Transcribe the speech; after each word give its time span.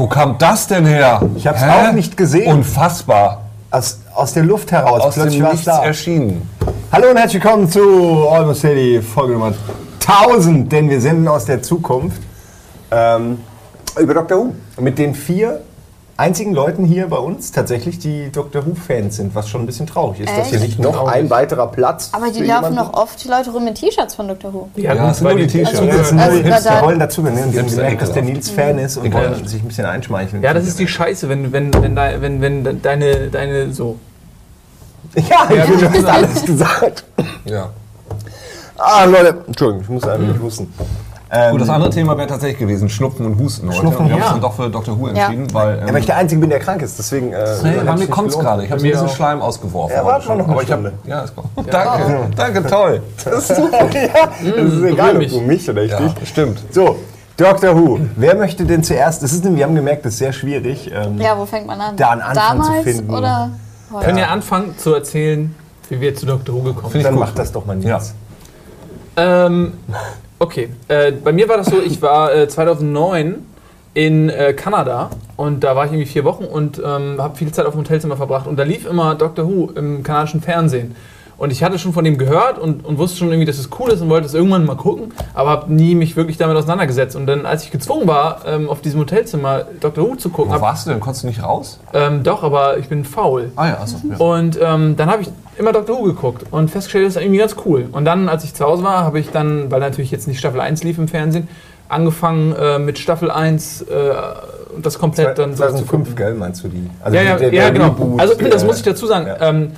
Wo 0.00 0.06
kam 0.06 0.38
das 0.38 0.66
denn 0.66 0.86
her? 0.86 1.20
Ich 1.36 1.46
hab's 1.46 1.60
Hä? 1.60 1.88
auch 1.90 1.92
nicht 1.92 2.16
gesehen. 2.16 2.50
Unfassbar. 2.50 3.42
Aus, 3.70 4.00
aus 4.14 4.32
der 4.32 4.44
Luft 4.44 4.72
heraus. 4.72 5.02
Aus 5.02 5.14
dem 5.14 5.24
plötzlich 5.24 5.42
war's 5.42 5.52
Nichts 5.52 5.66
da. 5.66 5.84
erschienen. 5.84 6.48
Hallo 6.90 7.10
und 7.10 7.18
herzlich 7.18 7.44
willkommen 7.44 7.68
zu 7.68 8.26
Almost 8.26 8.64
Daily, 8.64 9.02
Folge 9.02 9.34
Nummer 9.34 9.52
1000, 10.00 10.72
denn 10.72 10.88
wir 10.88 11.02
senden 11.02 11.28
aus 11.28 11.44
der 11.44 11.60
Zukunft 11.60 12.22
ähm, 12.90 13.40
über 14.00 14.14
Dr. 14.14 14.38
Who. 14.38 14.54
Mit 14.80 14.96
den 14.96 15.14
vier 15.14 15.60
einzigen 16.20 16.52
Leuten 16.54 16.84
hier 16.84 17.08
bei 17.08 17.16
uns 17.16 17.50
tatsächlich, 17.50 17.98
die 17.98 18.30
Dr. 18.30 18.66
Who-Fans 18.66 19.16
sind, 19.16 19.34
was 19.34 19.48
schon 19.48 19.62
ein 19.62 19.66
bisschen 19.66 19.86
traurig 19.86 20.20
ist, 20.20 20.28
dass 20.36 20.48
hier 20.48 20.58
Echt? 20.58 20.78
nicht 20.78 20.78
noch 20.78 21.08
ein 21.08 21.30
weiterer 21.30 21.66
Platz 21.66 22.10
Aber 22.12 22.30
die 22.30 22.44
laufen 22.44 22.74
noch 22.74 22.92
oft 22.92 23.24
die 23.24 23.28
Leute 23.28 23.50
rum 23.50 23.64
mit 23.64 23.76
T-Shirts 23.76 24.14
von 24.14 24.28
Dr. 24.28 24.52
Who. 24.52 24.68
Die 24.76 24.82
Ja, 24.82 24.90
hatten 24.90 25.00
das 25.00 25.18
sind 25.18 25.24
bei 25.24 25.32
nur 25.32 25.40
die 25.40 25.46
den 25.46 25.64
T-Shirts. 25.64 25.78
Sind 25.78 26.16
nur 26.16 26.24
Also, 26.24 26.36
die 26.42 26.44
Hipster, 26.44 26.82
wollen 26.82 26.98
dazu 26.98 27.22
ne? 27.22 27.48
Die 27.52 27.58
haben 27.58 27.68
gemerkt, 27.68 28.02
dass 28.02 28.12
der. 28.12 28.22
Nils 28.22 28.50
Fan 28.50 28.78
ist 28.78 28.98
und 28.98 29.12
wollen 29.12 29.46
sich 29.46 29.62
ein 29.62 29.68
bisschen 29.68 29.86
einschmeicheln. 29.86 30.42
Ja, 30.42 30.52
das 30.52 30.66
ist 30.66 30.78
die 30.78 30.86
Scheiße, 30.86 31.28
wenn, 31.28 31.52
wenn, 31.52 31.72
wenn, 31.72 31.96
wenn, 31.96 32.40
wenn 32.40 32.82
deine, 32.82 33.28
deine 33.28 33.72
so. 33.72 33.96
Ja, 35.16 35.46
du 35.46 35.90
hast 35.90 36.04
alles 36.04 36.44
gesagt. 36.44 37.04
Ja. 37.46 37.70
Ah, 38.76 39.04
Leute, 39.04 39.42
Entschuldigung, 39.46 39.82
ich 39.82 39.88
muss 39.88 40.04
einfach 40.04 40.26
nicht 40.26 40.40
husten. 40.40 40.72
Ähm, 41.32 41.52
Gut, 41.52 41.60
das 41.60 41.68
andere 41.68 41.90
Thema 41.90 42.16
wäre 42.18 42.26
tatsächlich 42.26 42.58
gewesen 42.58 42.88
Schnupfen 42.88 43.24
und 43.24 43.38
Husten 43.38 43.68
heute. 43.68 43.78
Schnupfen, 43.78 44.00
und 44.00 44.08
wir 44.08 44.14
haben 44.14 44.20
ja. 44.20 44.24
uns 44.26 44.32
dann 44.34 44.40
doch 44.40 44.54
für 44.54 44.68
Dr. 44.68 44.98
Who 44.98 45.06
entschieden, 45.08 45.46
weil... 45.54 45.78
Ähm, 45.78 45.86
ja, 45.86 45.92
weil 45.92 46.00
ich 46.00 46.06
der 46.06 46.16
Einzige 46.16 46.40
bin, 46.40 46.50
der 46.50 46.58
krank 46.58 46.82
ist, 46.82 46.98
deswegen... 46.98 47.32
Äh, 47.32 47.44
Nee, 47.62 47.76
bei 47.86 47.96
mir 47.96 48.08
kommt 48.08 48.30
es 48.30 48.38
gerade. 48.38 48.64
Ich 48.64 48.70
habe 48.72 48.82
mir 48.82 49.00
auch. 49.00 49.14
Schleim 49.14 49.40
ausgeworfen. 49.40 49.94
Ja, 49.96 50.04
warte 50.04 50.26
mal 50.28 50.38
noch 50.38 50.44
eine 50.46 50.52
Aber 50.54 50.62
ich 50.64 50.72
hab, 50.72 50.80
Stunde. 50.80 50.98
Ja, 51.06 51.20
ist 51.22 51.36
gut. 51.36 51.44
Danke, 51.70 52.30
danke, 52.34 52.66
toll. 52.66 53.02
ja, 53.24 53.30
das 53.30 53.50
ist 53.50 54.82
egal, 54.82 55.12
ob 55.12 55.18
mich. 55.18 55.32
du 55.32 55.40
mich 55.40 55.70
oder 55.70 55.82
ich 55.82 55.92
Ja, 55.92 56.00
dich. 56.00 56.28
stimmt. 56.28 56.64
So, 56.72 56.96
Dr. 57.36 57.76
Who. 57.76 58.00
Wer 58.16 58.34
möchte 58.34 58.64
denn 58.64 58.82
zuerst? 58.82 59.22
Das 59.22 59.32
ist, 59.32 59.44
wir 59.44 59.64
haben 59.64 59.74
gemerkt, 59.76 60.04
das 60.04 60.14
ist 60.14 60.18
sehr 60.18 60.32
schwierig. 60.32 60.90
Ähm, 60.92 61.16
Ja, 61.18 61.38
wo 61.38 61.46
fängt 61.46 61.66
man 61.68 61.80
an? 61.80 61.96
Da 61.96 62.10
einen 62.10 62.22
Anfang 62.22 62.60
zu 62.62 62.68
Damals 62.70 62.84
finden. 62.84 63.14
oder 63.14 63.50
heute? 63.92 64.04
Können 64.04 64.18
ja 64.18 64.26
anfangen 64.26 64.76
zu 64.76 64.94
erzählen, 64.94 65.54
wie 65.90 66.00
wir 66.00 66.12
zu 66.16 66.26
Dr. 66.26 66.54
Who 66.56 66.62
gekommen 66.62 66.82
sind. 66.82 66.90
Finde 66.92 67.04
Dann 67.04 67.14
ich 67.14 67.20
mach 67.20 67.28
gut. 67.28 67.38
das 67.38 67.52
doch 67.52 67.64
mal 67.66 67.78
Ja. 67.84 67.98
Nils. 67.98 68.14
Ähm, 69.16 69.72
okay, 70.40 70.70
äh, 70.88 71.12
bei 71.12 71.32
mir 71.32 71.48
war 71.48 71.56
das 71.58 71.66
so, 71.68 71.80
ich 71.80 72.02
war 72.02 72.34
äh, 72.34 72.48
2009 72.48 73.46
in 73.94 74.28
äh, 74.28 74.52
Kanada 74.54 75.10
und 75.36 75.62
da 75.62 75.76
war 75.76 75.84
ich 75.84 75.92
irgendwie 75.92 76.10
vier 76.10 76.24
Wochen 76.24 76.44
und 76.44 76.78
ähm, 76.84 77.16
habe 77.20 77.36
viel 77.36 77.52
Zeit 77.52 77.66
auf 77.66 77.74
dem 77.74 77.80
Hotelzimmer 77.80 78.16
verbracht 78.16 78.46
und 78.46 78.58
da 78.58 78.62
lief 78.64 78.86
immer 78.86 79.14
Dr. 79.14 79.46
Who 79.46 79.70
im 79.74 80.02
kanadischen 80.02 80.40
Fernsehen. 80.40 80.96
Und 81.36 81.52
ich 81.52 81.62
hatte 81.62 81.78
schon 81.78 81.94
von 81.94 82.04
dem 82.04 82.18
gehört 82.18 82.58
und, 82.58 82.84
und 82.84 82.98
wusste 82.98 83.16
schon 83.16 83.28
irgendwie, 83.28 83.46
dass 83.46 83.56
es 83.56 83.70
cool 83.78 83.90
ist 83.90 84.02
und 84.02 84.10
wollte 84.10 84.26
es 84.26 84.34
irgendwann 84.34 84.66
mal 84.66 84.76
gucken, 84.76 85.14
aber 85.32 85.48
habe 85.48 85.72
nie 85.72 85.94
mich 85.94 86.14
wirklich 86.14 86.36
damit 86.36 86.54
auseinandergesetzt. 86.54 87.16
Und 87.16 87.26
dann, 87.26 87.46
als 87.46 87.64
ich 87.64 87.70
gezwungen 87.70 88.06
war, 88.06 88.42
ähm, 88.44 88.68
auf 88.68 88.82
diesem 88.82 89.00
Hotelzimmer 89.00 89.64
Dr. 89.80 90.06
Who 90.06 90.16
zu 90.16 90.28
gucken, 90.28 90.50
Wo 90.50 90.56
hab, 90.56 90.60
warst 90.60 90.84
du 90.84 90.90
denn? 90.90 91.00
Konntest 91.00 91.22
du 91.22 91.28
nicht 91.28 91.42
raus? 91.42 91.80
ähm, 91.94 92.22
doch, 92.24 92.42
aber 92.42 92.76
ich 92.76 92.90
bin 92.90 93.06
faul. 93.06 93.52
Ah 93.56 93.68
ja, 93.68 93.78
achso. 93.80 93.96
Ja. 94.10 94.18
Und 94.18 94.58
ähm, 94.62 94.96
dann 94.98 95.10
habe 95.10 95.22
ich 95.22 95.30
immer 95.60 95.72
Dr. 95.72 95.96
Who 95.98 96.02
geguckt 96.02 96.44
und 96.50 96.70
festgestellt, 96.70 97.06
das 97.06 97.16
ist 97.16 97.22
irgendwie 97.22 97.38
ganz 97.38 97.54
cool. 97.64 97.88
Und 97.92 98.04
dann, 98.04 98.28
als 98.28 98.42
ich 98.44 98.54
zu 98.54 98.64
Hause 98.64 98.82
war, 98.82 99.04
habe 99.04 99.20
ich 99.20 99.30
dann, 99.30 99.70
weil 99.70 99.80
natürlich 99.80 100.10
jetzt 100.10 100.26
nicht 100.26 100.38
Staffel 100.40 100.60
1 100.60 100.82
lief 100.82 100.98
im 100.98 101.06
Fernsehen, 101.06 101.46
angefangen 101.88 102.54
äh, 102.54 102.78
mit 102.78 102.98
Staffel 102.98 103.30
1 103.30 103.82
äh, 103.82 103.84
und 104.74 104.86
das 104.86 104.98
komplett 104.98 105.38
dann 105.38 105.50
so 105.54 105.62
zu 105.64 105.70
2005, 105.70 106.16
gell, 106.16 106.34
meinst 106.34 106.64
du 106.64 106.68
die? 106.68 106.88
Also 107.02 107.16
Ja, 107.16 107.22
ja, 107.22 107.36
der- 107.36 107.50
der 107.50 107.62
ja 107.64 107.70
genau. 107.70 107.86
Reboot, 107.88 108.20
also 108.20 108.34
das 108.34 108.64
muss 108.64 108.76
ich 108.78 108.82
dazu 108.84 109.06
sagen. 109.06 109.26
ja. 109.26 109.36
Ähm, 109.48 109.72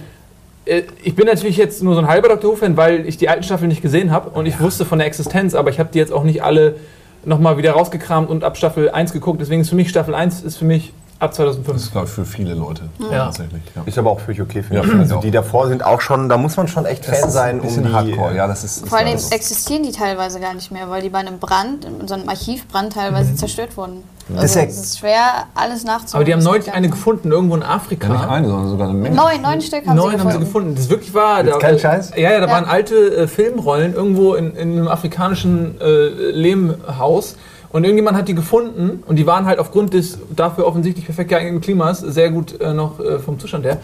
äh, 0.65 0.83
ich 1.03 1.15
bin 1.17 1.27
natürlich 1.27 1.57
jetzt 1.57 1.83
nur 1.83 1.95
so 1.95 2.01
ein 2.01 2.09
halber 2.09 2.29
Dr. 2.29 2.53
Who-Fan, 2.53 2.77
weil 2.77 3.07
ich 3.09 3.17
die 3.17 3.29
alten 3.29 3.43
Staffeln 3.43 3.69
nicht 3.69 3.83
gesehen 3.83 4.11
habe 4.11 4.31
und 4.31 4.47
ich 4.47 4.61
wusste 4.61 4.85
von 4.85 4.99
der 4.99 5.07
Existenz, 5.09 5.55
aber 5.55 5.71
ich 5.71 5.79
habe 5.81 5.89
die 5.93 5.99
jetzt 5.99 6.13
auch 6.13 6.23
nicht 6.25 6.43
alle 6.45 6.77
nochmal 7.25 7.57
wieder 7.57 7.73
rausgekramt 7.73 8.29
und 8.31 8.45
ab 8.45 8.57
Staffel 8.57 8.91
1 8.91 9.13
geguckt. 9.13 9.41
Deswegen 9.41 9.63
ist 9.63 9.71
für 9.71 9.77
mich 9.77 9.89
Staffel 9.89 10.15
1 10.15 10.43
ist 10.43 10.57
für 10.57 10.65
mich 10.65 10.93
ab 11.23 11.31
Das 11.31 11.37
2005. 11.37 11.77
ist, 11.77 11.93
glaube 11.93 12.07
ich, 12.07 12.13
für 12.13 12.25
viele 12.25 12.55
Leute. 12.55 12.83
Ja. 12.99 13.25
Tatsächlich. 13.27 13.63
Ja. 13.75 13.83
Ist 13.87 13.97
aber 13.99 14.11
auch 14.11 14.21
völlig 14.21 14.41
okay 14.43 14.63
für 14.63 14.75
Ja, 14.75 14.83
finde 14.83 14.97
ich 14.97 15.03
Also 15.11 15.21
die 15.21 15.31
davor 15.31 15.69
sind 15.69 15.85
auch 15.85 16.01
schon, 16.01 16.29
da 16.29 16.37
muss 16.37 16.57
man 16.57 16.69
schon 16.69 16.85
echt 16.85 17.07
Das 17.09 17.19
Fan 17.21 17.29
ist 17.29 17.35
sein, 17.35 17.57
ein 17.57 17.63
bisschen 17.63 17.85
um 17.85 17.89
die... 17.89 17.95
Hardcore. 17.95 18.37
Ja, 18.37 18.47
das 18.47 18.65
ist, 18.65 18.89
Vor 18.89 18.99
allem 18.99 19.17
so. 19.17 19.35
existieren 19.35 19.83
die 19.83 19.93
teilweise 19.93 20.41
gar 20.41 20.55
nicht 20.55 20.71
mehr, 20.73 20.91
weil 20.91 21.03
die 21.03 21.09
bei 21.09 21.19
einem 21.19 21.39
Brand, 21.39 21.85
in 21.85 22.07
so 22.09 22.15
einem 22.15 22.29
Archivbrand 22.29 22.93
teilweise 22.93 23.35
zerstört 23.35 23.77
wurden. 23.77 24.03
Also 24.37 24.61
es 24.61 24.79
ist 24.79 24.99
schwer, 25.01 25.47
alles 25.55 25.85
nachzuholen. 25.85 26.15
Aber 26.15 26.25
die 26.25 26.33
haben 26.33 26.43
neulich 26.43 26.73
eine 26.73 26.89
gefunden, 26.89 27.33
irgendwo 27.33 27.57
in 27.57 27.63
Afrika. 27.63 28.07
Ja, 28.09 28.15
nicht 28.15 28.29
eine, 28.29 28.49
sondern 28.49 28.69
sogar 28.69 28.89
eine 28.89 28.97
Menge. 28.99 29.17
Neun, 29.17 29.43
neun 29.43 29.61
Stück 29.61 29.87
haben 29.87 29.97
Neun 29.97 30.13
sie 30.13 30.19
haben 30.19 30.31
sie 30.31 30.39
gefunden. 30.39 30.45
gefunden. 30.45 30.75
Das 30.77 30.85
ist 30.85 30.91
wirklich 30.91 31.13
wahr. 31.15 31.43
Da, 31.43 31.59
kein 31.59 31.79
Scheiß? 31.79 32.13
Ja, 32.17 32.31
ja, 32.31 32.41
da 32.41 32.47
Ja. 32.47 32.53
waren 32.53 32.65
alte 32.65 32.95
äh, 33.17 33.27
Filmrollen 33.27 33.95
irgendwo 33.95 34.35
in, 34.35 34.55
in 34.55 34.73
einem 34.79 34.89
afrikanischen 34.89 35.81
äh, 35.81 36.31
Lehmhaus. 36.31 37.37
Und 37.73 37.85
irgendjemand 37.85 38.17
hat 38.19 38.29
die 38.29 38.35
gefunden 38.35 39.03
und 39.07 39.17
die 39.17 39.27
waren 39.27 39.47
halt 39.47 39.59
aufgrund 39.59 39.95
des 39.95 40.19
dafür 40.37 40.67
offensichtlich 40.67 41.07
perfekt 41.07 41.31
geeigneten 41.31 41.61
Klimas 41.63 42.01
sehr 42.01 42.31
gut 42.31 42.61
äh, 42.61 42.75
noch 42.75 43.01
äh, 43.01 43.19
vom 43.19 43.39
Zustand 43.41 43.65
her 43.65 43.79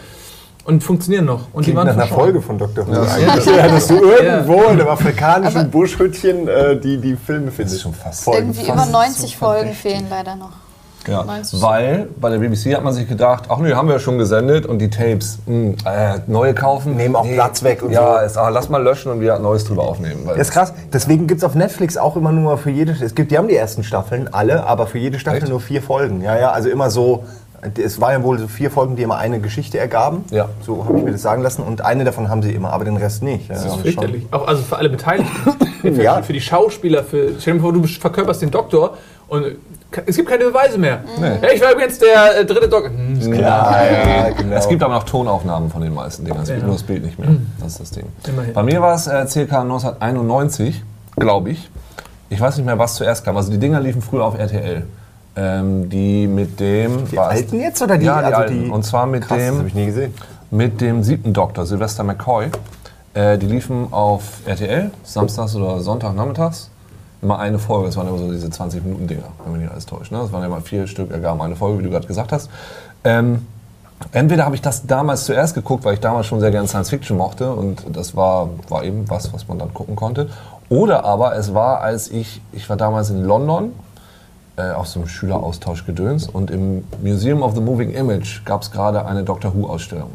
und 0.64 0.84
funktionieren 0.84 1.24
noch. 1.24 1.46
Und 1.54 1.64
die 1.66 1.72
Klingt 1.72 1.78
waren 1.78 1.96
nach 1.96 2.04
einer. 2.04 2.14
Folge 2.14 2.42
von 2.42 2.58
Dr. 2.58 2.86
Who. 2.86 2.92
eigentlich. 2.92 3.46
Ja, 3.56 3.66
dass 3.68 3.86
du 3.86 3.94
irgendwo 3.94 4.62
in 4.64 4.80
einem 4.80 4.88
afrikanischen 4.88 5.60
Aber- 5.60 5.68
Buschhütchen 5.70 6.46
äh, 6.48 6.78
die, 6.78 6.98
die 6.98 7.16
Filme 7.16 7.50
findest. 7.50 7.76
ist 7.76 7.82
schon 7.82 7.94
fast-. 7.94 8.26
Irgendwie 8.28 8.64
Fast 8.66 8.88
über 8.88 8.98
90 8.98 9.30
so 9.32 9.38
Folgen 9.38 9.72
fehlen 9.72 10.06
leider 10.10 10.36
noch. 10.36 10.50
Ja, 11.06 11.22
90. 11.24 11.62
weil 11.62 12.08
bei 12.20 12.28
der 12.28 12.38
BBC 12.38 12.74
hat 12.74 12.84
man 12.84 12.92
sich 12.92 13.08
gedacht, 13.08 13.44
ach 13.48 13.58
nee, 13.58 13.72
haben 13.72 13.88
wir 13.88 13.94
ja 13.94 13.98
schon 14.00 14.18
gesendet 14.18 14.66
und 14.66 14.78
die 14.78 14.90
Tapes, 14.90 15.38
mh, 15.46 15.74
äh, 15.86 16.18
neue 16.26 16.52
kaufen. 16.54 16.96
Nehmen 16.96 17.16
auch 17.16 17.26
Platz 17.26 17.62
weg 17.62 17.82
und 17.82 17.92
ja, 17.92 18.20
so. 18.20 18.26
ist, 18.26 18.36
ah, 18.36 18.48
lass 18.50 18.68
mal 18.68 18.82
löschen 18.82 19.10
und 19.12 19.20
wieder 19.20 19.38
Neues 19.38 19.64
drüber 19.64 19.84
aufnehmen. 19.84 20.22
Weil 20.24 20.36
Das 20.36 20.48
ist 20.48 20.54
krass. 20.54 20.74
Deswegen 20.92 21.26
gibt 21.26 21.38
es 21.38 21.44
auf 21.44 21.54
Netflix 21.54 21.96
auch 21.96 22.16
immer 22.16 22.32
nur 22.32 22.58
für 22.58 22.70
jede. 22.70 22.92
Es 22.92 23.14
gibt, 23.14 23.30
die 23.30 23.38
haben 23.38 23.48
die 23.48 23.56
ersten 23.56 23.84
Staffeln, 23.84 24.28
alle, 24.32 24.64
aber 24.66 24.86
für 24.86 24.98
jede 24.98 25.18
Staffel 25.18 25.38
Echt? 25.42 25.48
nur 25.48 25.60
vier 25.60 25.80
Folgen. 25.82 26.20
Ja, 26.22 26.36
ja, 26.38 26.50
also 26.50 26.68
immer 26.68 26.90
so. 26.90 27.24
Es 27.76 28.00
waren 28.00 28.12
ja 28.12 28.22
wohl 28.22 28.38
so 28.38 28.46
vier 28.46 28.70
Folgen, 28.70 28.94
die 28.94 29.02
immer 29.02 29.16
eine 29.16 29.40
Geschichte 29.40 29.78
ergaben. 29.80 30.24
Ja. 30.30 30.48
So 30.64 30.84
habe 30.84 30.98
ich 30.98 31.04
mir 31.04 31.10
das 31.10 31.22
sagen 31.22 31.42
lassen. 31.42 31.62
Und 31.62 31.80
eine 31.84 32.04
davon 32.04 32.28
haben 32.28 32.40
sie 32.40 32.52
immer, 32.52 32.72
aber 32.72 32.84
den 32.84 32.96
Rest 32.96 33.22
nicht. 33.24 33.48
Ja, 33.48 33.54
Das 33.56 33.64
ist 33.64 33.72
schon- 33.72 33.80
fürchterlich. 33.82 34.26
Auch 34.30 34.46
also 34.46 34.62
für 34.62 34.76
alle 34.76 34.88
Beteiligten. 34.90 35.32
für, 35.80 35.88
Ja. 36.02 36.22
für 36.22 36.32
die 36.32 36.40
Schauspieler, 36.40 37.02
für, 37.02 37.32
stell 37.40 37.54
dir 37.54 37.60
vor, 37.60 37.72
du 37.72 37.82
verkörperst 37.84 38.42
den 38.42 38.52
Doktor 38.52 38.96
und 39.28 39.44
es 40.06 40.16
gibt 40.16 40.28
keine 40.28 40.44
Beweise 40.44 40.76
mehr. 40.78 41.00
Nee. 41.18 41.38
Ja, 41.42 41.48
ich 41.54 41.60
war 41.62 41.72
übrigens 41.72 41.98
der 41.98 42.40
äh, 42.40 42.44
dritte 42.44 42.68
Doktor. 42.68 42.90
Hm, 42.90 43.18
ist 43.18 43.30
klar. 43.32 43.84
Ja, 43.84 44.08
ja, 44.28 44.30
genau. 44.36 44.56
Es 44.56 44.68
gibt 44.68 44.82
aber 44.82 44.94
noch 44.94 45.04
Tonaufnahmen 45.04 45.70
von 45.70 45.80
den 45.82 45.94
meisten 45.94 46.24
Dingern. 46.24 46.42
Es 46.42 46.48
gibt 46.48 46.62
nur 46.62 46.72
das 46.74 46.82
Bild 46.82 47.04
nicht 47.04 47.18
mehr. 47.18 47.28
Das 47.60 47.72
ist 47.72 47.80
das 47.80 47.90
Ding. 47.92 48.04
Immerhin. 48.26 48.52
Bei 48.52 48.62
mir 48.62 48.82
war 48.82 48.94
es 48.94 49.06
äh, 49.06 49.26
circa 49.26 49.62
1991, 49.62 50.82
glaube 51.16 51.50
ich. 51.50 51.70
Ich 52.30 52.40
weiß 52.40 52.56
nicht 52.58 52.66
mehr, 52.66 52.78
was 52.78 52.96
zuerst 52.96 53.24
kam. 53.24 53.36
Also 53.36 53.50
die 53.50 53.58
Dinger 53.58 53.80
liefen 53.80 54.02
früher 54.02 54.24
auf 54.24 54.38
RTL. 54.38 54.84
Ähm, 55.36 55.88
die 55.88 56.26
mit 56.26 56.58
dem. 56.60 57.06
Die 57.08 57.18
alten 57.18 57.60
jetzt 57.60 57.80
oder 57.80 57.96
die- 57.96 58.06
Ja, 58.06 58.18
die 58.20 58.24
also 58.26 58.36
alten. 58.40 58.64
die- 58.64 58.70
Und 58.70 58.84
zwar 58.84 59.06
mit 59.06 59.22
Krass, 59.26 59.38
das 59.38 59.46
dem. 59.48 59.58
habe 59.58 59.68
ich 59.68 59.74
nie 59.74 59.86
gesehen. 59.86 60.14
mit 60.50 60.80
dem 60.80 61.02
siebten 61.02 61.32
Doktor, 61.32 61.64
Sylvester 61.64 62.02
McCoy. 62.04 62.48
Äh, 63.14 63.38
die 63.38 63.46
liefen 63.46 63.92
auf 63.92 64.22
RTL, 64.46 64.90
samstags 65.04 65.54
oder 65.56 65.80
Sonntagnachmittags. 65.80 66.70
Immer 67.20 67.38
eine 67.38 67.58
Folge, 67.58 67.86
das 67.86 67.96
waren 67.96 68.08
immer 68.08 68.18
so 68.18 68.30
diese 68.30 68.46
20-Minuten-Dinger, 68.46 69.24
wenn 69.44 69.52
mich 69.52 69.62
nicht 69.62 69.72
alles 69.72 69.86
täuscht. 69.86 70.12
Ne? 70.12 70.18
Das 70.18 70.32
waren 70.32 70.44
immer 70.44 70.60
vier 70.60 70.86
Stück, 70.86 71.10
ergaben 71.10 71.40
eine 71.42 71.56
Folge, 71.56 71.80
wie 71.80 71.82
du 71.82 71.90
gerade 71.90 72.06
gesagt 72.06 72.32
hast. 72.32 72.48
Ähm, 73.02 73.46
entweder 74.12 74.44
habe 74.44 74.54
ich 74.54 74.62
das 74.62 74.86
damals 74.86 75.24
zuerst 75.24 75.54
geguckt, 75.54 75.84
weil 75.84 75.94
ich 75.94 76.00
damals 76.00 76.26
schon 76.26 76.38
sehr 76.38 76.52
gerne 76.52 76.68
Science 76.68 76.90
Fiction 76.90 77.16
mochte 77.16 77.52
und 77.52 77.84
das 77.92 78.14
war, 78.14 78.50
war 78.68 78.84
eben 78.84 79.10
was, 79.10 79.32
was 79.32 79.48
man 79.48 79.58
dann 79.58 79.74
gucken 79.74 79.96
konnte. 79.96 80.28
Oder 80.68 81.04
aber 81.04 81.34
es 81.36 81.54
war, 81.54 81.80
als 81.80 82.08
ich, 82.08 82.40
ich 82.52 82.68
war 82.68 82.76
damals 82.76 83.10
in 83.10 83.24
London 83.24 83.72
äh, 84.56 84.70
auf 84.70 84.86
so 84.86 85.00
einem 85.00 85.08
Schüleraustausch 85.08 85.86
gedöns 85.86 86.28
und 86.28 86.50
im 86.50 86.84
Museum 87.02 87.42
of 87.42 87.54
the 87.54 87.60
Moving 87.60 87.90
Image 87.90 88.44
gab 88.44 88.62
es 88.62 88.70
gerade 88.70 89.06
eine 89.06 89.24
Doctor 89.24 89.54
Who-Ausstellung. 89.54 90.10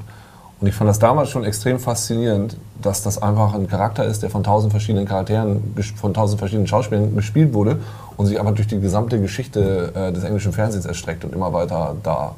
Und 0.63 0.69
ich 0.69 0.75
fand 0.75 0.89
das 0.89 0.97
damals 0.97 1.27
schon 1.29 1.43
extrem 1.43 1.77
faszinierend, 1.77 2.55
dass 2.81 3.03
das 3.03 3.21
einfach 3.21 3.53
ein 3.53 3.67
Charakter 3.67 4.05
ist, 4.05 4.23
der 4.23 4.29
von 4.29 4.45
tausend 4.45 4.71
verschiedenen 4.71 5.05
Charakteren, 5.05 5.61
von 5.97 6.13
tausend 6.13 6.39
verschiedenen 6.39 6.67
Schauspielern 6.67 7.13
gespielt 7.17 7.53
wurde 7.53 7.79
und 8.15 8.27
sich 8.27 8.39
einfach 8.39 8.55
durch 8.55 8.67
die 8.69 8.79
gesamte 8.79 9.19
Geschichte 9.19 9.91
äh, 9.93 10.13
des 10.13 10.23
englischen 10.23 10.53
Fernsehens 10.53 10.85
erstreckt 10.85 11.25
und 11.25 11.35
immer 11.35 11.51
weiter 11.51 11.97
da 12.01 12.35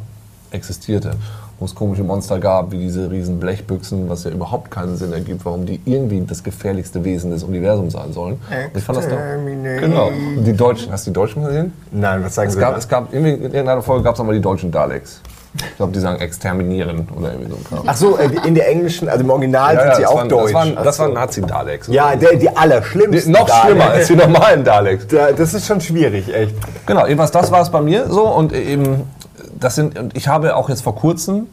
existierte. 0.50 1.12
Wo 1.60 1.66
es 1.66 1.76
komische 1.76 2.04
Monster 2.04 2.40
gab, 2.40 2.72
wie 2.72 2.80
diese 2.80 3.12
riesen 3.12 3.40
Blechbüchsen, 3.40 4.10
was 4.10 4.24
ja 4.24 4.32
überhaupt 4.32 4.72
keinen 4.72 4.98
Sinn 4.98 5.14
ergibt, 5.14 5.46
warum 5.46 5.68
die 5.68 5.80
irgendwie 5.86 6.20
das 6.22 6.44
gefährlichste 6.44 7.04
Wesen 7.04 7.30
des 7.30 7.44
Universums 7.44 7.94
sein 7.94 8.12
sollen. 8.12 8.40
Und 8.50 8.76
ich 8.76 8.84
fand 8.84 8.98
das 8.98 9.08
doch. 9.08 9.18
Genau. 9.82 10.08
Und 10.08 10.44
die 10.44 10.54
Deutschen, 10.54 10.92
hast 10.92 11.06
du 11.06 11.12
die 11.12 11.14
Deutschen 11.14 11.44
gesehen? 11.44 11.74
Nein, 11.92 12.24
was 12.24 12.34
sagen 12.34 12.48
Es 12.48 12.56
Sie 12.56 12.60
gab, 12.60 12.72
da? 12.72 12.80
es 12.80 12.88
gab 12.88 13.14
in 13.14 13.24
irgendeiner 13.24 13.84
Folge 13.84 14.04
gab 14.04 14.16
es 14.16 14.18
nochmal 14.18 14.34
die 14.34 14.42
deutschen 14.42 14.72
Daleks. 14.72 15.22
Ich 15.58 15.78
glaube, 15.78 15.94
die 15.94 16.00
sagen 16.00 16.20
exterminieren 16.20 17.08
oder 17.16 17.32
irgendwie 17.34 17.52
so. 17.52 17.84
Ach 17.86 17.96
so, 17.96 18.18
äh, 18.18 18.30
in 18.46 18.56
der 18.56 18.68
englischen, 18.70 19.08
also 19.08 19.24
im 19.24 19.30
Original 19.30 19.80
sind 19.80 19.96
sie 19.96 20.02
das 20.02 20.12
auch 20.12 20.18
waren, 20.18 20.30
deutsch. 20.30 20.46
Das 20.52 20.54
waren, 20.54 20.76
das 20.84 21.00
waren 21.00 21.14
Nazi-Daleks. 21.14 21.88
Ja, 21.88 22.16
der, 22.16 22.36
die 22.36 22.50
allerschlimmsten. 22.56 23.32
noch 23.32 23.48
schlimmer 23.48 23.86
Daleks. 23.86 23.98
als 24.00 24.08
die 24.08 24.16
normalen 24.16 24.64
Daleks. 24.64 25.08
Da- 25.08 25.32
Das 25.32 25.54
ist 25.54 25.66
schon 25.66 25.80
schwierig, 25.82 26.34
echt. 26.34 26.56
Genau, 26.86 27.06
jedenfalls 27.06 27.32
das 27.32 27.52
war 27.52 27.62
es 27.62 27.70
bei 27.70 27.82
mir 27.82 28.10
so 28.10 28.24
und 28.28 28.52
eben 28.54 29.04
das 29.60 29.76
sind 29.76 29.98
und 29.98 30.16
ich 30.18 30.28
habe 30.28 30.56
auch 30.56 30.70
jetzt 30.70 30.82
vor 30.82 30.96
kurzem 30.96 31.48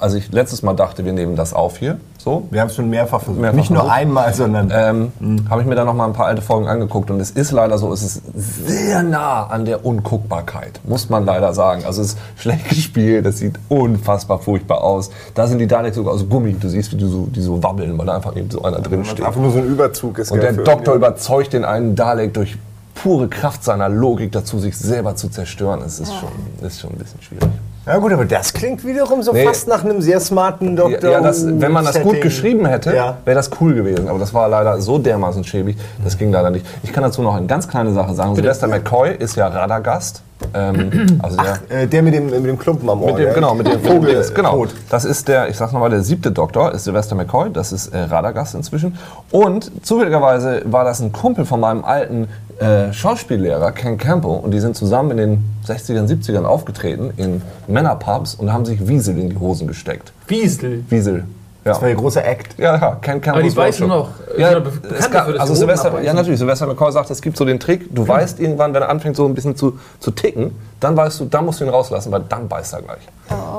als 0.00 0.14
ich 0.14 0.32
letztes 0.32 0.62
Mal 0.62 0.74
dachte, 0.74 1.04
wir 1.04 1.12
nehmen 1.12 1.36
das 1.36 1.54
auf 1.54 1.76
hier, 1.78 1.98
so, 2.24 2.48
Wir 2.50 2.62
haben 2.62 2.68
es 2.68 2.74
schon 2.74 2.88
mehrfach 2.88 3.20
versucht. 3.20 3.40
Mehrfach 3.40 3.56
Nicht 3.56 3.70
nur 3.70 3.80
versucht. 3.80 3.98
einmal, 3.98 4.32
sondern 4.32 4.70
ähm, 4.72 5.12
habe 5.50 5.60
ich 5.60 5.66
mir 5.66 5.74
dann 5.74 5.84
noch 5.84 5.94
mal 5.94 6.06
ein 6.06 6.14
paar 6.14 6.24
alte 6.26 6.40
Folgen 6.40 6.66
angeguckt 6.66 7.10
und 7.10 7.20
es 7.20 7.30
ist 7.30 7.52
leider 7.52 7.76
so, 7.76 7.92
es 7.92 8.02
ist 8.02 8.22
sehr 8.34 9.02
nah 9.02 9.46
an 9.46 9.66
der 9.66 9.84
Unguckbarkeit, 9.84 10.80
muss 10.84 11.10
man 11.10 11.26
leider 11.26 11.52
sagen. 11.52 11.84
Also 11.84 12.00
es 12.00 12.14
ist 12.14 12.18
schlecht 12.36 12.68
gespielt, 12.70 13.26
es 13.26 13.38
sieht 13.38 13.56
unfassbar 13.68 14.38
furchtbar 14.38 14.82
aus. 14.82 15.10
Da 15.34 15.46
sind 15.46 15.58
die 15.58 15.66
Daleks 15.66 15.96
sogar 15.96 16.14
aus 16.14 16.26
Gummi, 16.26 16.54
du 16.54 16.68
siehst, 16.68 16.92
wie 16.92 16.96
die 16.96 17.06
so, 17.06 17.26
die 17.26 17.42
so 17.42 17.62
wabbeln, 17.62 17.98
weil 17.98 18.06
da 18.06 18.14
einfach 18.14 18.34
eben 18.36 18.50
so 18.50 18.62
einer 18.62 18.80
drin 18.80 19.04
steht. 19.04 19.24
einfach 19.24 19.40
nur 19.40 19.52
so 19.52 19.58
ein 19.58 19.66
Überzug 19.66 20.18
ist. 20.18 20.32
Und 20.32 20.42
der 20.42 20.54
Doktor 20.54 20.94
überzeugt 20.94 21.52
den 21.52 21.66
einen 21.66 21.94
Dalek 21.94 22.32
durch 22.32 22.56
pure 22.94 23.28
Kraft 23.28 23.62
seiner 23.64 23.90
Logik 23.90 24.32
dazu, 24.32 24.58
sich 24.58 24.78
selber 24.78 25.14
zu 25.14 25.28
zerstören. 25.28 25.82
Es 25.84 26.00
ist, 26.00 26.14
schon, 26.14 26.30
ist 26.66 26.80
schon 26.80 26.90
ein 26.90 26.96
bisschen 26.96 27.20
schwierig. 27.20 27.50
Ja 27.86 27.98
gut, 27.98 28.12
aber 28.12 28.24
das 28.24 28.52
klingt 28.54 28.84
wiederum 28.86 29.22
so 29.22 29.32
Nee. 29.32 29.44
fast 29.44 29.68
nach 29.68 29.84
einem 29.84 30.00
sehr 30.00 30.18
smarten 30.18 30.74
Doktor. 30.74 31.10
Ja, 31.10 31.20
das, 31.20 31.44
wenn 31.46 31.70
man 31.70 31.84
das 31.84 31.96
gut 32.00 32.12
Setting. 32.12 32.22
geschrieben 32.22 32.66
hätte, 32.66 32.94
Ja. 32.94 33.18
wäre 33.26 33.34
das 33.36 33.50
cool 33.60 33.74
gewesen. 33.74 34.08
Aber 34.08 34.18
das 34.18 34.32
war 34.32 34.48
leider 34.48 34.80
so 34.80 34.96
dermaßen 34.98 35.44
schäbig, 35.44 35.76
das 36.02 36.16
ging 36.16 36.32
leider 36.32 36.48
nicht. 36.50 36.64
Ich 36.82 36.92
kann 36.94 37.02
dazu 37.02 37.20
noch 37.20 37.34
eine 37.34 37.46
ganz 37.46 37.68
kleine 37.68 37.92
Sache 37.92 38.14
sagen. 38.14 38.34
Sylvester 38.36 38.68
McCoy 38.68 39.14
ist 39.18 39.36
ja 39.36 39.48
Radagast. 39.48 40.22
Ähm, 40.54 41.18
also 41.22 41.36
der, 41.36 41.82
Äh, 41.82 41.86
der 41.86 42.02
mit 42.02 42.14
dem, 42.14 42.26
mit 42.30 42.44
dem 42.44 42.58
Klumpen 42.58 42.88
am 42.88 43.02
Ohr. 43.02 43.12
mit 43.14 43.18
dem, 43.18 43.34
genau, 43.34 43.54
mit 43.54 43.66
dem 43.66 43.80
Vogel. 43.82 44.14
ist, 44.14 44.34
genau. 44.34 44.66
Das 44.90 45.04
ist 45.04 45.28
der, 45.28 45.48
ich 45.48 45.56
sag's 45.56 45.72
nochmal, 45.72 45.90
der 45.90 46.02
siebte 46.02 46.32
Doktor, 46.32 46.72
ist 46.72 46.84
Sylvester 46.84 47.14
McCoy, 47.14 47.50
das 47.52 47.70
ist 47.72 47.88
äh, 47.88 47.98
Radagast 47.98 48.54
inzwischen. 48.54 48.96
Und 49.30 49.70
zufälligerweise 49.86 50.62
war 50.64 50.84
das 50.84 51.00
ein 51.00 51.12
Kumpel 51.12 51.44
von 51.44 51.60
meinem 51.60 51.84
alten 51.84 52.28
äh, 52.58 52.92
Schauspiellehrer, 52.92 53.72
Ken 53.72 53.98
Campbell, 53.98 54.30
und 54.42 54.50
die 54.52 54.60
sind 54.60 54.76
zusammen 54.76 55.12
in 55.12 55.16
den 55.16 55.44
60ern, 55.66 56.08
70ern 56.08 56.44
aufgetreten 56.44 57.12
in 57.16 57.42
Männerpubs 57.66 58.34
und 58.34 58.52
haben 58.52 58.64
sich 58.64 58.86
Wiesel 58.86 59.18
in 59.18 59.30
die 59.30 59.38
Hosen 59.38 59.66
gesteckt. 59.66 60.12
Wiesel. 60.28 60.84
Wiesel. 60.88 61.24
Ja. 61.64 61.72
Das 61.72 61.80
war 61.80 61.88
der 61.88 61.96
große 61.96 62.22
Act. 62.22 62.58
Ja, 62.58 62.76
ja, 62.76 62.96
Ken 63.00 63.22
Campbell. 63.22 63.42
Aber 63.42 63.42
die 63.42 63.56
weißen 63.56 63.88
noch. 63.88 64.10
äh, 64.36 64.40
Ja, 64.40 64.50
es 64.58 65.10
gab, 65.10 65.26
dafür, 65.26 65.40
also 65.40 65.54
Hoden 65.54 66.04
ja 66.04 66.12
natürlich, 66.12 66.38
Sylvester 66.38 66.66
McCoy 66.66 66.92
sagt, 66.92 67.10
es 67.10 67.22
gibt 67.22 67.38
so 67.38 67.46
den 67.46 67.58
Trick, 67.58 67.94
du 67.94 68.06
weißt 68.06 68.38
irgendwann, 68.38 68.74
wenn 68.74 68.82
er 68.82 68.90
anfängt 68.90 69.16
so 69.16 69.24
ein 69.26 69.34
bisschen 69.34 69.56
zu, 69.56 69.78
zu 69.98 70.10
ticken, 70.10 70.54
dann 70.80 70.94
weißt 70.94 71.20
du, 71.20 71.24
dann 71.24 71.46
musst 71.46 71.60
du 71.60 71.64
ihn 71.64 71.70
rauslassen, 71.70 72.12
weil 72.12 72.22
dann 72.28 72.48
beißt 72.48 72.74
er 72.74 72.82
gleich. 72.82 72.98
Oh. 73.30 73.53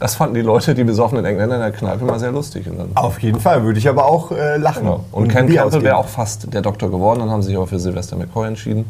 Das 0.00 0.14
fanden 0.14 0.34
die 0.34 0.42
Leute, 0.42 0.74
die 0.74 0.84
besoffenen 0.84 1.24
Engländer 1.24 1.56
in 1.56 1.60
der 1.62 1.72
Kneipe 1.72 2.04
immer 2.04 2.18
sehr 2.20 2.30
lustig. 2.30 2.68
Und, 2.70 2.78
dann, 2.78 2.90
Auf 2.94 3.18
jeden 3.20 3.40
Fall, 3.40 3.64
würde 3.64 3.78
ich 3.78 3.88
aber 3.88 4.04
auch 4.06 4.30
äh, 4.30 4.56
lachen. 4.56 4.82
genau. 4.84 5.04
und 5.10 5.24
ein 5.24 5.28
Ken 5.28 5.52
Campbell 5.52 5.82
wäre 5.82 5.96
auch 5.96 6.06
fast 6.08 6.52
der 6.52 6.62
Doktor 6.62 6.90
geworden, 6.90 7.20
dann 7.20 7.30
haben 7.30 7.42
sie 7.42 7.48
sich 7.48 7.56
aber 7.56 7.66
für 7.66 7.80
Sylvester 7.80 8.16
McCoy 8.16 8.46
entschieden, 8.46 8.84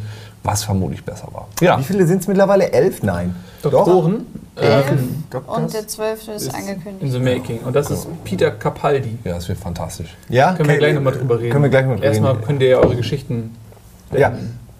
was 0.44 0.64
vermutlich 0.64 1.02
besser 1.04 1.28
war. 1.32 1.48
Ja, 1.60 1.78
Wie 1.78 1.82
viele 1.84 2.06
sind 2.06 2.20
es 2.20 2.28
mittlerweile? 2.28 2.72
Elf? 2.72 3.02
Nein. 3.02 3.34
Doktoren 3.62 4.26
Elf 4.54 4.92
Doktors? 5.30 5.56
und 5.58 5.72
der 5.74 5.88
zwölfte 5.88 6.32
ist 6.32 6.48
in 6.48 6.54
angekündigt. 6.54 7.12
the 7.12 7.18
making. 7.18 7.60
Und 7.60 7.74
das 7.74 7.90
ist 7.90 8.06
Peter 8.24 8.50
Capaldi. 8.50 9.18
ja, 9.24 9.34
das 9.34 9.48
wird 9.48 9.58
fantastisch. 9.58 10.14
Ja, 10.28 10.52
Können 10.52 10.68
wir 10.68 10.74
okay. 10.74 10.78
gleich 10.78 10.94
nochmal 10.94 11.12
drüber 11.14 11.38
reden. 11.40 11.52
Können 11.52 11.64
wir 11.64 11.70
gleich 11.70 11.86
mal 11.86 11.94
drüber 11.94 12.06
Erstmal 12.06 12.32
reden. 12.32 12.44
könnt 12.44 12.62
ihr 12.62 12.68
ja 12.68 12.76
eure 12.78 12.96
Geschichten. 12.96 13.56
Ja. 14.16 14.32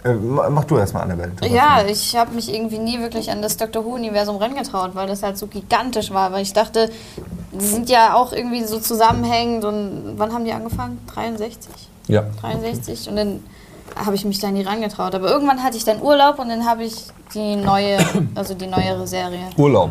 Äh, 0.09 0.15
ma- 0.15 0.49
mach 0.51 0.65
du 0.65 0.77
erstmal, 0.79 1.03
Annabelle. 1.05 1.33
Ja, 1.49 1.83
ich 1.87 2.17
habe 2.17 2.35
mich 2.35 2.53
irgendwie 2.53 2.79
nie 2.79 2.99
wirklich 3.01 3.31
an 3.31 3.43
das 3.43 3.57
Doctor 3.57 3.85
Who-Universum 3.85 4.37
rangetraut, 4.37 4.91
weil 4.95 5.07
das 5.09 5.23
halt 5.23 5.37
so 5.39 5.47
gigantisch 5.47 6.11
war. 6.13 6.33
Weil 6.33 6.43
ich 6.43 6.53
dachte, 6.53 6.91
die 7.53 7.65
sind 7.65 7.89
ja 7.91 8.15
auch 8.15 8.33
irgendwie 8.33 8.65
so 8.65 8.79
zusammenhängend. 8.81 9.65
Und 9.65 10.15
wann 10.17 10.33
haben 10.33 10.45
die 10.45 10.53
angefangen? 10.53 10.99
63? 11.15 11.71
Ja. 12.09 12.25
63? 12.41 13.09
Und 13.09 13.17
dann 13.17 13.41
habe 13.97 14.15
ich 14.17 14.25
mich 14.25 14.39
da 14.39 14.51
nie 14.51 14.63
rangetraut. 14.63 15.15
Aber 15.15 15.29
irgendwann 15.31 15.63
hatte 15.63 15.77
ich 15.77 15.85
dann 15.85 16.01
Urlaub 16.03 16.39
und 16.39 16.49
dann 16.49 16.65
habe 16.67 16.85
ich 16.85 16.95
die 17.35 17.57
neue, 17.57 17.99
also 18.35 18.55
die 18.55 18.67
neuere 18.67 19.07
Serie. 19.07 19.41
Urlaub. 19.57 19.91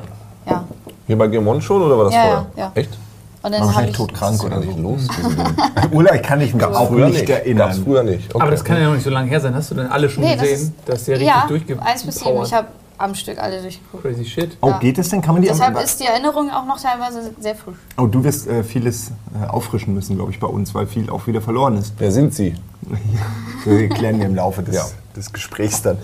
Ja. 0.49 0.63
Hier 1.07 1.17
bei 1.17 1.27
Gemon 1.27 1.61
schon 1.61 1.81
oder 1.81 1.97
war 1.97 2.05
das 2.05 2.13
Ja, 2.13 2.21
vorher? 2.21 2.45
ja, 2.55 2.63
ja. 2.63 2.71
Echt? 2.75 2.97
Und 3.44 3.44
War 3.44 3.51
dann 3.51 3.60
habe 3.60 3.68
wahrscheinlich 3.68 3.92
ich. 3.92 3.98
todkrank 3.98 4.44
oder 4.44 4.62
so. 4.62 4.68
nicht 4.68 4.80
los? 4.80 5.07
Urlaub, 5.92 6.13
ich 6.16 6.24
kann 6.24 6.39
mich 6.39 6.63
auch 6.63 6.88
früher 6.88 7.07
nicht 7.10 7.30
erinnern. 7.30 7.68
Gab's 7.69 7.80
früher 7.80 8.04
nicht. 8.04 8.34
Okay. 8.34 8.42
Aber 8.42 8.51
das 8.51 8.63
kann 8.63 8.78
ja 8.81 8.86
noch 8.88 8.94
nicht 8.95 9.04
so 9.04 9.10
lange 9.10 9.30
her 9.30 9.39
sein. 9.39 9.54
Hast 9.56 9.72
du 9.72 9.75
denn 9.75 9.88
alle 9.88 10.10
schon 10.10 10.24
Nee, 10.24 10.34
das 10.36 10.42
gesehen? 10.50 10.68
ist- 10.68 10.74
Das 10.89 11.01
ist 11.01 11.07
ja 11.07 11.13
richtig 11.48 11.69
Ja. 11.78 11.81
1 11.84 12.04
bis 12.04 12.16
7. 12.19 12.44
Ich 12.44 12.54
habe 12.54 12.68
am 12.98 13.13
Stück 13.13 13.38
alle 13.38 13.62
durchgeguckt. 13.62 14.04
Crazy 14.04 14.25
shit. 14.25 14.57
Oh, 14.60 14.69
Ja. 14.69 14.80
geht 14.80 14.98
es 14.98 15.10
denn? 15.10 15.22
Kann 15.22 15.36
man 15.36 15.44
die 15.44 15.50
Deshalb 15.50 15.80
ist 15.81 16.00
die 16.00 16.06
Erinnerung 16.06 16.50
auch 16.50 16.66
noch 16.66 16.81
teilweise 16.81 17.31
sehr 17.39 17.54
frisch. 17.56 17.75
Oh, 17.95 18.07
du 18.07 18.24
wirst 18.24 18.48
äh, 18.48 18.63
vieles 18.63 19.12
äh, 19.39 19.45
auffrischen 19.48 19.94
müssen, 19.94 20.16
glaube 20.16 20.31
ich, 20.31 20.39
bei 20.39 20.48
uns, 20.48 20.74
weil 20.74 20.88
viel 20.88 21.10
auch 21.12 21.28
wieder 21.28 21.39
verloren 21.42 21.78
ist. 21.78 21.94
Wer 22.00 22.12
sind 22.12 22.34
Sie? 22.34 22.56
Wir 23.66 23.88
klären 23.89 24.18
wir 24.19 24.25
im 24.25 24.36
Laufe 24.36 24.63
des, 24.63 24.75
Ja. 24.75 24.86
des 25.16 25.31
Gesprächs 25.31 25.81
dann. 25.84 25.98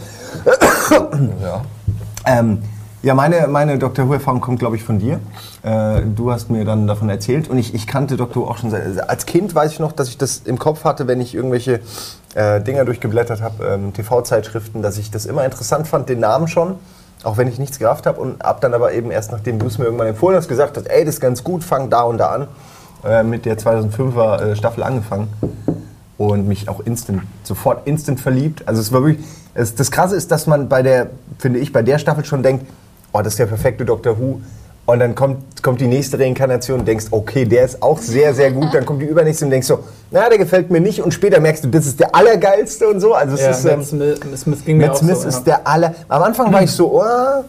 Ja. 1.41 1.61
Ähm, 2.25 2.61
ja, 3.03 3.13
meine, 3.13 3.47
meine 3.49 3.77
Dr. 3.77 4.07
Who-Erfahrung 4.07 4.39
kommt, 4.39 4.59
glaube 4.59 4.77
ich, 4.77 4.83
von 4.83 4.97
dir. 4.97 5.19
Äh, 5.61 6.03
du 6.05 6.31
hast 6.31 6.49
mir 6.49 6.63
dann 6.63 6.87
davon 6.87 7.09
erzählt 7.09 7.49
und 7.49 7.57
ich, 7.57 7.75
ich 7.75 7.85
kannte 7.85 8.15
Dr. 8.15 8.43
Who 8.43 8.49
auch 8.49 8.57
schon 8.57 8.71
seit, 8.71 9.09
als 9.09 9.25
Kind 9.25 9.53
weiß 9.53 9.73
ich 9.73 9.79
noch, 9.79 9.91
dass 9.91 10.07
ich 10.07 10.17
das 10.17 10.43
im 10.45 10.57
Kopf 10.57 10.85
hatte, 10.85 11.05
wenn 11.05 11.19
ich 11.19 11.35
irgendwelche 11.35 11.81
äh, 12.33 12.61
Dinger 12.61 12.85
durchgeblättert 12.85 13.41
habe, 13.41 13.65
ähm, 13.65 13.93
TV-Zeitschriften, 13.93 14.81
dass 14.81 14.97
ich 14.97 15.11
das 15.11 15.25
immer 15.25 15.43
interessant 15.43 15.85
fand, 15.85 16.07
den 16.07 16.21
Namen 16.21 16.47
schon, 16.47 16.75
auch 17.23 17.35
wenn 17.35 17.49
ich 17.49 17.59
nichts 17.59 17.77
gerafft 17.77 18.05
habe 18.05 18.21
und 18.21 18.43
ab 18.43 18.61
dann 18.61 18.73
aber 18.73 18.93
eben 18.93 19.11
erst 19.11 19.33
nachdem 19.33 19.59
du 19.59 19.67
es 19.67 19.77
mir 19.77 19.83
irgendwann 19.85 20.07
empfohlen 20.07 20.37
hast, 20.37 20.47
gesagt 20.47 20.77
hast, 20.77 20.87
ey, 20.87 21.03
das 21.03 21.15
ist 21.15 21.21
ganz 21.21 21.43
gut, 21.43 21.65
fang 21.65 21.89
da 21.89 22.03
und 22.03 22.19
da 22.19 22.27
an, 22.27 22.47
äh, 23.03 23.23
mit 23.23 23.45
der 23.45 23.57
2005er 23.57 24.39
äh, 24.41 24.55
Staffel 24.55 24.81
angefangen 24.81 25.27
und 26.17 26.47
mich 26.47 26.69
auch 26.69 26.79
instant, 26.79 27.23
sofort 27.43 27.85
instant 27.85 28.21
verliebt. 28.21 28.65
Also 28.65 28.79
es 28.79 28.93
war 28.93 29.03
wirklich, 29.03 29.25
es, 29.55 29.75
das 29.75 29.91
Krasse 29.91 30.15
ist, 30.15 30.31
dass 30.31 30.47
man 30.47 30.69
bei 30.69 30.81
der, 30.81 31.09
finde 31.37 31.59
ich, 31.59 31.73
bei 31.73 31.81
der 31.81 31.97
Staffel 31.97 32.23
schon 32.23 32.43
denkt, 32.43 32.65
oh, 33.13 33.19
das 33.21 33.33
ist 33.33 33.39
der 33.39 33.45
perfekte 33.45 33.85
Doctor 33.85 34.19
Who. 34.19 34.41
Und 34.85 34.99
dann 34.99 35.15
kommt, 35.15 35.63
kommt 35.63 35.79
die 35.79 35.87
nächste 35.87 36.19
Reinkarnation 36.19 36.79
und 36.79 36.85
denkst, 36.85 37.05
okay, 37.11 37.45
der 37.45 37.63
ist 37.63 37.81
auch 37.81 37.99
sehr, 37.99 38.33
sehr 38.33 38.51
gut. 38.51 38.73
Dann 38.73 38.85
kommt 38.85 39.01
die 39.01 39.05
übernächste 39.05 39.45
und 39.45 39.51
denkst 39.51 39.67
so, 39.67 39.79
na, 40.11 40.27
der 40.27 40.37
gefällt 40.37 40.69
mir 40.71 40.81
nicht. 40.81 41.01
Und 41.01 41.13
später 41.13 41.39
merkst 41.39 41.63
du, 41.63 41.69
das 41.69 41.85
ist 41.85 42.01
der 42.01 42.13
allergeilste 42.13 42.89
und 42.89 42.99
so. 42.99 43.13
Also 43.13 43.35
es 43.35 43.41
Ja, 43.41 43.49
ist, 43.51 43.63
Matt 43.63 43.73
ähm, 43.75 43.83
Smith, 43.85 44.41
Smith 44.41 44.65
ging 44.65 44.77
mir 44.77 44.87
Matt 44.87 44.95
auch 44.97 44.99
Smith 44.99 45.21
so. 45.21 45.27
ist 45.29 45.47
ja. 45.47 45.57
der 45.57 45.67
aller. 45.67 45.95
Am 46.09 46.23
Anfang 46.23 46.51
war 46.51 46.63
ich 46.63 46.71
so, 46.71 46.99
oh, 47.01 47.43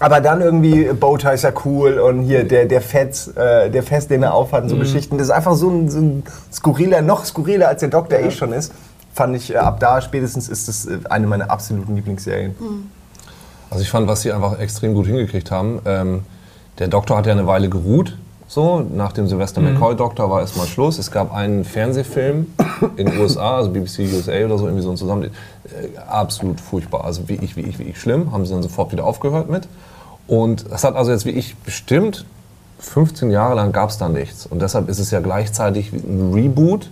aber 0.00 0.20
dann 0.20 0.42
irgendwie 0.42 0.84
Bowtie 0.92 1.32
ist 1.32 1.44
ja 1.44 1.52
cool 1.64 1.98
und 1.98 2.22
hier 2.22 2.44
der, 2.44 2.66
der 2.66 2.82
Fett, 2.82 3.30
äh, 3.36 3.70
der 3.70 3.82
Fest, 3.82 4.10
den 4.10 4.22
er 4.22 4.34
aufhat 4.34 4.62
und 4.64 4.66
Mhm. 4.68 4.74
so 4.74 4.78
Geschichten. 4.80 5.16
Das 5.16 5.28
ist 5.28 5.32
einfach 5.32 5.54
so 5.54 5.70
ein, 5.70 5.88
so 5.88 5.98
ein 5.98 6.22
skurriler, 6.52 7.00
noch 7.00 7.24
skurriler 7.24 7.68
als 7.68 7.80
der 7.80 7.88
Doktor 7.88 8.18
eh 8.18 8.30
schon 8.30 8.52
ist. 8.52 8.72
Fand 9.14 9.34
ich, 9.34 9.54
äh, 9.54 9.56
ab 9.56 9.80
da 9.80 10.00
spätestens 10.02 10.48
ist 10.50 10.68
das 10.68 10.84
äh, 10.86 10.98
eine 11.08 11.26
meiner 11.26 11.50
absoluten 11.50 11.96
Lieblingsserien. 11.96 12.54
Also 13.70 13.82
ich 13.82 13.90
fand, 13.90 14.08
was 14.08 14.22
sie 14.22 14.32
einfach 14.32 14.58
extrem 14.58 14.94
gut 14.94 15.06
hingekriegt 15.06 15.50
haben. 15.50 15.80
Ähm, 15.84 16.22
der 16.78 16.88
Doktor 16.88 17.16
hat 17.16 17.26
ja 17.26 17.32
eine 17.32 17.46
Weile 17.46 17.68
geruht. 17.68 18.16
So, 18.48 18.80
nach 18.80 19.12
dem 19.12 19.28
Sylvester 19.28 19.60
McCoy-Doktor 19.60 20.28
war 20.28 20.40
erstmal 20.40 20.66
Schluss. 20.66 20.98
Es 20.98 21.12
gab 21.12 21.32
einen 21.32 21.64
Fernsehfilm 21.64 22.48
in 22.96 23.06
den 23.10 23.20
USA, 23.20 23.58
also 23.58 23.70
BBC 23.70 24.00
USA 24.12 24.44
oder 24.44 24.58
so, 24.58 24.66
irgendwie 24.66 24.82
so 24.82 24.90
ein 24.90 24.96
Zusammen. 24.96 25.24
Äh, 25.24 25.98
absolut 26.08 26.60
furchtbar. 26.60 27.04
Also 27.04 27.28
wie 27.28 27.34
ich, 27.34 27.56
wie 27.56 27.60
ich, 27.60 27.78
wie 27.78 27.84
ich 27.84 28.00
schlimm. 28.00 28.32
Haben 28.32 28.44
sie 28.44 28.52
dann 28.52 28.62
sofort 28.64 28.90
wieder 28.90 29.04
aufgehört 29.04 29.48
mit. 29.48 29.68
Und 30.26 30.70
das 30.70 30.82
hat 30.82 30.96
also 30.96 31.12
jetzt 31.12 31.26
wie 31.26 31.30
ich 31.30 31.56
bestimmt 31.58 32.24
15 32.80 33.30
Jahre 33.30 33.54
lang 33.54 33.72
gab 33.72 33.90
es 33.90 33.98
da 33.98 34.08
nichts. 34.08 34.46
Und 34.46 34.62
deshalb 34.62 34.88
ist 34.88 34.98
es 34.98 35.10
ja 35.10 35.20
gleichzeitig 35.20 35.92
ein 35.92 36.32
Reboot, 36.32 36.90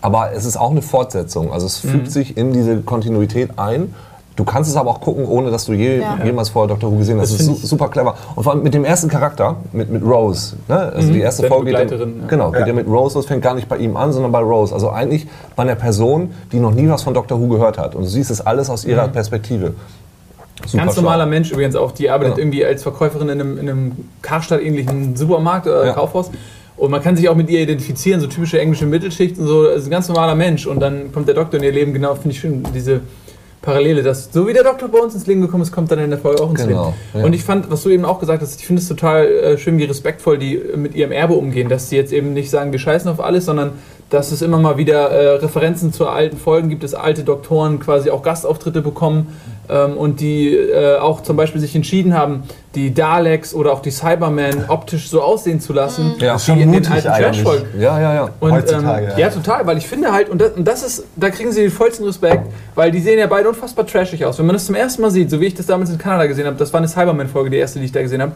aber 0.00 0.32
es 0.32 0.44
ist 0.44 0.56
auch 0.56 0.70
eine 0.70 0.82
Fortsetzung. 0.82 1.52
Also 1.52 1.66
es 1.66 1.78
fügt 1.78 2.10
sich 2.10 2.36
in 2.36 2.52
diese 2.52 2.80
Kontinuität 2.80 3.58
ein. 3.58 3.94
Du 4.36 4.44
kannst 4.44 4.70
es 4.70 4.76
aber 4.76 4.90
auch 4.90 5.00
gucken, 5.00 5.26
ohne 5.26 5.50
dass 5.50 5.66
du 5.66 5.72
je, 5.72 5.98
Ja. 6.00 6.18
jemals 6.24 6.48
vorher 6.48 6.68
Doctor 6.68 6.90
Who 6.90 6.96
gesehen 6.98 7.20
hast. 7.20 7.32
Das, 7.32 7.46
Das 7.46 7.58
ist 7.58 7.66
super 7.68 7.88
clever. 7.88 8.14
Und 8.36 8.44
vor 8.44 8.52
allem 8.52 8.62
mit 8.62 8.72
dem 8.72 8.84
ersten 8.84 9.08
Charakter, 9.08 9.56
mit, 9.72 9.90
mit 9.90 10.02
Rose. 10.02 10.56
Ne? 10.68 10.92
Also 10.94 11.12
die 11.12 11.20
erste 11.20 11.46
Folge 11.46 11.66
geht 11.66 11.74
Begleiterin, 11.78 12.14
ja. 12.22 12.26
genau, 12.28 12.50
geht 12.52 12.66
Ja. 12.66 12.72
mit 12.72 12.86
Rose 12.86 13.16
los, 13.18 13.26
fängt 13.26 13.42
gar 13.42 13.54
nicht 13.54 13.68
bei 13.68 13.76
ihm 13.76 13.96
an, 13.96 14.12
sondern 14.12 14.32
bei 14.32 14.38
Rose. 14.40 14.72
Also 14.72 14.90
eigentlich 14.90 15.26
bei 15.56 15.64
einer 15.64 15.74
Person, 15.74 16.30
die 16.52 16.58
noch 16.60 16.72
nie 16.72 16.88
was 16.88 17.02
von 17.02 17.12
Doctor 17.12 17.38
Who 17.40 17.48
gehört 17.48 17.76
hat. 17.76 17.94
Und 17.94 18.04
du 18.04 18.08
siehst 18.08 18.30
es 18.30 18.40
alles 18.40 18.70
aus 18.70 18.84
ihrer 18.84 19.08
Perspektive. 19.08 19.74
Super 20.66 20.84
Ganz 20.84 20.94
schlau. 20.94 21.02
normaler 21.02 21.26
Mensch 21.26 21.50
übrigens 21.50 21.74
auch, 21.76 21.92
die 21.92 22.08
arbeitet 22.08 22.36
Ja. 22.36 22.42
irgendwie 22.42 22.64
als 22.64 22.82
Verkäuferin 22.82 23.28
in 23.30 23.40
einem, 23.40 23.58
in 23.58 23.68
einem 23.68 23.92
Karstadt-ähnlichen 24.22 25.16
Supermarkt 25.16 25.66
oder 25.66 25.86
Ja. 25.86 25.92
Kaufhaus. 25.92 26.30
Und 26.76 26.90
man 26.90 27.02
kann 27.02 27.14
sich 27.16 27.28
auch 27.28 27.34
mit 27.36 27.50
ihr 27.50 27.60
identifizieren, 27.60 28.20
so 28.22 28.26
typische 28.26 28.58
englische 28.58 28.86
Mittelschicht 28.86 29.38
und 29.38 29.46
so. 29.46 29.64
Das 29.64 29.78
ist 29.82 29.88
ein 29.88 29.90
ganz 29.90 30.08
normaler 30.08 30.34
Mensch. 30.34 30.66
Und 30.66 30.80
dann 30.80 31.12
kommt 31.12 31.28
der 31.28 31.34
Doktor 31.34 31.58
in 31.58 31.64
ihr 31.64 31.72
Leben, 31.72 31.92
genau, 31.92 32.14
finde 32.14 32.30
ich 32.30 32.40
schön, 32.40 32.62
diese 32.74 33.00
Parallele, 33.62 34.02
dass 34.02 34.32
so 34.32 34.48
wie 34.48 34.54
der 34.54 34.64
Doktor 34.64 34.88
bei 34.88 34.98
uns 34.98 35.14
ins 35.14 35.26
Leben 35.26 35.42
gekommen 35.42 35.62
ist, 35.62 35.70
kommt 35.72 35.90
dann 35.90 35.98
in 35.98 36.08
der 36.10 36.18
Folge 36.18 36.42
auch 36.42 36.50
ins 36.50 36.66
Genau, 36.66 36.94
Leben. 37.12 37.20
ja. 37.20 37.24
Und 37.26 37.34
ich 37.34 37.44
fand, 37.44 37.70
was 37.70 37.82
du 37.82 37.90
eben 37.90 38.06
auch 38.06 38.18
gesagt 38.18 38.40
hast, 38.40 38.58
ich 38.58 38.66
finde 38.66 38.80
es 38.80 38.88
total 38.88 39.26
äh, 39.26 39.58
schön, 39.58 39.76
wie 39.78 39.84
respektvoll 39.84 40.38
die 40.38 40.58
mit 40.76 40.94
ihrem 40.94 41.12
Erbe 41.12 41.34
umgehen, 41.34 41.68
dass 41.68 41.90
sie 41.90 41.96
jetzt 41.96 42.12
eben 42.12 42.32
nicht 42.32 42.48
sagen, 42.50 42.72
wir 42.72 42.78
scheißen 42.78 43.10
auf 43.10 43.20
alles, 43.20 43.44
sondern 43.44 43.72
dass 44.10 44.32
es 44.32 44.42
immer 44.42 44.58
mal 44.58 44.76
wieder 44.76 45.08
äh, 45.10 45.36
Referenzen 45.36 45.92
zu 45.92 46.08
alten 46.08 46.36
Folgen 46.36 46.68
gibt, 46.68 46.82
dass 46.82 46.94
alte 46.94 47.22
Doktoren 47.22 47.78
quasi 47.78 48.10
auch 48.10 48.22
Gastauftritte 48.22 48.82
bekommen 48.82 49.38
ähm, 49.68 49.96
und 49.96 50.20
die 50.20 50.52
äh, 50.52 50.98
auch 50.98 51.22
zum 51.22 51.36
Beispiel 51.36 51.60
sich 51.60 51.76
entschieden 51.76 52.12
haben, 52.12 52.42
die 52.74 52.92
Daleks 52.92 53.54
oder 53.54 53.72
auch 53.72 53.82
die 53.82 53.92
Cybermen 53.92 54.64
optisch 54.68 55.08
so 55.08 55.22
aussehen 55.22 55.60
zu 55.60 55.72
lassen, 55.72 56.14
Ja. 56.18 56.34
Ist 56.34 56.46
schon 56.46 56.58
wie 56.58 56.62
in 56.62 56.72
den 56.72 56.86
alten. 56.86 57.06
Trash-Folgen. 57.08 57.66
Ja, 57.80 58.00
ja, 58.00 58.14
ja. 58.14 58.30
Und, 58.40 58.52
Heutzutage, 58.52 59.06
ähm, 59.06 59.12
ja. 59.12 59.18
ja. 59.18 59.30
total, 59.30 59.66
weil 59.66 59.78
ich 59.78 59.86
finde 59.86 60.12
halt, 60.12 60.28
und 60.28 60.40
das, 60.40 60.52
und 60.52 60.66
das 60.66 60.82
ist, 60.82 61.04
da 61.14 61.30
kriegen 61.30 61.52
sie 61.52 61.62
den 61.62 61.70
vollsten 61.70 62.04
Respekt, 62.04 62.48
weil 62.74 62.90
die 62.90 63.00
sehen 63.00 63.18
ja 63.18 63.28
beide 63.28 63.48
unfassbar 63.48 63.86
trashig 63.86 64.24
aus. 64.24 64.38
Wenn 64.38 64.46
man 64.46 64.54
das 64.56 64.66
zum 64.66 64.74
ersten 64.74 65.02
Mal 65.02 65.10
sieht, 65.10 65.30
so 65.30 65.40
wie 65.40 65.46
ich 65.46 65.54
das 65.54 65.66
damals 65.66 65.90
in 65.90 65.98
Kanada 65.98 66.26
gesehen 66.26 66.46
habe, 66.46 66.56
das 66.56 66.72
war 66.72 66.78
eine 66.78 66.88
Cyberman-Folge, 66.88 67.50
die 67.50 67.58
erste, 67.58 67.78
die 67.78 67.84
ich 67.84 67.92
da 67.92 68.02
gesehen 68.02 68.22
habe, 68.22 68.32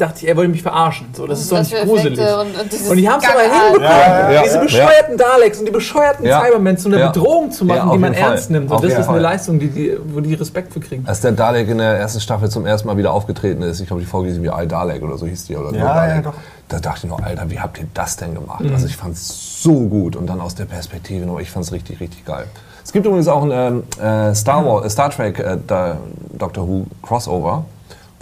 dachte 0.00 0.18
ich, 0.22 0.28
er 0.28 0.36
wollte 0.36 0.50
mich 0.50 0.62
verarschen. 0.62 1.06
So, 1.12 1.26
das 1.26 1.40
ist 1.40 1.52
doch 1.52 1.58
nicht 1.58 1.74
gruselig. 1.84 2.18
Und, 2.18 2.28
und 2.60 2.90
Und 2.90 2.96
die 2.96 3.08
haben 3.08 3.20
es 3.22 3.28
aber 3.28 3.40
hinbekommen, 3.40 3.82
Ja, 3.82 4.30
ja, 4.32 4.42
diese 4.42 4.54
ja. 4.56 4.62
bescheuerten 4.62 5.16
Daleks 5.16 5.58
und 5.60 5.66
die 5.66 5.70
bescheuerten 5.72 6.26
Ja. 6.26 6.40
Cybermen 6.42 6.76
zu 6.78 6.88
einer 6.88 6.98
Ja. 6.98 7.08
Bedrohung 7.10 7.50
zu 7.50 7.64
machen, 7.64 7.80
auf 7.88 7.92
die 7.92 7.98
man 7.98 8.14
Fall. 8.14 8.30
ernst 8.32 8.50
nimmt. 8.50 8.70
Auf 8.70 8.76
Und 8.78 8.84
das 8.84 8.90
jeden 8.90 9.00
ist 9.02 9.08
eine 9.08 9.14
Fall. 9.16 9.22
Leistung, 9.22 9.58
die, 9.58 9.68
die, 9.68 9.96
wo 10.12 10.20
die 10.20 10.34
Respekt 10.34 10.72
für 10.72 10.80
kriegen. 10.80 11.04
Als 11.06 11.20
der 11.20 11.32
Dalek 11.32 11.68
in 11.68 11.78
der 11.78 11.98
ersten 11.98 12.20
Staffel 12.20 12.48
zum 12.50 12.66
ersten 12.66 12.88
Mal 12.88 12.96
wieder 12.96 13.12
aufgetreten 13.12 13.62
ist, 13.62 13.80
ich 13.80 13.86
glaube, 13.86 14.00
die 14.02 14.08
Folge 14.08 14.30
hieß 14.30 14.42
wie 14.42 14.48
I 14.48 14.66
Dalek 14.66 15.02
oder 15.02 15.18
so 15.18 15.26
hieß 15.26 15.46
die. 15.46 15.56
Oder 15.56 15.70
nur 15.72 15.80
Ja, 15.80 15.94
Dalek. 15.94 16.16
ja, 16.16 16.22
doch. 16.30 16.34
Da 16.68 16.78
dachte 16.78 17.00
ich 17.04 17.10
noch, 17.10 17.20
Alter, 17.22 17.50
wie 17.50 17.58
habt 17.58 17.78
ihr 17.78 17.86
das 17.94 18.16
denn 18.16 18.34
gemacht? 18.34 18.60
Mhm. 18.60 18.72
Also 18.72 18.86
ich 18.86 18.96
fand 18.96 19.14
es 19.14 19.62
so 19.62 19.74
gut 19.88 20.16
und 20.16 20.26
dann 20.28 20.40
aus 20.40 20.54
der 20.54 20.64
Perspektive 20.66 21.26
nur, 21.26 21.40
ich 21.40 21.50
fand 21.50 21.64
es 21.66 21.72
richtig, 21.72 22.00
richtig 22.00 22.24
geil. 22.24 22.46
Es 22.84 22.92
gibt 22.92 23.06
übrigens 23.06 23.28
auch 23.28 23.42
ein 23.42 23.50
ähm, 23.52 23.82
äh, 24.02 24.34
Star, 24.34 24.64
Wars, 24.64 24.86
äh, 24.86 24.90
Star 24.90 25.10
Trek 25.10 25.38
äh, 25.38 25.58
da, 25.66 25.98
Doctor 26.38 26.66
Who 26.66 26.86
Crossover. 27.02 27.64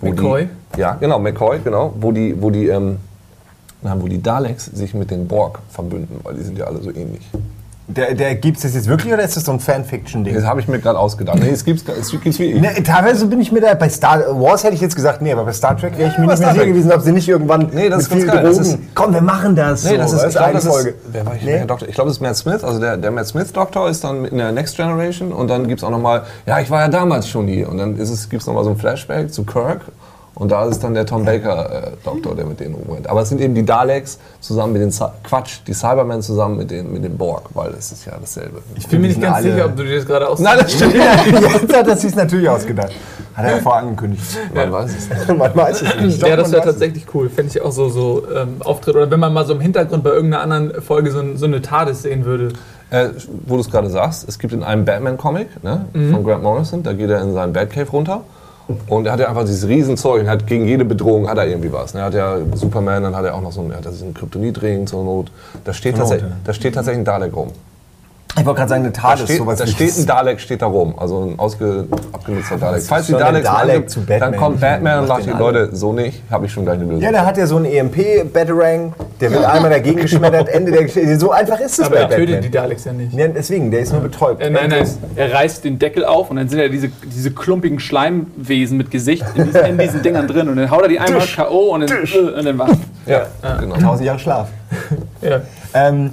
McCoy? 0.02 0.48
Die, 0.74 0.80
ja, 0.80 0.94
genau, 0.94 1.18
McCoy, 1.18 1.60
genau. 1.60 1.92
Wo 1.98 2.12
die, 2.12 2.40
wo 2.40 2.50
die, 2.50 2.68
ähm, 2.68 2.98
na, 3.82 4.00
wo 4.00 4.08
die 4.08 4.22
Daleks 4.22 4.66
sich 4.66 4.94
mit 4.94 5.10
den 5.10 5.28
Borg 5.28 5.60
verbünden, 5.70 6.20
weil 6.22 6.34
die 6.34 6.42
sind 6.42 6.58
ja 6.58 6.66
alle 6.66 6.80
so 6.80 6.90
ähnlich. 6.90 7.28
Der, 7.90 8.14
der 8.14 8.34
gibt 8.34 8.58
es 8.58 8.64
das 8.64 8.74
jetzt 8.74 8.86
wirklich 8.86 9.14
oder 9.14 9.22
ist 9.22 9.34
das 9.34 9.46
so 9.46 9.52
ein 9.52 9.60
Fanfiction-Ding? 9.60 10.34
Das 10.34 10.44
habe 10.44 10.60
ich 10.60 10.68
mir 10.68 10.78
gerade 10.78 10.98
ausgedacht. 10.98 11.38
Nee, 11.40 11.48
es 11.48 11.64
gibt's, 11.64 11.84
es 11.88 12.10
gibt's 12.10 12.38
wie 12.38 12.60
Ne, 12.60 12.82
teilweise 12.82 13.24
bin 13.26 13.40
ich 13.40 13.50
mir 13.50 13.62
da, 13.62 13.72
bei 13.72 13.88
Star 13.88 14.20
Wars 14.38 14.62
hätte 14.62 14.74
ich 14.74 14.82
jetzt 14.82 14.94
gesagt, 14.94 15.22
nee, 15.22 15.32
aber 15.32 15.44
bei 15.46 15.54
Star 15.54 15.74
Trek 15.74 15.96
wäre 15.96 16.10
ich 16.10 16.18
mir 16.18 16.26
bei 16.26 16.32
nicht 16.34 16.40
mehr 16.42 16.52
sicher 16.52 16.66
gewesen, 16.66 16.92
ob 16.92 17.00
sie 17.00 17.12
nicht 17.12 17.26
irgendwann 17.26 17.70
Nee, 17.72 17.88
das 17.88 18.02
ist 18.02 18.14
mit 18.14 18.26
ganz 18.26 18.30
viel 18.32 18.42
geil. 18.42 18.44
Das 18.44 18.56
Drogen, 18.68 18.82
ist- 18.84 18.94
komm, 18.94 19.14
wir 19.14 19.20
machen 19.22 19.56
das. 19.56 19.84
Nee, 19.84 19.96
das 19.96 20.10
so, 20.10 20.18
ist, 20.18 20.24
ich 20.24 20.30
glaube, 20.32 20.44
eine 20.46 20.54
das 20.56 20.66
Folge. 20.66 20.88
ist, 20.90 20.96
wer 21.12 21.24
war 21.26 21.34
ich, 21.36 21.42
Nee? 21.42 21.52
welcher 21.52 21.66
Doktor? 21.66 21.88
Ich 21.88 21.94
glaube, 21.94 22.08
das 22.10 22.16
ist 22.18 22.22
Matt 22.22 22.36
Smith, 22.36 22.62
also 22.62 22.78
der, 22.78 22.96
der 22.98 23.10
Matt 23.10 23.26
Smith 23.26 23.52
Doktor 23.54 23.88
ist 23.88 24.04
dann 24.04 24.26
in 24.26 24.36
der 24.36 24.52
Next 24.52 24.76
Generation 24.76 25.32
und 25.32 25.48
dann 25.48 25.66
gibt 25.66 25.80
es 25.80 25.84
auch 25.84 25.90
nochmal, 25.90 26.24
ja, 26.44 26.60
ich 26.60 26.68
war 26.70 26.82
ja 26.82 26.88
damals 26.88 27.26
schon 27.26 27.48
hier 27.48 27.70
und 27.70 27.78
dann 27.78 27.96
gibt 27.96 28.06
es 28.10 28.46
nochmal 28.46 28.64
so 28.64 28.70
ein 28.70 28.76
Flashback 28.76 29.32
zu 29.32 29.44
Kirk 29.44 29.80
und 30.38 30.52
da 30.52 30.64
ist 30.66 30.84
dann 30.84 30.94
der 30.94 31.04
Tom 31.04 31.24
Baker 31.24 31.88
äh, 31.88 31.90
Doktor, 32.04 32.34
der 32.36 32.46
mit 32.46 32.60
denen 32.60 32.74
umgeht. 32.76 33.08
Aber 33.08 33.22
es 33.22 33.28
sind 33.28 33.40
eben 33.40 33.54
die 33.54 33.64
Daleks 33.64 34.18
zusammen 34.40 34.72
mit 34.72 34.82
den, 34.82 34.90
Cy- 34.92 35.10
Quatsch, 35.24 35.58
die 35.66 35.74
Cybermen 35.74 36.22
zusammen 36.22 36.56
mit 36.58 36.70
den, 36.70 36.92
mit 36.92 37.02
den 37.02 37.16
Borg, 37.18 37.42
weil 37.54 37.72
es 37.76 37.90
ist 37.90 38.04
ja 38.06 38.12
dasselbe. 38.20 38.58
Ich 38.76 38.86
bin 38.86 39.00
mir 39.00 39.08
nicht 39.08 39.20
ganz 39.20 39.42
sicher, 39.42 39.66
ob 39.66 39.76
du 39.76 39.82
dir 39.82 39.96
das 39.96 40.06
gerade 40.06 40.28
aus. 40.28 40.38
Nein, 40.38 40.58
das 40.60 40.72
stimmt. 40.72 40.94
Jetzt 41.52 41.76
hat 41.76 41.88
er 41.88 41.96
sich 41.96 42.14
natürlich 42.14 42.48
ausgedacht. 42.48 42.92
Hat 43.34 43.44
er 43.44 43.56
ja 43.56 43.62
vorangekündigt. 43.62 44.22
Man 44.54 44.70
weiß 44.72 44.90
es 44.96 45.08
nicht. 45.10 45.38
Man 45.38 45.56
weiß 45.56 45.82
es 45.82 46.00
nicht. 46.00 46.22
Doch, 46.22 46.28
Ja, 46.28 46.36
das 46.36 46.52
wäre 46.52 46.60
es. 46.62 46.66
tatsächlich 46.66 47.06
cool. 47.14 47.28
Fände 47.28 47.50
ich 47.54 47.60
auch 47.62 47.72
so, 47.72 47.88
so 47.88 48.22
ähm, 48.34 48.56
Auftritt. 48.60 48.94
Oder 48.96 49.10
wenn 49.10 49.20
man 49.20 49.32
mal 49.32 49.44
so 49.44 49.54
im 49.54 49.60
Hintergrund 49.60 50.04
bei 50.04 50.10
irgendeiner 50.10 50.42
anderen 50.44 50.80
Folge 50.82 51.10
so, 51.10 51.20
so 51.36 51.46
eine 51.46 51.60
TARDIS 51.62 52.02
sehen 52.02 52.24
würde. 52.24 52.52
Äh, 52.90 53.08
wo 53.46 53.56
du 53.56 53.60
es 53.60 53.70
gerade 53.70 53.90
sagst, 53.90 54.26
es 54.28 54.38
gibt 54.38 54.54
in 54.54 54.62
einem 54.62 54.86
Batman-Comic 54.86 55.62
ne, 55.62 55.84
von 55.92 56.24
Grant 56.24 56.42
Morrison, 56.42 56.82
da 56.82 56.94
geht 56.94 57.10
er 57.10 57.20
in 57.20 57.34
seinen 57.34 57.52
Batcave 57.52 57.90
runter 57.90 58.22
und 58.88 59.06
er 59.06 59.12
hat 59.12 59.20
ja 59.20 59.28
einfach 59.28 59.44
dieses 59.44 59.66
Riesenzeug 59.68 60.22
und 60.22 60.28
hat 60.28 60.46
gegen 60.46 60.66
jede 60.66 60.84
Bedrohung 60.84 61.28
hat 61.28 61.38
er 61.38 61.46
irgendwie 61.46 61.72
was. 61.72 61.94
Ne. 61.94 62.00
Er 62.00 62.06
hat 62.06 62.14
ja 62.14 62.38
Superman, 62.54 63.02
dann 63.02 63.16
hat 63.16 63.24
er 63.24 63.34
auch 63.34 63.40
noch 63.40 63.52
so 63.52 63.60
einen, 63.60 63.70
er 63.70 63.78
hat 63.78 63.84
ja 63.86 63.90
diesen 63.90 64.12
Kryptonitring 64.12 64.86
zur 64.86 65.04
Not. 65.04 65.30
Da 65.64 65.72
steht, 65.72 65.92
Not, 65.92 66.00
tatsächlich, 66.00 66.30
ja. 66.30 66.36
da 66.44 66.52
steht 66.52 66.74
tatsächlich 66.74 67.00
ein 67.00 67.04
Dalek 67.04 67.34
rum. 67.34 67.48
Ich 68.38 68.46
wollte 68.46 68.58
gerade 68.58 68.68
sagen, 68.68 68.84
eine 68.84 68.92
Da 68.92 69.00
TARDIS, 69.00 69.24
steht, 69.24 69.38
sowas 69.38 69.58
da 69.58 69.66
steht 69.66 69.98
ein 69.98 70.06
Dalek 70.06 70.40
steht 70.40 70.62
da 70.62 70.66
rum, 70.66 70.94
also 70.96 71.24
ein 71.24 71.38
ausge, 71.38 71.86
abgenutzter 72.12 72.56
Dalek. 72.56 72.82
Falls 72.82 73.06
die 73.06 73.12
Daleks 73.12 73.44
Dalek 73.44 73.90
zu 73.90 74.00
Batman. 74.00 74.20
dann 74.20 74.40
kommt 74.40 74.60
Batman 74.60 75.00
und 75.00 75.06
sagt. 75.08 75.26
Leute, 75.38 75.74
so 75.74 75.92
nicht, 75.92 76.22
habe 76.30 76.46
ich 76.46 76.52
schon 76.52 76.64
gleich 76.64 76.76
eine 76.76 76.84
Lösung. 76.84 77.02
Ja, 77.02 77.10
der 77.10 77.26
hat 77.26 77.36
ja 77.36 77.46
so 77.46 77.56
einen 77.56 77.66
EMP-Batarang, 77.66 78.92
der 79.20 79.30
wird 79.32 79.44
einmal 79.44 79.70
dagegen 79.70 80.00
geschmettert, 80.00 80.48
Ende 80.48 80.72
der 80.72 80.84
Geschichte. 80.84 81.18
So 81.18 81.30
einfach 81.30 81.58
ist 81.60 81.78
es 81.78 81.86
Aber 81.86 81.96
bei 81.96 82.02
er 82.02 82.10
tötet 82.10 82.44
die 82.44 82.50
Daleks 82.50 82.84
ja 82.84 82.92
nicht. 82.92 83.12
Ja, 83.12 83.28
deswegen, 83.28 83.70
der 83.70 83.80
ist 83.80 83.92
nur 83.92 84.02
betäubt. 84.02 84.40
Äh, 84.40 84.50
nein, 84.50 84.70
nein, 84.70 84.88
er 85.16 85.32
reißt 85.32 85.64
den 85.64 85.78
Deckel 85.78 86.04
auf 86.04 86.30
und 86.30 86.36
dann 86.36 86.48
sind 86.48 86.58
ja 86.58 86.68
diese, 86.68 86.88
diese 86.88 87.30
klumpigen 87.30 87.80
Schleimwesen 87.80 88.76
mit 88.76 88.90
Gesicht 88.90 89.24
in 89.34 89.44
diesen, 89.46 89.64
in 89.64 89.78
diesen 89.78 90.02
Dingern 90.02 90.28
drin 90.28 90.48
und 90.48 90.56
dann 90.56 90.70
haut 90.70 90.82
er 90.82 90.88
die 90.88 91.00
einmal 91.00 91.26
K.O. 91.26 91.74
und 91.74 91.88
dann, 91.88 92.04
äh, 92.04 92.18
und 92.18 92.44
dann 92.44 92.58
war's. 92.58 92.76
ja, 93.06 93.26
genau. 93.60 93.76
Tausend 93.76 94.06
Jahre 94.06 94.18
Schlaf. 94.18 94.48
Ja. 95.22 95.40
Ähm, 95.74 96.12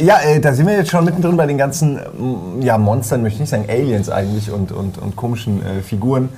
ja, 0.00 0.20
äh, 0.20 0.40
da 0.40 0.52
sind 0.52 0.66
wir 0.66 0.74
jetzt 0.74 0.90
schon 0.90 1.04
mittendrin 1.04 1.36
bei 1.36 1.46
den 1.46 1.58
ganzen 1.58 1.98
ähm, 1.98 2.62
ja, 2.62 2.78
Monstern, 2.78 3.22
möchte 3.22 3.36
ich 3.36 3.40
nicht 3.40 3.50
sagen, 3.50 3.66
Aliens 3.68 4.08
eigentlich 4.10 4.50
und, 4.50 4.72
und, 4.72 4.98
und 4.98 5.16
komischen 5.16 5.64
äh, 5.64 5.82
Figuren. 5.82 6.28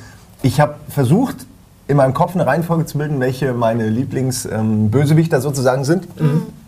Ich 0.43 0.61
habe 0.61 0.75
versucht, 0.89 1.47
in 1.87 1.97
meinem 1.97 2.15
Kopf 2.15 2.35
eine 2.35 2.47
Reihenfolge 2.47 2.87
zu 2.87 2.99
bilden, 2.99 3.19
welche 3.21 3.53
meine 3.53 3.89
Lieblingsbösewichter 3.89 5.41
sozusagen 5.41 5.85
sind 5.85 6.07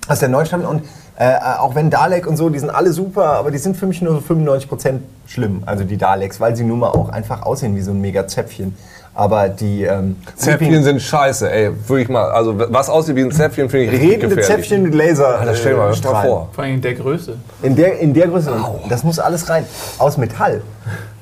aus 0.09 0.19
der 0.19 0.29
Neustadt. 0.29 0.67
Und 0.67 0.83
äh, 1.17 1.37
auch 1.59 1.77
wenn 1.77 1.91
Dalek 1.91 2.27
und 2.27 2.37
so, 2.37 2.51
die 2.51 2.59
sind 2.59 2.71
alle 2.71 2.93
super, 2.93 3.35
aber 3.35 3.53
die 3.53 3.59
sind 3.59 3.77
für 3.77 3.87
mich 3.87 4.03
nur 4.03 4.15
so 4.15 4.35
95% 4.35 4.99
schlimm, 5.27 5.63
also 5.65 5.85
die 5.85 5.97
Daleks, 5.97 6.41
weil 6.41 6.57
sie 6.57 6.65
nun 6.65 6.81
mal 6.81 6.89
auch 6.89 7.09
einfach 7.09 7.43
aussehen 7.43 7.77
wie 7.77 7.83
so 7.83 7.93
ein 7.93 8.01
mega 8.01 8.27
Zäpfchen. 8.27 8.75
Aber 9.14 9.49
die 9.50 9.83
ähm, 9.85 10.16
Zäpfchen 10.37 10.83
sind 10.83 11.02
scheiße, 11.02 11.50
ey, 11.52 11.71
wirklich 11.87 12.09
mal. 12.09 12.31
Also 12.31 12.54
was 12.71 12.88
aussieht 12.88 13.14
wie 13.16 13.21
ein 13.23 13.31
Zäpfchen, 13.31 13.69
finde 13.69 13.85
ich 13.87 13.92
richtig 13.92 14.11
redende 14.12 14.37
gefährlich. 14.37 14.66
Zäpfchen 14.69 14.83
mit 14.85 14.95
Laser. 14.95 15.38
Alter, 15.38 15.54
stell 15.54 15.73
dir 15.73 15.78
mal 15.78 15.88
das 15.90 16.02
mal 16.02 16.23
vor. 16.26 16.49
Vor 16.52 16.64
allem 16.64 16.75
in 16.76 16.81
der 16.81 16.95
Größe. 16.95 17.37
In 17.62 17.76
der, 17.76 17.99
in 17.99 18.14
der 18.14 18.28
Größe. 18.28 18.50
Und 18.50 18.90
Das 18.90 19.04
muss 19.04 19.19
alles 19.19 19.49
rein. 19.50 19.64
Aus 19.99 20.16
Metall. 20.16 20.62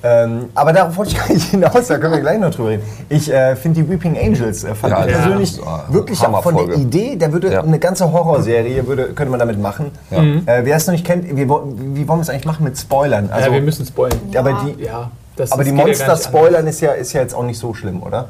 Ähm, 0.03 0.47
aber 0.55 0.73
darauf 0.73 0.97
wollte 0.97 1.11
ich 1.13 1.19
gar 1.19 1.29
nicht 1.31 1.51
hinaus, 1.51 1.89
da 1.89 1.99
können 1.99 2.15
wir 2.15 2.21
gleich 2.21 2.39
noch 2.41 2.55
drüber 2.55 2.71
reden. 2.71 2.83
Ich 3.11 3.31
äh, 3.31 3.55
finde 3.55 3.83
die 3.83 3.91
Weeping 3.91 4.17
Angels, 4.17 4.65
äh, 4.65 4.75
fand 4.75 4.93
Ja, 4.95 5.05
ich 5.05 5.13
ja. 5.13 5.19
persönlich 5.19 5.57
Ja, 5.59 5.85
wirklich 5.91 6.27
auch 6.27 6.43
von 6.43 6.57
der. 6.57 6.77
Idee, 6.77 7.17
da 7.17 7.31
würde 7.31 7.53
Ja. 7.53 7.63
eine 7.63 7.79
ganze 7.79 8.11
Horrorserie, 8.11 8.87
würde, 8.87 9.09
könnte 9.13 9.31
man 9.31 9.41
damit 9.41 9.61
machen. 9.61 9.91
Äh, 10.11 10.63
wer 10.65 10.77
es 10.77 10.87
noch 10.87 10.93
nicht 10.93 11.05
kennt, 11.05 11.29
wie, 11.29 11.37
wie 11.47 11.49
wollen 11.51 12.19
wir 12.19 12.21
es 12.23 12.31
eigentlich 12.31 12.47
machen 12.47 12.65
mit 12.65 12.79
Spoilern? 12.79 13.29
Also, 13.31 13.49
ja, 13.49 13.53
wir 13.55 13.61
müssen 13.61 13.85
spoilern. 13.85 14.19
aber 14.35 14.63
die, 14.79 14.85
Ja, 14.85 15.11
das 15.41 15.53
aber 15.53 15.65
die 15.65 15.71
ja 15.71 15.77
nicht 15.77 15.87
Monster-Spoilern 15.87 16.67
ist 16.67 16.81
ja, 16.81 16.93
ist 16.93 17.13
ja 17.13 17.21
jetzt 17.23 17.35
auch 17.35 17.45
nicht 17.45 17.59
so 17.59 17.75
schlimm, 17.75 18.03
oder? 18.03 18.29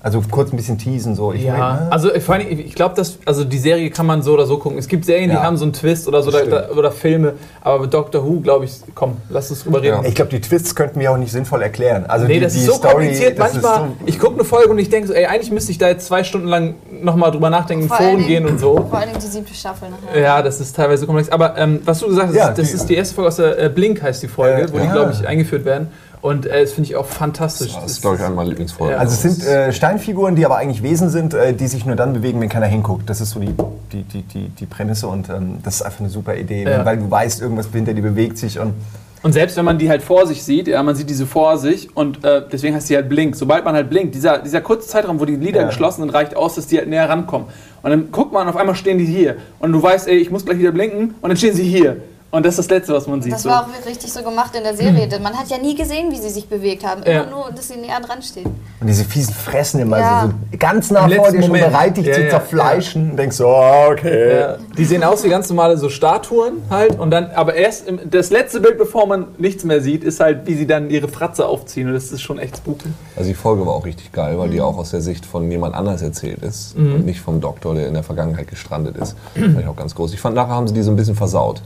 Also 0.00 0.22
kurz 0.30 0.52
ein 0.52 0.56
bisschen 0.56 0.78
teasen 0.78 1.16
so. 1.16 1.32
Ich 1.32 1.42
Ja, 1.42 1.54
mein, 1.80 1.90
also 1.92 2.08
vor 2.20 2.36
allem, 2.36 2.46
ich 2.48 2.76
glaube, 2.76 2.94
dass 2.94 3.18
also 3.24 3.42
die 3.42 3.58
Serie 3.58 3.90
kann 3.90 4.06
man 4.06 4.22
so 4.22 4.32
oder 4.32 4.46
so 4.46 4.56
gucken. 4.58 4.78
Es 4.78 4.86
gibt 4.86 5.04
Serien, 5.04 5.28
die 5.28 5.34
Ja. 5.34 5.42
haben 5.42 5.56
so 5.56 5.64
einen 5.64 5.72
Twist 5.72 6.06
oder 6.06 6.22
so 6.22 6.28
oder, 6.30 6.68
oder 6.76 6.92
Filme, 6.92 7.32
aber 7.62 7.80
bei 7.80 7.86
Doctor 7.88 8.24
Who, 8.24 8.38
glaube 8.38 8.64
ich, 8.66 8.74
komm, 8.94 9.16
lass 9.28 9.50
uns 9.50 9.64
drüber 9.64 9.82
reden. 9.82 10.04
ich 10.04 10.14
glaube, 10.14 10.30
die 10.30 10.40
Twists 10.40 10.76
könnten 10.76 11.00
wir 11.00 11.10
auch 11.10 11.16
nicht 11.16 11.32
sinnvoll 11.32 11.62
erklären. 11.62 12.06
Also 12.06 12.26
Nee, 12.26 12.34
die, 12.34 12.40
das 12.40 12.52
die 12.52 12.60
ist 12.60 12.66
so 12.66 12.74
Story, 12.74 12.92
kompliziert. 12.92 13.40
das 13.40 13.56
ist 13.56 13.62
Manchmal, 13.62 13.88
so- 13.88 13.94
ich 14.06 14.20
gucke 14.20 14.34
eine 14.34 14.44
Folge 14.44 14.68
und 14.70 14.78
ich 14.78 14.88
denke 14.88 15.08
so, 15.08 15.14
ey, 15.14 15.26
eigentlich 15.26 15.50
müsste 15.50 15.72
ich 15.72 15.78
da 15.78 15.88
jetzt 15.88 16.06
zwei 16.06 16.22
Stunden 16.22 16.46
lang 16.46 16.76
nochmal 17.02 17.32
drüber 17.32 17.50
nachdenken, 17.50 17.88
Dingen- 17.98 18.24
gehen 18.28 18.46
und 18.46 18.60
so. 18.60 18.76
Vor 18.88 18.98
allem 19.00 19.10
die 19.20 19.26
siebte 19.26 19.52
Staffel 19.52 19.88
nachher. 19.90 20.20
Ja, 20.22 20.42
das 20.42 20.60
ist 20.60 20.76
teilweise 20.76 21.06
komplex. 21.06 21.28
Aber 21.28 21.58
ähm, 21.58 21.80
was 21.84 21.98
du 21.98 22.06
gesagt 22.06 22.28
hast, 22.28 22.36
Ja, 22.36 22.50
das 22.52 22.68
die- 22.68 22.74
ist 22.76 22.86
die 22.88 22.94
erste 22.94 23.16
Folge 23.16 23.28
aus 23.28 23.36
der 23.36 23.58
äh, 23.64 23.68
Blink 23.68 24.00
heißt 24.00 24.22
die 24.22 24.28
Folge, 24.28 24.62
Äh, 24.62 24.72
wo 24.72 24.78
die, 24.78 24.84
ja. 24.84 24.92
glaube 24.92 25.10
ich, 25.12 25.26
eingeführt 25.26 25.64
werden. 25.64 25.88
Und 26.20 26.46
äh, 26.46 26.62
das 26.62 26.72
finde 26.72 26.90
ich 26.90 26.96
auch 26.96 27.06
fantastisch. 27.06 27.74
Das 27.74 27.92
ist, 27.92 28.00
glaube 28.00 28.16
ich, 28.16 28.22
eine 28.22 28.34
meiner 28.34 28.48
Lieblingsfolgen. 28.48 28.94
Ja. 28.96 29.00
Also 29.00 29.14
es 29.14 29.22
sind 29.36 29.46
äh, 29.46 29.72
Steinfiguren, 29.72 30.34
die 30.34 30.44
aber 30.44 30.56
eigentlich 30.56 30.82
Wesen 30.82 31.10
sind, 31.10 31.32
äh, 31.34 31.52
die 31.54 31.66
sich 31.68 31.86
nur 31.86 31.94
dann 31.96 32.12
bewegen, 32.12 32.40
wenn 32.40 32.48
keiner 32.48 32.66
hinguckt. 32.66 33.08
Das 33.08 33.20
ist 33.20 33.30
so 33.30 33.40
die, 33.40 33.54
die, 33.92 34.02
die, 34.02 34.22
die, 34.22 34.48
die 34.48 34.66
Prämisse 34.66 35.06
und 35.06 35.28
ähm, 35.28 35.58
das 35.62 35.76
ist 35.76 35.82
einfach 35.82 36.00
eine 36.00 36.10
super 36.10 36.34
Idee, 36.36 36.64
Ja. 36.64 36.84
weil 36.84 36.96
du 36.96 37.10
weißt, 37.10 37.40
irgendwas 37.40 37.68
hinter 37.72 37.94
dir 37.94 38.02
bewegt 38.02 38.36
sich 38.38 38.58
und 38.58 38.74
Und 39.22 39.32
selbst 39.32 39.56
wenn 39.56 39.64
man 39.64 39.78
die 39.78 39.88
halt 39.88 40.02
vor 40.02 40.26
sich 40.26 40.42
sieht, 40.44 40.68
ja, 40.68 40.82
man 40.82 40.94
sieht 40.96 41.08
diese 41.10 41.26
vor 41.26 41.56
sich 41.58 41.94
und 41.96 42.24
äh, 42.24 42.42
deswegen 42.52 42.74
heißt 42.74 42.88
die 42.90 42.96
halt 42.96 43.08
Blink. 43.08 43.36
Sobald 43.36 43.64
man 43.64 43.74
halt 43.74 43.88
blinkt, 43.90 44.14
dieser, 44.14 44.38
dieser 44.38 44.60
kurze 44.60 44.88
Zeitraum, 44.88 45.18
wo 45.20 45.24
die 45.24 45.36
Lider 45.36 45.60
Ja. 45.62 45.66
geschlossen 45.66 46.02
sind, 46.02 46.10
reicht 46.10 46.36
aus, 46.36 46.54
dass 46.56 46.66
die 46.66 46.78
halt 46.78 46.88
näher 46.88 47.08
rankommen. 47.08 47.48
Und 47.82 47.90
dann 47.90 48.10
guckt 48.12 48.32
man, 48.32 48.48
auf 48.48 48.56
einmal 48.56 48.74
stehen 48.74 48.98
die 48.98 49.04
hier. 49.06 49.36
Und 49.60 49.72
du 49.72 49.80
weißt, 49.82 50.08
ey, 50.08 50.16
ich 50.16 50.30
muss 50.32 50.44
gleich 50.44 50.58
wieder 50.58 50.72
blinken 50.72 51.14
und 51.20 51.28
dann 51.28 51.36
stehen 51.36 51.54
sie 51.54 51.62
hier. 51.64 51.96
Und 52.30 52.44
das 52.44 52.58
ist 52.58 52.68
das 52.68 52.68
Letzte, 52.76 52.92
was 52.92 53.06
man 53.06 53.22
sieht. 53.22 53.32
Das 53.32 53.42
so. 53.44 53.48
war 53.48 53.62
auch 53.62 53.86
richtig 53.86 54.12
so 54.12 54.22
gemacht 54.22 54.54
in 54.54 54.62
der 54.62 54.76
Serie. 54.76 55.08
denn 55.08 55.22
Man 55.22 55.32
hat 55.34 55.48
ja 55.48 55.56
nie 55.56 55.74
gesehen, 55.74 56.10
wie 56.12 56.16
sie 56.18 56.28
sich 56.28 56.46
bewegt 56.46 56.84
haben. 56.86 57.02
Immer 57.02 57.14
Ja. 57.14 57.24
nur, 57.30 57.50
dass 57.56 57.68
sie 57.68 57.76
näher 57.78 57.98
dran 58.00 58.20
stehen. 58.20 58.44
Und 58.80 58.86
diese 58.86 59.04
fiesen 59.06 59.32
Fressen 59.32 59.80
immer 59.80 59.98
Ja. 59.98 60.22
so, 60.26 60.28
so 60.52 60.58
ganz 60.58 60.90
nah 60.90 61.06
Im 61.06 61.12
vor 61.16 61.30
dir, 61.30 61.40
schon 61.40 61.48
Moment. 61.52 61.66
bereit, 61.72 61.96
dich 61.96 62.04
Ja, 62.06 62.12
zu 62.12 62.22
ja, 62.24 62.28
zerfleischen. 62.28 63.12
Und 63.12 63.16
denkst 63.16 63.36
so, 63.36 63.48
oh, 63.48 63.90
okay. 63.92 64.40
Ja, 64.40 64.56
die 64.76 64.84
sehen 64.84 65.04
aus 65.04 65.24
wie 65.24 65.30
ganz 65.30 65.48
normale 65.48 65.78
so 65.78 65.88
Statuen 65.88 66.58
halt 66.68 66.98
und 66.98 67.10
dann, 67.10 67.30
aber 67.30 67.54
erst 67.54 67.88
im, 67.88 67.98
das 68.10 68.28
letzte 68.28 68.60
Bild, 68.60 68.76
bevor 68.76 69.06
man 69.06 69.28
nichts 69.38 69.64
mehr 69.64 69.80
sieht, 69.80 70.04
ist 70.04 70.20
halt, 70.20 70.46
wie 70.46 70.54
sie 70.54 70.66
dann 70.66 70.90
ihre 70.90 71.08
Fratze 71.08 71.46
aufziehen 71.46 71.88
und 71.88 71.94
das 71.94 72.12
ist 72.12 72.20
schon 72.20 72.38
echt 72.38 72.58
spooky. 72.58 72.88
Also 73.16 73.28
die 73.30 73.34
Folge 73.34 73.64
war 73.66 73.72
auch 73.72 73.86
richtig 73.86 74.12
geil, 74.12 74.38
weil 74.38 74.50
die 74.50 74.60
auch 74.60 74.76
aus 74.76 74.90
der 74.90 75.00
Sicht 75.00 75.24
von 75.24 75.50
jemand 75.50 75.74
anders 75.74 76.02
erzählt 76.02 76.42
ist 76.42 76.76
und 76.76 77.06
nicht 77.06 77.20
vom 77.22 77.40
Doktor, 77.40 77.74
der 77.74 77.88
in 77.88 77.94
der 77.94 78.02
Vergangenheit 78.02 78.48
gestrandet 78.48 78.98
ist. 78.98 79.16
Fand 79.34 79.58
ich 79.60 79.66
auch 79.66 79.76
ganz 79.76 79.94
groß. 79.94 80.12
Ich 80.12 80.20
fand, 80.20 80.34
nachher 80.36 80.52
haben 80.54 80.68
sie 80.68 80.74
die 80.74 80.82
so 80.82 80.90
ein 80.90 80.96
bisschen 80.96 81.16
versaut. 81.16 81.62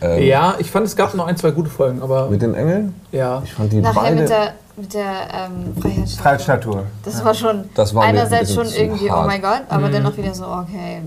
Ähm, 0.00 0.22
Ja, 0.22 0.54
ich 0.58 0.70
fand, 0.70 0.86
es 0.86 0.96
gab 0.96 1.14
noch 1.14 1.26
ein, 1.26 1.36
zwei 1.36 1.50
gute 1.50 1.70
Folgen, 1.70 2.02
aber 2.02 2.28
Mit 2.28 2.42
den 2.42 2.54
Engeln? 2.54 2.94
ja. 3.12 3.42
Ich 3.44 3.52
fand 3.52 3.72
die 3.72 3.80
Nachher 3.80 4.00
beide... 4.00 4.20
mit 4.20 4.28
der, 4.30 4.52
mit 4.76 4.94
der 4.94 5.04
ähm, 5.04 5.80
Freiheitsstatue. 5.80 6.22
Freiheitsstatue. 6.22 6.82
Das 7.04 7.24
war 7.24 7.34
schon 7.34 7.64
Das 7.74 7.94
war 7.94 8.02
einerseits 8.04 8.52
schon 8.54 8.66
irgendwie, 8.68 9.10
hart. 9.10 9.24
oh 9.24 9.26
mein 9.26 9.40
Gott, 9.42 9.62
aber 9.68 9.88
dann 9.88 10.04
auch 10.06 10.16
wieder 10.16 10.34
so, 10.34 10.44
okay. 10.46 11.00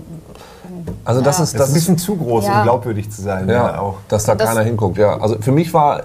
also 1.04 1.20
das 1.20 1.38
Ja. 1.38 1.44
ist... 1.44 1.54
Das 1.54 1.62
ist 1.68 1.68
ein 1.70 1.74
bisschen 1.74 1.98
zu 1.98 2.16
groß, 2.16 2.46
Ja. 2.46 2.58
um 2.58 2.62
glaubwürdig 2.64 3.10
zu 3.10 3.22
sein. 3.22 3.48
Ja, 3.48 3.54
Ja, 3.54 3.80
auch. 3.80 3.96
dass 4.08 4.24
da 4.24 4.34
Das- 4.34 4.48
keiner 4.48 4.62
hinguckt. 4.62 4.98
Ja, 4.98 5.18
also 5.20 5.36
für 5.40 5.52
mich 5.52 5.72
war, 5.72 6.02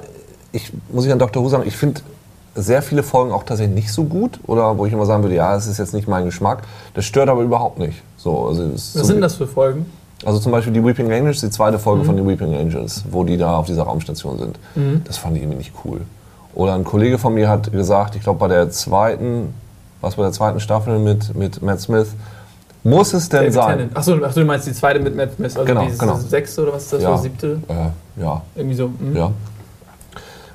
ich 0.51 0.71
muss 0.89 1.05
ich 1.05 1.11
an 1.11 1.19
Dr. 1.19 1.43
Who 1.43 1.49
sagen, 1.49 1.63
ich 1.65 1.75
finde 1.77 2.01
sehr 2.57 2.81
viele 2.81 3.03
Folgen 3.03 3.33
auch 3.33 3.43
tatsächlich 3.43 3.75
nicht 3.75 3.91
so 3.91 4.03
gut 4.05 4.39
oder 4.47 4.77
wo 4.77 4.85
ich 4.85 4.93
immer 4.93 5.05
sagen 5.05 5.23
würde, 5.23 5.35
ja, 5.35 5.55
es 5.55 5.67
ist 5.67 5.77
jetzt 5.77 5.93
nicht 5.93 6.07
mein 6.07 6.23
Geschmack. 6.23 6.59
Das 6.93 7.03
stört 7.03 7.27
aber 7.29 7.41
überhaupt 7.41 7.79
nicht. 7.79 8.01
So, 8.15 8.47
also, 8.47 8.71
Was 8.73 8.93
so- 8.93 9.03
sind 9.03 9.19
das 9.21 9.35
für 9.35 9.47
Folgen? 9.47 9.87
Also 10.23 10.39
zum 10.39 10.51
Beispiel 10.51 10.71
die 10.73 10.83
Weeping 10.83 11.11
Angels, 11.11 11.41
die 11.41 11.49
zweite 11.49 11.79
Folge 11.79 12.01
Mhm. 12.03 12.05
von 12.05 12.17
den 12.17 12.27
Weeping 12.27 12.55
Angels, 12.55 13.03
wo 13.11 13.23
die 13.23 13.37
da 13.37 13.57
auf 13.57 13.65
dieser 13.65 13.83
Raumstation 13.83 14.37
sind. 14.39 14.59
Das 15.05 15.17
fand 15.17 15.35
ich 15.35 15.41
irgendwie 15.43 15.57
nicht 15.57 15.73
cool. 15.83 16.01
Oder 16.53 16.73
ein 16.75 16.83
Kollege 16.85 17.17
von 17.17 17.33
mir 17.33 17.49
hat 17.49 17.71
gesagt, 17.71 18.15
ich 18.15 18.21
glaube 18.23 18.39
bei 18.39 18.47
der 18.47 18.69
zweiten 18.69 19.53
was 20.01 20.15
bei 20.15 20.23
der 20.23 20.31
zweiten 20.33 20.59
Staffel 20.59 20.99
mit, 20.99 21.33
mit 21.35 21.63
Matt 21.63 21.79
Smith, 21.81 22.09
muss 22.83 23.11
es 23.13 23.27
denn 23.27 23.39
David 23.51 23.53
sein? 23.53 23.89
Achso, 23.95 24.15
ach, 24.23 24.33
du 24.35 24.45
meinst 24.45 24.67
die 24.67 24.73
zweite 24.73 24.99
mit 24.99 25.15
Matt 25.15 25.33
Smith, 25.35 25.55
also 25.57 25.65
Genau, 25.65 25.83
die 25.87 25.97
genau. 25.97 26.15
sechste 26.17 26.61
oder 26.61 26.73
was 26.73 26.83
ist 26.83 26.93
das, 26.93 27.01
Ja. 27.01 27.09
oder 27.09 27.17
siebte? 27.17 27.59
Äh, 27.67 28.21
ja, 28.21 28.41
Irgendwie 28.55 28.75
so. 28.75 28.85
hm? 28.99 29.15
ja. 29.15 29.31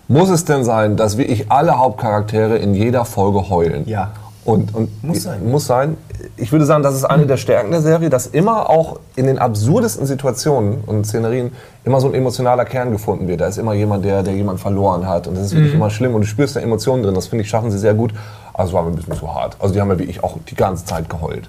Muss 0.07 0.29
es 0.29 0.45
denn 0.45 0.63
sein, 0.63 0.97
dass 0.97 1.17
wirklich 1.17 1.51
alle 1.51 1.79
Hauptcharaktere 1.79 2.59
in 2.59 2.75
jeder 2.75 3.05
Folge 3.05 3.49
heulen? 3.49 3.89
Ja. 3.89 4.11
Und, 4.51 4.75
und 4.75 5.05
Muss 5.05 5.23
sein. 5.23 5.49
Muss 5.49 5.67
sein. 5.67 5.97
Ich 6.37 6.51
würde 6.51 6.65
sagen, 6.65 6.83
das 6.83 6.95
ist 6.95 7.05
eine 7.05 7.27
der 7.27 7.37
Stärken 7.37 7.71
der 7.71 7.83
Serie, 7.83 8.11
dass 8.11 8.27
immer 8.27 8.69
auch 8.69 8.99
in 9.15 9.27
den 9.27 9.39
absurdesten 9.39 10.07
Situationen 10.07 10.79
und 10.87 11.07
Szenerien 11.07 11.53
immer 11.85 12.01
so 12.01 12.09
ein 12.09 12.15
emotionaler 12.15 12.65
Kern 12.65 12.91
gefunden 12.91 13.29
wird. 13.29 13.41
Da 13.41 13.47
ist 13.47 13.59
immer 13.59 13.75
jemand, 13.75 14.05
der, 14.05 14.23
der 14.25 14.35
jemanden 14.35 14.61
verloren 14.61 15.07
hat. 15.07 15.29
Und 15.29 15.37
das 15.37 15.45
ist 15.45 15.55
wirklich 15.55 15.75
immer 15.75 15.91
schlimm 15.91 16.15
und 16.15 16.23
du 16.23 16.27
spürst 16.27 16.57
da 16.57 16.61
Emotionen 16.61 17.05
drin. 17.05 17.15
Das 17.15 17.29
finde 17.29 17.45
ich, 17.45 17.49
schaffen 17.49 17.71
sie 17.71 17.79
sehr 17.79 17.95
gut. 17.95 18.13
Also 18.53 18.73
war 18.73 18.83
mir 18.83 18.91
ein 18.91 18.97
bisschen 18.97 19.15
zu 19.15 19.33
hart. 19.33 19.57
Also 19.61 19.73
die 19.73 19.81
haben 19.81 19.89
ja 19.89 19.99
wirklich 19.99 20.25
auch 20.25 20.37
die 20.49 20.57
ganze 20.57 20.85
Zeit 20.85 21.09
geheult. 21.09 21.49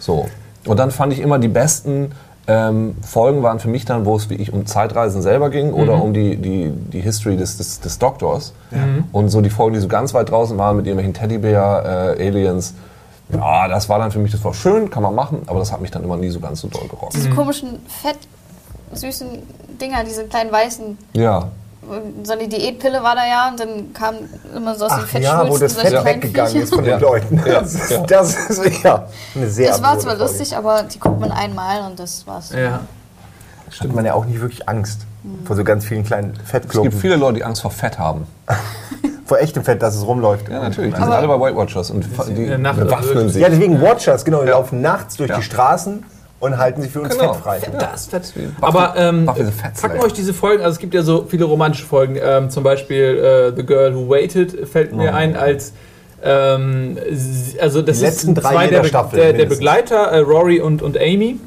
So. 0.00 0.26
Und 0.66 0.78
dann 0.78 0.90
fand 0.90 1.12
ich 1.12 1.20
immer 1.20 1.38
die 1.38 1.48
besten 1.48 2.10
ähm, 2.50 2.96
Folgen 3.02 3.44
waren 3.44 3.60
für 3.60 3.68
mich 3.68 3.84
dann, 3.84 4.04
wo 4.06 4.16
es 4.16 4.28
wirklich 4.28 4.52
um 4.52 4.66
Zeitreisen 4.66 5.22
selber 5.22 5.50
ging 5.50 5.72
oder 5.72 6.02
um 6.02 6.12
die, 6.12 6.36
die, 6.36 6.70
die 6.70 7.00
History 7.00 7.36
des, 7.36 7.58
des, 7.58 7.78
des 7.78 7.98
Doktors. 8.00 8.54
Und 9.12 9.28
so 9.28 9.40
die 9.40 9.50
Folgen, 9.50 9.74
die 9.74 9.80
so 9.80 9.86
ganz 9.86 10.14
weit 10.14 10.30
draußen 10.30 10.58
waren 10.58 10.76
mit 10.76 10.86
irgendwelchen 10.86 11.14
Teddybär, 11.14 12.16
äh, 12.18 12.28
Aliens. 12.28 12.74
Ja, 13.32 13.68
das 13.68 13.88
war 13.88 14.00
dann 14.00 14.10
für 14.10 14.18
mich, 14.18 14.32
das 14.32 14.42
war 14.42 14.52
schön, 14.52 14.90
kann 14.90 15.04
man 15.04 15.14
machen, 15.14 15.42
aber 15.46 15.60
das 15.60 15.70
hat 15.70 15.80
mich 15.80 15.92
dann 15.92 16.02
immer 16.02 16.16
nie 16.16 16.30
so 16.30 16.40
ganz 16.40 16.60
so 16.60 16.66
doll 16.66 16.88
gerockt. 16.88 17.14
Diese 17.14 17.30
komischen, 17.30 17.78
fett 17.86 18.18
süßen 18.92 19.28
Dinger, 19.80 20.02
diese 20.02 20.24
kleinen 20.24 20.50
weißen. 20.50 20.98
Ja, 21.12 21.50
So 22.22 22.32
eine 22.32 22.46
Diätpille 22.46 23.02
war 23.02 23.14
da 23.16 23.26
ja 23.26 23.48
und 23.50 23.58
dann 23.58 23.92
kam 23.94 24.14
immer 24.54 24.74
so 24.74 24.84
aus 24.86 24.92
den 24.96 25.04
Ach 25.04 25.18
ja, 25.20 25.48
wo 25.48 25.56
das 25.58 25.72
Fett 25.74 26.04
weggegangen 26.04 26.52
Viecher. 26.52 26.64
ist 26.64 26.74
von 26.74 26.84
Ja. 26.84 26.96
den 26.98 27.00
Leuten. 27.02 27.42
Ja, 27.46 27.60
Das, 27.60 27.74
ist, 27.74 27.90
ja. 27.90 28.02
das 28.06 28.34
ist 28.50 28.82
ja 28.84 29.08
eine 29.34 29.48
sehr 29.50 29.68
Das 29.70 29.82
war 29.82 29.98
zwar 29.98 30.16
Folge. 30.16 30.22
lustig, 30.32 30.56
aber 30.56 30.82
die 30.84 30.98
guckt 31.00 31.18
man 31.20 31.32
einmal 31.32 31.82
und 31.90 31.98
das 31.98 32.26
war's. 32.26 32.50
Ja. 32.52 32.80
Hat 33.80 33.92
man 33.94 34.04
ja 34.04 34.14
auch 34.14 34.24
nicht 34.26 34.40
wirklich 34.40 34.68
Angst 34.68 35.06
vor 35.44 35.56
so 35.56 35.64
ganz 35.64 35.84
vielen 35.84 36.04
kleinen 36.04 36.30
es 36.32 36.36
gibt 36.38 36.48
Fettklumpen. 36.48 37.00
viele 37.00 37.16
Leute, 37.16 37.36
die 37.38 37.44
Angst 37.44 37.62
vor 37.62 37.70
Fett 37.70 37.98
haben. 37.98 38.26
Vor 39.26 39.38
echtem 39.38 39.62
Fett, 39.62 39.80
dass 39.80 39.94
es 39.94 40.04
rumläuft. 40.04 40.48
Ja, 40.48 40.58
natürlich. 40.60 40.92
Die 40.92 41.00
sind 41.00 41.12
alle 41.12 41.28
bei 41.28 41.38
Weight 41.38 41.54
Watchers 41.54 41.92
und 41.92 42.02
die 42.04 42.08
bewaffnen 42.08 43.28
sich. 43.28 43.40
Ja, 43.40 43.48
deswegen 43.48 43.80
Watchers, 43.80 44.24
genau, 44.24 44.42
die 44.42 44.48
laufen 44.48 44.80
nachts 44.80 45.14
durch 45.18 45.30
Ja. 45.30 45.36
die 45.36 45.44
Straßen 45.44 46.04
und 46.40 46.58
halten 46.58 46.82
sich 46.82 46.90
für 46.90 47.00
uns 47.02 47.16
Genau. 47.16 47.34
fettfrei. 47.34 47.60
Das 47.78 48.06
fett. 48.06 48.32
Aber 48.60 48.94
ähm, 48.96 49.26
packen 49.26 50.00
euch 50.00 50.12
diese 50.14 50.34
Folgen, 50.34 50.62
also 50.62 50.74
es 50.74 50.78
gibt 50.80 50.94
ja 50.94 51.02
so 51.02 51.26
viele 51.28 51.44
romantische 51.44 51.86
Folgen, 51.86 52.16
ähm, 52.22 52.50
zum 52.50 52.64
Beispiel 52.64 53.52
äh, 53.52 53.56
The 53.56 53.64
Girl 53.64 53.94
Who 53.94 54.08
Waited 54.08 54.66
fällt 54.68 54.92
mir 54.94 55.14
ein 55.14 55.36
als 55.36 55.72
ähm, 56.22 56.98
sie- 57.10 57.58
also 57.60 57.80
das 57.82 57.98
Die 57.98 58.04
letzten 58.04 58.34
drei 58.34 58.52
zwei 58.52 58.66
der, 58.68 58.80
Be 58.80 58.88
Staffel 58.88 59.18
der, 59.18 59.32
der. 59.32 59.46
Begleiter, 59.46 59.96
äh, 60.12 60.18
Rory 60.18 60.60
und, 60.60 60.82
und 60.82 60.98
Amy. 60.98 61.38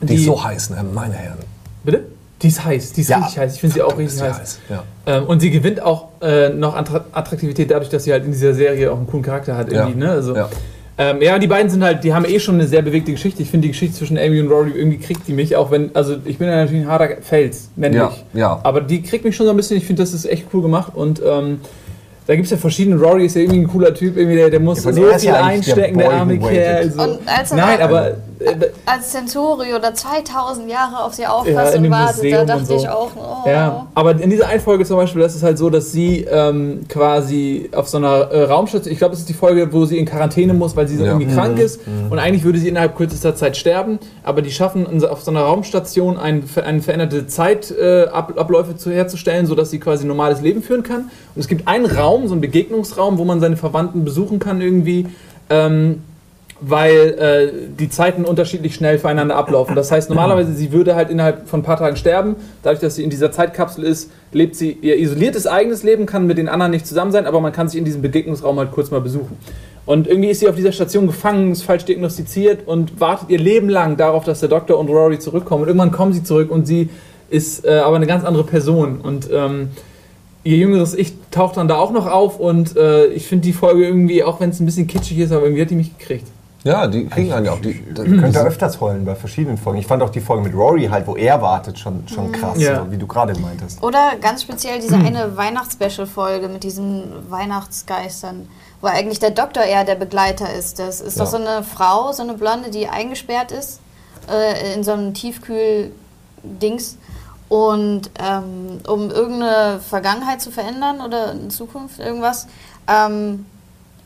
Die 0.00 0.14
ist 0.16 0.24
so 0.24 0.42
heiß, 0.42 0.70
ne? 0.70 0.84
meine 0.92 1.14
Herren. 1.14 1.38
Bitte? 1.84 2.00
Die 2.42 2.48
ist 2.48 2.64
heiß, 2.64 2.92
die 2.92 3.02
ist 3.02 3.08
Ja. 3.10 3.18
richtig 3.18 3.38
heiß. 3.38 3.54
Ich 3.54 3.60
finde 3.60 3.74
sie 3.74 3.82
auch 3.82 3.96
richtig 3.96 4.18
die 4.18 4.24
heiß. 4.24 4.38
heiß. 4.38 4.58
Ja. 4.68 4.82
Ähm, 5.06 5.24
und 5.26 5.40
sie 5.40 5.50
gewinnt 5.50 5.80
auch 5.80 6.08
äh, 6.20 6.48
noch 6.50 6.76
Attra- 6.76 7.04
Attraktivität 7.12 7.70
dadurch, 7.70 7.88
dass 7.90 8.04
sie 8.04 8.12
halt 8.12 8.24
in 8.24 8.32
dieser 8.32 8.52
Serie 8.54 8.90
auch 8.92 8.96
einen 8.96 9.06
coolen 9.06 9.22
Charakter 9.22 9.56
hat. 9.56 9.72
Irgendwie, 9.72 9.92
Ja. 10.00 10.06
ne? 10.06 10.10
also, 10.10 10.34
Ja. 10.36 10.48
Ähm, 10.96 11.20
ja, 11.20 11.38
die 11.38 11.48
beiden 11.48 11.70
sind 11.70 11.82
halt, 11.82 12.04
die 12.04 12.14
haben 12.14 12.24
eh 12.24 12.38
schon 12.38 12.54
eine 12.54 12.66
sehr 12.66 12.82
bewegte 12.82 13.10
Geschichte. 13.10 13.42
Ich 13.42 13.50
finde 13.50 13.66
die 13.66 13.72
Geschichte 13.72 13.96
zwischen 13.96 14.16
Amy 14.16 14.40
und 14.40 14.48
Rory 14.48 14.70
irgendwie 14.70 14.98
kriegt 14.98 15.26
die 15.26 15.32
mich, 15.32 15.56
auch 15.56 15.70
wenn, 15.70 15.90
also 15.94 16.16
ich 16.24 16.38
bin 16.38 16.46
ja 16.46 16.56
natürlich 16.56 16.84
ein 16.84 16.88
harter 16.88 17.20
Fels, 17.20 17.70
männlich. 17.74 18.00
Ja, 18.32 18.40
ja. 18.40 18.60
Aber 18.62 18.80
die 18.80 19.02
kriegt 19.02 19.24
mich 19.24 19.34
schon 19.34 19.46
so 19.46 19.50
ein 19.50 19.56
bisschen, 19.56 19.76
ich 19.76 19.86
finde, 19.86 20.02
das 20.02 20.12
ist 20.14 20.24
echt 20.24 20.46
cool 20.52 20.62
gemacht 20.62 20.92
und 20.94 21.20
ähm, 21.26 21.60
da 22.26 22.34
gibt 22.34 22.46
es 22.46 22.50
ja 22.50 22.56
verschiedene. 22.56 22.96
Rory 23.00 23.26
ist 23.26 23.36
ja 23.36 23.42
irgendwie 23.42 23.60
ein 23.60 23.68
cooler 23.68 23.92
Typ, 23.94 24.16
irgendwie, 24.16 24.36
der, 24.36 24.50
der 24.50 24.60
muss 24.60 24.84
Ja, 24.84 24.92
so 24.92 25.00
der 25.02 25.18
viel 25.18 25.28
ja 25.28 25.34
der 25.36 25.44
einstecken, 25.44 25.98
der, 25.98 26.08
who 26.08 26.12
arme. 26.12 26.38
Kerl. 26.38 26.90
So. 26.90 27.18
Nein, 27.54 27.78
da- 27.78 27.84
aber 27.84 28.06
äh, 28.40 28.54
Als 28.86 29.10
Centauri 29.12 29.74
oder 29.74 29.94
2000 29.94 30.68
Jahre 30.70 31.04
auf 31.04 31.14
sie 31.14 31.22
Ja, 31.22 31.30
aufpasst 31.30 31.74
in 31.76 31.84
und 31.84 31.90
wartet, 31.90 32.16
da 32.16 32.22
Museum 32.22 32.46
dachte 32.46 32.60
und 32.60 32.66
so. 32.66 32.76
ich 32.76 32.88
auch, 32.88 33.10
oh. 33.16 33.48
Ja, 33.48 33.86
aber 33.94 34.20
in 34.20 34.28
dieser 34.30 34.48
einen 34.48 34.60
Folge 34.60 34.84
zum 34.84 34.96
Beispiel, 34.96 35.22
das 35.22 35.34
ist 35.36 35.42
halt 35.42 35.56
so, 35.56 35.70
dass 35.70 35.92
sie 35.92 36.26
ähm, 36.30 36.80
quasi 36.88 37.70
auf 37.74 37.88
so 37.88 37.98
einer 37.98 38.30
äh, 38.32 38.42
Raumstation, 38.44 38.92
ich 38.92 38.98
glaube, 38.98 39.12
das 39.12 39.20
ist 39.20 39.28
die 39.28 39.34
Folge, 39.34 39.72
wo 39.72 39.84
sie 39.84 39.98
in 39.98 40.04
Quarantäne 40.04 40.52
muss, 40.54 40.74
weil 40.76 40.88
sie 40.88 40.96
so 40.96 41.04
Ja. 41.04 41.12
irgendwie 41.12 41.32
krank 41.32 41.58
ist 41.58 41.80
und 42.10 42.18
eigentlich 42.18 42.44
würde 42.44 42.58
sie 42.58 42.68
innerhalb 42.68 42.96
kürzester 42.96 43.34
Zeit 43.36 43.56
sterben, 43.56 43.98
aber 44.24 44.42
die 44.42 44.50
schaffen 44.50 44.86
auf 45.04 45.22
so 45.22 45.30
einer 45.30 45.40
Raumstation 45.42 46.18
ein, 46.18 46.44
eine 46.64 46.80
veränderte 46.82 47.26
Zeitabläufe 47.26 48.70
äh, 48.72 48.74
Ab- 48.74 48.94
herzustellen, 48.94 49.46
sodass 49.46 49.70
sie 49.70 49.78
quasi 49.78 50.04
ein 50.04 50.08
normales 50.08 50.40
Leben 50.40 50.62
führen 50.62 50.82
kann. 50.82 51.10
Und 51.34 51.40
es 51.40 51.48
gibt 51.48 51.66
einen 51.66 51.86
Raum, 51.86 52.13
so 52.22 52.32
einen 52.32 52.40
Begegnungsraum, 52.40 53.18
wo 53.18 53.24
man 53.24 53.40
seine 53.40 53.56
Verwandten 53.56 54.04
besuchen 54.04 54.38
kann 54.38 54.60
irgendwie. 54.60 55.06
Ähm, 55.50 56.02
weil 56.60 56.92
äh, 57.18 57.52
die 57.78 57.90
Zeiten 57.90 58.24
unterschiedlich 58.24 58.74
schnell 58.74 58.98
füreinander 58.98 59.36
ablaufen. 59.36 59.74
Das 59.74 59.90
heißt, 59.90 60.08
normalerweise, 60.08 60.52
sie 60.54 60.72
würde 60.72 60.94
halt 60.94 61.10
innerhalb 61.10 61.48
von 61.48 61.60
ein 61.60 61.62
paar 61.62 61.76
Tagen 61.76 61.96
sterben. 61.96 62.36
Dadurch, 62.62 62.80
dass 62.80 62.94
sie 62.94 63.02
in 63.02 63.10
dieser 63.10 63.32
Zeitkapsel 63.32 63.84
ist, 63.84 64.10
lebt 64.32 64.56
sie 64.56 64.72
ihr 64.80 64.98
isoliertes 64.98 65.46
eigenes 65.46 65.82
Leben, 65.82 66.06
kann 66.06 66.26
mit 66.26 66.38
den 66.38 66.48
anderen 66.48 66.70
nicht 66.72 66.86
zusammen 66.86 67.12
sein, 67.12 67.26
aber 67.26 67.40
man 67.40 67.52
kann 67.52 67.68
sich 67.68 67.78
in 67.78 67.84
diesem 67.84 68.02
Begegnungsraum 68.02 68.58
halt 68.58 68.70
kurz 68.70 68.90
mal 68.90 69.00
besuchen. 69.00 69.36
Und 69.84 70.06
irgendwie 70.06 70.30
ist 70.30 70.40
sie 70.40 70.48
auf 70.48 70.56
dieser 70.56 70.72
Station 70.72 71.06
gefangen, 71.06 71.52
ist 71.52 71.62
falsch 71.62 71.84
diagnostiziert 71.84 72.66
und 72.66 73.00
wartet 73.00 73.28
ihr 73.28 73.38
Leben 73.38 73.68
lang 73.68 73.96
darauf, 73.96 74.24
dass 74.24 74.40
der 74.40 74.48
Doktor 74.48 74.78
und 74.78 74.88
Rory 74.88 75.18
zurückkommen. 75.18 75.62
Und 75.62 75.68
irgendwann 75.68 75.92
kommen 75.92 76.14
sie 76.14 76.22
zurück 76.22 76.50
und 76.50 76.66
sie 76.66 76.88
ist 77.28 77.66
äh, 77.66 77.78
aber 77.78 77.96
eine 77.96 78.06
ganz 78.06 78.24
andere 78.24 78.44
Person. 78.44 79.00
Und 79.02 79.28
ähm, 79.30 79.70
ihr 80.44 80.56
jüngeres 80.58 80.94
Ich 80.94 81.14
taucht 81.30 81.56
dann 81.56 81.66
da 81.68 81.76
auch 81.78 81.90
noch 81.90 82.06
auf 82.06 82.38
und 82.38 82.76
äh, 82.76 83.06
ich 83.06 83.26
finde 83.26 83.42
die 83.46 83.52
Folge 83.52 83.84
irgendwie, 83.84 84.22
auch 84.22 84.38
wenn 84.40 84.50
es 84.50 84.60
ein 84.60 84.66
bisschen 84.66 84.86
kitschig 84.86 85.18
ist, 85.18 85.32
aber 85.32 85.42
irgendwie 85.44 85.62
hat 85.62 85.70
die 85.70 85.74
mich 85.76 85.98
gekriegt. 85.98 86.28
Ja, 86.62 86.86
die 86.86 87.06
kriegen 87.06 87.30
einen 87.30 87.44
ja 87.44 87.52
auch. 87.52 87.60
Die, 87.60 87.78
das 87.92 88.06
Könnte 88.06 88.40
öfters 88.40 88.80
heulen 88.80 89.04
bei 89.04 89.14
verschiedenen 89.14 89.58
Folgen. 89.58 89.78
Ich 89.80 89.86
fand 89.86 90.02
auch 90.02 90.08
die 90.08 90.20
Folge 90.22 90.44
mit 90.44 90.54
Rory 90.54 90.86
halt, 90.90 91.06
wo 91.06 91.14
er 91.14 91.42
wartet, 91.42 91.78
schon, 91.78 92.08
schon 92.08 92.32
krass, 92.32 92.58
Ja. 92.58 92.82
so, 92.86 92.90
wie 92.90 92.96
du 92.96 93.06
gerade 93.06 93.38
meintest. 93.38 93.82
Oder 93.82 94.12
ganz 94.18 94.40
speziell 94.44 94.80
diese 94.80 94.96
eine 94.96 95.36
Weihnachts-Special-Folge 95.36 96.48
mit 96.48 96.64
diesen 96.64 97.02
Weihnachtsgeistern, 97.28 98.48
wo 98.80 98.86
eigentlich 98.86 99.18
der 99.18 99.32
Doktor 99.32 99.62
eher 99.62 99.84
der 99.84 99.96
Begleiter 99.96 100.54
ist. 100.54 100.78
Das 100.78 101.02
ist 101.02 101.20
doch 101.20 101.26
Ja. 101.26 101.30
so 101.32 101.36
eine 101.36 101.62
Frau, 101.64 102.12
so 102.12 102.22
eine 102.22 102.32
Blonde, 102.32 102.70
die 102.70 102.88
eingesperrt 102.88 103.52
ist 103.52 103.80
äh, 104.32 104.74
in 104.74 104.82
so 104.84 104.92
einem 104.92 105.12
Tiefkühl-Dings. 105.12 106.96
Und 107.48 108.10
ähm, 108.18 108.80
um 108.88 109.10
irgendeine 109.10 109.78
Vergangenheit 109.80 110.40
zu 110.40 110.50
verändern 110.50 111.00
oder 111.00 111.32
in 111.32 111.50
Zukunft 111.50 111.98
irgendwas, 112.00 112.46
ähm, 112.88 113.46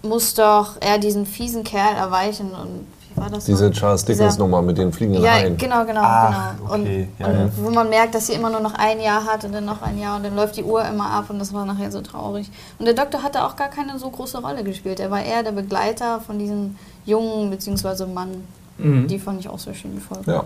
muss 0.03 0.35
doch 0.35 0.77
er 0.81 0.99
diesen 0.99 1.25
fiesen 1.27 1.65
Kerl 1.65 1.95
erweichen. 1.97 2.51
Und 2.51 2.87
wie 3.15 3.21
war 3.21 3.31
das? 3.31 3.45
diese 3.47 3.67
noch? 3.69 3.73
Charles 3.77 4.05
Dieser- 4.05 4.25
Dickens-Nummer 4.25 4.61
mit 4.63 4.77
den 4.79 4.93
fliegenden 4.93 5.23
ja, 5.25 5.33
Haien. 5.33 5.57
genau, 5.57 5.85
genau, 5.85 6.01
Ach, 6.05 6.53
genau. 6.57 6.73
okay, 6.73 7.09
Und, 7.19 7.19
ja, 7.19 7.27
und 7.33 7.39
ja. 7.39 7.49
wo 7.65 7.71
man 7.71 7.89
merkt, 7.89 8.15
dass 8.15 8.27
sie 8.27 8.35
immer 8.35 8.51
nur 8.51 8.61
noch 8.61 8.75
ein 8.75 9.01
Jahr 9.01 9.25
hat 9.25 9.45
und 9.45 9.53
dann 9.53 9.65
noch 9.65 9.83
ein 9.83 9.99
Jahr 9.99 10.17
und 10.17 10.25
dann 10.25 10.37
läuft 10.37 10.57
die 10.57 10.65
Uhr 10.65 10.85
immer 10.85 11.11
ab 11.11 11.31
und 11.31 11.39
das 11.39 11.53
war 11.53 11.65
nachher 11.65 11.91
so 11.91 12.01
traurig. 12.01 12.51
Und 12.79 12.85
der 12.87 12.95
Doktor 12.95 13.23
hatte 13.23 13.45
auch 13.45 13.57
gar 13.57 13.69
keine 13.69 13.99
so 13.99 14.11
große 14.11 14.39
Rolle 14.41 14.63
gespielt. 14.63 15.01
Er 15.01 15.11
war 15.11 15.23
eher 15.23 15.43
der 15.43 15.53
Begleiter 15.53 16.21
von 16.21 16.39
diesem 16.39 16.77
Jungen 17.07 17.51
bzw. 17.51 18.07
Mann. 18.07 18.45
Die 18.81 19.19
fand 19.19 19.41
ich 19.41 19.49
auch 19.49 19.59
sehr 19.59 19.75
schön, 19.75 19.91
die 19.93 20.01
Folge. 20.01 20.31
Ja. 20.31 20.45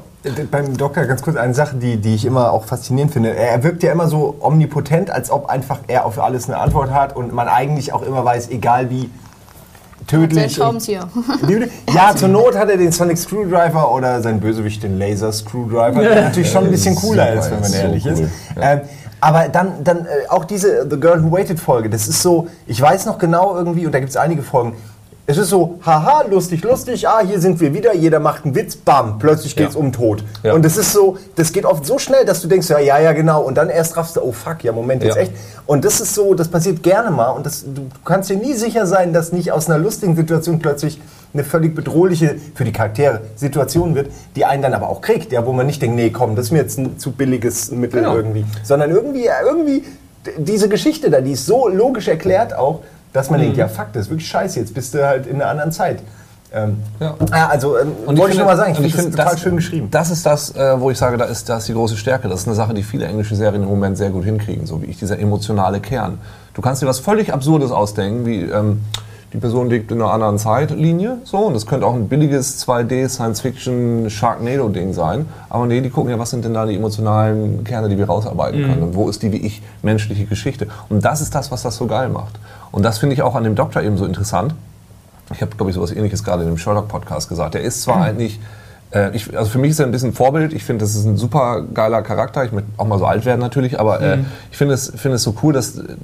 Beim 0.50 0.74
Doktor 0.76 1.04
ganz 1.04 1.20
kurz 1.20 1.36
eine 1.36 1.52
Sache, 1.52 1.76
die, 1.76 1.98
die 1.98 2.14
ich 2.14 2.24
immer 2.24 2.52
auch 2.52 2.64
faszinierend 2.64 3.12
finde. 3.12 3.36
Er 3.36 3.62
wirkt 3.62 3.82
ja 3.82 3.92
immer 3.92 4.08
so 4.08 4.36
omnipotent, 4.40 5.10
als 5.10 5.30
ob 5.30 5.50
einfach 5.50 5.80
er 5.86 6.06
auf 6.06 6.18
alles 6.18 6.48
eine 6.48 6.58
Antwort 6.58 6.90
hat 6.90 7.14
und 7.14 7.34
man 7.34 7.46
eigentlich 7.46 7.92
auch 7.92 8.02
immer 8.02 8.24
weiß, 8.24 8.48
egal 8.48 8.88
wie 8.88 9.10
tödlich. 10.06 10.54
Schraubenzieher. 10.54 11.08
Ja, 11.94 12.16
zur 12.16 12.28
Not 12.28 12.56
hat 12.56 12.70
er 12.70 12.78
den 12.78 12.90
Sonic 12.90 13.18
Screwdriver 13.18 13.92
oder 13.92 14.22
sein 14.22 14.40
Bösewicht 14.40 14.82
den 14.82 14.98
Laser 14.98 15.30
Screwdriver, 15.30 16.00
der 16.00 16.22
natürlich 16.22 16.50
schon 16.50 16.64
ein 16.64 16.70
bisschen 16.70 16.94
cooler 16.94 17.34
ist, 17.34 17.50
wenn 17.50 17.60
man 17.60 17.72
ehrlich 17.72 18.06
ist. 18.06 18.22
Ähm, 18.58 18.80
aber 19.20 19.48
dann, 19.48 19.84
dann 19.84 20.06
äh, 20.06 20.28
auch 20.30 20.44
diese 20.46 20.88
The 20.90 20.98
Girl 20.98 21.22
Who 21.22 21.32
Waited 21.32 21.60
Folge, 21.60 21.90
das 21.90 22.08
ist 22.08 22.22
so, 22.22 22.48
ich 22.66 22.80
weiß 22.80 23.06
noch 23.06 23.18
genau 23.18 23.56
irgendwie, 23.56 23.84
und 23.84 23.92
da 23.92 24.00
gibt 24.00 24.10
es 24.10 24.16
einige 24.16 24.42
Folgen, 24.42 24.74
es 25.26 25.38
ist 25.38 25.50
so, 25.50 25.78
haha, 25.87 26.24
lustig, 26.28 26.62
lustig, 26.64 27.06
ah, 27.08 27.20
hier 27.24 27.40
sind 27.40 27.61
wir 27.61 27.72
wieder, 27.72 27.94
jeder 27.94 28.18
macht 28.18 28.44
einen 28.44 28.54
Witz, 28.56 28.74
bam, 28.76 29.18
plötzlich 29.20 29.54
geht's 29.54 29.74
Ja. 29.74 29.80
um 29.80 29.92
Tod. 29.92 30.24
Ja. 30.42 30.52
Und 30.52 30.64
das 30.64 30.76
ist 30.76 30.92
so, 30.92 31.16
das 31.37 31.52
geht 31.52 31.64
oft 31.64 31.87
so 31.87 31.98
schnell, 31.98 32.24
dass 32.24 32.40
du 32.42 32.48
denkst, 32.48 32.68
ja, 32.68 32.78
ja, 32.80 32.98
ja, 32.98 33.12
genau, 33.12 33.42
und 33.42 33.56
dann 33.56 33.70
erst 33.70 33.96
raffst 33.96 34.16
du, 34.16 34.20
oh 34.20 34.32
fuck, 34.32 34.64
ja, 34.64 34.72
Moment, 34.72 35.02
jetzt 35.04 35.14
Ja. 35.16 35.22
echt. 35.22 35.32
Und 35.66 35.85
das 35.85 36.00
ist 36.00 36.14
so, 36.14 36.35
das 36.35 36.48
passiert 36.48 36.82
gerne 36.82 37.11
mal 37.12 37.30
und 37.30 37.46
das, 37.46 37.62
du 37.62 37.87
kannst 38.04 38.30
dir 38.30 38.37
nie 38.37 38.54
sicher 38.54 38.85
sein, 38.87 39.12
dass 39.12 39.32
nicht 39.32 39.52
aus 39.52 39.70
einer 39.70 39.78
lustigen 39.78 40.16
Situation 40.16 40.58
plötzlich 40.58 41.00
eine 41.35 41.44
völlig 41.44 41.74
bedrohliche, 41.74 42.35
für 42.54 42.64
die 42.64 42.72
Charaktere, 42.72 43.20
Situation 43.37 43.94
wird, 43.94 44.08
die 44.37 44.44
einen 44.44 44.62
dann 44.62 44.74
aber 44.74 44.88
auch 44.88 45.00
kriegt, 45.00 45.32
ja, 45.32 45.46
wo 45.46 45.52
man 45.52 45.66
nicht 45.66 45.80
denkt, 45.80 45.96
nee, 45.96 46.11
komm, 46.11 46.35
das 46.37 46.46
ist 46.46 46.50
mir 46.50 46.58
jetzt 46.58 46.78
ein 46.78 46.98
zu 46.98 47.12
billiges 47.12 47.70
Mittel 47.70 48.00
Genau. 48.00 48.16
irgendwie, 48.16 48.44
sondern 48.64 48.90
irgendwie, 48.90 49.28
irgendwie 49.46 49.85
diese 50.37 50.68
Geschichte 50.68 51.11
da, 51.11 51.20
die 51.20 51.32
ist 51.32 51.46
so 51.46 51.68
logisch 51.68 52.08
erklärt 52.08 52.54
auch, 52.54 52.80
dass 53.12 53.31
man 53.31 53.40
denkt, 53.40 53.57
ja, 53.57 53.68
fuck, 53.68 53.92
das 53.92 54.03
ist 54.07 54.11
wirklich 54.11 54.29
scheiße, 54.29 54.59
jetzt 54.61 54.75
bist 54.75 54.94
du 54.94 55.07
halt 55.07 55.27
in 55.27 55.37
einer 55.37 55.51
anderen 55.51 55.72
Zeit. 55.72 56.01
Ähm, 56.55 56.79
Ja. 57.01 57.14
ja, 57.31 57.48
also 57.48 57.79
ähm, 57.79 57.92
Und 58.05 58.18
wollte 58.18 58.33
ich 58.33 58.38
nur 58.38 58.46
mal 58.46 58.57
sagen, 58.57 58.72
ich 58.72 58.94
finde 58.94 59.11
das 59.11 59.25
total 59.25 59.38
schön 59.38 59.57
geschrieben. 59.57 59.88
Das 59.90 60.11
ist 60.11 60.27
das, 60.27 60.55
äh, 60.55 60.79
wo 60.79 60.90
ich 60.90 60.98
sage, 60.98 61.16
da 61.16 61.25
ist 61.25 61.48
das 61.48 61.66
die 61.66 61.72
große 61.72 61.96
Stärke. 61.96 62.29
Das 62.29 62.40
ist 62.40 62.46
eine 62.46 62.55
Sache, 62.57 62.75
die 62.75 62.83
viele 62.83 63.07
englische 63.07 63.35
Serien 63.35 63.62
im 63.62 63.68
Moment 63.68 63.96
sehr 63.96 64.11
gut 64.11 64.25
hinkriegen, 64.25 64.66
so 64.66 64.83
wie 64.83 64.87
ich, 64.87 64.98
dieser 64.98 65.18
emotionale 65.18 65.81
Kern. 65.81 66.18
Du 66.55 66.61
kannst 66.61 66.83
dir 66.83 66.87
was 66.87 66.98
völlig 66.98 67.33
Absurdes 67.33 67.70
ausdenken, 67.70 68.27
wie, 68.27 68.42
ähm, 68.42 68.83
die 69.32 69.38
Person 69.38 69.70
liegt 69.70 69.90
in 69.90 70.02
einer 70.02 70.12
anderen 70.12 70.38
Zeitlinie, 70.38 71.18
so, 71.24 71.38
und 71.38 71.54
das 71.54 71.66
könnte 71.66 71.86
auch 71.86 71.94
ein 71.94 72.08
billiges 72.08 72.66
2D 72.66 73.08
Science-Fiction 73.08 74.10
Sharknado-Ding 74.10 74.92
sein. 74.92 75.26
Aber 75.48 75.66
nee, 75.66 75.80
die 75.80 75.88
gucken 75.88 76.10
ja, 76.10 76.18
was 76.18 76.30
sind 76.30 76.44
denn 76.44 76.52
da 76.52 76.66
die 76.66 76.76
emotionalen 76.76 77.64
Kerne, 77.64 77.88
die 77.88 77.96
wir 77.96 78.06
rausarbeiten 78.06 78.62
können 78.62 78.82
und 78.82 78.94
wo 78.94 79.08
ist 79.08 79.22
die 79.22 79.32
wie 79.32 79.38
ich 79.38 79.62
menschliche 79.82 80.26
Geschichte. 80.26 80.68
Und 80.90 81.04
das 81.04 81.22
ist 81.22 81.34
das, 81.34 81.50
was 81.50 81.62
das 81.62 81.76
so 81.76 81.86
geil 81.86 82.10
macht. 82.10 82.38
Und 82.72 82.82
das 82.82 82.98
finde 82.98 83.14
ich 83.14 83.22
auch 83.22 83.34
an 83.34 83.44
dem 83.44 83.54
Doktor 83.54 83.82
eben 83.82 83.96
so 83.96 84.04
interessant. 84.04 84.54
Ich 85.32 85.40
habe, 85.40 85.56
glaube 85.56 85.70
ich, 85.70 85.76
sowas 85.76 85.92
ähnliches 85.92 86.24
gerade 86.24 86.42
in 86.42 86.48
dem 86.48 86.58
Sherlock-Podcast 86.58 87.30
gesagt. 87.30 87.54
Der 87.54 87.62
ist 87.62 87.82
zwar 87.82 88.02
eigentlich, 88.02 88.38
äh, 88.92 89.16
ich, 89.16 89.34
also 89.36 89.50
für 89.50 89.58
mich 89.58 89.70
ist 89.70 89.78
er 89.78 89.86
ein 89.86 89.92
bisschen 89.92 90.12
Vorbild. 90.12 90.52
Ich 90.52 90.64
finde, 90.64 90.84
das 90.84 90.94
ist 90.94 91.06
ein 91.06 91.16
super 91.16 91.62
geiler 91.72 92.02
Charakter. 92.02 92.44
Ich 92.44 92.52
möchte 92.52 92.68
auch 92.76 92.86
mal 92.86 92.98
so 92.98 93.06
alt 93.06 93.24
werden 93.24 93.40
natürlich, 93.40 93.80
aber 93.80 94.02
äh, 94.02 94.18
ich 94.50 94.58
finde 94.58 94.74
es, 94.74 94.92
finde 94.94 95.16
es 95.16 95.22
so 95.22 95.34
cool, 95.42 95.54
dass, 95.54 95.78
äh, 95.78 95.96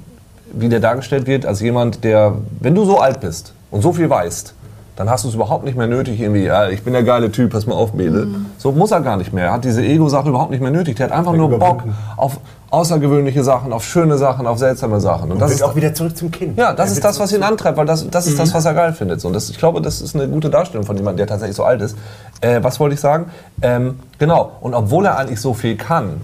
wie 0.53 0.69
der 0.69 0.79
dargestellt 0.79 1.27
wird, 1.27 1.45
als 1.45 1.59
jemand, 1.61 2.03
der, 2.03 2.33
wenn 2.59 2.75
du 2.75 2.85
so 2.85 2.99
alt 2.99 3.19
bist 3.21 3.53
und 3.71 3.81
so 3.81 3.93
viel 3.93 4.09
weißt, 4.09 4.53
dann 4.95 5.09
hast 5.09 5.23
du 5.23 5.29
es 5.29 5.33
überhaupt 5.35 5.63
nicht 5.63 5.77
mehr 5.77 5.87
nötig, 5.87 6.19
irgendwie, 6.19 6.43
ja, 6.43 6.67
ich 6.67 6.83
bin 6.83 6.91
der 6.91 7.03
geile 7.03 7.31
Typ, 7.31 7.51
pass 7.53 7.65
mal 7.65 7.73
auf, 7.75 7.93
Mädel. 7.93 8.27
So 8.57 8.73
muss 8.73 8.91
er 8.91 8.99
gar 8.99 9.15
nicht 9.15 9.31
mehr. 9.31 9.45
Er 9.45 9.51
hat 9.53 9.63
diese 9.63 9.81
Ego-Sache 9.81 10.27
überhaupt 10.27 10.51
nicht 10.51 10.59
mehr 10.59 10.71
nötig. 10.71 10.97
Der 10.97 11.05
hat 11.07 11.13
einfach 11.13 11.31
nur 11.31 11.57
Bock 11.57 11.83
auf 12.17 12.37
außergewöhnliche 12.69 13.41
Sachen, 13.43 13.71
auf 13.71 13.85
schöne 13.85 14.17
Sachen, 14.17 14.45
auf 14.45 14.57
seltsame 14.59 14.99
Sachen. 14.99 15.31
Und 15.31 15.39
das 15.39 15.51
Und 15.51 15.55
ist 15.55 15.61
wird 15.61 15.69
auch 15.71 15.75
wieder 15.77 15.93
zurück 15.93 16.17
zum 16.17 16.31
Kind. 16.31 16.57
ja, 16.57 16.73
das 16.73 16.89
Er 16.89 16.93
ist 16.97 17.03
das, 17.05 17.17
was 17.17 17.31
ihn 17.31 17.43
antreibt, 17.43 17.77
weil 17.77 17.85
das, 17.85 18.09
das 18.09 18.27
ist 18.27 18.33
Mhm. 18.33 18.37
das, 18.39 18.53
was 18.53 18.65
er 18.65 18.73
geil 18.73 18.91
findet. 18.91 19.21
So, 19.21 19.29
und 19.29 19.33
das, 19.35 19.49
ich 19.49 19.57
glaube, 19.57 19.81
das 19.81 20.01
ist 20.01 20.15
eine 20.15 20.27
gute 20.27 20.49
Darstellung 20.49 20.85
von 20.85 20.97
jemandem, 20.97 21.17
der 21.19 21.27
tatsächlich 21.27 21.55
so 21.55 21.63
alt 21.63 21.81
ist. 21.81 21.97
Äh, 22.41 22.61
was 22.61 22.79
wollte 22.81 22.93
ich 22.95 22.99
sagen? 22.99 23.27
Ähm, 23.61 23.99
genau, 24.17 24.51
und 24.59 24.73
obwohl 24.73 25.05
er 25.05 25.17
eigentlich 25.17 25.39
so 25.39 25.53
viel 25.53 25.77
kann 25.77 26.19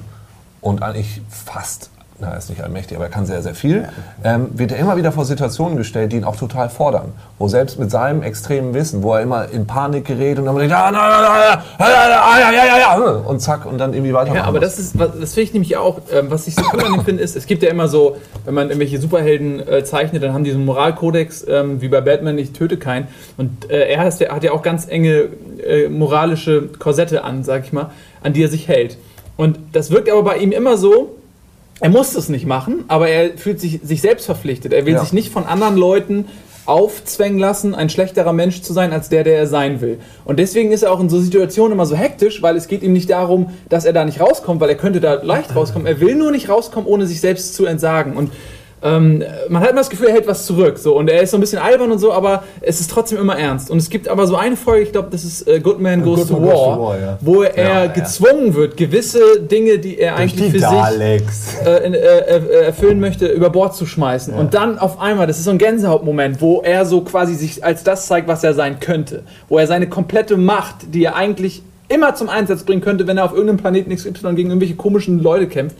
und 0.60 0.84
eigentlich 0.84 1.22
fast, 1.30 1.90
na, 2.18 2.32
er 2.32 2.38
ist 2.38 2.50
nicht 2.50 2.62
allmächtig, 2.64 2.96
aber 2.96 3.08
er 3.08 3.12
kann 3.12 3.26
sehr, 3.26 3.42
sehr 3.42 3.56
viel, 3.56 3.90
ähm, 4.24 4.48
wird 4.54 4.72
er 4.72 4.78
immer 4.78 4.96
wieder 4.96 5.12
vor 5.12 5.26
Situationen 5.26 5.76
gestellt, 5.78 6.14
die 6.14 6.16
ihn 6.18 6.24
auch 6.24 6.38
total 6.38 6.70
fordern. 6.70 7.12
Wo 7.40 7.50
selbst 7.50 7.78
mit 7.78 7.92
seinem 7.92 8.24
extremen 8.24 8.74
Wissen, 8.74 9.04
wo 9.04 9.16
er 9.16 9.22
immer 9.22 9.50
in 9.50 9.68
Panik 9.68 10.06
gerät 10.06 10.40
und 10.40 10.46
dann 10.46 10.56
denkt, 10.58 10.74
ah, 10.74 10.92
na, 10.92 10.98
na, 11.10 11.22
na, 11.22 11.64
na, 11.78 11.90
ja, 11.90 12.40
ja, 12.40 12.52
ja, 12.52 12.66
ja, 12.66 12.78
ja, 12.78 13.02
und 13.28 13.42
zack, 13.42 13.66
und 13.66 13.78
dann 13.80 13.94
irgendwie 13.94 14.14
weitermachen. 14.14 14.38
Ja, 14.38 14.44
aber 14.46 14.60
muss. 14.62 14.70
das 14.70 14.80
ist, 14.80 14.98
was- 14.98 15.10
das 15.20 15.34
finde 15.34 15.42
ich 15.48 15.54
nämlich 15.54 15.76
auch, 15.76 16.00
ähm, 16.14 16.28
was 16.30 16.48
ich 16.48 16.56
so 16.56 16.62
cool 16.74 16.86
an 16.86 16.94
dem 16.94 17.04
finde, 17.04 17.22
ist, 17.22 17.36
es 17.36 17.48
gibt 17.48 17.62
ja 17.64 17.70
immer 17.70 17.90
so, 17.90 18.16
wenn 18.46 18.54
man 18.54 18.68
irgendwelche 18.70 18.98
Superhelden 19.00 19.68
äh, 19.68 19.84
zeichnet, 19.84 20.24
dann 20.24 20.34
haben 20.34 20.46
die 20.46 20.52
so 20.52 20.58
einen 20.58 20.66
Moralkodex, 20.66 21.46
ähm, 21.50 21.82
wie 21.82 21.90
bei 21.90 22.00
Batman, 22.00 22.38
ich 22.38 22.54
töte 22.54 22.78
keinen. 22.78 23.08
Und 23.36 23.70
äh, 23.70 23.90
er 23.90 24.00
hat, 24.00 24.14
hat 24.14 24.44
ja 24.44 24.54
auch 24.54 24.62
ganz 24.62 24.88
enge 24.88 25.28
äh, 25.68 25.90
moralische 25.90 26.70
Korsette 26.80 27.26
an, 27.26 27.44
sag 27.44 27.66
ich 27.66 27.74
mal, 27.74 27.90
an 28.24 28.32
die 28.32 28.42
er 28.44 28.50
sich 28.50 28.70
hält. 28.70 28.98
Und 29.36 29.60
das 29.74 29.92
wirkt 29.92 30.10
aber 30.10 30.24
bei 30.24 30.38
ihm 30.38 30.54
immer 30.54 30.78
so, 30.78 31.10
er 31.80 31.90
muss 31.90 32.14
das 32.14 32.30
nicht 32.30 32.46
machen, 32.46 32.86
aber 32.88 33.10
er 33.10 33.38
fühlt 33.38 33.60
sich, 33.60 33.82
sich 33.84 34.02
selbst 34.02 34.26
verpflichtet. 34.26 34.74
Er 34.74 34.86
will 34.86 34.94
Ja. 34.94 35.02
sich 35.02 35.14
nicht 35.14 35.32
von 35.32 35.46
anderen 35.46 35.76
Leuten 35.78 36.26
aufzwängen 36.66 37.38
lassen, 37.38 37.76
ein 37.76 37.90
schlechterer 37.90 38.34
Mensch 38.34 38.62
zu 38.64 38.74
sein, 38.74 38.92
als 38.92 39.10
der, 39.10 39.24
der 39.24 39.38
er 39.38 39.46
sein 39.48 39.82
will. 39.82 40.00
Und 40.24 40.40
deswegen 40.40 40.72
ist 40.72 40.82
er 40.82 40.92
auch 40.92 41.00
in 41.00 41.10
so 41.10 41.20
Situationen 41.20 41.74
immer 41.74 41.86
so 41.86 41.96
hektisch, 41.96 42.42
weil 42.42 42.56
es 42.56 42.68
geht 42.68 42.82
ihm 42.82 42.94
nicht 42.94 43.10
darum, 43.12 43.52
dass 43.70 43.86
er 43.86 43.94
da 43.94 44.04
nicht 44.04 44.20
rauskommt, 44.20 44.62
weil 44.62 44.70
er 44.70 44.76
könnte 44.76 45.00
da 45.00 45.14
leicht 45.22 45.56
rauskommen. 45.56 45.86
Er 45.88 46.00
will 46.00 46.16
nur 46.16 46.32
nicht 46.32 46.50
rauskommen, 46.50 46.88
ohne 46.90 47.06
sich 47.06 47.22
selbst 47.22 47.54
zu 47.54 47.66
entsagen. 47.66 48.14
Und 48.18 48.32
ähm, 48.86 49.24
man 49.50 49.64
hat 49.64 49.72
immer 49.72 49.80
das 49.80 49.90
Gefühl, 49.90 50.08
er 50.08 50.14
hält 50.14 50.28
was 50.28 50.46
zurück. 50.46 50.78
So. 50.78 50.96
Und 50.96 51.10
er 51.10 51.22
ist 51.24 51.32
so 51.32 51.38
ein 51.38 51.42
bisschen 51.42 51.58
albern 51.60 51.92
und 51.92 51.98
so, 51.98 52.14
aber 52.14 52.44
es 52.62 52.80
ist 52.80 52.92
trotzdem 52.92 53.18
immer 53.18 53.38
ernst. 53.38 53.72
Und 53.72 53.80
es 53.80 53.90
gibt 53.90 54.08
aber 54.08 54.28
so 54.28 54.36
eine 54.36 54.56
Folge, 54.56 54.84
ich 54.84 54.92
glaube, 54.92 55.08
das 55.12 55.24
ist 55.24 55.48
äh, 55.48 55.60
Good 55.60 55.80
Man 55.82 56.04
Goes, 56.04 56.20
Good 56.20 56.28
to, 56.30 56.34
Man 56.40 56.44
Goes 56.50 56.60
War, 56.60 56.76
to 56.78 56.84
War, 56.84 57.00
ja. 57.00 57.18
wo 57.20 57.42
er 57.42 57.58
Ja, 57.58 57.84
ja. 57.86 57.88
gezwungen 57.92 58.54
wird, 58.54 58.78
gewisse 58.78 59.40
Dinge, 59.42 59.80
die 59.80 59.98
er 59.98 60.12
Durch 60.12 60.22
eigentlich 60.22 60.42
die 60.46 60.52
für 60.52 60.60
sich 60.60 60.70
Daleks. 60.70 61.56
äh, 61.66 61.86
in, 61.88 61.94
äh, 61.96 61.98
äh, 61.98 62.66
erfüllen 62.66 63.00
möchte, 63.00 63.26
über 63.28 63.50
Bord 63.50 63.76
zu 63.76 63.86
schmeißen. 63.88 64.34
Und 64.36 64.54
dann 64.54 64.78
auf 64.78 65.02
einmal, 65.02 65.26
das 65.26 65.40
ist 65.40 65.46
so 65.46 65.52
ein 65.52 65.58
Gänsehautmoment, 65.58 66.40
wo 66.40 66.62
er 66.62 66.86
so 66.86 67.02
quasi 67.02 67.34
sich 67.34 67.64
als 67.66 67.84
das 67.84 68.06
zeigt, 68.06 68.28
was 68.28 68.44
er 68.44 68.54
sein 68.54 68.80
könnte. 68.80 69.24
Wo 69.50 69.58
er 69.58 69.66
seine 69.66 69.90
komplette 69.90 70.38
Macht, 70.38 70.94
die 70.94 71.04
er 71.04 71.16
eigentlich 71.16 71.64
immer 71.88 72.16
zum 72.16 72.30
Einsatz 72.30 72.64
bringen 72.64 72.82
könnte, 72.82 73.08
wenn 73.08 73.18
er 73.18 73.26
auf 73.26 73.32
irgendeinem 73.32 73.58
Planeten 73.58 73.96
XY 73.96 74.34
gegen 74.36 74.50
irgendwelche 74.50 74.76
komischen 74.76 75.22
Leute 75.22 75.48
kämpft. 75.48 75.76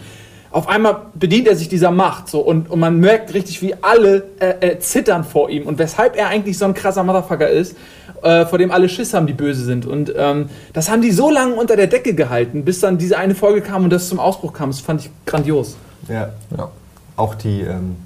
Auf 0.52 0.70
einmal 0.70 1.08
bedient 1.14 1.48
er 1.48 1.56
sich 1.56 1.68
dieser 1.68 1.92
Macht 1.92 2.30
so 2.30 2.40
und, 2.40 2.70
und 2.70 2.80
man 2.80 3.00
merkt 3.00 3.34
richtig, 3.34 3.62
wie 3.62 3.76
alle 3.82 4.24
äh, 4.40 4.72
äh, 4.72 4.80
zittern 4.80 5.24
vor 5.24 5.50
ihm 5.50 5.68
und 5.68 5.80
weshalb 5.80 6.16
er 6.16 6.28
eigentlich 6.28 6.58
so 6.58 6.66
ein 6.66 6.74
krasser 6.74 7.04
Motherfucker 7.04 7.50
ist, 7.50 7.76
äh, 8.22 8.46
vor 8.46 8.58
dem 8.58 8.72
alle 8.72 8.88
Schiss 8.88 9.14
haben, 9.14 9.28
die 9.28 9.34
böse 9.34 9.66
sind. 9.66 9.86
Und 9.86 10.14
ähm, 10.16 10.50
das 10.74 10.90
haben 10.90 11.02
die 11.02 11.12
so 11.12 11.30
lange 11.30 11.56
unter 11.56 11.76
der 11.76 11.88
Decke 11.88 12.14
gehalten, 12.14 12.64
bis 12.64 12.80
dann 12.80 12.98
diese 12.98 13.18
eine 13.18 13.36
Folge 13.36 13.62
kam 13.62 13.84
und 13.84 13.90
das 13.90 14.08
zum 14.08 14.20
Ausbruch 14.20 14.54
kam. 14.54 14.70
Das 14.70 14.80
fand 14.80 15.02
ich 15.02 15.12
grandios. 15.26 15.76
Ja. 16.08 16.30
ja. 16.58 16.70
Auch 17.18 17.36
die, 17.36 17.62
ähm, 17.62 17.98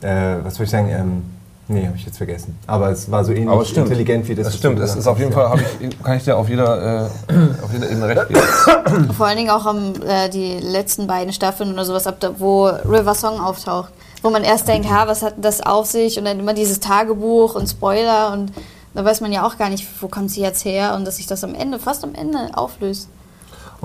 äh, 0.00 0.36
was 0.42 0.54
soll 0.56 0.64
ich 0.64 0.70
sagen, 0.70 0.88
ähm, 0.90 1.22
nee, 1.68 1.86
habe 1.86 1.96
ich 1.96 2.04
jetzt 2.06 2.16
vergessen. 2.16 2.58
Aber 2.66 2.90
es 2.90 3.10
war 3.10 3.24
so 3.24 3.32
ähnlich 3.32 3.48
Aber 3.48 3.64
stimmt. 3.64 3.88
intelligent 3.88 4.28
wie 4.28 4.34
das. 4.34 4.46
Das 4.46 4.56
stimmt, 4.56 4.78
es 4.80 4.94
ist 4.94 5.06
auf 5.06 5.18
jeden 5.18 5.32
Fall, 5.32 5.48
hab 5.48 5.58
ich, 5.60 6.02
kann 6.02 6.16
ich 6.16 6.24
dir 6.24 6.36
auf 6.36 6.48
jeder, 6.48 7.08
äh, 7.28 7.34
auf 7.62 7.72
jeder 7.72 7.90
Ebene 7.90 8.08
recht 8.08 8.28
geben. 8.28 9.12
Vor 9.16 9.26
allen 9.26 9.36
Dingen 9.36 9.50
auch 9.50 9.66
am, 9.66 9.94
äh, 10.06 10.28
die 10.28 10.58
letzten 10.58 11.06
beiden 11.06 11.32
Staffeln 11.32 11.72
oder 11.72 11.84
sowas, 11.84 12.06
ab 12.06 12.16
da, 12.20 12.38
wo 12.38 12.66
River 12.66 13.14
Song 13.14 13.40
auftaucht. 13.40 13.92
Wo 14.22 14.30
man 14.30 14.44
erst 14.44 14.66
denkt, 14.66 14.90
ha, 14.90 15.06
was 15.06 15.22
hat 15.22 15.36
denn 15.36 15.42
das 15.42 15.60
auf 15.60 15.86
sich? 15.86 16.18
Und 16.18 16.24
dann 16.24 16.40
immer 16.40 16.54
dieses 16.54 16.80
Tagebuch 16.80 17.54
und 17.54 17.68
Spoiler 17.68 18.32
und 18.32 18.52
da 18.94 19.04
weiß 19.04 19.20
man 19.20 19.30
ja 19.30 19.46
auch 19.46 19.58
gar 19.58 19.68
nicht, 19.68 19.86
wo 20.00 20.08
kommt 20.08 20.30
sie 20.30 20.40
jetzt 20.40 20.64
her 20.64 20.94
und 20.94 21.04
dass 21.04 21.16
sich 21.16 21.26
das 21.26 21.44
am 21.44 21.54
Ende, 21.54 21.78
fast 21.78 22.02
am 22.02 22.14
Ende 22.14 22.48
auflöst. 22.54 23.08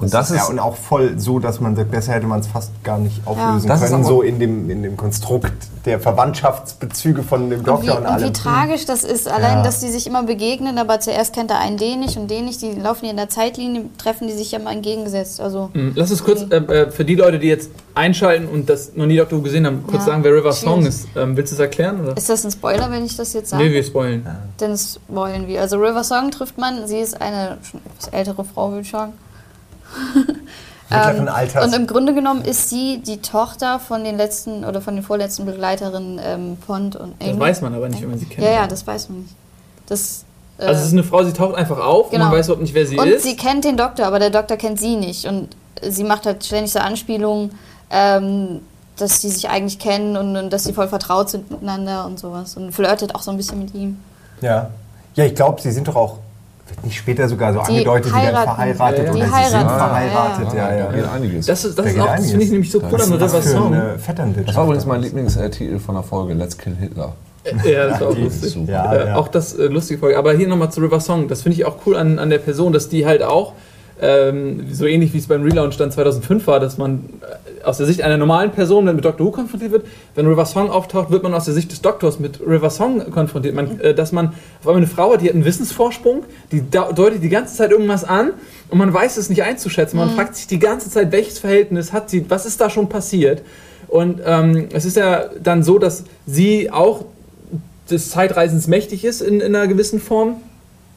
Und 0.01 0.13
das 0.13 0.29
ja. 0.29 0.35
ist, 0.35 0.41
ja, 0.43 0.47
und 0.49 0.59
auch 0.59 0.75
voll 0.75 1.17
so, 1.19 1.39
dass 1.39 1.59
man 1.59 1.75
sagt, 1.75 1.91
besser 1.91 2.13
hätte 2.13 2.27
man 2.27 2.39
es 2.39 2.47
fast 2.47 2.71
gar 2.83 2.97
nicht 2.97 3.21
auflösen 3.25 3.67
Das 3.67 3.81
ist 3.81 3.91
können, 3.91 4.03
so 4.03 4.21
in 4.21 4.39
dem, 4.39 4.69
in 4.69 4.81
dem 4.83 4.97
Konstrukt 4.97 5.53
der 5.85 5.99
Verwandtschaftsbezüge 5.99 7.23
von 7.23 7.49
dem 7.49 7.59
Und 7.59 7.65
wie, 7.65 7.65
Doktor 7.65 7.97
und, 7.97 8.05
und 8.05 8.17
wie 8.19 8.23
allem. 8.23 8.33
tragisch 8.33 8.85
das 8.85 9.03
ist, 9.03 9.27
allein, 9.27 9.57
Ja. 9.57 9.63
dass 9.63 9.79
die 9.79 9.89
sich 9.89 10.07
immer 10.07 10.23
begegnen, 10.23 10.77
aber 10.77 10.99
zuerst 10.99 11.33
kennt 11.33 11.49
der 11.49 11.59
einen 11.59 11.77
den 11.77 11.99
nicht 12.01 12.17
und 12.17 12.29
den 12.29 12.45
nicht, 12.45 12.61
die 12.61 12.71
laufen 12.73 13.01
hier 13.01 13.11
in 13.11 13.17
der 13.17 13.29
Zeitlinie, 13.29 13.85
treffen 13.97 14.27
die 14.27 14.33
sich 14.33 14.51
ja 14.51 14.59
mal 14.59 14.73
entgegengesetzt. 14.73 15.39
Also, 15.39 15.69
Mhm. 15.73 15.93
Lass 15.95 16.11
uns 16.11 16.23
kurz 16.23 16.41
äh, 16.49 16.55
äh, 16.57 16.91
für 16.91 17.05
die 17.05 17.15
Leute, 17.15 17.39
die 17.39 17.47
jetzt 17.47 17.69
einschalten 17.95 18.47
und 18.47 18.69
das 18.69 18.93
noch 18.95 19.05
nie 19.05 19.17
Doctor 19.17 19.39
Who 19.39 19.43
gesehen 19.43 19.65
haben, 19.65 19.83
kurz 19.83 20.05
Ja. 20.05 20.11
sagen, 20.11 20.23
wer 20.23 20.33
River 20.33 20.53
Song 20.53 20.85
ist. 20.85 21.07
Ähm, 21.15 21.35
willst 21.37 21.51
du 21.51 21.55
es 21.55 21.59
erklären? 21.59 22.01
Oder? 22.01 22.15
ist 22.17 22.29
das 22.29 22.43
ein 22.45 22.51
Spoiler, 22.51 22.89
wenn 22.91 23.05
ich 23.05 23.15
das 23.17 23.33
jetzt 23.33 23.49
sage? 23.49 23.63
Nee, 23.63 23.71
wir 23.71 23.83
spoilen. 23.83 24.25
Dann 24.57 24.77
wollen 25.09 25.47
wir. 25.47 25.61
Also 25.61 25.77
River 25.77 26.03
Song 26.03 26.31
trifft 26.31 26.57
man, 26.57 26.87
sie 26.87 26.97
ist 26.99 27.21
eine 27.21 27.57
schon 27.69 27.81
etwas 27.97 28.07
ältere 28.13 28.43
Frau, 28.45 28.69
würde 28.69 28.81
ich 28.81 28.89
sagen. 28.91 29.13
Mittleren 30.89 31.29
Alters. 31.29 31.63
Ähm, 31.63 31.69
Und 31.69 31.75
im 31.79 31.87
Grunde 31.87 32.13
genommen 32.13 32.41
ist 32.43 32.69
sie 32.69 32.99
die 33.05 33.21
Tochter 33.21 33.79
von 33.79 34.03
den 34.03 34.17
letzten 34.17 34.65
oder 34.65 34.81
von 34.81 34.95
den 34.95 35.03
vorletzten 35.03 35.45
Begleiterinnen 35.45 36.19
ähm, 36.23 36.57
Pond 36.65 36.95
und 36.97 37.13
Amy. 37.21 37.31
Das 37.31 37.39
weiß 37.39 37.61
man 37.61 37.73
aber 37.75 37.87
nicht, 37.89 38.01
wenn 38.01 38.09
man 38.09 38.19
sie 38.19 38.25
kennt. 38.25 38.45
Ja, 38.45 38.51
ja, 38.53 38.67
das 38.67 38.85
weiß 38.85 39.09
man 39.09 39.21
nicht. 39.21 39.33
Das, 39.87 40.25
äh, 40.57 40.65
Also 40.65 40.81
es 40.81 40.87
ist 40.87 40.93
eine 40.93 41.03
Frau, 41.03 41.23
sie 41.23 41.31
taucht 41.33 41.55
einfach 41.55 41.79
auf 41.79 42.07
und 42.07 42.11
Genau. 42.11 42.25
man 42.25 42.37
weiß 42.37 42.47
überhaupt 42.47 42.61
nicht, 42.61 42.73
wer 42.73 42.85
sie 42.85 42.97
und 42.97 43.07
ist. 43.07 43.23
sie 43.23 43.35
kennt 43.37 43.63
den 43.63 43.77
Doktor, 43.77 44.05
aber 44.05 44.19
der 44.19 44.31
Doktor 44.31 44.57
kennt 44.57 44.79
sie 44.79 44.97
nicht. 44.97 45.25
Und 45.27 45.55
sie 45.81 46.03
macht 46.03 46.25
halt 46.25 46.43
ständig 46.43 46.73
so 46.73 46.79
Anspielungen, 46.79 47.51
ähm, 47.89 48.59
dass 48.97 49.21
sie 49.21 49.29
sich 49.29 49.49
eigentlich 49.49 49.79
kennen 49.79 50.17
und, 50.17 50.35
und 50.35 50.51
dass 50.51 50.65
sie 50.65 50.73
voll 50.73 50.89
vertraut 50.89 51.29
sind 51.29 51.49
miteinander 51.49 52.05
und 52.05 52.19
sowas. 52.19 52.57
Und 52.57 52.73
flirtet 52.73 53.15
auch 53.15 53.21
so 53.21 53.31
ein 53.31 53.37
bisschen 53.37 53.59
mit 53.59 53.73
ihm. 53.73 53.97
Ja, 54.41 54.69
ja 55.15 55.23
ich 55.25 55.35
glaube, 55.35 55.61
sie 55.61 55.71
sind 55.71 55.87
doch 55.87 55.95
auch, 55.95 56.17
nicht 56.83 56.97
später 56.97 57.27
sogar 57.29 57.53
so 57.53 57.59
Die 57.63 57.71
angedeutet, 57.71 58.07
die 58.07 58.13
werden 58.15 58.25
heiraten. 58.37 58.45
verheiratet 58.75 59.05
Ja, 59.05 59.11
oder 59.11 59.19
die 59.19 59.25
sie 59.25 59.31
heiraten. 59.31 59.51
sind 59.51 59.61
Ja, 59.61 59.77
verheiratet. 59.77 60.53
Ja, 60.53 60.67
da 60.67 60.75
ja, 60.75 60.95
ja. 61.05 61.11
einiges. 61.11 61.45
das 61.45 61.65
ist, 61.65 61.77
das 61.77 61.85
Da 61.85 61.91
ist 61.91 61.99
auch, 61.99 62.05
das 62.05 62.13
einiges. 62.13 62.29
finde 62.31 62.45
ich 62.45 62.51
nämlich 62.51 62.71
so 62.71 62.79
cool 62.79 63.01
an 63.01 63.19
das 63.19 63.33
Vetternwirtschaft? 64.03 64.47
das 64.49 64.55
war 64.55 64.63
übrigens 64.65 64.85
mein 64.85 65.01
Lieblingstitel 65.01 65.79
von 65.79 65.95
der 65.95 66.03
Folge, 66.03 66.33
Let's 66.33 66.57
Kill 66.57 66.75
Hitler. 66.79 67.13
Ja, 67.65 67.87
das 67.87 67.95
ist 67.99 68.03
auch 68.05 68.17
lustig. 68.17 68.57
Ja, 68.67 68.93
Äh, 68.93 69.07
ja. 69.07 69.15
Auch 69.15 69.27
das 69.27 69.53
äh, 69.57 69.63
lustige 69.65 69.99
Folge. 69.99 70.17
Aber 70.17 70.33
hier 70.33 70.47
nochmal 70.47 70.71
zu 70.71 70.79
River 70.79 70.99
Song. 70.99 71.27
Das 71.27 71.41
finde 71.41 71.57
ich 71.57 71.65
auch 71.65 71.77
cool 71.87 71.95
an, 71.95 72.19
an 72.19 72.29
der 72.29 72.37
Person, 72.37 72.71
dass 72.71 72.87
die 72.87 73.05
halt 73.07 73.23
auch, 73.23 73.53
ähm, 74.01 74.65
so 74.71 74.87
ähnlich 74.87 75.13
wie 75.13 75.19
es 75.19 75.27
beim 75.27 75.43
Relaunch 75.43 75.77
dann 75.77 75.91
2005 75.91 76.47
war, 76.47 76.59
dass 76.59 76.79
man 76.79 77.03
äh, 77.21 77.63
aus 77.63 77.77
der 77.77 77.85
Sicht 77.85 78.01
einer 78.01 78.17
normalen 78.17 78.51
Person 78.51 78.87
dann 78.87 78.95
mit 78.95 79.05
Doctor 79.05 79.27
Who 79.27 79.31
konfrontiert 79.31 79.71
wird. 79.71 79.85
Wenn 80.15 80.25
River 80.25 80.45
Song 80.45 80.71
auftaucht, 80.71 81.11
wird 81.11 81.21
man 81.21 81.33
aus 81.35 81.45
der 81.45 81.53
Sicht 81.53 81.71
des 81.71 81.81
Doktors 81.81 82.19
mit 82.19 82.41
River 82.41 82.71
Song 82.71 83.11
konfrontiert. 83.11 83.53
Man, 83.53 83.79
äh, 83.79 83.93
dass 83.93 84.11
man 84.11 84.29
auf 84.29 84.67
einmal 84.67 84.77
eine 84.77 84.87
Frau 84.87 85.13
hat, 85.13 85.21
die 85.21 85.27
hat 85.27 85.35
einen 85.35 85.45
Wissensvorsprung, 85.45 86.23
die 86.51 86.63
deutet 86.69 87.21
die 87.21 87.29
ganze 87.29 87.55
Zeit 87.55 87.71
irgendwas 87.71 88.03
an 88.03 88.31
und 88.69 88.79
man 88.79 88.91
weiß 88.91 89.17
es 89.17 89.29
nicht 89.29 89.43
einzuschätzen. 89.43 89.97
Man 89.97 90.09
fragt 90.09 90.35
sich 90.35 90.47
die 90.47 90.59
ganze 90.59 90.89
Zeit, 90.89 91.11
welches 91.11 91.37
Verhältnis 91.37 91.93
hat 91.93 92.09
sie, 92.09 92.27
was 92.29 92.47
ist 92.47 92.59
da 92.59 92.69
schon 92.69 92.89
passiert? 92.89 93.43
Und 93.87 94.21
ähm, 94.25 94.69
es 94.73 94.85
ist 94.85 94.97
ja 94.97 95.25
dann 95.43 95.63
so, 95.63 95.77
dass 95.77 96.05
sie 96.25 96.71
auch 96.71 97.05
des 97.91 98.09
Zeitreisens 98.09 98.67
mächtig 98.67 99.05
ist 99.05 99.21
in, 99.21 99.41
in 99.41 99.55
einer 99.55 99.67
gewissen 99.67 99.99
Form, 99.99 100.37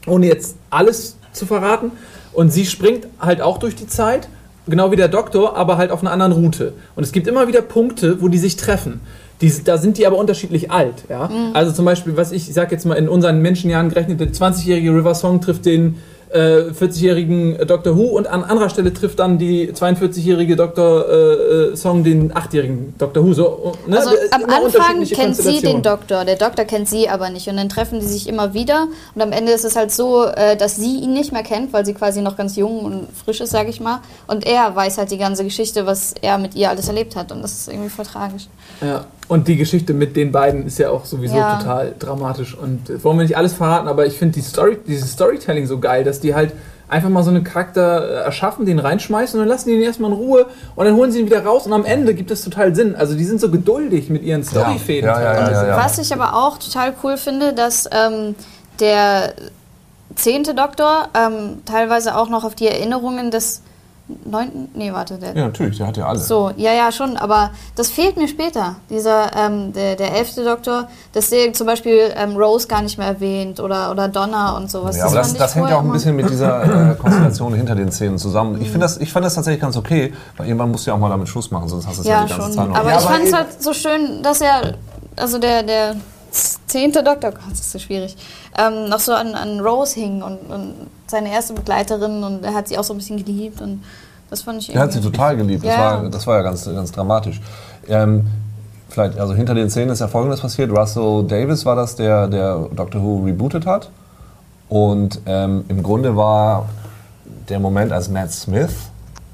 ohne 0.06 0.26
jetzt 0.26 0.56
alles 0.70 1.16
zu 1.32 1.44
verraten. 1.44 1.90
Und 2.34 2.52
sie 2.52 2.66
springt 2.66 3.06
halt 3.20 3.40
auch 3.40 3.58
durch 3.58 3.76
die 3.76 3.86
Zeit, 3.86 4.28
genau 4.66 4.90
wie 4.90 4.96
der 4.96 5.08
Doktor, 5.08 5.56
aber 5.56 5.76
halt 5.78 5.90
auf 5.90 6.00
einer 6.00 6.10
anderen 6.10 6.32
Route. 6.32 6.72
Und 6.96 7.04
es 7.04 7.12
gibt 7.12 7.26
immer 7.26 7.48
wieder 7.48 7.62
Punkte, 7.62 8.20
wo 8.20 8.28
die 8.28 8.38
sich 8.38 8.56
treffen. 8.56 9.00
Die, 9.40 9.52
da 9.64 9.78
sind 9.78 9.98
die 9.98 10.06
aber 10.06 10.16
unterschiedlich 10.16 10.70
alt. 10.70 11.04
Ja? 11.08 11.28
Also 11.54 11.72
zum 11.72 11.84
Beispiel, 11.84 12.16
was 12.16 12.32
ich, 12.32 12.48
ich 12.48 12.54
sag 12.54 12.70
jetzt 12.72 12.86
mal 12.86 12.94
in 12.94 13.08
unseren 13.08 13.40
Menschenjahren 13.42 13.88
gerechnet, 13.88 14.20
der 14.20 14.28
20-jährige 14.28 14.90
River 14.90 15.14
Song 15.14 15.40
trifft 15.40 15.66
den 15.66 15.96
äh, 16.34 16.70
40-jährigen 16.70 17.66
Dr. 17.66 17.96
Who 17.96 18.16
und 18.16 18.26
an 18.26 18.42
anderer 18.42 18.68
Stelle 18.68 18.92
trifft 18.92 19.20
dann 19.20 19.38
die 19.38 19.72
42-jährige 19.72 20.56
Dr. 20.56 21.08
Äh, 21.08 21.14
äh, 21.14 21.76
Song 21.76 22.02
den 22.02 22.32
8-jährigen 22.32 22.94
Dr. 22.98 23.24
Who. 23.24 23.32
So, 23.32 23.72
ne? 23.86 23.98
Also 23.98 24.10
Immer 24.10 24.34
am 24.34 24.64
Anfang 24.64 25.04
kennt 25.04 25.36
sie 25.36 25.60
den. 25.60 25.82
Doktor, 25.84 26.24
der 26.24 26.36
Doktor 26.36 26.64
kennt 26.64 26.88
sie 26.88 27.08
aber 27.08 27.30
nicht 27.30 27.48
und 27.48 27.56
dann 27.56 27.68
treffen 27.68 28.00
die 28.00 28.06
sich 28.06 28.28
immer 28.28 28.54
wieder 28.54 28.88
und 29.14 29.22
am 29.22 29.32
Ende 29.32 29.52
ist 29.52 29.64
es 29.64 29.76
halt 29.76 29.92
so, 29.92 30.24
äh, 30.24 30.56
dass 30.56 30.76
sie 30.76 31.00
ihn 31.00 31.12
nicht 31.12 31.30
mehr 31.30 31.42
kennt, 31.42 31.72
weil 31.72 31.84
sie 31.84 31.94
quasi 31.94 32.22
noch 32.22 32.36
ganz 32.36 32.56
jung 32.56 32.80
und 32.80 33.08
frisch 33.24 33.40
ist, 33.40 33.50
sage 33.50 33.70
ich 33.70 33.80
mal 33.80 34.00
und 34.26 34.46
er 34.46 34.74
weiß 34.74 34.98
halt 34.98 35.10
die 35.10 35.18
ganze 35.18 35.44
Geschichte, 35.44 35.84
was 35.86 36.14
er 36.20 36.38
mit 36.38 36.54
ihr 36.54 36.70
alles 36.70 36.88
erlebt 36.88 37.16
hat 37.16 37.32
und 37.32 37.42
das 37.42 37.52
ist 37.52 37.68
irgendwie 37.68 37.90
voll 37.90 38.06
tragisch. 38.06 38.48
Ja. 38.80 39.04
Und 39.26 39.48
die 39.48 39.56
Geschichte 39.56 39.94
mit 39.94 40.16
den 40.16 40.32
beiden 40.32 40.66
ist 40.66 40.78
ja 40.78 40.90
auch 40.90 41.04
sowieso 41.06 41.36
Ja. 41.36 41.58
total 41.58 41.94
dramatisch. 41.98 42.54
Und 42.56 42.90
äh, 42.90 43.02
wollen 43.02 43.18
wir 43.18 43.22
nicht 43.22 43.36
alles 43.36 43.54
verraten, 43.54 43.88
aber 43.88 44.06
ich 44.06 44.18
finde 44.18 44.34
die 44.34 44.42
Story, 44.42 44.78
dieses 44.86 45.12
Storytelling 45.12 45.66
so 45.66 45.78
geil, 45.78 46.04
dass 46.04 46.20
die 46.20 46.34
halt 46.34 46.52
einfach 46.88 47.08
mal 47.08 47.22
so 47.22 47.30
einen 47.30 47.42
Charakter 47.42 48.08
äh, 48.08 48.24
erschaffen, 48.24 48.66
den 48.66 48.78
reinschmeißen 48.78 49.40
und 49.40 49.46
dann 49.46 49.48
lassen 49.48 49.70
die 49.70 49.76
ihn 49.76 49.82
erstmal 49.82 50.10
in 50.10 50.16
Ruhe 50.18 50.46
und 50.76 50.84
dann 50.84 50.94
holen 50.94 51.10
sie 51.10 51.20
ihn 51.20 51.26
wieder 51.26 51.42
raus 51.44 51.66
und 51.66 51.72
am 51.72 51.86
Ende 51.86 52.12
gibt 52.14 52.30
es 52.30 52.44
total 52.44 52.74
Sinn. 52.74 52.94
Also 52.94 53.14
die 53.14 53.24
sind 53.24 53.40
so 53.40 53.50
geduldig 53.50 54.10
mit 54.10 54.22
ihren 54.22 54.44
Storyfäden. 54.44 55.08
Ja, 55.08 55.18
ja, 55.20 55.24
ja, 55.32 55.34
teilweise. 55.40 55.62
ja, 55.62 55.68
ja. 55.78 55.84
Was 55.84 55.98
ich 55.98 56.12
aber 56.12 56.34
auch 56.36 56.58
total 56.58 56.92
cool 57.02 57.16
finde, 57.16 57.54
dass 57.54 57.88
ähm, 57.90 58.34
der 58.80 59.32
zehnte 60.14 60.54
Doktor 60.54 61.08
ähm, 61.14 61.62
teilweise 61.64 62.16
auch 62.16 62.28
noch 62.28 62.44
auf 62.44 62.54
die 62.54 62.68
Erinnerungen 62.68 63.30
des 63.30 63.62
neunten, 64.24 64.68
nee, 64.74 64.92
warte, 64.92 65.16
der 65.16 65.34
Ja, 65.34 65.46
natürlich, 65.46 65.78
der 65.78 65.86
hat 65.86 65.96
ja 65.96 66.06
alle. 66.06 66.18
So, 66.18 66.50
ja, 66.56 66.72
ja, 66.72 66.92
schon, 66.92 67.16
aber 67.16 67.50
das 67.74 67.90
fehlt 67.90 68.16
mir 68.16 68.28
später. 68.28 68.76
Dieser, 68.90 69.34
ähm, 69.34 69.72
der, 69.72 69.96
der 69.96 70.14
elfte 70.14 70.44
Doktor, 70.44 70.88
dass 71.12 71.30
der 71.30 71.52
zum 71.54 71.66
Beispiel 71.66 72.12
ähm, 72.14 72.36
Rose 72.36 72.68
gar 72.68 72.82
nicht 72.82 72.98
mehr 72.98 73.06
erwähnt 73.06 73.60
oder, 73.60 73.90
oder 73.90 74.08
Donna 74.08 74.56
und 74.56 74.70
sowas. 74.70 74.96
Ja, 74.96 75.06
aber 75.06 75.16
das, 75.16 75.28
fand 75.28 75.36
ich 75.36 75.42
das 75.42 75.54
hängt 75.54 75.70
ja 75.70 75.76
auch 75.76 75.82
ein 75.82 75.92
bisschen 75.92 76.16
mit 76.16 76.28
dieser 76.28 76.90
äh, 76.92 76.94
Konstellation 76.96 77.54
hinter 77.54 77.74
den 77.74 77.90
Szenen 77.90 78.18
zusammen. 78.18 78.60
Ich, 78.60 78.68
finde 78.68 78.80
das, 78.80 78.98
ich 78.98 79.10
fand 79.10 79.24
das 79.24 79.34
tatsächlich 79.34 79.62
ganz 79.62 79.76
okay, 79.76 80.12
weil 80.36 80.48
irgendwann 80.48 80.70
musst 80.70 80.86
du 80.86 80.90
ja 80.90 80.96
auch 80.96 81.00
mal 81.00 81.08
damit 81.08 81.28
Schluss 81.28 81.50
machen, 81.50 81.68
sonst 81.68 81.86
hast 81.86 81.96
du 81.98 82.02
es 82.02 82.06
ja, 82.08 82.20
Ja, 82.20 82.24
die 82.24 82.30
ganze 82.30 82.42
schon. 82.42 82.52
Zeit 82.52 82.68
noch. 82.68 82.76
Aber 82.76 82.90
Ja, 82.90 82.98
ich 82.98 83.04
aber 83.04 83.14
fand 83.14 83.24
es 83.26 83.32
halt 83.32 83.62
so 83.62 83.72
schön, 83.72 84.22
dass 84.22 84.40
er, 84.42 84.74
also 85.16 85.38
der, 85.38 85.62
der 85.62 85.96
zehnte 86.66 87.02
Doktor, 87.02 87.30
Gott, 87.30 87.40
das 87.50 87.60
ist 87.60 87.72
so 87.72 87.78
schwierig, 87.78 88.16
ähm, 88.58 88.88
noch 88.88 89.00
so 89.00 89.12
an, 89.12 89.34
an 89.34 89.60
Rose 89.60 89.94
hing 89.98 90.22
und, 90.22 90.38
und 90.50 90.74
seine 91.06 91.30
erste 91.32 91.52
Begleiterin 91.54 92.22
und 92.24 92.44
er 92.44 92.54
hat 92.54 92.68
sie 92.68 92.76
auch 92.78 92.84
so 92.84 92.94
ein 92.94 92.98
bisschen 92.98 93.16
geliebt 93.24 93.60
und 93.60 93.82
das 94.30 94.42
fand 94.42 94.60
ich 94.60 94.74
Er 94.74 94.80
hat 94.80 94.92
sie 94.92 94.98
irgendwie- 94.98 95.12
total 95.16 95.36
geliebt. 95.36 95.64
Das, 95.64 95.72
Ja. 95.74 95.78
war, 96.02 96.08
das 96.10 96.26
war 96.26 96.36
ja 96.38 96.42
ganz, 96.42 96.64
ganz 96.64 96.90
dramatisch. 96.92 97.40
Ähm, 97.88 98.26
vielleicht, 98.88 99.18
also 99.18 99.34
hinter 99.34 99.54
den 99.54 99.70
Szenen 99.70 99.90
ist 99.90 100.00
ja 100.00 100.08
Folgendes 100.08 100.40
passiert. 100.40 100.70
Russell 100.76 101.24
Davis 101.28 101.64
war 101.64 101.76
das, 101.76 101.94
der, 101.96 102.26
der 102.28 102.68
Doctor 102.74 103.02
Who 103.02 103.22
rebootet 103.24 103.66
hat. 103.66 103.90
Und 104.68 105.20
ähm, 105.26 105.64
im 105.68 105.82
Grunde 105.82 106.16
war 106.16 106.66
der 107.48 107.60
Moment, 107.60 107.92
als 107.92 108.08
Matt 108.08 108.32
Smith 108.32 108.70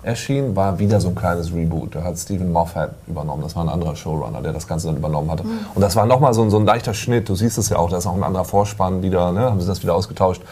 erschien, 0.02 0.56
war 0.56 0.78
wieder 0.78 1.00
so 1.00 1.08
ein 1.08 1.14
kleines 1.14 1.52
Reboot. 1.52 1.94
Da 1.94 2.02
hat 2.02 2.18
Stephen 2.18 2.52
Moffat 2.52 2.92
übernommen. 3.06 3.42
Das 3.42 3.54
war 3.56 3.62
ein 3.64 3.68
anderer 3.68 3.94
Showrunner, 3.96 4.40
der 4.42 4.52
das 4.52 4.66
Ganze 4.66 4.86
dann 4.86 4.96
übernommen 4.96 5.30
hatte. 5.30 5.44
Und 5.74 5.80
das 5.82 5.96
war 5.96 6.06
nochmal 6.06 6.32
so, 6.34 6.42
ein- 6.42 6.50
so 6.50 6.58
ein 6.58 6.64
leichter 6.66 6.94
Schnitt. 6.94 7.28
Du 7.28 7.34
siehst 7.34 7.58
es 7.58 7.68
ja 7.68 7.76
auch, 7.78 7.90
da 7.90 7.98
ist 7.98 8.06
auch 8.06 8.14
ein 8.16 8.22
anderer 8.24 8.44
Vorspann 8.44 9.02
wieder, 9.02 9.32
ne? 9.32 9.42
haben 9.42 9.60
sie 9.60 9.66
das 9.66 9.82
wieder 9.82 9.94
ausgetauscht. 9.94 10.42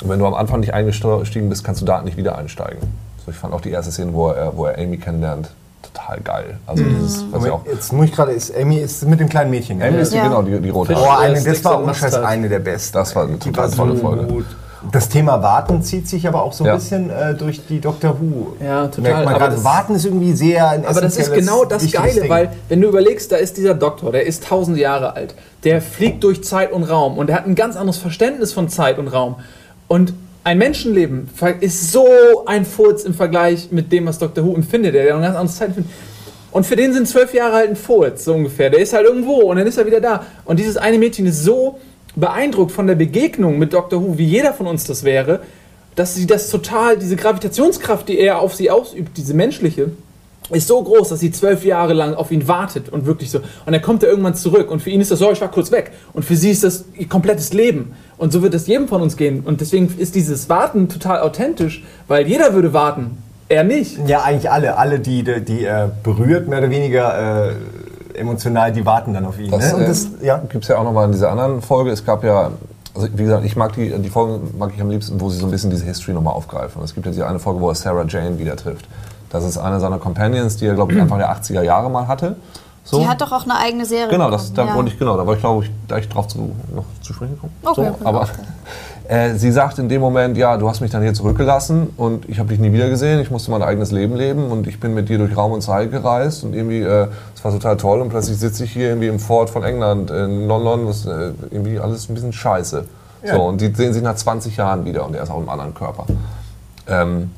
Und 0.00 0.08
wenn 0.08 0.18
du 0.20 0.26
am 0.26 0.34
Anfang 0.34 0.60
nicht 0.60 0.74
eingestiegen 0.74 1.48
bist, 1.48 1.64
kannst 1.64 1.80
du 1.80 1.84
da 1.84 2.02
nicht 2.02 2.16
wieder 2.16 2.38
einsteigen. 2.38 2.78
So, 3.24 3.32
ich 3.32 3.36
fand 3.36 3.52
auch 3.52 3.60
die 3.60 3.70
erste 3.70 3.90
Szene, 3.90 4.12
wo 4.14 4.28
er, 4.30 4.56
wo 4.56 4.66
er 4.66 4.78
Amy 4.78 4.96
kennenlernt, 4.96 5.50
total 5.82 6.20
geil. 6.20 6.58
Also 6.66 6.84
dieses, 6.84 7.24
was 7.32 7.44
ja 7.44 7.52
auch. 7.54 7.66
Jetzt 7.66 7.92
muss 7.92 8.06
ich 8.06 8.12
gerade, 8.12 8.30
ist 8.32 8.54
Amy 8.56 8.76
ist 8.78 9.04
mit 9.06 9.18
dem 9.18 9.28
kleinen 9.28 9.50
Mädchen. 9.50 9.82
Amy 9.82 9.98
ist 9.98 10.12
die, 10.12 10.16
Ja. 10.18 10.24
genau, 10.28 10.42
die, 10.42 10.60
die 10.60 10.70
rote. 10.70 10.92
Äh, 10.92 10.96
eine, 10.96 11.42
das 11.42 11.64
war 11.64 11.82
ohne 11.82 11.94
Scheiß 11.94 12.14
eine 12.14 12.48
der 12.48 12.60
besten. 12.60 12.94
Das 12.96 13.16
war 13.16 13.24
eine 13.24 13.38
total 13.40 13.70
tolle 13.70 13.96
Folge. 13.96 14.24
gut. 14.24 14.46
Das 14.92 15.08
Thema 15.08 15.42
Warten 15.42 15.82
zieht 15.82 16.08
sich 16.08 16.26
aber 16.28 16.42
auch 16.42 16.52
so 16.52 16.64
ein 16.64 16.68
Ja. 16.68 16.74
bisschen 16.76 17.10
äh, 17.10 17.34
durch 17.34 17.66
die 17.66 17.80
Doctor 17.80 18.16
Who. 18.20 18.56
Ja, 18.64 18.86
total. 18.88 19.02
Merkt 19.12 19.24
man 19.24 19.34
Aber 19.34 19.48
das- 19.48 19.64
Warten 19.64 19.94
ist 19.94 20.04
irgendwie 20.04 20.32
sehr 20.32 20.70
ein 20.70 20.86
Aber 20.86 21.00
das 21.00 21.16
ist 21.16 21.32
genau 21.32 21.64
das 21.64 21.90
Geile, 21.90 22.20
Ding. 22.20 22.30
weil 22.30 22.50
wenn 22.68 22.80
du 22.80 22.88
überlegst, 22.88 23.32
da 23.32 23.36
ist 23.36 23.56
dieser 23.56 23.74
Doktor, 23.74 24.12
der 24.12 24.26
ist 24.26 24.44
tausende 24.44 24.80
Jahre 24.80 25.14
alt, 25.16 25.34
der 25.64 25.82
fliegt 25.82 26.22
durch 26.22 26.44
Zeit 26.44 26.70
und 26.72 26.84
Raum 26.84 27.18
und 27.18 27.28
er 27.30 27.36
hat 27.36 27.46
ein 27.46 27.54
ganz 27.56 27.76
anderes 27.76 27.98
Verständnis 27.98 28.52
von 28.52 28.68
Zeit 28.68 28.98
und 28.98 29.08
Raum. 29.08 29.36
Und 29.88 30.14
ein 30.44 30.58
Menschenleben 30.58 31.28
ist 31.60 31.92
so 31.92 32.06
ein 32.46 32.64
Furz 32.64 33.02
im 33.02 33.14
Vergleich 33.14 33.68
mit 33.72 33.90
dem, 33.92 34.06
was 34.06 34.18
Dr. 34.18 34.44
Who 34.46 34.54
empfindet, 34.54 34.94
der 34.94 35.14
ein 35.14 35.22
ganz 35.22 35.36
anderes 35.36 35.56
Zeit 35.56 35.68
empfindet. 35.68 35.90
Und 36.50 36.64
für 36.64 36.76
den 36.76 36.94
sind 36.94 37.06
zwölf 37.06 37.34
Jahre 37.34 37.56
halt 37.56 37.68
ein 37.70 37.76
Furz, 37.76 38.24
so 38.24 38.32
ungefähr. 38.32 38.70
Der 38.70 38.80
ist 38.80 38.94
halt 38.94 39.04
irgendwo 39.06 39.34
und 39.50 39.56
dann 39.58 39.66
ist 39.66 39.76
er 39.76 39.84
wieder 39.86 40.00
da. 40.00 40.22
Und 40.46 40.58
dieses 40.58 40.78
eine 40.78 40.96
Mädchen 40.98 41.26
ist 41.26 41.44
so 41.44 41.78
beeindruckt 42.18 42.72
von 42.72 42.86
der 42.86 42.94
Begegnung 42.94 43.58
mit 43.58 43.72
Dr. 43.72 44.02
Who, 44.02 44.18
wie 44.18 44.26
jeder 44.26 44.52
von 44.52 44.66
uns 44.66 44.84
das 44.84 45.04
wäre, 45.04 45.40
dass 45.94 46.14
sie 46.14 46.26
das 46.26 46.50
total, 46.50 46.98
diese 46.98 47.16
Gravitationskraft, 47.16 48.08
die 48.08 48.18
er 48.18 48.38
auf 48.40 48.54
sie 48.54 48.70
ausübt, 48.70 49.16
diese 49.16 49.34
menschliche, 49.34 49.90
ist 50.50 50.68
so 50.68 50.82
groß, 50.82 51.10
dass 51.10 51.20
sie 51.20 51.30
zwölf 51.30 51.64
Jahre 51.64 51.92
lang 51.92 52.14
auf 52.14 52.30
ihn 52.30 52.48
wartet 52.48 52.88
und 52.88 53.04
wirklich 53.04 53.30
so. 53.30 53.38
Und 53.66 53.72
dann 53.72 53.82
kommt 53.82 54.02
er 54.02 54.08
irgendwann 54.08 54.34
zurück 54.34 54.70
und 54.70 54.80
für 54.80 54.90
ihn 54.90 55.00
ist 55.00 55.10
das 55.10 55.18
so, 55.18 55.30
ich 55.30 55.40
war 55.40 55.50
kurz 55.50 55.70
weg. 55.70 55.92
Und 56.14 56.24
für 56.24 56.36
sie 56.36 56.50
ist 56.50 56.64
das 56.64 56.86
ihr 56.96 57.08
komplettes 57.08 57.52
Leben. 57.52 57.92
Und 58.16 58.32
so 58.32 58.42
wird 58.42 58.54
es 58.54 58.66
jedem 58.66 58.88
von 58.88 59.02
uns 59.02 59.16
gehen. 59.16 59.42
Und 59.44 59.60
deswegen 59.60 59.92
ist 59.98 60.14
dieses 60.14 60.48
Warten 60.48 60.88
total 60.88 61.20
authentisch, 61.20 61.84
weil 62.06 62.26
jeder 62.26 62.54
würde 62.54 62.72
warten. 62.72 63.18
Er 63.50 63.64
nicht. 63.64 63.98
Ja, 64.06 64.22
eigentlich 64.22 64.50
alle. 64.50 64.76
Alle, 64.76 65.00
die, 65.00 65.22
die, 65.22 65.40
die 65.40 65.64
er 65.64 65.90
berührt, 66.02 66.48
mehr 66.48 66.58
oder 66.58 66.70
weniger 66.70 67.48
äh, 67.48 67.52
emotional, 68.18 68.72
die 68.72 68.84
warten 68.84 69.14
dann 69.14 69.24
auf 69.24 69.38
ihn. 69.38 69.50
Das, 69.50 69.72
ne? 69.72 69.76
Und 69.76 69.82
äh, 69.82 69.86
das, 69.86 70.08
ja. 70.20 70.38
Gibt 70.38 70.64
es 70.64 70.68
ja 70.68 70.78
auch 70.78 70.84
nochmal 70.84 71.06
in 71.06 71.12
dieser 71.12 71.30
anderen 71.30 71.62
Folge. 71.62 71.90
Es 71.90 72.04
gab 72.04 72.24
ja, 72.24 72.50
also 72.94 73.08
wie 73.14 73.22
gesagt, 73.22 73.44
ich 73.44 73.56
mag 73.56 73.72
die, 73.74 73.90
die 73.90 74.10
Folgen 74.10 74.58
mag 74.58 74.72
ich 74.74 74.80
am 74.80 74.90
liebsten, 74.90 75.20
wo 75.20 75.30
sie 75.30 75.38
so 75.38 75.46
ein 75.46 75.50
bisschen 75.50 75.70
diese 75.70 75.84
History 75.84 76.12
nochmal 76.12 76.34
aufgreifen. 76.34 76.80
Und 76.80 76.84
es 76.84 76.94
gibt 76.94 77.06
ja 77.06 77.12
diese 77.12 77.26
eine 77.26 77.38
Folge, 77.38 77.60
wo 77.60 77.68
er 77.68 77.74
Sarah 77.74 78.04
Jane 78.06 78.38
wieder 78.38 78.56
trifft. 78.56 78.88
Das 79.30 79.44
ist 79.44 79.58
eine 79.58 79.80
seiner 79.80 79.98
Companions, 79.98 80.56
die 80.56 80.66
er, 80.66 80.74
glaube 80.74 80.92
ich, 80.92 81.00
Anfang 81.00 81.18
der 81.18 81.30
80er 81.30 81.62
Jahre 81.62 81.90
mal 81.90 82.08
hatte. 82.08 82.36
So. 82.84 83.00
Die 83.00 83.06
hat 83.06 83.20
doch 83.20 83.32
auch 83.32 83.42
eine 83.42 83.58
eigene 83.58 83.84
Serie. 83.84 84.08
Genau, 84.08 84.30
das, 84.30 84.54
da 84.54 84.64
ja. 84.64 84.74
wollte 84.74 84.90
ich, 84.90 84.98
genau, 84.98 85.18
da 85.18 85.26
wollte 85.26 85.38
ich, 85.38 85.42
glaube 85.42 85.64
ich, 85.64 85.70
gleich 85.86 86.08
drauf 86.08 86.28
zu, 86.28 86.52
noch 86.74 86.84
zu 87.02 87.12
sprechen 87.12 87.38
kommen. 87.38 87.52
Okay, 87.62 87.92
so, 87.98 88.06
aber 88.06 88.22
okay. 88.22 88.32
Äh, 89.08 89.34
sie 89.36 89.50
sagt 89.50 89.78
in 89.78 89.88
dem 89.88 90.02
Moment, 90.02 90.36
ja, 90.36 90.58
du 90.58 90.68
hast 90.68 90.80
mich 90.82 90.90
dann 90.90 91.02
hier 91.02 91.14
zurückgelassen 91.14 91.94
und 91.96 92.28
ich 92.28 92.38
habe 92.38 92.50
dich 92.50 92.58
nie 92.58 92.72
wieder 92.72 92.90
gesehen, 92.90 93.20
ich 93.20 93.30
musste 93.30 93.50
mein 93.50 93.62
eigenes 93.62 93.90
Leben 93.90 94.14
leben 94.14 94.50
und 94.50 94.66
ich 94.66 94.80
bin 94.80 94.92
mit 94.92 95.08
dir 95.08 95.16
durch 95.16 95.34
Raum 95.34 95.52
und 95.52 95.62
Zeit 95.62 95.90
gereist 95.90 96.44
und 96.44 96.54
irgendwie, 96.54 96.82
äh, 96.82 97.08
das 97.34 97.42
war 97.42 97.52
total 97.52 97.78
toll 97.78 98.02
und 98.02 98.10
plötzlich 98.10 98.38
sitze 98.38 98.64
ich 98.64 98.72
hier 98.72 98.88
irgendwie 98.88 99.08
im 99.08 99.18
Fort 99.18 99.48
von 99.48 99.64
England 99.64 100.10
in 100.10 100.46
London, 100.46 100.86
was 100.86 101.06
äh, 101.06 101.32
irgendwie 101.50 101.78
alles 101.78 102.10
ein 102.10 102.14
bisschen 102.14 102.34
scheiße. 102.34 102.84
Ja. 103.24 103.34
So, 103.34 103.42
und 103.44 103.60
die 103.62 103.72
sehen 103.74 103.94
sich 103.94 104.02
nach 104.02 104.14
20 104.14 104.58
Jahren 104.58 104.84
wieder 104.84 105.06
und 105.06 105.16
er 105.16 105.22
ist 105.22 105.30
auch 105.30 105.40
im 105.40 105.48
anderen 105.48 105.72
Körper. 105.72 106.04
Ähm, 106.86 107.30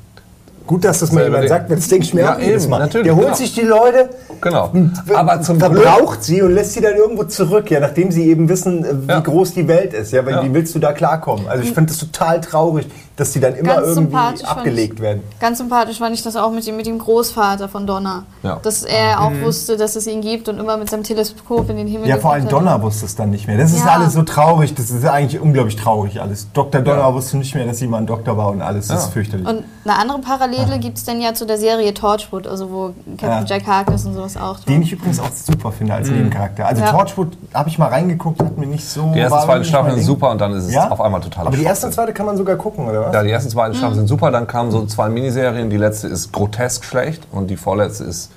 Gut, 0.71 0.85
dass 0.85 1.01
das 1.01 1.11
mal 1.11 1.25
jemand 1.25 1.49
sagt, 1.49 1.69
weil 1.69 1.75
das 1.79 1.89
denke 1.89 2.05
ich 2.05 2.15
mir 2.15 2.21
Ja, 2.21 2.37
auch 2.37 2.39
jedes 2.39 2.69
Mal. 2.69 2.79
natürlich, 2.79 3.05
Der 3.07 3.17
holt 3.17 3.25
genau. 3.25 3.37
sich 3.37 3.53
die 3.55 3.63
Leute, 3.63 4.09
genau. 4.41 4.71
Aber 5.13 5.43
zum 5.43 5.59
Glück, 5.59 5.73
verbraucht 5.83 6.23
sie 6.23 6.43
und 6.43 6.53
lässt 6.55 6.75
sie 6.75 6.81
dann 6.81 6.95
irgendwo 6.95 7.25
zurück, 7.25 7.69
ja, 7.73 7.81
nachdem 7.81 8.13
sie 8.13 8.29
eben 8.31 8.49
wissen, 8.49 8.85
äh, 8.85 8.89
wie 9.03 9.09
Ja. 9.11 9.19
groß 9.19 9.55
die 9.55 9.67
Welt 9.67 9.95
ist. 9.95 10.13
Ja, 10.13 10.25
weil 10.25 10.35
Ja. 10.35 10.45
wie 10.45 10.55
willst 10.55 10.73
du 10.77 10.79
da 10.79 10.93
klarkommen? 10.93 11.49
Also 11.49 11.65
ich 11.65 11.73
finde 11.73 11.91
das 11.91 11.99
total 11.99 12.41
traurig, 12.41 12.87
dass 13.21 13.33
die 13.33 13.41
dann 13.41 13.55
immer 13.55 13.75
Ganz 13.77 13.87
irgendwie 13.89 14.17
abgelegt 14.45 14.95
ich. 14.95 15.01
werden. 15.01 15.23
Ganz 15.39 15.59
sympathisch 15.59 15.99
fand 15.99 16.15
ich 16.15 16.23
das 16.23 16.37
auch 16.37 16.51
mit 16.51 16.67
dem, 16.67 16.77
mit 16.77 16.87
dem 16.87 16.99
Großvater 16.99 17.69
von 17.69 17.87
Donna. 17.87 18.25
Ja. 18.43 18.59
Dass 18.63 18.83
er 18.83 19.21
auch 19.21 19.31
Mhm. 19.31 19.43
wusste, 19.45 19.77
dass 19.77 19.95
es 19.95 20.07
ihn 20.07 20.23
gibt 20.23 20.49
und 20.49 20.59
immer 20.59 20.77
mit 20.79 20.89
seinem 20.89 21.03
Teleskop 21.03 21.69
in 21.69 21.77
den 21.77 21.87
Himmel 21.87 22.09
Ja, 22.09 22.17
vor 22.17 22.33
allem. 22.33 22.49
Donner 22.49 22.81
wusste 22.83 23.05
es 23.05 23.15
dann 23.15 23.31
nicht 23.31 23.47
mehr. 23.47 23.59
Das 23.59 23.73
ist 23.73 23.85
Ja. 23.85 23.93
alles 23.93 24.15
so 24.15 24.23
traurig. 24.23 24.75
Das 24.75 24.91
ist 24.91 25.05
eigentlich 25.07 25.41
unglaublich 25.41 25.77
traurig 25.77 26.21
alles. 26.21 26.49
Dr. 26.55 26.81
Donner 26.81 26.99
Ja. 27.01 27.15
wusste 27.15 27.37
nicht 27.37 27.55
mehr, 27.55 27.67
dass 27.67 27.79
sie 27.79 27.87
mal 27.87 27.99
ein 27.99 28.07
Doktor 28.07 28.37
war 28.39 28.49
und 28.49 28.63
alles. 28.63 28.89
Das 28.89 28.97
Ja. 29.01 29.05
ist 29.05 29.13
fürchterlich. 29.13 29.47
Und 29.47 29.65
eine 29.85 29.99
andere 29.99 30.19
Parallele 30.21 30.79
gibt 30.79 30.97
es 30.97 31.05
dann 31.05 31.21
ja 31.21 31.35
zu 31.35 31.45
der 31.45 31.59
Serie 31.59 31.93
Torchwood, 31.93 32.47
also 32.47 32.71
wo 32.71 32.95
Captain 33.19 33.29
Ja. 33.29 33.45
Jack 33.45 33.67
Harkness 33.67 34.07
und 34.07 34.15
sowas 34.15 34.37
auch 34.39 34.59
Den 34.61 34.81
ich 34.83 34.93
übrigens 34.93 35.21
auch 35.21 35.31
super 35.33 35.71
finde 35.73 35.93
als 35.95 36.09
Nebencharakter. 36.09 36.67
Also 36.67 36.83
Ja. 36.83 36.91
Torchwood 36.91 37.37
habe 37.53 37.69
ich 37.69 37.79
mal 37.79 37.89
reingeguckt, 37.89 38.43
hat 38.43 38.57
mir 38.57 38.67
nicht 38.67 38.89
so. 38.89 39.11
die 39.13 39.19
erste, 39.19 39.37
war 39.37 39.45
zweite 39.45 39.65
Staffel 39.65 39.91
sind 39.91 39.99
Ding. 40.01 40.07
super 40.07 40.31
und 40.31 40.41
dann 40.41 40.53
ist 40.53 40.65
es 40.65 40.73
Ja? 40.73 40.89
auf 40.91 41.01
einmal 41.03 41.21
total 41.21 41.47
Aber 41.47 41.57
die 41.57 41.65
erste 41.65 41.87
und 41.87 41.93
zweite 41.93 42.13
kann 42.15 42.25
man 42.27 42.37
sogar 42.37 42.57
gucken, 42.57 42.89
oder 42.89 43.10
was? 43.11 43.15
Ja, 43.17 43.23
die 43.23 43.31
ersten 43.31 43.51
zwei 43.51 43.69
Mhm. 43.69 43.75
Staffeln 43.75 43.95
sind 43.97 44.09
super, 44.09 44.31
dann 44.31 44.47
kamen 44.47 44.71
so 44.71 44.85
zwei 44.87 45.09
Miniserien. 45.09 45.71
Die 45.71 45.77
letzte 45.77 46.09
ist 46.09 46.33
grotesk 46.33 46.85
schlecht 46.85 47.23
und 47.33 47.49
die 47.49 47.57
vorletzte 47.57 48.05
ist, 48.05 48.31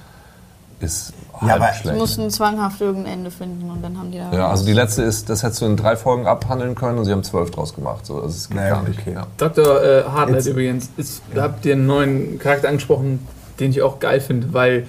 ist 0.80 1.14
Ja, 1.46 1.56
aber- 1.56 1.70
Die 1.74 1.80
schlecht. 1.82 1.98
mussten 1.98 2.30
zwanghaft 2.30 2.80
irgendein 2.80 3.14
Ende 3.14 3.32
finden 3.32 3.70
und 3.70 3.82
dann 3.82 3.98
haben 3.98 4.12
die 4.12 4.18
da. 4.18 4.32
Ja, 4.32 4.50
also 4.50 4.66
die 4.66 4.72
letzte 4.74 5.02
ist, 5.02 5.30
das 5.30 5.44
hättest 5.44 5.62
du 5.62 5.66
in 5.66 5.76
drei 5.76 5.96
Folgen 5.98 6.26
abhandeln 6.28 6.76
können 6.76 6.98
und 6.98 7.06
sie 7.06 7.12
haben 7.12 7.24
zwölf 7.24 7.52
draus 7.52 7.74
gemacht. 7.76 8.06
So, 8.06 8.16
also 8.16 8.28
es 8.28 8.48
geht 8.48 8.58
Naja, 8.58 8.76
gar 8.76 8.84
nicht. 8.84 9.00
okay. 9.00 9.14
Ja. 9.14 9.28
Dr. 9.38 9.84
Äh, 9.84 10.04
Hartnett 10.04 10.46
übrigens, 10.46 10.90
ist, 10.96 11.22
habt 11.36 11.66
ihr 11.66 11.74
einen 11.74 11.86
neuen 11.88 12.40
Charakter 12.40 12.70
angesprochen, 12.70 13.28
den 13.60 13.72
ich 13.72 13.82
auch 13.82 14.00
geil 14.00 14.22
finde, 14.22 14.54
weil 14.54 14.86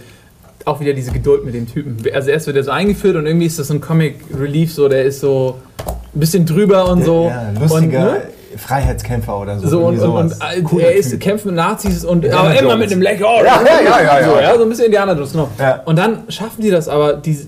auch 0.65 0.81
wieder 0.81 0.93
diese 0.93 1.11
Geduld 1.11 1.45
mit 1.45 1.55
dem 1.55 1.67
Typen. 1.67 1.97
Also 2.15 2.31
erst 2.31 2.47
wird 2.47 2.57
er 2.57 2.65
so 2.65 2.71
eingeführt 2.71 3.17
und 3.17 3.27
irgendwie 3.27 3.47
ist 3.47 3.59
das 3.59 3.69
so 3.69 3.75
ein 3.75 3.81
Comic 3.81 4.21
Relief, 4.39 4.73
so 4.73 4.89
der 4.89 5.05
ist 5.05 5.21
so 5.21 5.59
ein 6.15 6.21
bisschen 6.21 6.47
drüber 6.47 6.89
und 6.89 7.05
so. 7.05 7.29
Ja, 7.29 7.51
lustiger 7.59 7.99
Und, 7.99 8.05
ne? 8.15 8.23
Freiheitskämpfer 8.57 9.41
oder 9.41 9.59
so. 9.59 9.69
So 9.69 9.87
und, 9.87 9.99
und, 9.99 10.11
und 10.11 10.81
äh, 10.81 10.83
er 10.83 10.95
ist, 10.95 11.11
Typ. 11.11 11.21
kämpft 11.21 11.47
mit 11.47 11.55
Nazis 11.55 12.05
und 12.05 12.25
Indiana 12.25 12.51
aber 12.51 12.59
immer 12.59 12.77
mit 12.77 12.93
einem 12.93 13.03
Lächeln. 13.03 13.25
Oh, 13.25 13.45
Ja, 13.45 13.61
ja, 13.65 13.81
ja, 13.83 14.03
ja, 14.21 14.25
So, 14.25 14.37
ja. 14.37 14.43
ja, 14.43 14.57
so 14.57 14.63
ein 14.63 14.69
bisschen 14.69 14.87
Indiana 14.87 15.13
Jones, 15.13 15.33
genau. 15.33 15.49
Ja. 15.59 15.83
Und 15.85 15.97
dann 15.99 16.25
schaffen 16.29 16.63
die 16.63 16.71
das 16.71 16.89
aber, 16.89 17.15
die, 17.15 17.39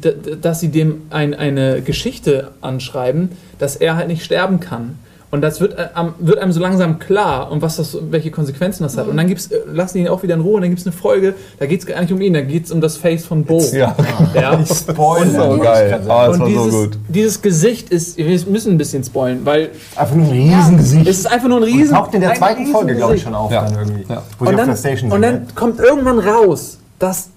dass 0.41 0.61
sie 0.61 0.69
dem 0.69 1.03
ein, 1.11 1.35
eine 1.35 1.83
Geschichte 1.83 2.53
anschreiben, 2.61 3.31
dass 3.59 3.77
er 3.77 3.97
halt 3.97 4.09
nicht 4.09 4.25
sterben 4.25 4.61
kann. 4.61 4.99
Und 5.31 5.43
das 5.43 5.61
wird, 5.61 5.77
äh, 5.77 5.89
am- 5.95 6.15
wird 6.21 6.39
einem 6.39 6.53
so 6.53 6.61
langsam 6.61 7.01
klar, 7.01 7.51
und 7.51 7.61
was 7.61 7.77
das, 7.77 7.99
welche 8.11 8.31
Konsequenzen 8.31 8.85
das 8.85 8.97
hat. 8.97 9.09
Und 9.09 9.17
dann 9.17 9.27
gibt's, 9.27 9.49
äh, 9.49 9.59
lassen 9.73 9.99
die 9.99 10.05
ihn 10.05 10.09
auch 10.09 10.23
wieder 10.23 10.35
in 10.35 10.41
Ruhe 10.41 10.55
und 10.55 10.61
dann 10.63 10.71
gibt 10.71 10.81
es 10.81 10.87
eine 10.87 10.93
Folge, 10.95 11.35
da 11.59 11.67
geht 11.67 11.81
es 11.81 11.87
gar 11.87 12.01
nicht 12.01 12.13
um 12.13 12.21
ihn, 12.21 12.33
da 12.33 12.43
geht 12.43 12.67
es 12.67 12.71
um 12.71 12.81
das 12.81 12.97
Face 12.97 13.25
von 13.27 13.45
Bo. 13.45 13.61
Ja, 13.73 13.97
Ja. 14.35 14.65
Spoiler. 14.75 15.53
so 15.55 15.59
geil. 15.59 16.01
Ah, 16.09 16.29
das 16.29 16.37
Und 16.37 16.41
war 16.43 16.49
so 16.49 16.65
dieses, 16.65 16.73
gut. 16.73 16.99
dieses 17.09 17.43
Gesicht 17.43 17.91
ist, 17.91 18.17
wir 18.17 18.27
müssen 18.49 18.73
ein 18.75 18.79
bisschen 18.79 19.03
spoilen, 19.03 19.41
weil 19.45 19.71
Einfach 19.97 20.15
nur 20.15 20.27
ein 20.27 20.33
Riesengesicht. 20.33 21.07
es 21.09 21.19
ist 21.19 21.27
einfach 21.27 21.49
nur 21.49 21.59
ein 21.59 21.65
Riesen. 21.65 21.95
Taucht 21.95 22.15
in 22.15 22.21
der 22.21 22.35
zweiten 22.35 22.67
Folge, 22.67 22.95
glaube 22.95 23.17
ich, 23.17 23.23
schon 23.23 23.35
auf 23.35 23.51
Ja. 23.51 23.65
dann 23.65 23.75
irgendwie. 23.79 24.05
Ja. 24.09 24.23
Wo 24.39 24.45
sie 24.45 24.49
Und 24.51 24.55
auf 24.55 24.61
dann, 24.61 24.69
der 24.71 24.77
Station 24.77 25.11
und 25.13 25.23
dann 25.23 25.47
kommt 25.57 25.81
irgendwann 25.81 26.21
raus, 26.21 26.79
dass 27.01 27.31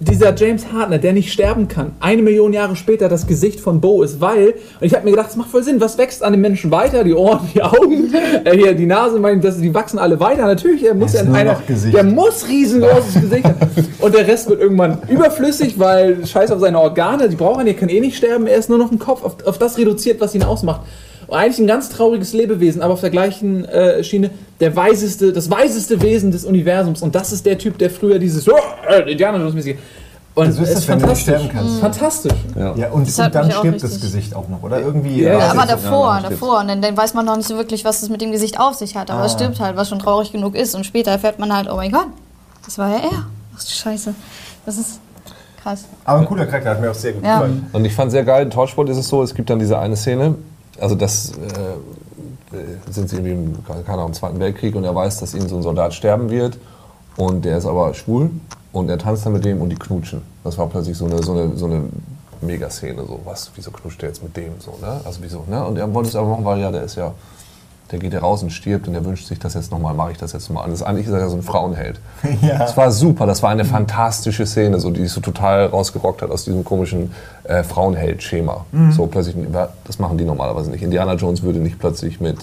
dieser 0.00 0.34
James 0.34 0.72
Hartnett, 0.72 1.02
der 1.02 1.12
nicht 1.12 1.32
sterben 1.32 1.66
kann, 1.66 1.92
eine 1.98 2.22
Million 2.22 2.52
Jahre 2.52 2.76
später 2.76 3.08
das 3.08 3.26
Gesicht 3.26 3.58
von 3.58 3.80
Bo 3.80 4.02
ist, 4.02 4.20
weil, 4.20 4.54
und 4.80 4.86
ich 4.86 4.94
habe 4.94 5.04
mir 5.04 5.10
gedacht, 5.10 5.28
das 5.28 5.36
macht 5.36 5.50
voll 5.50 5.64
Sinn, 5.64 5.80
was 5.80 5.98
wächst 5.98 6.22
an 6.22 6.32
den 6.32 6.40
Menschen 6.40 6.70
weiter? 6.70 7.02
Die 7.02 7.14
Ohren, 7.14 7.40
die 7.52 7.62
Augen, 7.62 8.14
äh, 8.44 8.56
hier 8.56 8.74
die 8.74 8.86
Nase, 8.86 9.18
mein, 9.18 9.40
das, 9.40 9.60
die 9.60 9.74
wachsen 9.74 9.98
alle 9.98 10.20
weiter. 10.20 10.46
Natürlich, 10.46 10.86
er 10.86 10.94
muss 10.94 11.14
ja 11.14 11.22
in 11.22 11.34
einer, 11.34 11.60
der 11.92 12.04
muss 12.04 12.46
riesengroßes 12.46 13.20
Gesicht 13.22 13.44
haben. 13.44 13.58
Und 13.98 14.14
der 14.14 14.26
Rest 14.26 14.48
wird 14.48 14.60
irgendwann 14.60 14.98
überflüssig, 15.08 15.78
weil 15.78 16.24
scheiß 16.24 16.52
auf 16.52 16.60
seine 16.60 16.80
Organe, 16.80 17.28
die 17.28 17.36
brauchen 17.36 17.62
ihn, 17.62 17.66
er 17.66 17.74
kann 17.74 17.88
eh 17.88 18.00
nicht 18.00 18.16
sterben, 18.16 18.46
er 18.46 18.58
ist 18.58 18.68
nur 18.68 18.78
noch 18.78 18.92
ein 18.92 19.00
Kopf, 19.00 19.24
auf, 19.24 19.44
auf 19.44 19.58
das 19.58 19.78
reduziert, 19.78 20.20
was 20.20 20.34
ihn 20.34 20.44
ausmacht. 20.44 20.82
Eigentlich 21.30 21.58
ein 21.58 21.66
ganz 21.66 21.88
trauriges 21.90 22.32
Lebewesen, 22.32 22.80
aber 22.82 22.94
auf 22.94 23.00
der 23.00 23.10
gleichen 23.10 23.64
äh, 23.66 24.02
Schiene 24.02 24.30
der 24.60 24.74
weiseste, 24.74 25.32
das 25.32 25.50
weiseste 25.50 26.00
Wesen 26.00 26.30
des 26.30 26.44
Universums. 26.44 27.02
Und 27.02 27.14
das 27.14 27.32
ist 27.32 27.44
der 27.44 27.58
Typ, 27.58 27.78
der 27.78 27.90
früher 27.90 28.18
dieses 28.18 28.48
oh, 28.48 28.54
äh, 28.88 29.10
Indiana 29.10 29.38
Jones 29.38 29.54
mäßige. 29.54 29.76
Und 30.34 30.52
So 30.52 30.62
ist 30.62 30.74
das, 30.74 30.86
wenn 30.88 31.00
du 31.00 31.06
nicht 31.08 31.20
sterben 31.20 31.48
fantastisch. 31.50 31.80
kannst. 31.80 31.80
Fantastisch. 31.80 32.32
Ja. 32.56 32.74
Ja, 32.76 32.90
und, 32.90 33.08
Das 33.08 33.18
und 33.18 33.34
dann 33.34 33.50
stirbt 33.50 33.82
das 33.82 34.00
Gesicht 34.00 34.34
auch 34.36 34.48
noch, 34.48 34.62
oder? 34.62 34.80
Irgendwie. 34.80 35.22
Ja, 35.22 35.30
äh, 35.30 35.32
Ja, 35.32 35.38
Ja, 35.40 35.50
aber 35.50 35.66
davor, 35.66 36.20
davor. 36.22 36.60
Und 36.60 36.68
dann, 36.68 36.80
dann 36.80 36.96
weiß 36.96 37.14
man 37.14 37.26
noch 37.26 37.36
nicht 37.36 37.48
so 37.48 37.56
wirklich, 37.56 37.84
was 37.84 38.02
es 38.02 38.08
mit 38.08 38.20
dem 38.22 38.30
Gesicht 38.30 38.58
auf 38.60 38.74
sich 38.74 38.96
hat. 38.96 39.10
Aber 39.10 39.24
es 39.24 39.32
stirbt 39.32 39.58
halt, 39.58 39.76
was 39.76 39.88
schon 39.88 39.98
traurig 39.98 40.30
genug 40.30 40.54
ist. 40.54 40.74
Und 40.76 40.86
später 40.86 41.10
erfährt 41.10 41.38
man 41.40 41.52
halt, 41.54 41.68
oh 41.70 41.74
mein 41.76 41.90
Gott, 41.90 42.06
das 42.64 42.78
war 42.78 42.88
ja 42.88 42.96
er. 42.98 43.26
Ach 43.56 43.64
du 43.64 43.68
Scheiße. 43.70 44.14
Das 44.64 44.78
ist 44.78 45.00
krass. 45.60 45.84
Aber 46.04 46.20
ein 46.20 46.26
cooler 46.26 46.46
Charakter, 46.46 46.70
hat 46.70 46.80
mir 46.80 46.90
auch 46.90 46.94
sehr 46.94 47.12
gut 47.14 47.24
Ja. 47.24 47.34
gefallen. 47.40 47.66
Und 47.72 47.84
ich 47.84 47.92
fand 47.94 48.12
sehr 48.12 48.24
geil, 48.24 48.44
in 48.44 48.50
Toysport 48.50 48.88
ist 48.90 48.96
es 48.98 49.08
so, 49.08 49.22
es 49.24 49.34
gibt 49.34 49.50
dann 49.50 49.58
diese 49.58 49.76
eine 49.78 49.96
Szene, 49.96 50.36
also 50.80 50.94
das 50.94 51.32
äh, 51.32 52.90
sind 52.90 53.08
sie 53.08 53.16
irgendwie 53.16 53.32
im, 53.32 54.14
Zweiten 54.14 54.40
Weltkrieg 54.40 54.74
und 54.74 54.84
er 54.84 54.94
weiß, 54.94 55.20
dass 55.20 55.34
ihm 55.34 55.48
so 55.48 55.56
ein 55.56 55.62
Soldat 55.62 55.94
sterben 55.94 56.30
wird 56.30 56.58
und 57.16 57.44
der 57.44 57.58
ist 57.58 57.66
aber 57.66 57.92
schwul 57.94 58.30
und 58.72 58.88
er 58.88 58.98
tanzt 58.98 59.26
dann 59.26 59.32
mit 59.32 59.44
dem 59.44 59.60
und 59.60 59.70
die 59.70 59.76
knutschen. 59.76 60.22
Das 60.44 60.56
war 60.56 60.66
plötzlich 60.68 60.96
so 60.96 61.06
eine, 61.06 61.22
so 61.22 61.32
eine, 61.32 61.56
so 61.56 61.66
eine 61.66 61.84
Megaszene, 62.40 63.04
so 63.04 63.20
was, 63.24 63.50
wieso 63.54 63.70
knutscht 63.70 64.00
der 64.00 64.10
jetzt 64.10 64.22
mit 64.22 64.36
dem 64.36 64.52
so, 64.60 64.78
ne? 64.80 65.00
Also 65.04 65.18
wieso, 65.22 65.44
ne? 65.48 65.64
Und 65.66 65.76
er 65.76 65.92
wollte 65.92 66.08
es 66.08 66.16
aber 66.16 66.28
machen, 66.28 66.44
weil 66.44 66.60
ja, 66.60 66.70
der 66.70 66.84
ist 66.84 66.96
ja, 66.96 67.12
der 67.90 67.98
geht 67.98 68.12
ja 68.12 68.20
raus 68.20 68.42
und 68.42 68.50
stirbt 68.50 68.86
und 68.88 68.94
er 68.94 69.04
wünscht 69.04 69.26
sich 69.26 69.38
das 69.38 69.54
jetzt 69.54 69.70
nochmal, 69.70 69.94
mache 69.94 70.12
ich 70.12 70.18
das 70.18 70.32
jetzt 70.32 70.48
nochmal 70.48 70.64
an. 70.64 70.70
Das 70.70 70.80
ist 70.80 70.86
eigentlich 70.86 71.06
ist 71.06 71.12
er 71.12 71.20
ja 71.20 71.28
so 71.28 71.36
ein 71.36 71.42
Frauenheld. 71.42 72.00
Ja. 72.42 72.58
Das 72.58 72.76
war 72.76 72.92
super, 72.92 73.26
das 73.26 73.42
war 73.42 73.50
eine 73.50 73.64
fantastische 73.64 74.46
Szene, 74.46 74.78
so, 74.78 74.90
die 74.90 75.00
sich 75.00 75.12
so 75.12 75.20
total 75.20 75.66
rausgerockt 75.66 76.22
hat 76.22 76.30
aus 76.30 76.44
diesem 76.44 76.64
komischen 76.64 77.12
äh, 77.44 77.62
Frauenheld-Schema. 77.64 78.64
So 78.92 79.06
plötzlich, 79.06 79.34
das 79.84 79.98
machen 79.98 80.18
die 80.18 80.24
normalerweise 80.24 80.70
nicht. 80.70 80.82
Indiana 80.82 81.14
Jones 81.14 81.42
würde 81.42 81.58
nicht 81.58 81.78
plötzlich 81.78 82.20
mit, 82.20 82.38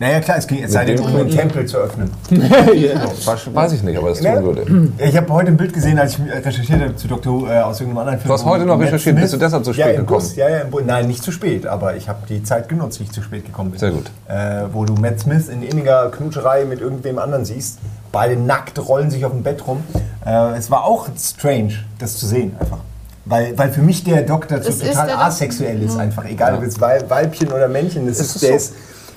Naja, 0.00 0.20
klar, 0.20 0.36
es 0.38 0.46
ging 0.46 0.58
jetzt 0.60 0.72
sei 0.72 0.84
denn, 0.84 1.00
um 1.00 1.06
einen 1.16 1.28
Tempel 1.28 1.66
zu 1.66 1.76
öffnen. 1.76 2.08
weiß, 2.30 3.52
weiß 3.52 3.72
ich 3.72 3.82
nicht, 3.82 3.98
aber 3.98 4.10
das 4.10 4.20
tun 4.20 4.44
würde. 4.44 4.92
Ich 4.98 5.16
habe 5.16 5.32
heute 5.32 5.48
ein 5.48 5.56
Bild 5.56 5.72
gesehen, 5.72 5.98
als 5.98 6.14
ich 6.18 6.20
recherchiert 6.32 6.80
habe 6.80 6.94
zu 6.94 7.08
Dr. 7.08 7.32
Who 7.42 7.46
äh, 7.48 7.58
aus 7.58 7.80
irgendeinem 7.80 7.98
anderen 8.06 8.18
Film. 8.20 8.28
Du 8.28 8.34
hast 8.34 8.44
heute 8.44 8.64
noch 8.64 8.76
Matt 8.76 8.86
recherchiert, 8.88 9.14
Smith- 9.16 9.22
bist 9.22 9.34
du 9.34 9.38
deshalb 9.38 9.64
so 9.64 9.72
ja, 9.72 9.86
spät 9.86 9.96
im 9.96 10.00
gekommen? 10.02 10.20
Bus, 10.20 10.36
ja, 10.36 10.48
ja, 10.48 10.58
im 10.58 10.70
Bus. 10.70 10.82
Nein, 10.86 11.08
nicht 11.08 11.24
zu 11.24 11.32
spät, 11.32 11.66
aber 11.66 11.96
ich 11.96 12.08
habe 12.08 12.20
die 12.28 12.44
Zeit 12.44 12.68
genutzt, 12.68 13.00
wie 13.00 13.04
ich 13.04 13.10
zu 13.10 13.22
spät 13.22 13.44
gekommen 13.44 13.72
bin. 13.72 13.80
Sehr 13.80 13.90
gut. 13.90 14.08
Äh, 14.28 14.66
wo 14.72 14.84
du 14.84 14.94
Matt 14.94 15.18
Smith 15.18 15.48
in 15.48 15.62
inniger 15.64 16.10
Knutscherei 16.12 16.64
mit 16.64 16.80
irgendwem 16.80 17.18
anderen 17.18 17.44
siehst. 17.44 17.78
Beide 18.12 18.36
nackt 18.36 18.78
rollen 18.88 19.10
sich 19.10 19.24
auf 19.24 19.32
dem 19.32 19.42
Bett 19.42 19.66
rum. 19.66 19.82
Äh, 20.24 20.56
es 20.56 20.70
war 20.70 20.84
auch 20.84 21.08
strange, 21.18 21.72
das 21.98 22.16
zu 22.18 22.26
sehen 22.26 22.54
einfach. 22.60 22.78
Weil, 23.24 23.58
weil 23.58 23.70
für 23.70 23.82
mich 23.82 24.04
der 24.04 24.22
Doktor 24.22 24.62
so 24.62 24.68
Es 24.70 24.76
ist 24.76 24.86
total 24.90 25.06
der 25.06 25.14
Doktor. 25.16 25.26
asexuell 25.26 25.82
ist 25.82 25.98
einfach. 25.98 26.24
Egal 26.24 26.54
ob 26.54 26.62
jetzt 26.62 26.80
Weib- 26.80 27.10
Weibchen 27.10 27.48
oder 27.52 27.68
Männchen. 27.68 28.06
Das 28.06 28.20
ist, 28.20 28.36
es 28.36 28.40
der, 28.40 28.50
so? 28.50 28.56
ist, 28.56 28.74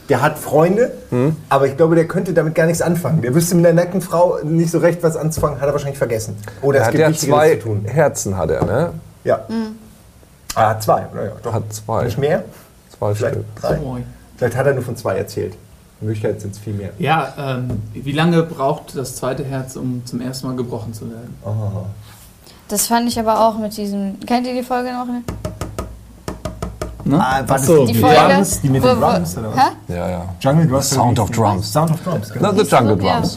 der 0.09 0.21
hat 0.21 0.37
Freunde, 0.37 0.91
aber 1.49 1.67
ich 1.67 1.77
glaube, 1.77 1.95
der 1.95 2.05
könnte 2.07 2.33
damit 2.33 2.55
gar 2.55 2.65
nichts 2.65 2.81
anfangen. 2.81 3.21
Der 3.21 3.33
wüsste 3.33 3.55
mit 3.55 3.65
einer 3.65 3.81
nackten 3.81 4.01
Frau 4.01 4.39
nicht 4.43 4.71
so 4.71 4.79
recht 4.79 5.01
was 5.03 5.15
anzufangen, 5.15 5.61
hat 5.61 5.67
er 5.67 5.73
wahrscheinlich 5.73 5.97
vergessen. 5.97 6.35
Oder 6.61 6.79
Er 6.79 6.81
es 6.81 6.87
hat 6.87 6.91
gibt 6.95 7.03
ja 7.07 7.13
zwei 7.13 7.55
zu 7.55 7.61
tun. 7.63 7.85
Herzen, 7.85 8.35
hat 8.37 8.49
er, 8.49 8.65
ne? 8.65 8.93
Ja. 9.23 9.41
Er 10.55 10.69
hat 10.69 10.83
zwei, 10.83 11.05
oder? 11.13 11.25
Ja, 11.25 11.31
doch. 11.41 11.53
Hat 11.53 11.71
zwei. 11.73 12.03
Nicht 12.05 12.17
mehr? 12.17 12.43
Zwei 12.97 13.13
Vielleicht 13.15 13.35
Stück. 13.35 13.55
drei. 13.55 13.77
Oh. 13.79 13.97
Vielleicht 14.37 14.55
hat 14.57 14.65
er 14.67 14.73
nur 14.73 14.83
von 14.83 14.97
zwei 14.97 15.15
erzählt. 15.17 15.53
In 16.01 16.07
Wirklichkeit 16.07 16.41
sind 16.41 16.55
es 16.55 16.59
viel 16.59 16.73
mehr. 16.73 16.89
Ja, 16.97 17.33
ähm, 17.37 17.81
wie 17.93 18.11
lange 18.11 18.41
braucht 18.43 18.97
das 18.97 19.15
zweite 19.15 19.43
Herz, 19.45 19.75
um 19.75 20.01
zum 20.05 20.19
ersten 20.19 20.47
Mal 20.47 20.55
gebrochen 20.55 20.93
zu 20.93 21.09
werden? 21.09 21.35
Oh. 21.45 21.85
Das 22.67 22.87
fand 22.87 23.07
ich 23.07 23.19
aber 23.19 23.47
auch 23.47 23.59
mit 23.59 23.77
diesem. 23.77 24.19
Kennt 24.25 24.47
ihr 24.47 24.53
die 24.53 24.63
Folge 24.63 24.89
noch? 24.91 25.05
Ne? 27.11 27.19
Ah, 27.19 27.43
war 27.47 27.57
das 27.57 27.65
so, 27.65 27.85
die, 27.85 27.93
Die 27.93 27.99
mit 27.99 28.01
Folge. 28.01 28.19
den 28.27 28.35
Drums? 28.35 28.61
Die 28.61 28.69
mit 28.69 28.83
den 28.83 28.99
Drums, 28.99 29.37
oder 29.37 29.49
was? 29.53 29.57
Hä? 29.57 29.93
Ja, 29.93 30.09
ja. 30.09 30.25
Jungle 30.39 30.67
Drums. 30.67 30.89
Sound 30.89 31.19
of 31.19 31.31
Drums. 31.31 31.71
Sound 31.73 31.91
of 31.91 32.01
Drums, 32.03 32.31
genau. 32.31 32.51
Na, 32.53 32.63
the 32.63 32.69
Jungle 32.69 33.03
Ja. 33.03 33.13
Drums. 33.19 33.35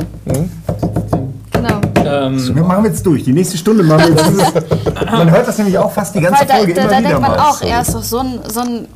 Genau. 1.53 1.81
Ähm, 2.07 2.55
Wir 2.57 2.63
machen 2.63 2.85
jetzt 2.85 3.05
durch. 3.07 3.25
Die 3.25 3.33
nächste 3.33 3.57
Stunde 3.57 3.83
machen 3.83 4.15
wir 4.17 4.45
jetzt. 4.45 5.05
Man 5.13 5.31
hört 5.31 5.49
das 5.49 5.59
nämlich 5.59 5.79
auch 5.79 5.91
fast 5.93 6.15
die 6.15 6.21
ganze 6.21 6.41
Weil 6.41 6.47
da, 6.47 6.55
Folge 6.57 6.75
da, 6.75 6.83
immer 6.83 6.91
da 6.91 6.99
wieder 6.99 7.09
denkt 7.09 7.21
man 7.23 7.39
auch, 7.39 7.63
er 7.63 7.81
ist 7.81 7.95
doch 7.95 8.03
so 8.03 8.19
ein, 8.19 8.41
so 8.49 8.61
ein 8.61 8.89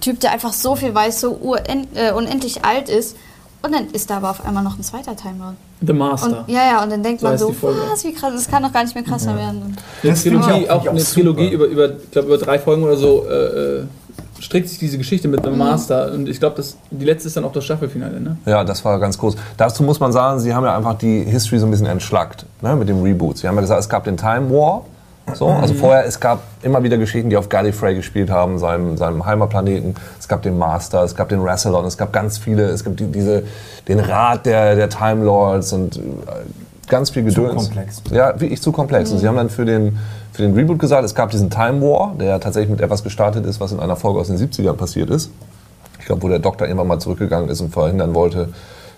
Typ, 0.00 0.20
der 0.20 0.32
einfach 0.32 0.52
so 0.52 0.76
viel 0.76 0.94
weiß, 0.94 1.20
so 1.20 1.56
äh, 1.94 2.12
unendlich 2.12 2.64
alt 2.64 2.88
ist. 2.88 3.16
Und 3.64 3.72
dann 3.74 3.86
ist 3.92 4.10
da 4.10 4.18
aber 4.18 4.30
auf 4.30 4.44
einmal 4.44 4.62
noch 4.62 4.76
ein 4.78 4.82
zweiter 4.82 5.16
Timelord. 5.16 5.54
The 5.80 5.92
Master. 5.94 6.40
Und 6.40 6.48
ja, 6.48 6.62
ja, 6.70 6.82
und 6.82 6.90
dann 6.92 7.02
denkt 7.02 7.20
So 7.22 7.28
man 7.28 7.38
so, 7.38 7.54
was, 7.62 8.04
wie 8.04 8.12
krass, 8.12 8.32
das 8.34 8.46
kann 8.48 8.62
doch 8.62 8.72
gar 8.72 8.82
nicht 8.84 8.94
mehr 8.94 9.04
krasser 9.04 9.34
werden. 9.36 9.62
Und 9.62 9.76
Eine 10.02 10.12
Das 10.12 10.22
Trilogie, 10.22 10.68
auch- 10.68 10.76
auch, 10.80 10.86
eine 10.88 11.00
auch 11.00 11.04
Trilogie 11.04 11.44
super. 11.52 11.54
über, 11.54 11.66
über, 11.66 11.88
ich 11.96 12.10
glaube, 12.10 12.28
über 12.28 12.38
drei 12.38 12.58
Folgen 12.58 12.82
oder 12.84 12.96
so 12.96 13.24
äh, 13.28 13.32
äh, 13.80 13.84
strickt 14.40 14.68
sich 14.68 14.78
diese 14.78 14.98
Geschichte 14.98 15.28
mit 15.28 15.42
The 15.44 15.50
Master. 15.50 16.12
Und 16.12 16.28
ich 16.28 16.38
glaube, 16.40 16.56
das- 16.56 16.76
die 16.90 17.04
letzte 17.06 17.28
ist 17.28 17.36
dann 17.38 17.44
auch 17.44 17.52
das 17.52 17.64
Staffelfinale, 17.64 18.20
ne? 18.20 18.36
Ja, 18.44 18.64
das 18.64 18.84
war 18.84 18.98
ganz 19.00 19.16
groß. 19.16 19.34
Dazu 19.56 19.82
muss 19.82 19.98
man 20.00 20.12
sagen, 20.12 20.40
sie 20.40 20.52
haben 20.54 20.64
ja 20.64 20.76
einfach 20.76 20.98
die 20.98 21.22
History 21.24 21.58
so 21.58 21.66
ein 21.66 21.70
bisschen 21.70 21.86
entschlackt 21.86 22.44
ne, 22.60 22.76
mit 22.76 22.88
dem 22.88 23.02
Reboot. 23.02 23.38
Sie 23.38 23.48
haben 23.48 23.54
ja 23.54 23.62
gesagt, 23.62 23.80
es 23.80 23.88
gab 23.88 24.04
den 24.04 24.16
Time 24.18 24.50
War. 24.50 24.84
So, 25.32 25.48
also 25.48 25.74
vorher, 25.74 26.04
es 26.04 26.20
gab 26.20 26.42
immer 26.62 26.82
wieder 26.82 26.98
Geschichten, 26.98 27.30
die 27.30 27.36
auf 27.36 27.48
Gallifrey 27.48 27.94
gespielt 27.94 28.30
haben, 28.30 28.58
seinem, 28.58 28.96
seinem 28.96 29.24
Heimatplaneten. 29.24 29.94
Es 30.18 30.28
gab 30.28 30.42
den 30.42 30.58
Master, 30.58 31.02
es 31.02 31.16
gab 31.16 31.28
den 31.30 31.40
Rassilon, 31.40 31.84
es 31.86 31.96
gab 31.96 32.12
ganz 32.12 32.38
viele, 32.38 32.64
es 32.64 32.84
gab 32.84 32.96
die, 32.96 33.06
diese, 33.06 33.44
den 33.88 34.00
Rat 34.00 34.46
der, 34.46 34.76
der 34.76 34.88
Time 34.88 35.24
Lords 35.24 35.72
und 35.72 35.96
äh, 35.96 36.00
ganz 36.88 37.10
viel 37.10 37.24
Gedöns. 37.24 37.54
komplex. 37.54 38.02
Ja, 38.10 38.38
wirklich 38.38 38.60
zu 38.60 38.70
komplex. 38.70 39.10
Und 39.10 39.18
sie 39.18 39.26
haben 39.26 39.36
dann 39.36 39.50
für 39.50 39.64
den, 39.64 39.98
für 40.32 40.42
den 40.42 40.54
Reboot 40.54 40.78
gesagt, 40.78 41.04
es 41.04 41.14
gab 41.14 41.30
diesen 41.30 41.50
Time 41.50 41.80
War, 41.80 42.14
der 42.18 42.38
tatsächlich 42.38 42.70
mit 42.70 42.80
etwas 42.80 43.02
gestartet 43.02 43.46
ist, 43.46 43.60
was 43.60 43.72
in 43.72 43.80
einer 43.80 43.96
Folge 43.96 44.20
aus 44.20 44.28
den 44.28 44.36
70ern 44.36 44.74
passiert 44.74 45.10
ist. 45.10 45.30
Ich 45.98 46.06
glaube, 46.06 46.22
wo 46.22 46.28
der 46.28 46.38
Doktor 46.38 46.66
irgendwann 46.66 46.88
mal 46.88 46.98
zurückgegangen 46.98 47.48
ist 47.48 47.60
und 47.60 47.72
verhindern 47.72 48.14
wollte, 48.14 48.50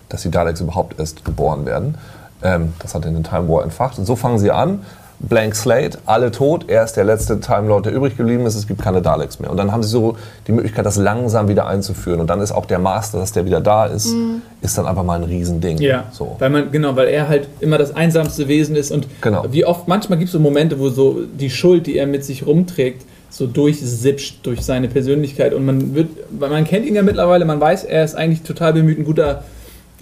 dass 0.09 0.23
die 0.23 0.31
Daleks 0.31 0.61
überhaupt 0.61 0.99
erst 0.99 1.23
geboren 1.23 1.65
werden. 1.65 1.97
Ähm, 2.43 2.73
das 2.79 2.95
hat 2.95 3.05
in 3.05 3.13
den 3.13 3.23
Time 3.23 3.47
War 3.47 3.63
entfacht. 3.63 3.97
Und 3.97 4.05
so 4.05 4.15
fangen 4.15 4.39
sie 4.39 4.51
an. 4.51 4.81
Blank 5.19 5.55
Slate, 5.55 5.97
alle 6.05 6.31
tot. 6.31 6.65
Er 6.67 6.83
ist 6.83 6.93
der 6.93 7.03
letzte 7.03 7.39
Time 7.39 7.67
Lord, 7.67 7.85
der 7.87 7.93
übrig 7.93 8.15
geblieben 8.15 8.45
ist. 8.45 8.53
Es 8.55 8.67
gibt 8.67 8.81
keine 8.81 9.01
Daleks 9.01 9.39
mehr. 9.39 9.49
Und 9.49 9.57
dann 9.57 9.71
haben 9.71 9.81
sie 9.81 9.89
so 9.89 10.15
die 10.45 10.51
Möglichkeit, 10.51 10.85
das 10.85 10.97
langsam 10.97 11.47
wieder 11.47 11.65
einzuführen. 11.65 12.19
Und 12.19 12.27
dann 12.29 12.39
ist 12.39 12.51
auch 12.51 12.65
der 12.67 12.77
Master, 12.77 13.17
dass 13.17 13.31
der 13.31 13.45
wieder 13.45 13.59
da 13.59 13.87
ist, 13.87 14.13
ist 14.61 14.77
dann 14.77 14.85
einfach 14.85 15.03
mal 15.03 15.15
ein 15.15 15.23
Riesending. 15.23 15.79
Ja, 15.79 16.05
So. 16.11 16.35
weil 16.37 16.51
man 16.51 16.71
genau, 16.71 16.95
weil 16.95 17.07
er 17.07 17.27
halt 17.27 17.47
immer 17.61 17.77
das 17.79 17.95
einsamste 17.95 18.47
Wesen 18.47 18.75
ist 18.75 18.91
und 18.91 19.07
Genau. 19.21 19.45
wie 19.49 19.65
oft 19.65 19.87
manchmal 19.87 20.19
gibt 20.19 20.27
es 20.27 20.33
so 20.33 20.39
Momente, 20.39 20.79
wo 20.79 20.89
so 20.89 21.17
die 21.39 21.49
Schuld, 21.49 21.87
die 21.87 21.97
er 21.97 22.05
mit 22.05 22.23
sich 22.23 22.45
rumträgt, 22.45 23.03
so 23.29 23.47
durchsipscht 23.47 24.45
durch 24.45 24.61
seine 24.61 24.87
Persönlichkeit 24.87 25.53
und 25.53 25.65
man 25.65 25.95
wird, 25.95 26.09
weil 26.29 26.49
man 26.49 26.63
kennt 26.63 26.85
ihn 26.85 26.95
ja 26.95 27.01
mittlerweile, 27.01 27.43
man 27.43 27.59
weiß, 27.59 27.83
er 27.85 28.03
ist 28.03 28.15
eigentlich 28.15 28.43
total 28.43 28.73
bemüht, 28.73 28.97
ein 28.99 29.03
guter 29.03 29.43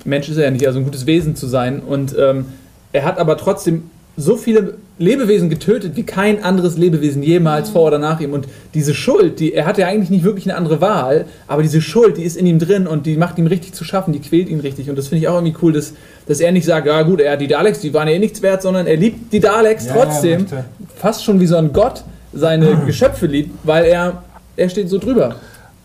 Mensch 0.04 0.30
ist 0.30 0.38
er 0.38 0.44
ja 0.44 0.52
nicht, 0.52 0.68
also 0.68 0.78
ein 0.80 0.86
gutes 0.86 1.06
Wesen 1.06 1.36
zu 1.36 1.48
sein 1.48 1.80
und 1.80 2.16
ähm, 2.20 2.46
er 2.94 3.04
hat 3.06 3.18
aber 3.18 3.38
trotzdem 3.38 3.90
so 4.18 4.38
viele 4.38 4.76
Lebewesen 4.98 5.50
getötet 5.50 5.96
wie 5.96 6.04
kein 6.04 6.42
anderes 6.42 6.78
Lebewesen 6.78 7.22
jemals 7.22 7.70
vor 7.70 7.88
oder 7.88 7.98
nach 7.98 8.22
ihm. 8.22 8.32
Und 8.32 8.48
diese 8.74 8.94
Schuld, 8.94 9.42
die, 9.42 9.54
er 9.54 9.66
hat 9.66 9.78
ja 9.78 9.88
eigentlich 9.88 10.10
nicht 10.10 10.24
wirklich 10.24 10.46
eine 10.46 10.58
andere 10.58 10.80
Wahl, 10.80 11.26
aber 11.48 11.64
diese 11.64 11.82
Schuld, 11.82 12.16
die 12.18 12.24
ist 12.24 12.38
in 12.38 12.46
ihm 12.46 12.60
drin 12.60 12.88
und 12.88 13.06
die 13.06 13.18
macht 13.18 13.38
ihm 13.38 13.48
richtig 13.48 13.74
zu 13.74 13.84
schaffen, 13.84 14.14
die 14.14 14.22
quält 14.22 14.48
ihn 14.48 14.62
richtig. 14.62 14.90
Und 14.90 14.98
das 14.98 15.10
finde 15.10 15.24
ich 15.24 15.28
auch 15.28 15.36
irgendwie 15.36 15.56
cool, 15.62 15.74
dass, 15.74 15.94
dass 16.28 16.40
er 16.40 16.54
nicht 16.54 16.66
sagt, 16.66 16.88
ja 16.88 17.02
gut, 17.02 17.20
er 17.20 17.34
hat 17.34 17.42
die 17.42 17.48
Daleks, 17.48 17.80
die 17.80 17.94
waren 17.94 18.08
ja 18.08 18.14
eh 18.14 18.20
nichts 18.20 18.42
wert, 18.42 18.62
sondern 18.62 18.88
er 18.88 18.96
liebt 18.96 19.34
die 19.34 19.42
Daleks 19.42 19.88
Ja, 19.88 19.96
trotzdem, 19.96 20.46
fast 20.96 21.26
schon 21.26 21.42
wie 21.42 21.48
so 21.48 21.58
ein 21.58 21.74
Gott 21.74 22.04
seine 22.34 22.78
Geschöpfe 22.86 23.26
liebt, 23.26 23.52
weil 23.64 23.86
er, 23.86 24.24
er 24.56 24.70
steht 24.70 24.90
so 24.90 24.98
drüber. 24.98 25.36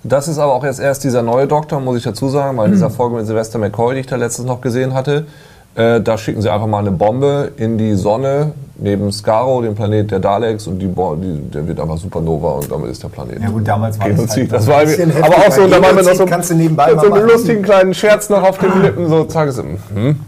Das 0.03 0.29
ist 0.29 0.39
aber 0.39 0.55
auch 0.55 0.65
jetzt 0.65 0.81
erst 0.81 1.05
dieser 1.05 1.23
neue 1.23 1.47
Doktor, 1.47 1.81
muss 1.81 1.99
ich 1.99 2.05
dazu 2.05 2.29
sagen, 2.29 2.57
weil 2.57 2.67
in 2.67 2.73
dieser 2.73 2.91
Folge 2.91 3.17
mit 3.17 3.27
Sylvester 3.27 3.59
McCoy, 3.59 3.95
die 3.95 4.01
ich 4.01 4.07
da 4.07 4.17
letztens 4.17 4.47
noch 4.47 4.61
gesehen 4.61 4.95
hatte, 4.95 5.27
Äh, 5.75 6.01
da 6.01 6.19
schicken 6.19 6.43
sie 6.43 6.51
einfach 6.51 6.67
mal 6.67 6.79
eine 6.79 6.91
Bombe 6.91 7.53
in 7.57 7.79
die 7.79 7.95
Sonne 7.95 8.53
neben 8.77 9.13
Skaro, 9.13 9.63
dem 9.63 9.75
Planet 9.75 10.11
der 10.11 10.19
Daleks, 10.19 10.67
und 10.67 10.79
die, 10.79 10.87
Bo 10.87 11.15
die, 11.15 11.49
der 11.51 11.67
wird 11.67 11.79
einfach 11.79 11.99
Supernova 11.99 12.53
und 12.53 12.71
damit 12.71 12.91
ist 12.91 13.03
der 13.03 13.09
Planet. 13.09 13.41
Ja 13.41 13.51
gut, 13.51 13.69
damals 13.69 13.99
war 14.01 14.09
Genozid. 14.09 14.51
das 14.51 14.67
Das 14.67 14.75
halt 14.75 14.89
war 14.89 15.03
ein 15.03 15.09
bisschen 15.09 15.23
aber 15.23 15.37
auch 15.37 15.53
so, 15.53 15.67
da 15.67 15.83
waren 15.83 15.97
wir 15.97 16.03
noch 16.03 16.15
so, 16.15 16.27
kannst 16.27 16.51
du 16.51 16.55
nebenbei 16.55 16.93
so 16.97 17.13
einem 17.13 17.27
lustigen 17.27 17.63
kleinen 17.63 17.95
Scherz 17.95 18.29
noch 18.31 18.43
auf 18.43 18.59
den 18.59 18.83
Lippen, 18.83 19.09
so 19.09 19.25
zack, 19.25 19.51
hm? 19.95 20.19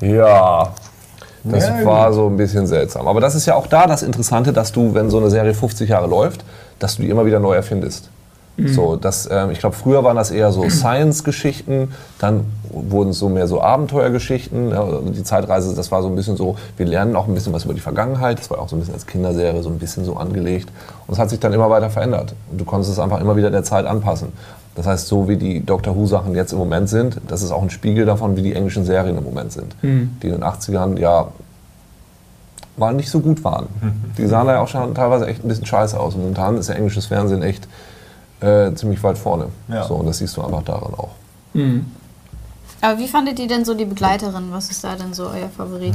Ja. 0.00 0.68
Das 1.44 1.68
Ja, 1.68 1.84
war 1.84 2.12
so 2.12 2.26
ein 2.26 2.36
bisschen 2.36 2.66
seltsam. 2.66 3.06
Aber 3.06 3.20
das 3.20 3.34
ist 3.34 3.46
ja 3.46 3.54
auch 3.54 3.66
da 3.68 3.86
das 3.86 4.02
Interessante, 4.02 4.52
dass 4.52 4.72
du, 4.72 4.94
wenn 4.94 5.10
so 5.10 5.18
eine 5.18 5.30
Serie 5.30 5.54
50 5.54 5.88
Jahre 5.88 6.08
läuft, 6.08 6.44
dass 6.78 6.96
du 6.96 7.02
die 7.02 7.10
immer 7.10 7.24
wieder 7.24 7.38
neu 7.40 7.54
erfindest. 7.54 8.10
So, 8.58 8.96
das, 8.96 9.28
ähm, 9.30 9.50
ich 9.50 9.58
glaube, 9.58 9.76
früher 9.76 10.02
waren 10.02 10.16
das 10.16 10.30
eher 10.30 10.50
so 10.50 10.68
Science-Geschichten, 10.68 11.92
dann 12.18 12.46
wurden 12.70 13.10
es 13.10 13.18
so 13.18 13.28
mehr 13.28 13.46
so 13.46 13.60
Abenteuergeschichten. 13.60 14.70
Ja, 14.70 14.86
die 15.02 15.22
Zeitreise, 15.22 15.74
das 15.74 15.90
war 15.92 16.02
so 16.02 16.08
ein 16.08 16.16
bisschen 16.16 16.36
so, 16.36 16.56
wir 16.76 16.86
lernen 16.86 17.16
auch 17.16 17.28
ein 17.28 17.34
bisschen 17.34 17.52
was 17.52 17.64
über 17.64 17.74
die 17.74 17.80
Vergangenheit. 17.80 18.38
Das 18.38 18.50
war 18.50 18.58
auch 18.58 18.68
so 18.68 18.76
ein 18.76 18.80
bisschen 18.80 18.94
als 18.94 19.06
Kinderserie 19.06 19.62
so 19.62 19.68
ein 19.68 19.78
bisschen 19.78 20.04
so 20.04 20.16
angelegt. 20.16 20.70
Und 21.06 21.14
es 21.14 21.18
hat 21.18 21.30
sich 21.30 21.40
dann 21.40 21.52
immer 21.52 21.70
weiter 21.70 21.90
verändert. 21.90 22.34
Und 22.50 22.60
du 22.60 22.64
konntest 22.64 22.92
es 22.92 22.98
einfach 22.98 23.20
immer 23.20 23.36
wieder 23.36 23.50
der 23.50 23.62
Zeit 23.62 23.86
anpassen. 23.86 24.28
Das 24.74 24.86
heißt, 24.86 25.06
so 25.06 25.26
wie 25.28 25.36
die 25.36 25.64
Doctor 25.64 25.96
Who-Sachen 25.96 26.34
jetzt 26.34 26.52
im 26.52 26.58
Moment 26.58 26.88
sind, 26.88 27.18
das 27.28 27.42
ist 27.42 27.50
auch 27.50 27.62
ein 27.62 27.70
Spiegel 27.70 28.04
davon, 28.04 28.36
wie 28.36 28.42
die 28.42 28.54
englischen 28.54 28.84
Serien 28.84 29.16
im 29.16 29.24
Moment 29.24 29.52
sind. 29.52 29.74
Die 30.22 30.26
in 30.28 30.34
den 30.34 30.44
80ern, 30.44 30.98
ja, 30.98 31.28
mal 32.76 32.92
nicht 32.92 33.10
so 33.10 33.20
gut 33.20 33.42
waren. 33.42 33.68
Die 34.18 34.26
sahen 34.26 34.46
ja 34.48 34.60
auch 34.60 34.68
schon 34.68 34.94
teilweise 34.94 35.26
echt 35.26 35.42
ein 35.44 35.48
bisschen 35.48 35.64
scheiße 35.64 35.98
aus. 35.98 36.14
Und 36.14 36.22
momentan 36.22 36.58
ist 36.58 36.68
ja 36.68 36.74
englisches 36.74 37.06
Fernsehen 37.06 37.42
echt 37.42 37.66
äh, 38.40 38.72
ziemlich 38.74 39.02
weit 39.02 39.18
vorne. 39.18 39.46
Ja. 39.68 39.84
So, 39.84 39.94
und 39.94 40.06
das 40.06 40.18
siehst 40.18 40.36
du 40.36 40.42
einfach 40.42 40.62
daran 40.62 40.94
auch. 40.94 41.10
Aber 42.80 42.98
wie 42.98 43.08
fandet 43.08 43.38
ihr 43.38 43.48
denn 43.48 43.64
so 43.64 43.74
die 43.74 43.84
Begleiterin? 43.86 44.44
Was 44.50 44.70
ist 44.70 44.84
da 44.84 44.94
denn 44.94 45.14
so 45.14 45.24
euer 45.28 45.48
Favorit? 45.56 45.94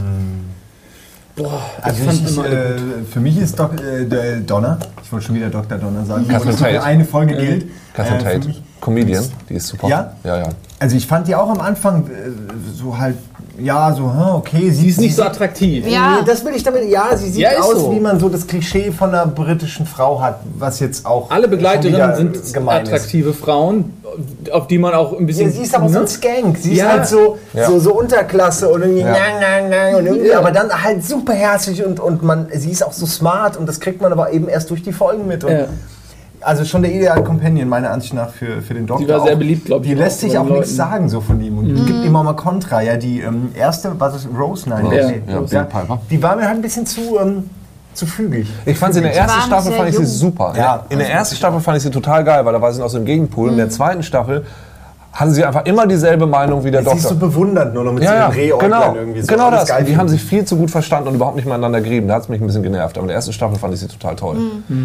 Boah, 1.35 1.61
Also 1.81 2.03
ich, 2.09 2.39
alle 2.39 2.75
äh, 2.75 3.03
für 3.09 3.19
mich 3.21 3.37
ist 3.37 3.57
Doc, 3.57 3.79
äh, 3.79 4.41
Donner, 4.41 4.79
ich 5.01 5.11
wollte 5.11 5.27
schon 5.27 5.35
wieder 5.35 5.49
Dr. 5.49 5.77
Donner 5.77 6.05
sagen, 6.05 6.27
Catherine 6.27 6.57
Tate. 6.57 6.83
eine 6.83 7.05
Folge 7.05 7.37
gilt. 7.37 7.67
Catherine 7.93 8.19
Äh, 8.19 8.39
Tate, 8.39 8.55
Comedian, 8.81 9.23
die 9.47 9.53
ist 9.53 9.67
super. 9.67 9.87
Ja? 9.87 10.13
Ja, 10.23 10.37
ja. 10.39 10.49
Also 10.79 10.97
ich 10.97 11.07
fand 11.07 11.27
die 11.27 11.35
auch 11.35 11.49
am 11.49 11.61
Anfang 11.61 12.07
äh, 12.07 12.31
so 12.75 12.97
halt, 12.97 13.15
ja, 13.63 13.93
so, 13.93 14.03
hm, 14.03 14.35
okay. 14.35 14.71
Die 14.71 14.87
ist 14.87 14.99
nicht 14.99 15.15
so 15.15 15.23
attraktiv. 15.23 15.85
Ja. 15.87 16.17
Nee, 16.19 16.25
das 16.25 16.43
will 16.45 16.53
ich 16.55 16.63
damit, 16.63 16.87
ja, 16.89 17.15
sie 17.15 17.29
sieht 17.29 17.41
Ja, 17.41 17.51
ist 17.51 17.61
aus, 17.61 17.75
so. 17.79 17.91
wie 17.93 17.99
man 17.99 18.19
so 18.19 18.29
das 18.29 18.47
Klischee 18.47 18.91
von 18.91 19.09
einer 19.09 19.25
britischen 19.27 19.85
Frau 19.85 20.21
hat, 20.21 20.39
was 20.57 20.79
jetzt 20.79 21.05
auch 21.05 21.29
Alle 21.29 21.47
Begleiterinnen 21.47 22.15
sind 22.15 22.35
ist. 22.37 22.57
attraktive 22.57 23.33
Frauen, 23.33 23.93
auf 24.51 24.67
die 24.67 24.77
man 24.77 24.93
auch 24.93 25.17
ein 25.17 25.25
bisschen. 25.25 25.47
Ja, 25.47 25.51
sie 25.55 25.61
ist 25.63 25.75
aber 25.75 25.87
so 25.87 25.95
ne? 25.95 25.99
ein 26.01 26.07
Skank. 26.07 26.57
Sie 26.57 26.73
Ja. 26.75 26.85
ist 26.85 26.91
halt 26.91 27.07
so, 27.07 27.37
Ja. 27.53 27.67
so, 27.67 27.79
so 27.79 27.93
Unterklasse 27.93 28.69
und 28.69 28.81
irgendwie, 28.81 29.01
Ja. 29.01 29.11
nang, 29.11 29.39
nang, 29.41 29.69
nang, 29.69 29.95
und 29.95 30.05
irgendwie 30.05 30.29
Ja. 30.29 30.39
aber 30.39 30.51
dann 30.51 30.69
halt 30.83 31.05
super 31.05 31.33
herzlich 31.33 31.83
und, 31.85 31.99
und 31.99 32.23
man, 32.23 32.47
sie 32.53 32.71
ist 32.71 32.83
auch 32.85 32.93
so 32.93 33.05
smart 33.05 33.57
und 33.57 33.67
das 33.67 33.79
kriegt 33.79 34.01
man 34.01 34.11
aber 34.11 34.31
eben 34.33 34.47
erst 34.49 34.69
durch 34.69 34.83
die 34.83 34.93
Folgen 34.93 35.27
mit. 35.27 35.43
Und 35.43 35.51
Ja. 35.51 35.65
Also 36.41 36.65
schon 36.65 36.81
der 36.81 36.91
ideale 36.91 37.23
Companion, 37.23 37.69
meiner 37.69 37.91
Ansicht 37.91 38.13
nach, 38.13 38.29
für, 38.29 38.61
für 38.61 38.73
den 38.73 38.87
Doktor. 38.87 39.05
Die 39.05 39.11
war 39.11 39.23
sehr 39.23 39.35
beliebt, 39.35 39.65
glaub 39.65 39.83
ich, 39.83 39.89
Die 39.89 39.93
lässt 39.93 40.19
sich 40.21 40.37
auch 40.37 40.45
den 40.45 40.53
nichts 40.53 40.71
Leuten. 40.71 40.91
sagen 40.91 41.09
so 41.09 41.21
von 41.21 41.39
ihm 41.41 41.57
und 41.57 41.85
gibt 41.85 42.03
ihm 42.03 42.15
auch 42.15 42.23
mal 42.23 42.35
Kontra. 42.35 42.81
Ja, 42.81 42.97
die 42.97 43.21
ähm, 43.21 43.49
erste, 43.53 43.91
was 43.99 44.15
ist 44.15 44.27
Rose? 44.37 44.69
Nein, 44.69 44.85
Rose, 44.85 45.13
nee, 45.25 45.31
ja, 45.31 45.39
Bill 45.39 45.63
Piper. 45.65 45.99
Die 46.09 46.21
war 46.23 46.35
mir 46.35 46.47
halt 46.47 46.57
ein 46.57 46.61
bisschen 46.61 46.85
zu, 46.85 47.19
ähm, 47.19 47.49
zu 47.93 48.05
fügig. 48.05 48.47
Ich 48.65 48.77
fand 48.77 48.93
sie 48.93 48.99
in 48.99 49.03
der 49.03 49.15
ersten 49.15 49.41
Staffel 49.41 49.71
fand 49.73 49.89
ich 49.89 49.97
sie 49.97 50.05
super. 50.05 50.53
Ja. 50.57 50.85
in 50.89 50.99
der 50.99 51.11
ersten 51.11 51.35
Staffel 51.35 51.59
fand 51.59 51.77
ich 51.77 51.83
sie 51.83 51.91
total 51.91 52.23
geil, 52.23 52.45
weil 52.45 52.53
da 52.53 52.61
war 52.61 52.71
sie 52.71 52.79
noch 52.81 52.89
so 52.89 52.97
im 52.97 53.05
Gegenpool. 53.05 53.51
In 53.51 53.57
der 53.57 53.69
zweiten 53.69 54.03
Staffel 54.03 54.45
hatten 55.13 55.31
sie 55.33 55.43
einfach 55.43 55.65
immer 55.65 55.85
dieselbe 55.87 56.25
Meinung 56.25 56.63
wie 56.63 56.71
der 56.71 56.83
Sie 56.83 56.89
ist 56.91 57.03
so 57.03 57.09
Doktor. 57.09 57.27
bewundernd 57.27 57.73
nur 57.73 57.83
noch 57.83 57.91
mit 57.93 58.03
Ja, 58.03 58.15
ja, 58.15 58.27
den 58.29 58.33
Rehäuglein 58.39 58.71
genau, 58.71 58.95
irgendwie 58.95 59.21
so. 59.21 59.27
genau 59.27 59.47
Alles 59.47 59.65
das. 59.65 59.77
die 59.77 59.83
finden. 59.83 59.99
haben 59.99 60.07
sich 60.09 60.23
viel 60.23 60.45
zu 60.45 60.55
gut 60.55 60.71
verstanden 60.71 61.09
und 61.09 61.15
überhaupt 61.15 61.35
nicht 61.35 61.45
miteinander 61.45 61.81
gerieben. 61.81 62.07
Da 62.07 62.15
hat 62.15 62.23
es 62.23 62.29
mich 62.29 62.39
ein 62.39 62.47
bisschen 62.47 62.63
genervt. 62.63 62.95
Aber 62.97 63.03
in 63.03 63.07
der 63.09 63.15
ersten 63.17 63.33
Staffel 63.33 63.57
fand 63.59 63.73
ich 63.73 63.81
sie 63.81 63.87
total 63.87 64.15
toll. 64.15 64.37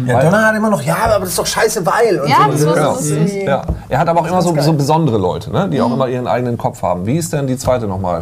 Ja, 0.05 0.15
Weil- 0.15 0.25
Donner 0.25 0.45
hat 0.47 0.55
immer 0.55 0.69
noch, 0.69 0.81
ja, 0.81 0.97
aber 1.05 1.19
das 1.21 1.29
ist 1.29 1.39
doch 1.39 1.45
scheiße, 1.45 1.85
weil. 1.85 2.19
Und 2.19 2.27
Ja, 2.29 2.35
so. 2.55 2.73
das 2.75 3.07
so 3.07 3.15
Genau. 3.15 3.45
Ja. 3.45 3.61
Er 3.87 3.99
hat 3.99 4.09
aber 4.09 4.19
auch 4.21 4.27
immer 4.27 4.41
so, 4.41 4.53
so 4.59 4.73
besondere 4.73 5.17
Leute, 5.17 5.49
ne? 5.51 5.69
die 5.69 5.79
auch 5.81 5.93
immer 5.93 6.07
ihren 6.09 6.27
eigenen 6.27 6.57
Kopf 6.57 6.81
haben. 6.81 7.05
Wie 7.05 7.15
ist 7.17 7.31
denn 7.31 7.47
die 7.47 7.57
zweite 7.57 7.87
nochmal? 7.87 8.21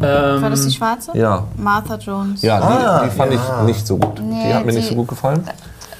Ähm, 0.00 0.40
War 0.42 0.50
das 0.50 0.64
die 0.64 0.72
schwarze? 0.72 1.10
Ja. 1.14 1.42
Martha 1.56 1.96
Jones. 1.96 2.42
Ja, 2.42 2.58
die, 2.60 2.64
Ah, 2.64 3.02
die 3.04 3.10
fand 3.10 3.32
ja. 3.32 3.40
ich 3.60 3.66
nicht 3.66 3.84
so 3.86 3.96
gut. 3.96 4.20
Nee, 4.22 4.44
die 4.46 4.54
hat 4.54 4.64
mir 4.64 4.72
nicht 4.72 4.84
die- 4.84 4.90
so 4.90 4.94
gut 4.94 5.08
gefallen. 5.08 5.42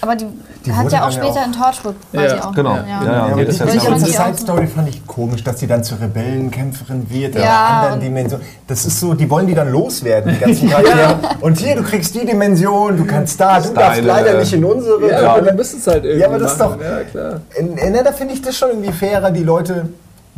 Aber 0.01 0.15
die, 0.15 0.27
Die 0.65 0.73
hat 0.73 0.91
ja 0.93 1.07
auch 1.07 1.11
später 1.11 1.41
auch- 1.41 1.47
in 1.47 1.53
Torchwood 1.53 1.95
war 2.13 2.25
Ja, 2.25 2.45
auch. 2.45 2.55
genau. 2.55 2.75
Ja, 2.77 2.85
Ja, 2.87 3.05
ja. 3.05 3.29
Ja, 3.31 3.35
die, 3.37 3.45
die 3.45 3.51
ist 3.51 3.59
ganze 3.59 3.87
anders. 3.89 4.11
Side 4.11 4.37
Story 4.39 4.67
fand 4.67 4.89
ich 4.89 5.07
komisch, 5.07 5.43
dass 5.43 5.57
die 5.57 5.67
dann 5.67 5.83
zur 5.83 6.01
Rebellenkämpferin 6.01 7.11
wird 7.11 7.35
in 7.35 7.43
Ja, 7.43 7.67
einer 7.67 7.77
anderen 7.79 8.01
Dimension. 8.01 8.41
Das 8.67 8.85
ist 8.85 9.01
so, 9.01 9.15
die 9.15 9.29
wollen 9.29 9.47
die 9.47 9.55
dann 9.55 9.71
loswerden, 9.73 10.35
die 10.35 10.39
ganzen 10.39 10.69
Charaktere. 10.71 11.17
Und 11.41 11.59
hier, 11.59 11.75
du 11.77 11.83
kriegst 11.83 12.15
die 12.15 12.25
Dimension, 12.25 12.97
du 12.97 13.05
kannst 13.05 13.41
da, 13.41 13.61
du 13.61 13.71
darfst 13.71 14.03
leider 14.05 14.39
nicht 14.39 14.53
in 14.53 14.65
unsere. 14.65 15.11
ja, 15.11 15.33
aber 15.33 15.43
dann 15.43 15.57
müsst 15.57 15.77
es 15.77 15.87
halt 15.87 16.05
irgendwie. 16.05 16.21
Ja, 16.21 16.29
aber 16.29 16.39
das 16.39 16.53
ist 16.53 16.61
doch- 16.61 16.81
Ja, 16.81 17.01
klar. 17.05 17.41
In, 17.59 17.77
in, 17.77 17.93
da 18.05 18.13
finde 18.13 18.35
ich 18.35 18.43
das 18.43 18.57
schon 18.57 18.69
irgendwie 18.71 18.93
fairer, 18.93 19.31
die 19.31 19.43
Leute 19.43 19.89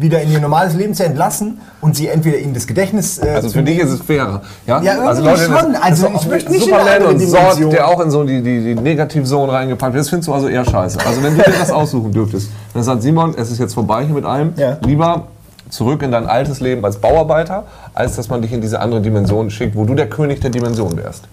wieder 0.01 0.21
in 0.23 0.31
ihr 0.33 0.41
normales 0.41 0.75
Leben 0.75 0.95
zu 0.95 1.05
entlassen 1.05 1.61
und 1.81 1.97
sie 1.97 2.09
entweder 2.09 2.39
in 2.39 2.55
das 2.55 2.67
Gedächtnis 2.67 3.19
äh, 3.19 3.29
Also 3.31 3.49
für 3.51 3.63
dich 3.63 3.79
ist 3.79 3.91
es 3.91 4.01
fairer. 4.01 4.43
Ja, 4.67 4.81
Ja, 4.83 4.95
irgendwie 5.05 5.25
das- 5.25 5.45
schon. 5.45 5.77
Also 5.77 6.11
ich 6.15 6.27
möchte 6.29 6.51
nicht 6.53 6.63
in 6.67 6.71
Superman 6.73 7.03
und. 7.05 7.21
Sort, 7.21 7.73
der 7.73 7.89
auch 7.89 8.01
in 8.01 8.11
so 8.11 8.25
die, 8.25 8.43
die, 8.43 8.61
die 8.63 8.75
Negativzone 8.75 9.53
reingepackt 9.53 9.93
wird. 9.95 10.03
Das 10.03 10.09
findest 10.11 10.29
du 10.29 10.35
also 10.35 10.49
eher 10.49 10.65
scheiße. 10.65 10.99
Also 11.07 11.23
wenn 11.23 11.37
du 11.37 11.43
dir 11.43 11.53
das 11.59 11.71
aussuchen 11.71 12.13
dürftest, 12.13 12.51
dann 12.75 12.83
sagt 12.83 13.03
Simon, 13.03 13.35
es 13.37 13.51
ist 13.51 13.59
jetzt 13.59 13.75
vorbei 13.75 14.05
hier 14.05 14.15
mit 14.15 14.25
allem. 14.25 14.53
Ja. 14.57 14.79
Lieber 14.85 15.25
zurück 15.69 16.03
in 16.03 16.11
dein 16.11 16.27
altes 16.27 16.61
Leben 16.61 16.85
als 16.85 16.97
Bauarbeiter, 16.99 17.65
als 17.95 18.17
dass 18.17 18.29
man 18.29 18.43
dich 18.43 18.53
in 18.53 18.61
diese 18.61 18.81
andere 18.81 19.01
Dimension 19.01 19.51
schickt, 19.51 19.77
wo 19.77 19.85
du 19.85 19.95
der 19.95 20.09
König 20.09 20.41
der 20.41 20.51
Dimension 20.51 20.97
wärst. 20.97 21.25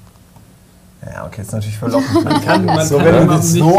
Ja, 1.13 1.25
okay, 1.25 1.41
ist 1.41 1.51
natürlich 1.53 1.77
verlockend. 1.77 2.23
Man 2.23 2.41
Kann, 2.43 2.65
man 2.65 2.85
So, 2.85 2.97
kann 2.97 3.05
wenn 3.05 3.27
du 3.27 3.33
nicht 3.33 3.43
so 3.43 3.69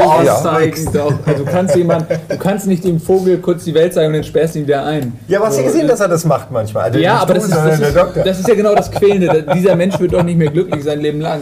doch. 0.93 1.12
Also 1.26 1.45
du 1.45 1.51
kannst 1.51 1.76
jemand, 1.76 2.07
du 2.11 2.37
kannst 2.39 2.66
nicht 2.66 2.85
dem 2.85 3.01
Vogel 3.01 3.39
kurz 3.39 3.64
die 3.64 3.74
Welt 3.74 3.93
zeigen 3.95 4.09
und 4.09 4.14
dann 4.14 4.24
sperrst 4.24 4.55
du 4.55 4.61
ihn 4.61 4.66
wieder 4.66 4.85
ein. 4.85 5.12
Ja, 5.29 5.39
aber 5.39 5.49
hast 5.49 5.59
du 5.59 5.62
So, 5.62 5.66
gesehen, 5.68 5.89
dass 5.89 6.01
er 6.01 6.09
das 6.09 6.24
macht 6.24 6.51
manchmal? 6.51 6.85
Also 6.85 6.99
Ja, 6.99 7.18
aber 7.18 7.35
das 7.35 7.45
ist, 7.45 7.55
das, 7.55 7.81
ist, 7.81 7.97
das 8.24 8.39
ist 8.41 8.49
ja 8.49 8.55
genau 8.55 8.74
das 8.74 8.91
Quälende. 8.91 9.45
Dieser 9.55 9.76
Mensch 9.76 9.99
wird 10.01 10.12
doch 10.12 10.22
nicht 10.22 10.39
mehr 10.39 10.51
glücklich 10.51 10.83
sein 10.85 11.01
Leben 11.01 11.20
lang. 11.20 11.41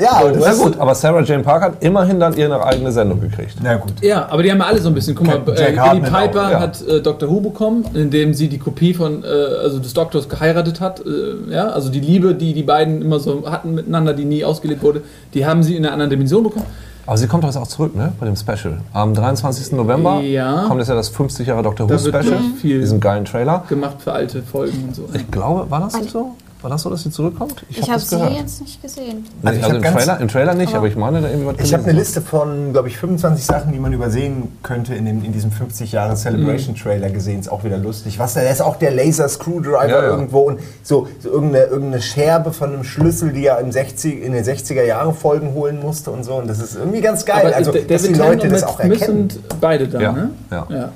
Ja, 0.00 0.12
aber 0.12 0.32
das 0.32 0.54
ist 0.56 0.62
gut, 0.62 0.78
aber 0.78 0.94
Sarah 0.94 1.22
Jane 1.22 1.42
Parker 1.42 1.66
hat 1.66 1.74
immerhin 1.84 2.18
dann 2.18 2.34
ihre 2.36 2.64
eigene 2.64 2.90
Sendung 2.92 3.20
gekriegt. 3.20 3.56
Na 3.62 3.76
gut. 3.76 3.92
Ja, 4.00 4.26
aber 4.30 4.42
die 4.42 4.50
haben 4.50 4.58
ja 4.58 4.64
alle 4.66 4.78
so 4.80 4.88
ein 4.88 4.94
bisschen. 4.94 5.14
Guck 5.14 5.26
mal, 5.26 5.40
Jack 5.56 5.76
äh, 5.76 5.90
Billy 5.90 6.00
Piper 6.10 6.46
auch, 6.46 6.50
ja. 6.50 6.60
hat 6.60 6.82
äh, 6.86 7.00
Dr. 7.00 7.28
Who 7.30 7.40
bekommen, 7.40 7.84
indem 7.94 8.34
sie 8.34 8.48
die 8.48 8.58
Kopie 8.58 8.94
von, 8.94 9.22
äh, 9.24 9.26
also 9.26 9.78
des 9.78 9.94
Doktors 9.94 10.28
geheiratet 10.28 10.80
hat. 10.80 11.00
Äh, 11.00 11.52
ja, 11.52 11.68
also 11.68 11.90
die 11.90 12.00
Liebe, 12.00 12.34
die 12.34 12.54
die 12.54 12.62
beiden 12.62 13.02
immer 13.02 13.20
so 13.20 13.50
hatten 13.50 13.74
miteinander, 13.74 14.14
die 14.14 14.24
nie 14.24 14.44
ausgelebt 14.44 14.82
wurde, 14.82 15.02
die 15.34 15.46
haben 15.46 15.62
sie 15.62 15.76
in 15.76 15.84
einer 15.84 15.92
anderen 15.92 16.10
Dimension 16.10 16.42
bekommen. 16.42 16.66
Aber 17.04 17.16
sie 17.16 17.26
kommt 17.26 17.42
doch 17.42 17.48
jetzt 17.48 17.56
auch 17.56 17.66
zurück, 17.66 17.96
ne? 17.96 18.12
Bei 18.20 18.26
dem 18.26 18.36
Special. 18.36 18.78
Am 18.92 19.12
23. 19.12 19.72
November 19.72 20.20
Ja. 20.20 20.66
kommt 20.68 20.78
jetzt 20.78 20.88
ja 20.88 20.94
das 20.94 21.08
50 21.08 21.48
Jahre 21.48 21.64
Doctor 21.64 21.88
Who 21.90 21.94
Da 21.94 21.98
Special. 22.22 22.38
viel- 22.60 22.78
Diesen 22.80 23.00
geilen 23.00 23.24
Trailer. 23.24 23.64
Gemacht 23.68 23.96
für 23.98 24.12
alte 24.12 24.40
Folgen 24.42 24.84
und 24.86 24.94
so. 24.94 25.08
Ich 25.12 25.28
glaube, 25.28 25.68
war 25.68 25.80
das 25.80 25.94
nicht 25.98 26.10
so? 26.10 26.36
War 26.62 26.70
das 26.70 26.82
so, 26.82 26.90
dass 26.90 27.02
sie 27.02 27.10
zurückkommt? 27.10 27.64
Ich 27.68 27.82
hab 27.82 27.88
habe 27.88 27.94
das 27.94 28.10
sie 28.10 28.16
gehört. 28.16 28.32
jetzt 28.32 28.60
nicht 28.60 28.80
gesehen. 28.80 29.26
Also 29.42 29.58
ich 29.58 29.64
also 29.64 29.76
hab 29.76 29.84
im, 29.84 29.92
Trailer, 29.92 30.20
im 30.20 30.28
Trailer 30.28 30.54
nicht, 30.54 30.74
aber 30.74 30.86
ich 30.86 30.94
meine 30.96 31.20
da 31.20 31.28
irgendwie 31.28 31.46
was 31.58 31.64
Ich 31.66 31.74
habe 31.74 31.84
eine. 31.84 31.92
Liste 31.92 32.20
von, 32.22 32.72
glaube 32.72 32.88
ich, 32.88 32.96
25 32.96 33.44
Sachen, 33.44 33.72
die 33.72 33.78
man 33.80 33.92
übersehen 33.92 34.56
könnte 34.62 34.94
in, 34.94 35.04
dem, 35.04 35.24
in 35.24 35.32
diesem 35.32 35.50
50 35.50 35.90
Jahre 35.92 36.14
Celebration 36.14 36.76
Trailer 36.76 37.10
gesehen. 37.10 37.40
Ist 37.40 37.50
auch 37.50 37.64
wieder 37.64 37.78
lustig. 37.78 38.18
Was 38.18 38.34
da 38.34 38.42
ist 38.42 38.62
auch 38.62 38.76
der 38.76 38.92
Laser 38.92 39.28
Screwdriver 39.28 39.88
Ja, 39.88 40.02
ja. 40.02 40.08
irgendwo 40.08 40.40
und 40.40 40.60
so, 40.82 41.08
so 41.18 41.30
irgendeine, 41.30 41.64
irgendeine 41.64 42.02
Scherbe 42.02 42.52
von 42.52 42.72
einem 42.72 42.84
Schlüssel, 42.84 43.32
die 43.32 43.46
er 43.46 43.58
im 43.58 43.72
60, 43.72 44.22
in 44.22 44.32
den 44.32 44.44
60er 44.44 44.84
Jahren 44.84 45.14
Folgen 45.14 45.54
holen 45.54 45.80
musste 45.80 46.10
und 46.10 46.24
so. 46.24 46.34
Und 46.34 46.48
das 46.48 46.60
ist 46.60 46.76
irgendwie 46.76 47.00
ganz 47.00 47.24
geil. 47.24 47.46
Aber 47.46 47.56
also, 47.56 47.72
dass 47.72 48.02
die 48.02 48.14
Leute 48.14 48.48
das 48.48 48.62
auch 48.62 48.78
erkennen. 48.78 49.30
sind 49.30 49.60
beide 49.60 49.88
da, 49.88 50.00
Ja, 50.00 50.12
ne? 50.12 50.30
ja. 50.50 50.92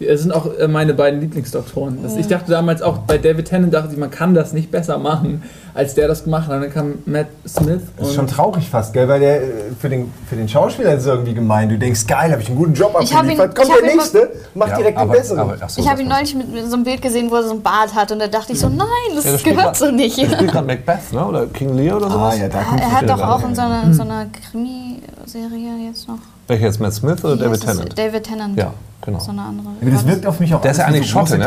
Ja. 0.00 0.08
Es 0.12 0.22
sind 0.22 0.32
auch 0.32 0.46
äh, 0.58 0.66
meine 0.66 0.94
beiden 0.94 1.20
Lieblingsdoktoren. 1.20 2.02
Das, 2.02 2.16
ich 2.16 2.26
dachte 2.26 2.50
damals 2.50 2.82
auch 2.82 2.98
bei 2.98 3.18
David 3.18 3.46
Tennant, 3.48 3.72
dachte 3.72 3.90
ich, 3.92 3.98
man 3.98 4.10
kann 4.10 4.34
das 4.34 4.52
nicht 4.52 4.70
besser 4.70 4.98
machen, 4.98 5.42
als 5.74 5.94
der 5.94 6.08
das 6.08 6.24
gemacht 6.24 6.48
hat. 6.48 6.56
Und 6.56 6.62
dann 6.62 6.72
kam 6.72 6.94
Matt 7.06 7.26
Smith. 7.46 7.82
Das 7.96 8.06
ist 8.06 8.10
und- 8.10 8.14
schon 8.16 8.26
traurig 8.26 8.68
fast, 8.68 8.92
gell? 8.92 9.06
Weil 9.08 9.20
der 9.20 9.42
äh, 9.42 9.46
für 9.78 9.88
den, 9.88 10.10
für 10.28 10.34
den 10.36 10.48
Schauspieler 10.48 10.94
ist 10.94 11.02
es 11.02 11.06
irgendwie 11.06 11.34
gemein. 11.34 11.68
Du 11.68 11.78
denkst, 11.78 12.06
geil, 12.06 12.32
habe 12.32 12.42
ich 12.42 12.48
einen 12.48 12.56
guten 12.56 12.74
Job 12.74 12.94
abgeliefert. 12.96 13.54
Kommt 13.54 13.70
der 13.78 13.94
nächste, 13.94 14.30
macht 14.54 14.70
Ja, 14.70 14.76
direkt 14.78 14.96
den 14.98 15.02
aber- 15.02 15.12
besseren. 15.12 15.38
aber- 15.40 15.56
ach 15.60 15.68
so, 15.70 15.80
Ich 15.80 15.88
habe 15.88 16.00
ihn 16.02 16.08
neulich 16.08 16.34
mit, 16.34 16.52
mit 16.52 16.66
so 16.66 16.74
einem 16.74 16.84
Bild 16.84 17.02
gesehen, 17.02 17.30
wo 17.30 17.36
er 17.36 17.42
so 17.44 17.52
ein 17.54 17.62
Bart 17.62 17.94
hat 17.94 18.10
und 18.10 18.18
da 18.18 18.26
dachte 18.26 18.52
ich 18.52 18.58
so, 18.60 18.68
nein, 18.68 18.86
das 19.14 19.24
Ja, 19.26 19.32
das 19.32 19.42
gehört 19.42 19.76
so 19.76 19.90
nicht. 19.90 20.16
Der 20.16 20.28
spielt 20.30 20.50
gerade 20.52 20.66
Macbeth, 20.66 21.12
ne? 21.12 21.26
Oder 21.26 21.46
King 21.46 21.74
Lear 21.76 21.96
oder 21.98 22.06
ah, 22.06 22.10
sowas? 22.10 22.38
ja, 22.38 22.48
da 22.48 22.58
Ah, 22.58 22.62
kommt 22.64 22.80
er 22.80 22.92
hat 22.92 23.08
doch 23.10 23.20
auch 23.20 23.44
in 23.48 23.54
so 23.54 23.60
einer, 23.62 23.82
in 23.84 23.94
so 23.94 24.02
einer 24.02 24.26
Krimi-Serie 24.50 25.86
jetzt 25.88 26.08
noch. 26.08 26.18
Welcher 26.48 26.66
jetzt, 26.66 26.80
Matt 26.80 26.94
Smith 26.94 27.24
oder 27.24 27.34
Wie 27.36 27.38
David? 27.40 27.60
Tennant? 27.60 27.98
David 27.98 28.22
Tennant. 28.24 28.58
Ja, 28.58 28.72
genau. 29.12 29.24
So 29.24 29.30
eine 29.30 29.42
andere. 29.42 29.68
Aber 29.80 29.90
das 29.90 30.06
wirkt 30.06 30.26
auf 30.26 30.40
mich 30.40 30.54
auch 30.54 30.60
Der 30.60 30.70
ist 30.70 30.80
eigentlich 30.80 31.06
so 31.06 31.18
Schotte, 31.18 31.38
ne? 31.38 31.46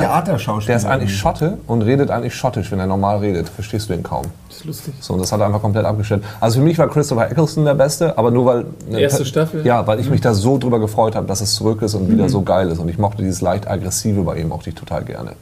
Der 0.67 0.75
ist 0.75 0.85
eigentlich 0.85 1.17
Schotte 1.17 1.57
und 1.67 1.81
redet 1.81 2.11
eigentlich 2.11 2.35
schottisch. 2.35 2.71
Wenn 2.71 2.79
er 2.79 2.87
normal 2.87 3.19
redet, 3.19 3.49
verstehst 3.49 3.89
du 3.89 3.93
ihn 3.93 4.03
kaum. 4.03 4.25
Das 4.47 4.57
ist 4.57 4.65
lustig. 4.65 4.93
So, 4.99 5.13
und 5.13 5.19
das 5.19 5.31
hat 5.31 5.39
er 5.39 5.47
einfach 5.47 5.61
komplett 5.61 5.85
abgestellt. 5.85 6.23
Also 6.39 6.59
für 6.59 6.65
mich 6.65 6.77
war 6.77 6.87
Christopher 6.89 7.29
Eccleston 7.29 7.65
der 7.65 7.73
Beste, 7.73 8.17
aber 8.17 8.31
nur 8.31 8.45
weil... 8.45 8.65
Erste 8.91 9.25
Staffel? 9.25 9.65
Ja, 9.65 9.85
weil 9.87 9.99
ich 9.99 10.09
mich 10.09 10.21
da 10.21 10.33
so 10.33 10.57
drüber 10.57 10.79
gefreut 10.79 11.15
habe, 11.15 11.27
dass 11.27 11.41
es 11.41 11.55
zurück 11.55 11.81
ist 11.81 11.95
und 11.95 12.09
wieder 12.09 12.29
so 12.29 12.41
geil 12.41 12.69
ist. 12.69 12.79
Und 12.79 12.89
ich 12.89 12.97
mochte 12.97 13.23
dieses 13.23 13.41
leicht 13.41 13.67
aggressive 13.67 14.21
bei 14.23 14.37
ihm, 14.37 14.49
mochte 14.49 14.69
ich 14.69 14.75
total 14.75 15.03
gerne. 15.03 15.33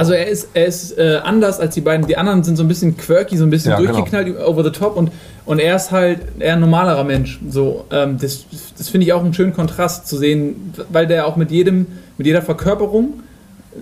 Also 0.00 0.14
er 0.14 0.28
ist, 0.28 0.48
er 0.54 0.64
ist 0.64 0.96
äh, 0.96 1.20
anders 1.22 1.60
als 1.60 1.74
die 1.74 1.82
beiden. 1.82 2.06
Die 2.06 2.16
anderen 2.16 2.42
sind 2.42 2.56
so 2.56 2.62
ein 2.64 2.68
bisschen 2.68 2.96
quirky, 2.96 3.36
so 3.36 3.44
ein 3.44 3.50
bisschen 3.50 3.72
Ja, 3.72 3.76
genau. 3.78 3.92
durchgeknallt, 3.92 4.34
over 4.40 4.64
the 4.64 4.70
top 4.70 4.96
und, 4.96 5.12
und 5.44 5.58
er 5.58 5.76
ist 5.76 5.90
halt 5.90 6.20
eher 6.38 6.54
ein 6.54 6.60
normalerer 6.60 7.04
Mensch. 7.04 7.38
So, 7.50 7.84
ähm, 7.90 8.16
das 8.18 8.46
das 8.78 8.88
finde 8.88 9.06
ich 9.06 9.12
auch 9.12 9.22
einen 9.22 9.34
schönen 9.34 9.52
Kontrast 9.52 10.08
zu 10.08 10.16
sehen, 10.16 10.72
weil 10.88 11.06
der 11.06 11.26
auch 11.26 11.36
mit 11.36 11.50
jedem, 11.50 11.86
mit 12.16 12.26
jeder 12.26 12.40
Verkörperung 12.40 13.20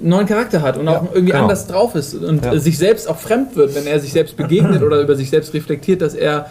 einen 0.00 0.08
neuen 0.08 0.26
Charakter 0.26 0.60
hat 0.60 0.76
und 0.76 0.88
auch 0.88 1.04
irgendwie 1.14 1.30
genau. 1.30 1.44
anders 1.44 1.68
drauf 1.68 1.94
ist 1.94 2.16
und 2.16 2.44
Ja. 2.44 2.58
sich 2.58 2.78
selbst 2.78 3.08
auch 3.08 3.18
fremd 3.18 3.54
wird, 3.54 3.76
wenn 3.76 3.86
er 3.86 4.00
sich 4.00 4.12
selbst 4.12 4.36
begegnet 4.36 4.82
oder 4.86 5.00
über 5.00 5.14
sich 5.14 5.30
selbst 5.30 5.54
reflektiert, 5.54 6.02
dass 6.02 6.14
er 6.14 6.46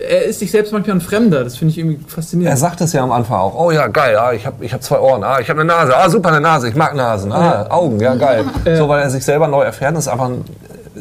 er 0.00 0.24
ist 0.24 0.38
sich 0.38 0.50
selbst 0.50 0.72
manchmal 0.72 0.96
ein 0.96 1.00
Fremder. 1.00 1.44
Das 1.44 1.56
finde 1.56 1.72
ich 1.72 1.78
irgendwie 1.78 1.98
Er 2.04 2.08
faszinierend. 2.10 2.58
sagt 2.58 2.80
es 2.80 2.92
ja 2.92 3.02
am 3.02 3.12
Anfang 3.12 3.38
auch. 3.38 3.54
Oh 3.58 3.70
ja, 3.70 3.86
geil, 3.88 4.16
ah, 4.16 4.32
ich 4.32 4.46
habe 4.46 4.64
ich 4.64 4.72
hab 4.72 4.82
zwei 4.82 4.98
Ohren, 4.98 5.24
ah, 5.24 5.40
ich 5.40 5.50
habe 5.50 5.60
eine 5.60 5.68
Nase, 5.68 5.96
ah, 5.96 6.08
super 6.08 6.28
eine 6.30 6.40
Nase, 6.40 6.68
ich 6.68 6.74
mag 6.76 6.94
Nasen, 6.94 7.32
ah, 7.32 7.66
Augen, 7.70 8.00
ja 8.00 8.14
geil. 8.14 8.44
So, 8.76 8.88
weil 8.88 9.02
er 9.02 9.10
sich 9.10 9.24
selber 9.24 9.48
neu 9.48 9.62
erfährt. 9.62 9.94
Das 9.96 10.06
ist 10.06 10.12
einfach 10.12 10.26
ein, 10.26 10.44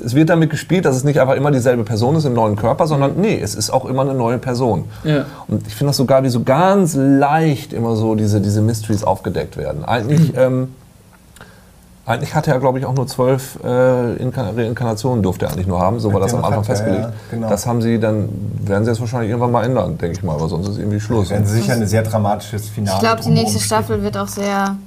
es 0.06 0.16
wird 0.16 0.30
damit 0.30 0.50
gespielt, 0.50 0.86
dass 0.86 0.96
es 0.96 1.04
nicht 1.04 1.20
einfach 1.20 1.36
immer 1.36 1.52
dieselbe 1.52 1.84
Person 1.84 2.16
ist 2.16 2.26
im 2.26 2.34
neuen 2.34 2.56
Körper, 2.56 2.88
sondern 2.88 3.14
nee, 3.18 3.40
es 3.42 3.56
ist 3.56 3.70
auch 3.70 3.86
immer 3.86 4.02
eine 4.04 4.14
neue 4.14 4.38
Person. 4.38 4.86
Ja. 5.04 5.26
Und 5.48 5.68
ich 5.68 5.76
finde 5.76 5.90
das 5.90 5.98
so 5.98 6.06
geil, 6.06 6.24
wie 6.24 6.30
so 6.30 6.44
ganz 6.44 6.96
leicht 6.96 7.74
immer 7.74 7.96
so 7.96 8.16
diese, 8.16 8.40
diese 8.42 8.62
Mysteries 8.62 9.04
aufgedeckt 9.04 9.58
werden. 9.58 9.86
Eigentlich, 9.86 10.34
ähm, 10.38 10.70
eigentlich 12.08 12.34
hatte 12.34 12.52
er, 12.52 12.60
glaube 12.60 12.80
ich, 12.80 12.86
auch 12.86 12.94
nur 12.94 13.06
zwölf 13.06 13.60
äh, 13.64 14.14
Inka 14.16 14.50
Reinkarnationen 14.56 15.22
durfte 15.22 15.46
er 15.46 15.52
eigentlich 15.52 15.68
nur 15.68 15.80
haben. 15.82 16.00
So 16.00 16.12
war 16.14 16.20
das 16.22 16.34
am 16.34 16.44
Anfang 16.44 16.64
festgelegt. 16.64 17.04
ja, 17.04 17.12
genau. 17.30 17.50
Das 17.50 17.66
haben 17.68 17.82
sie 17.82 18.00
dann, 18.00 18.30
werden 18.64 18.86
sie 18.86 18.92
jetzt 18.92 19.00
wahrscheinlich 19.02 19.30
irgendwann 19.30 19.52
mal 19.52 19.64
ändern, 19.66 19.98
denke 19.98 20.18
ich 20.18 20.24
mal, 20.24 20.40
weil 20.40 20.48
sonst 20.50 20.70
ist 20.70 20.78
irgendwie 20.78 21.00
Schluss. 21.00 21.30
Werden 21.30 21.46
sie 21.46 21.60
sicher 21.62 21.74
ein 21.74 21.86
sehr 21.86 22.04
dramatisches 22.04 22.70
Finale. 22.70 22.96
Ich 22.98 23.02
glaube, 23.04 23.22
die 23.22 23.30
nächste. 23.30 23.60
Staffel 23.60 24.02
wird 24.04 24.18
auch 24.18 24.28
sehr 24.30 24.78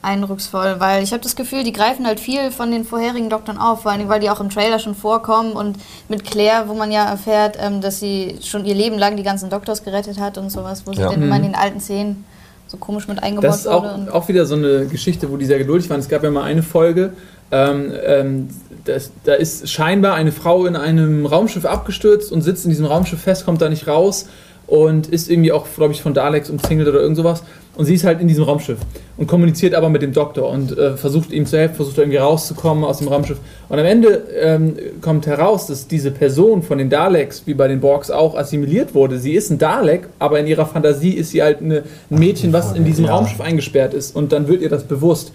eindrucksvoll, 0.00 0.76
weil 0.78 1.02
ich 1.02 1.12
habe 1.12 1.22
das 1.22 1.34
Gefühl, 1.34 1.64
die 1.64 1.72
greifen 1.72 2.06
halt 2.06 2.20
viel 2.20 2.52
von 2.52 2.70
den 2.70 2.84
vorherigen 2.84 3.28
Doktoren 3.30 3.58
auf, 3.58 3.82
vor 3.82 3.90
allem 3.90 4.08
weil 4.08 4.20
die 4.20 4.30
auch 4.30 4.40
im 4.40 4.48
Trailer 4.48 4.78
schon 4.78 4.94
vorkommen 4.94 5.52
und 5.52 5.76
mit 6.08 6.24
Claire, 6.24 6.68
wo 6.68 6.74
man 6.74 6.92
ja 6.92 7.04
erfährt, 7.04 7.56
ähm, 7.60 7.80
dass 7.80 7.98
sie 7.98 8.38
schon 8.42 8.64
ihr 8.64 8.74
Leben 8.76 8.96
lang 8.96 9.16
die 9.16 9.24
ganzen 9.24 9.50
Doktors 9.50 9.82
gerettet 9.82 10.20
hat 10.20 10.38
und 10.38 10.50
sowas, 10.50 10.82
wo 10.86 10.92
sie 10.92 11.00
Ja. 11.00 11.10
dann 11.10 11.20
immer 11.22 11.34
in 11.36 11.42
Mhm. 11.42 11.46
den 11.46 11.54
alten 11.56 11.80
Szenen 11.80 12.24
so 12.68 12.76
komisch 12.76 13.08
mit 13.08 13.22
eingebaut 13.22 13.44
Das 13.44 13.60
ist 13.60 13.66
auch, 13.66 14.08
auch 14.12 14.28
wieder 14.28 14.46
so 14.46 14.54
eine 14.54 14.86
Geschichte, 14.86 15.30
wo 15.30 15.36
die 15.36 15.46
sehr 15.46 15.58
geduldig 15.58 15.90
waren. 15.90 16.00
Es 16.00 16.08
gab 16.08 16.22
ja 16.22 16.30
mal 16.30 16.44
eine 16.44 16.62
Folge, 16.62 17.14
ähm, 17.50 17.92
ähm, 18.04 18.48
das, 18.84 19.10
da 19.24 19.34
ist 19.34 19.70
scheinbar 19.70 20.14
eine 20.14 20.32
Frau 20.32 20.66
in 20.66 20.76
einem 20.76 21.26
Raumschiff 21.26 21.64
abgestürzt 21.64 22.30
und 22.30 22.42
sitzt 22.42 22.64
in 22.64 22.70
diesem 22.70 22.86
Raumschiff 22.86 23.20
fest, 23.20 23.44
kommt 23.44 23.62
da 23.62 23.68
nicht 23.68 23.86
raus 23.88 24.26
und 24.68 25.08
ist 25.08 25.30
irgendwie 25.30 25.50
auch, 25.50 25.66
glaube 25.76 25.92
ich, 25.92 26.02
von 26.02 26.14
Daleks 26.14 26.50
umzingelt 26.50 26.88
oder 26.88 27.00
irgend 27.00 27.16
sowas. 27.16 27.42
Und 27.74 27.86
sie 27.86 27.94
ist 27.94 28.04
halt 28.04 28.20
in 28.20 28.28
diesem 28.28 28.44
Raumschiff 28.44 28.78
und 29.16 29.28
kommuniziert 29.28 29.74
aber 29.74 29.88
mit 29.88 30.02
dem 30.02 30.12
Doktor 30.12 30.50
und 30.50 30.76
äh, 30.76 30.96
versucht 30.96 31.32
ihm 31.32 31.46
zu 31.46 31.56
helfen, 31.56 31.76
versucht 31.76 31.96
irgendwie 31.96 32.18
rauszukommen 32.18 32.84
aus 32.84 32.98
dem 32.98 33.08
Raumschiff. 33.08 33.38
Und 33.68 33.78
am 33.78 33.86
Ende 33.86 34.24
ähm, 34.40 34.74
kommt 35.00 35.26
heraus, 35.26 35.68
dass 35.68 35.86
diese 35.86 36.10
Person 36.10 36.62
von 36.62 36.78
den 36.78 36.90
Daleks, 36.90 37.44
wie 37.46 37.54
bei 37.54 37.68
den 37.68 37.80
Borgs 37.80 38.10
auch, 38.10 38.36
assimiliert 38.36 38.94
wurde. 38.94 39.18
Sie 39.18 39.32
ist 39.32 39.50
ein 39.50 39.58
Dalek, 39.58 40.08
aber 40.18 40.40
in 40.40 40.46
ihrer 40.46 40.66
Fantasie 40.66 41.12
ist 41.12 41.30
sie 41.30 41.42
halt 41.42 41.62
eine, 41.62 41.84
ein 42.10 42.18
Mädchen, 42.18 42.52
was 42.52 42.72
in 42.72 42.84
diesem 42.84 43.06
Ja. 43.06 43.14
Raumschiff 43.14 43.40
eingesperrt 43.40 43.94
ist. 43.94 44.14
Und 44.14 44.32
dann 44.32 44.48
wird 44.48 44.60
ihr 44.60 44.68
das 44.68 44.84
bewusst. 44.84 45.32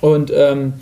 Und 0.00 0.32
ähm, 0.34 0.72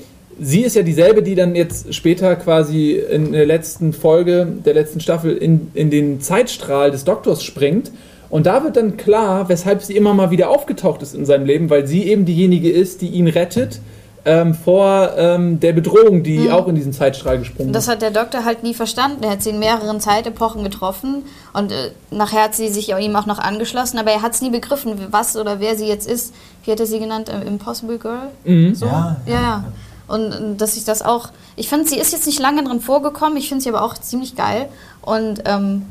sie 0.41 0.62
ist 0.62 0.76
ja 0.76 0.83
dieselbe, 0.83 1.22
die 1.22 1.35
dann 1.35 1.55
jetzt 1.55 1.95
später 1.95 2.37
quasi 2.37 2.93
in 2.93 3.33
der 3.33 3.47
letzten 3.47 3.93
Folge 3.93 4.47
der 4.64 4.74
letzten 4.74 5.01
Staffel 5.01 5.37
in, 5.37 5.70
in 5.74 5.91
den 5.91 6.20
Zeitstrahl 6.20 6.91
des 6.91 7.05
Doktors 7.05 7.43
springt. 7.43 7.91
Und 8.30 8.47
da 8.47 8.64
wird 8.64 8.76
dann 8.76 8.97
klar, 8.97 9.49
weshalb 9.49 9.83
sie 9.83 9.95
immer 9.95 10.14
mal 10.14 10.30
wieder 10.30 10.49
aufgetaucht 10.49 11.03
ist 11.03 11.14
in 11.14 11.26
seinem 11.26 11.45
Leben, 11.45 11.68
weil 11.68 11.87
sie 11.87 12.05
eben 12.05 12.24
diejenige 12.24 12.70
ist, 12.70 13.03
die 13.03 13.09
ihn 13.09 13.28
rettet 13.28 13.80
ähm, 14.24 14.55
vor 14.55 15.11
ähm, 15.16 15.61
der 15.61 15.72
Bedrohung, 15.72 16.22
die 16.22 16.51
auch 16.51 16.68
in 16.68 16.74
diesen 16.74 16.93
Zeitstrahl 16.93 17.39
gesprungen 17.39 17.68
Und 17.68 17.72
das 17.74 17.85
ist. 17.85 17.91
hat 17.91 18.03
der 18.03 18.11
Doktor 18.11 18.45
halt 18.45 18.62
nie 18.62 18.72
verstanden. 18.74 19.24
Er 19.24 19.30
hat 19.30 19.43
sie 19.43 19.51
in 19.51 19.59
mehreren 19.59 20.01
Zeitepochen 20.01 20.62
getroffen 20.62 21.24
und 21.53 21.72
äh, 21.72 21.91
nachher 22.11 22.45
hat 22.45 22.55
sie 22.55 22.68
sich 22.68 22.91
ihm 22.91 23.16
auch 23.16 23.26
noch 23.26 23.39
angeschlossen, 23.39 23.99
aber 23.99 24.12
er 24.12 24.22
hat 24.22 24.33
es 24.35 24.41
nie 24.43 24.51
begriffen, 24.51 24.95
was 25.11 25.37
oder 25.37 25.61
wer 25.61 25.76
sie 25.76 25.87
jetzt 25.87 26.09
ist. 26.09 26.33
Wie 26.64 26.70
hat 26.70 26.80
er 26.80 26.87
sie 26.87 27.01
genannt? 27.01 27.28
Äh, 27.28 27.47
Impossible 27.47 27.99
Girl? 27.99 28.28
Mhm. 28.45 28.74
So? 28.74 28.87
Ja, 28.87 29.16
ja, 29.26 29.33
ja. 29.35 29.64
Und, 30.12 30.58
dass 30.58 30.76
ich 30.76 30.84
das 30.84 31.00
auch. 31.00 31.30
Ich 31.56 31.70
finde, 31.70 31.88
sie 31.88 31.96
ist 31.98 32.12
jetzt 32.12 32.26
nicht 32.26 32.38
lange 32.38 32.62
drin 32.62 32.80
vorgekommen, 32.80 33.38
ich 33.38 33.48
finde 33.48 33.62
sie 33.62 33.70
aber 33.70 33.82
auch 33.82 33.94
ziemlich 33.94 34.36
geil. 34.36 34.68
Und 35.00 35.42
ähm, 35.46 35.86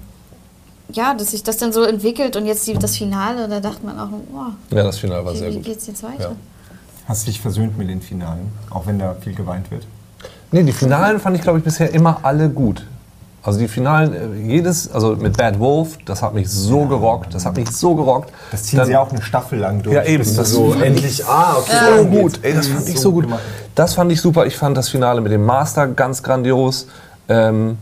ja, 0.91 1.15
dass 1.15 1.32
sich 1.32 1.41
das 1.43 1.57
dann 1.57 1.74
so 1.74 1.82
entwickelt 1.84 2.36
und 2.36 2.45
jetzt 2.45 2.67
die, 2.67 2.74
das 2.74 2.97
Finale, 2.97 3.47
da 3.47 3.59
dachte 3.59 3.84
man 3.86 3.99
auch, 3.99 4.09
oh, 4.34 4.76
Ja, 4.76 4.84
das 4.84 4.99
Finale 4.99 5.26
war 5.26 5.36
sehr 5.36 5.49
wie, 5.49 5.53
wie 5.53 5.57
gut. 5.57 5.65
geht's 5.65 5.88
jetzt 5.88 6.03
weiter? 6.03 6.30
Ja. 6.30 6.36
Hast 7.07 7.24
du 7.26 7.32
dich 7.32 7.41
versöhnt 7.41 7.78
mit 7.78 7.89
den 7.89 8.01
Finalen, 8.01 8.51
auch 8.69 8.86
wenn 8.86 8.99
da 8.99 9.15
viel 9.15 9.34
geweint 9.34 9.72
wird? 9.72 9.88
Nee, 10.51 10.63
die 10.63 10.72
Finalen 10.72 11.19
fand 11.19 11.36
ich, 11.38 11.41
glaube 11.41 11.57
ich, 11.57 11.63
bisher 11.63 11.91
immer 11.93 12.19
alle 12.24 12.49
gut. 12.49 12.86
Also 13.44 13.58
die 13.60 13.68
Finalen, 13.68 14.14
äh, 14.14 14.48
jedes, 14.48 14.92
also 14.92 15.16
mit 15.16 15.36
Bad 15.36 15.60
Wolf, 15.60 15.98
das 16.06 16.22
hat 16.22 16.34
mich 16.36 16.48
so 16.50 16.86
gerockt, 16.86 17.34
das 17.34 17.46
hat 17.46 17.56
mich 17.56 17.70
so 17.72 17.96
gerockt. 17.96 18.32
Das 18.52 18.64
ziehen 18.64 18.78
Dann- 18.78 18.88
sie 18.88 18.96
auch 18.96 19.12
eine 19.12 19.22
Staffel 19.22 19.58
lang 19.60 19.82
durch. 19.82 19.96
Ja, 19.96 20.04
eben. 20.04 20.24
du 20.24 20.32
Das 20.36 20.52
so 20.52 20.74
endlich. 20.74 21.26
Ah, 21.26 21.56
okay. 21.58 21.98
so 21.98 22.06
gut, 22.06 22.39
ey, 22.44 22.54
das 22.54 22.68
fand 22.68 22.88
ich 22.88 23.00
So 23.00 23.12
gut. 23.12 23.24
gemacht. 23.26 23.42
Das 23.74 23.96
fand 23.96 24.12
ich 24.12 24.22
super. 24.22 24.46
Ich 24.46 24.56
fand 24.58 24.78
das 24.78 24.89
Finale 24.89 25.22
mit 25.22 25.32
dem 25.32 25.44
Master 25.44 25.88
ganz 25.88 26.22
grandios. 26.22 26.88
Ähm, 27.30 27.78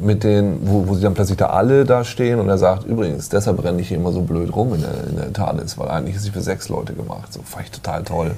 mit 0.00 0.22
den, 0.22 0.60
wo, 0.62 0.86
wo 0.86 0.94
sie 0.94 1.00
dann 1.02 1.14
plötzlich 1.14 1.38
da 1.38 1.46
alle 1.46 1.84
da 1.84 2.04
stehen 2.04 2.38
und 2.38 2.48
er 2.48 2.56
sagt, 2.58 2.84
übrigens, 2.84 3.30
deshalb 3.30 3.64
renne 3.64 3.80
ich 3.80 3.88
hier 3.88 3.96
immer 3.96 4.12
so 4.12 4.20
blöd 4.20 4.54
rum 4.54 4.72
in 4.74 4.82
der, 4.82 4.90
in 5.10 5.16
der 5.16 5.32
TARDIS, 5.32 5.76
weil 5.76 5.88
eigentlich 5.88 6.14
ist 6.14 6.22
sie 6.22 6.30
für 6.30 6.40
sechs 6.40 6.68
Leute 6.68 6.92
gemacht. 6.92 7.32
So 7.32 7.40
fand 7.44 7.64
ich 7.64 7.70
total 7.72 8.04
toll. 8.04 8.30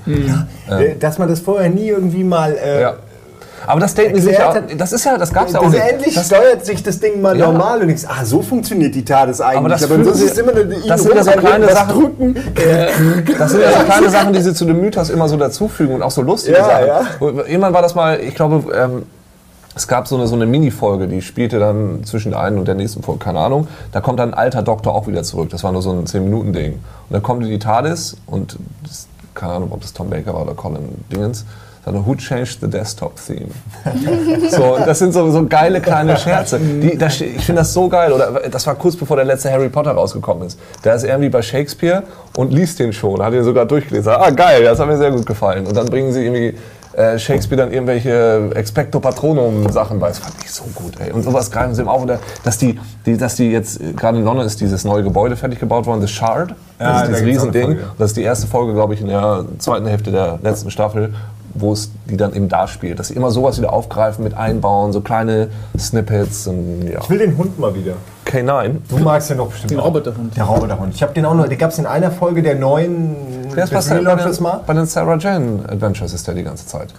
Äh, 0.70 0.97
Dass 0.99 1.18
man 1.18 1.28
das 1.28 1.41
vorher 1.41 1.68
nie 1.68 1.89
irgendwie 1.89 2.24
mal. 2.24 2.53
Äh, 2.57 2.81
Ja. 2.81 2.95
Aber 3.66 3.80
das 3.80 3.92
sich 3.92 4.04
Erklärt 4.06 4.70
ja, 4.70 4.76
das 4.76 4.92
ist 4.92 5.04
ja, 5.04 5.18
das 5.18 5.32
gab's 5.32 5.52
ja 5.52 5.58
auch 5.61 5.64
das 5.64 5.72
nicht. 5.72 5.82
endlich 5.82 6.14
Das, 6.14 6.26
steuert 6.26 6.64
sich 6.64 6.82
das 6.82 6.98
Ding 7.00 7.20
mal 7.20 7.36
Ja. 7.38 7.46
normal 7.46 7.80
und 7.80 7.88
denkst, 7.88 8.04
ah, 8.08 8.24
so 8.24 8.42
funktioniert 8.42 8.94
die 8.94 9.04
TARDIS 9.04 9.40
eigentlich. 9.40 9.58
Aber 9.58 9.68
das 9.68 9.84
Aber 9.84 10.04
sonst 10.04 10.20
ist 10.22 10.38
immer 10.38 10.52
eine 10.52 10.64
das 10.88 11.02
sind 11.02 11.14
ja 11.14 11.22
so 11.22 11.30
kleine 11.32 11.68
Sachen. 11.68 12.00
drücken. 12.00 12.34
Das 13.38 13.50
sind 13.50 13.61
ja 13.62 13.72
so 13.78 13.84
kleine 13.84 14.11
Sachen, 14.11 14.32
die 14.32 14.40
sie 14.40 14.54
zu 14.54 14.64
dem 14.64 14.80
Mythos 14.80 15.11
immer 15.11 15.28
so 15.28 15.36
dazufügen 15.36 15.94
und 15.94 16.02
auch 16.02 16.11
so 16.11 16.22
lustige 16.22 16.56
Ja, 16.58 16.64
Sachen. 16.64 16.86
ja. 16.86 17.02
Irgendwann 17.46 17.72
war 17.74 17.82
das 17.82 17.94
mal, 17.94 18.20
ich 18.20 18.34
glaube, 18.34 18.64
ähm, 18.74 19.02
es 19.74 19.86
gab 19.86 20.08
so 20.08 20.16
eine, 20.16 20.26
so 20.26 20.34
eine 20.34 20.46
Mini-Folge, 20.46 21.06
die 21.06 21.22
spielte 21.22 21.58
dann 21.58 22.02
zwischen 22.04 22.32
der 22.32 22.40
einen 22.40 22.58
und 22.58 22.66
der 22.66 22.74
nächsten 22.74 23.02
Folge, 23.02 23.22
keine 23.24 23.38
Ahnung. 23.40 23.68
Da 23.92 24.00
kommt 24.00 24.18
dann 24.18 24.30
ein 24.34 24.38
alter 24.38 24.62
Doktor 24.62 24.94
auch 24.94 25.06
wieder 25.06 25.22
zurück. 25.22 25.48
Das 25.50 25.62
war 25.62 25.70
nur 25.72 25.80
so 25.82 25.90
ein 25.92 26.04
10-Minuten-Ding. 26.06 26.72
Und 26.72 26.80
dann 27.11 27.22
kommt 27.22 27.44
die 27.44 27.58
TARDIS 27.58 28.16
und, 28.26 28.56
das, 28.82 29.06
keine 29.34 29.52
Ahnung, 29.54 29.68
ob 29.72 29.80
das 29.80 29.92
Tom 29.92 30.11
Baker 30.11 30.34
war 30.34 30.42
oder 30.42 30.54
Colin 30.54 30.88
Dingens, 31.12 31.44
sagte, 31.85 32.07
Who 32.07 32.14
changed 32.14 32.61
the 32.61 32.68
desktop 32.68 33.14
theme? 33.16 33.51
so, 34.51 34.76
und 34.76 34.87
das 34.87 34.99
sind 34.99 35.12
so, 35.12 35.31
so 35.31 35.47
geile 35.47 35.81
kleine 35.81 36.16
Scherze. 36.16 36.59
Die, 36.59 36.97
das, 36.97 37.20
ich 37.20 37.45
finde 37.45 37.62
das 37.62 37.72
so 37.72 37.89
geil. 37.89 38.12
Oder 38.12 38.49
das 38.51 38.66
war 38.66 38.74
kurz 38.74 38.97
bevor 38.97 39.16
der 39.16 39.24
letzte 39.24 39.51
Harry 39.51 39.68
Potter 39.68 39.93
rausgekommen 39.93 40.47
ist. 40.47 40.59
Da 40.83 40.95
ist 40.95 41.05
er 41.05 41.11
irgendwie 41.11 41.31
bei 41.31 41.43
Shakespeare 41.43 42.03
und 42.37 42.53
liest 42.53 42.78
den 42.78 42.93
schon. 42.93 43.22
Hat 43.22 43.33
ihn 43.33 43.45
sogar 43.45 43.66
durchgelesen. 43.66 44.12
Ah, 44.12 44.31
geil, 44.31 44.64
das 44.64 44.78
hat 44.78 44.87
mir 44.87 44.97
sehr 44.97 45.11
gut 45.11 45.26
gefallen. 45.26 45.66
Und 45.66 45.76
dann 45.76 45.87
bringen 45.87 46.12
sie 46.12 46.24
irgendwie 46.24 46.55
äh, 46.93 47.18
Shakespeare 47.18 47.62
dann 47.62 47.72
irgendwelche 47.72 48.51
Expecto 48.55 48.99
Patronum 49.01 49.70
Sachen 49.70 50.01
bei. 50.01 50.09
Das 50.09 50.18
fand 50.18 50.35
ich 50.43 50.51
so 50.51 50.64
gut, 50.74 50.95
ey. 50.99 51.12
Und 51.12 51.22
sowas 51.22 51.51
greifen 51.51 51.74
sie 51.74 51.83
ihm 51.83 51.89
auf. 51.89 52.03
Oder, 52.03 52.18
dass 52.43 52.59
die, 52.59 52.78
die, 53.07 53.16
dass 53.16 53.37
die 53.37 53.51
jetzt, 53.51 53.81
äh, 53.81 53.93
gerade 53.93 54.18
in 54.18 54.24
London 54.24 54.45
ist 54.45 54.61
dieses 54.61 54.85
neue 54.85 55.03
Gebäude 55.03 55.37
fertig 55.37 55.61
gebaut 55.61 55.87
worden, 55.87 56.01
das 56.01 56.11
Shard. 56.11 56.51
Ja, 56.81 56.93
Das 56.93 57.03
ist 57.03 57.09
dieses 57.09 57.26
Riesending. 57.26 57.78
Das 57.99 58.11
ist 58.11 58.16
die 58.16 58.22
erste 58.22 58.47
Folge, 58.47 58.74
glaube 58.74 58.95
ich, 58.95 59.01
in 59.01 59.09
der 59.09 59.45
zweiten 59.59 59.87
Hälfte 59.87 60.11
der 60.11 60.39
letzten 60.43 60.70
Staffel, 60.70 61.14
wo 61.55 61.72
es 61.72 61.90
die 62.09 62.16
dann 62.16 62.34
eben 62.34 62.48
da 62.48 62.66
spielt. 62.68 62.98
Dass 62.98 63.09
sie 63.09 63.14
immer 63.14 63.30
sowas 63.30 63.59
wieder 63.59 63.72
aufgreifen, 63.72 64.24
mit 64.24 64.34
einbauen, 64.34 64.92
so 64.92 65.01
kleine 65.01 65.48
Snippets 65.78 66.46
und 66.46 66.88
ja. 66.88 67.01
Ich 67.01 67.11
will 67.11 67.18
den 67.18 67.36
Hund 67.36 67.59
mal 67.59 67.74
wieder. 67.74 67.94
K9. 68.26 68.76
Du 68.88 68.98
magst 68.98 69.30
ja 69.30 69.36
noch 69.36 69.48
bestimmt. 69.48 69.72
Den 69.72 69.80
auch. 69.80 69.86
Roboterhund. 69.86 70.36
Der 70.36 70.44
Roboterhund. 70.44 70.94
Ich 70.94 71.03
habe 71.03 71.12
den 71.12 71.24
auch 71.24 71.34
noch. 71.34 71.48
Den 71.48 71.59
gab 71.59 71.70
es 71.70 71.78
in 71.78 71.86
einer 71.86 72.11
Folge 72.11 72.42
der 72.42 72.55
neuen. 72.55 73.16
Der 73.55 73.64
ist 73.64 73.72
bei, 73.72 73.80
den, 73.80 74.42
mal. 74.42 74.61
bei 74.66 74.74
den 74.74 74.86
Sarah 74.86 75.16
Jane 75.16 75.64
Adventures 75.68 76.12
ist 76.12 76.26
der 76.26 76.34
die 76.34 76.44
ganze 76.44 76.66
Zeit. 76.66 76.94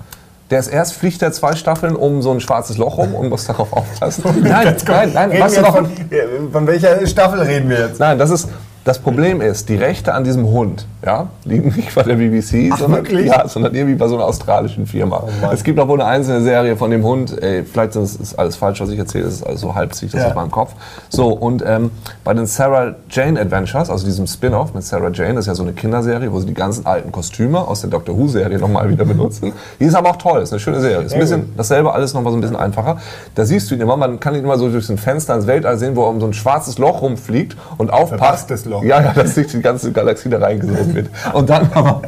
Der 0.49 0.60
ist 0.60 0.68
erst, 0.68 0.93
fliegt 0.95 1.22
er 1.22 1.32
zwei 1.32 1.56
Staffeln 1.56 1.95
um 1.95 2.22
so 2.22 2.32
ein 2.32 2.41
schwarzes 2.41 2.78
Loch 2.78 2.97
rum 2.97 3.16
und 3.16 3.30
muss 3.30 3.47
darauf 3.47 3.72
aufpassen. 3.72 4.24
Nein, 4.43 4.76
nein, 4.86 5.12
nein, 5.14 5.32
jetzt 5.32 5.62
noch? 5.62 5.74
von, 5.74 5.86
äh, 5.86 6.52
von 6.52 6.68
welcher 6.68 7.08
Staffel 7.08 7.39
reden 7.39 7.70
wir 7.70 7.88
jetzt? 7.88 8.02
Nein, 8.02 8.20
das 8.20 8.32
ist, 8.32 8.49
das 8.84 9.00
Problem 9.00 9.42
ist, 9.42 9.70
die 9.70 9.76
Rechte 9.76 10.14
an 10.14 10.24
diesem 10.24 10.48
Hund, 10.48 10.88
ja, 11.06 11.28
liegen 11.46 11.74
nicht 11.76 11.94
bei 11.94 12.04
der 12.04 12.16
BBC, 12.16 12.72
Ach, 12.74 12.80
sondern, 12.80 13.06
ja, 13.26 13.48
sondern 13.48 13.76
irgendwie 13.76 13.96
bei 13.96 14.08
so 14.08 14.16
einer 14.16 14.26
australischen 14.26 14.88
Firma. 14.88 15.24
Mann. 15.42 15.52
es 15.54 15.64
gibt 15.64 15.80
auch 15.80 15.88
wohl 15.88 16.02
eine 16.02 16.10
einzelne 16.10 16.42
Serie 16.42 16.76
von 16.76 16.90
dem 16.90 17.04
Hund, 17.04 17.42
ey, 17.42 17.64
vielleicht 17.64 17.96
ist 17.96 18.20
es 18.20 18.36
alles 18.36 18.56
falsch, 18.56 18.82
was 18.82 18.90
ich 18.90 18.98
erzähle, 18.98 19.26
es 19.26 19.36
ist 19.36 19.44
alles 19.44 19.62
so 19.62 19.76
halb 19.76 19.94
sich 19.94 20.12
das 20.12 20.22
Ja. 20.22 20.28
aus 20.30 20.36
meinem 20.36 20.50
Kopf. 20.52 20.74
So, 21.10 21.30
und 21.30 21.64
ähm, 21.66 21.92
bei 22.24 22.34
den 22.34 22.46
Sarah 22.48 22.96
Jane 23.10 23.40
Adventures, 23.40 23.90
also 23.90 24.04
diesem 24.06 24.26
Spin-off 24.28 24.74
mit 24.74 24.84
Sarah 24.84 25.10
Jane, 25.10 25.36
das 25.36 25.44
ist 25.44 25.48
ja 25.48 25.56
so 25.56 25.64
eine 25.64 25.74
Kinderserie, 25.74 26.32
wo 26.32 26.40
sie 26.40 26.48
die 26.48 26.54
ganzen 26.54 26.86
alten 26.86 27.12
Kostüme 27.12 27.60
aus 27.68 27.82
der 27.82 27.90
Doctor 27.92 28.18
Who-Serie 28.18 28.58
nochmal 28.58 28.90
wieder 28.90 29.06
benutzen. 29.06 29.54
Die 29.80 29.86
ist 29.86 29.96
aber 29.96 30.10
auch 30.12 30.16
toll, 30.18 30.42
ist 30.42 30.52
eine 30.54 30.60
schöne 30.60 30.82
Serie. 30.82 31.06
Ist 31.06 31.14
ein 31.14 31.20
bisschen 31.20 31.54
dasselbe, 31.56 31.94
alles 31.94 32.14
nochmal 32.14 32.32
so 32.32 32.38
ein 32.38 32.42
bisschen 32.42 32.56
einfacher. 32.58 32.98
Da 33.36 33.46
siehst 33.46 33.70
du 33.70 33.76
ihn 33.76 33.82
immer, 33.82 33.96
man 33.98 34.20
kann 34.20 34.34
ihn 34.36 34.44
immer 34.44 34.58
so 34.58 34.70
durch 34.70 34.90
ein 34.90 34.98
Fenster 34.98 35.36
ins 35.36 35.46
Weltall 35.48 35.78
sehen, 35.78 35.96
wo 35.96 36.04
er 36.04 36.10
um 36.10 36.20
so 36.20 36.26
ein 36.26 36.34
schwarzes 36.34 36.78
Loch 36.78 37.02
rumfliegt 37.02 37.56
und 37.78 37.92
aufpasst. 37.92 38.50
Loch. 38.72 38.84
Ja, 38.84 39.01
ja, 39.01 39.13
dass 39.13 39.36
sich 39.36 39.47
die 39.47 39.61
ganze 39.61 39.91
Galaxie 39.91 40.30
da 40.30 40.39
reingesogen 40.39 40.95
wird. 40.95 41.09
Und 41.34 41.49
dann 41.49 41.69
aber, 41.74 42.01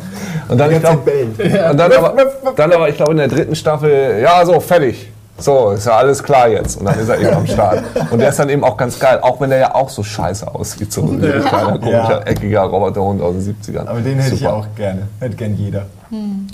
und 0.50 0.58
dann, 0.58 0.72
ich 0.72 0.80
glaub, 0.80 1.06
und 1.08 1.78
dann 1.78 1.92
aber, 1.92 2.16
dann 2.56 2.72
aber, 2.74 2.90
ich 2.90 2.96
glaube 2.96 3.12
in 3.12 3.18
der 3.18 3.28
dritten 3.28 3.56
Staffel, 3.56 4.20
ja, 4.22 4.46
so, 4.46 4.60
fertig. 4.60 5.10
So, 5.40 5.72
ist 5.72 5.88
ja 5.88 5.94
alles 5.98 6.22
klar 6.22 6.48
jetzt. 6.48 6.78
Und 6.78 6.86
dann 6.86 6.98
ist 7.00 7.10
er 7.10 7.20
eben 7.20 7.34
am 7.34 7.48
Start. 7.48 7.84
Und 8.12 8.20
der 8.20 8.30
ist 8.30 8.38
dann 8.38 8.50
eben 8.50 8.64
auch 8.64 8.78
ganz 8.78 9.00
geil, 9.00 9.18
auch 9.22 9.42
wenn 9.42 9.50
der 9.50 9.60
ja 9.60 9.76
auch 9.76 9.90
so 9.90 10.04
scheiße 10.04 10.48
aussieht. 10.54 10.94
So 10.94 11.02
ein 11.02 11.20
kleiner, 11.20 11.80
komischer, 11.80 11.92
Ja. 11.92 12.20
eckiger 12.22 12.62
Roboterhund 12.62 13.20
aus 13.20 13.34
den 13.34 13.42
70ern. 13.42 13.88
Aber 13.88 14.00
den 14.00 14.20
hätte 14.20 14.36
ich 14.36 14.42
Super. 14.42 14.54
auch 14.58 14.68
gerne. 14.76 15.08
Hätte 15.20 15.36
gern 15.36 15.56
jeder. 15.56 15.88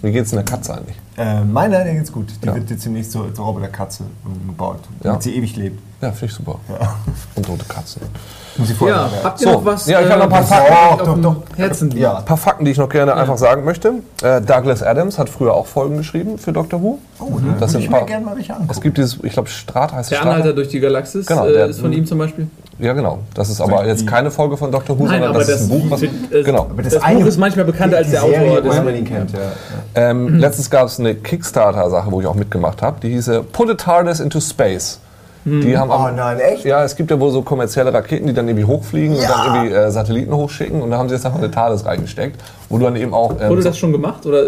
Wie 0.02 0.12
geht's 0.14 0.32
in 0.32 0.38
der 0.38 0.46
Katze 0.46 0.76
eigentlich? 0.76 0.96
Äh, 1.18 1.42
meiner, 1.42 1.84
der 1.84 1.94
geht's 1.96 2.12
gut. 2.12 2.28
Die 2.42 2.48
Ja. 2.48 2.56
wird 2.56 2.70
jetzt 2.70 2.86
demnächst 2.86 3.12
zur, 3.12 3.34
zur 3.34 3.44
Roboterkatze 3.46 4.04
umgebaut, 4.24 4.80
Ja. 5.04 5.10
damit 5.10 5.24
sie 5.24 5.36
ewig 5.36 5.58
lebt. 5.58 5.80
Ja, 6.02 6.14
finde 6.14 6.26
ich 6.28 6.34
super. 6.34 6.56
Und 7.36 7.46
tote 7.46 7.66
Katzen. 7.66 8.02
Muss 8.60 8.70
ich 8.70 8.76
vorher 8.78 8.98
Ja, 8.98 9.04
sagen. 9.04 9.14
habt 9.24 9.42
ihr 9.42 9.48
So, 9.48 9.54
noch 9.54 9.66
was? 9.66 9.88
ja, 9.88 10.02
ich 10.02 10.10
hab 10.10 10.18
noch 10.18 10.24
ein 10.26 10.30
paar 10.30 10.42
was 10.42 10.50
Fakten. 10.50 11.06
Doch, 11.24 11.34
doch, 11.36 11.58
Herzen 11.58 11.90
liegt? 11.90 12.02
Ja. 12.02 12.18
Ein 12.18 12.26
paar 12.26 12.38
Fakten, 12.38 12.66
die 12.66 12.72
ich 12.72 12.78
noch 12.78 12.90
gerne 12.90 13.16
einfach 13.16 13.38
sagen 13.38 13.64
möchte. 13.64 13.94
Äh, 14.22 14.42
Douglas 14.42 14.84
Adams 14.84 15.18
hat 15.18 15.30
früher 15.30 15.54
auch 15.54 15.66
Folgen 15.66 15.98
geschrieben 15.98 16.38
für 16.38 16.52
Doctor 16.52 16.82
Who. 16.82 17.00
Oh, 17.20 17.26
das 17.26 17.42
da 17.42 17.46
würde 17.62 17.68
sind 17.72 17.80
ich 17.82 17.86
ein 17.88 17.92
mir 17.92 17.98
paar. 18.00 18.06
gerne 18.06 18.26
mal 18.26 18.36
welche 18.36 18.54
angucken. 18.54 18.72
Es 18.72 18.82
gibt 18.82 18.98
dieses, 18.98 19.18
ich 19.24 19.34
glaube, 19.34 19.50
Strat 19.50 19.94
heißt 19.94 20.04
es. 20.04 20.10
Der 20.10 20.16
Strat. 20.18 20.28
Anhalter 20.28 20.54
durch 20.54 20.68
die 20.68 20.80
Galaxis 20.80 21.26
Genau, 21.26 21.46
äh, 21.48 21.54
der- 21.54 21.68
ist 21.68 21.80
von 21.80 21.92
ihm 21.94 22.06
zum 22.06 22.18
Beispiel. 22.18 22.48
Ja, 22.80 22.94
genau. 22.94 23.20
Das 23.34 23.50
ist 23.50 23.60
aber 23.60 23.86
jetzt 23.86 24.08
keine 24.08 24.32
Folge 24.32 24.56
von 24.56 24.72
Doctor 24.72 24.98
Who, 24.98 25.04
Nein, 25.04 25.14
sondern 25.16 25.30
aber 25.32 25.40
das 25.40 25.50
ist 25.50 25.62
ein 25.64 25.70
das- 25.70 25.80
Buch. 25.82 25.92
Was, 25.92 26.02
äh, 26.04 26.44
genau. 26.44 26.62
Aber 26.70 26.82
Das, 26.82 26.96
Buch 27.00 27.26
ist 27.26 27.38
manchmal 27.38 27.66
bekannter 27.66 27.98
als 27.98 28.08
die 28.08 28.12
der 28.12 28.22
Serie, 28.22 28.52
Autor. 28.52 28.66
woher 28.66 28.82
man 28.84 28.94
Das, 28.94 29.00
ihn 29.00 29.06
kennt. 29.06 29.32
Ja. 29.32 29.40
Ähm, 29.96 30.38
Letztens 30.40 30.70
gab 30.70 30.86
es 30.88 31.00
eine 31.00 31.16
Kickstarter-Sache, 31.16 32.10
wo 32.12 32.22
ich 32.22 32.28
auch 32.28 32.36
mitgemacht 32.36 32.82
habe. 32.82 33.00
Die 33.02 33.10
hieße 33.10 33.44
Put 33.44 33.70
a 33.70 33.74
TARDIS 33.74 34.20
into 34.22 34.40
Space. 34.40 35.00
Die 35.62 35.78
haben 35.78 35.90
Oh 35.90 35.94
am- 35.94 36.16
nein, 36.16 36.40
echt? 36.40 36.66
Ja, 36.66 36.84
es 36.84 36.96
gibt 36.96 37.12
ja 37.12 37.20
wohl 37.20 37.32
so 37.32 37.42
kommerzielle 37.42 37.94
Raketen, 37.94 38.28
die 38.28 38.34
dann 38.34 38.48
irgendwie 38.48 38.66
hochfliegen 38.66 39.16
und 39.16 39.24
dann 39.24 39.56
irgendwie 39.56 39.76
äh, 39.76 39.92
Satelliten 39.92 40.34
hochschicken. 40.34 40.82
Und 40.82 40.92
da 40.92 40.98
haben 40.98 41.10
sie 41.10 41.16
jetzt 41.16 41.26
einfach 41.26 41.40
eine 41.40 41.52
TARDIS 41.52 41.86
reingesteckt, 41.86 42.40
wo 42.70 42.78
du 42.78 42.86
dann 42.86 42.96
eben 42.96 43.14
auch. 43.14 43.32
ähm, 43.40 43.50
wurde 43.50 43.64
das 43.64 43.78
schon 43.78 43.92
gemacht? 43.92 44.26
Oder? 44.26 44.44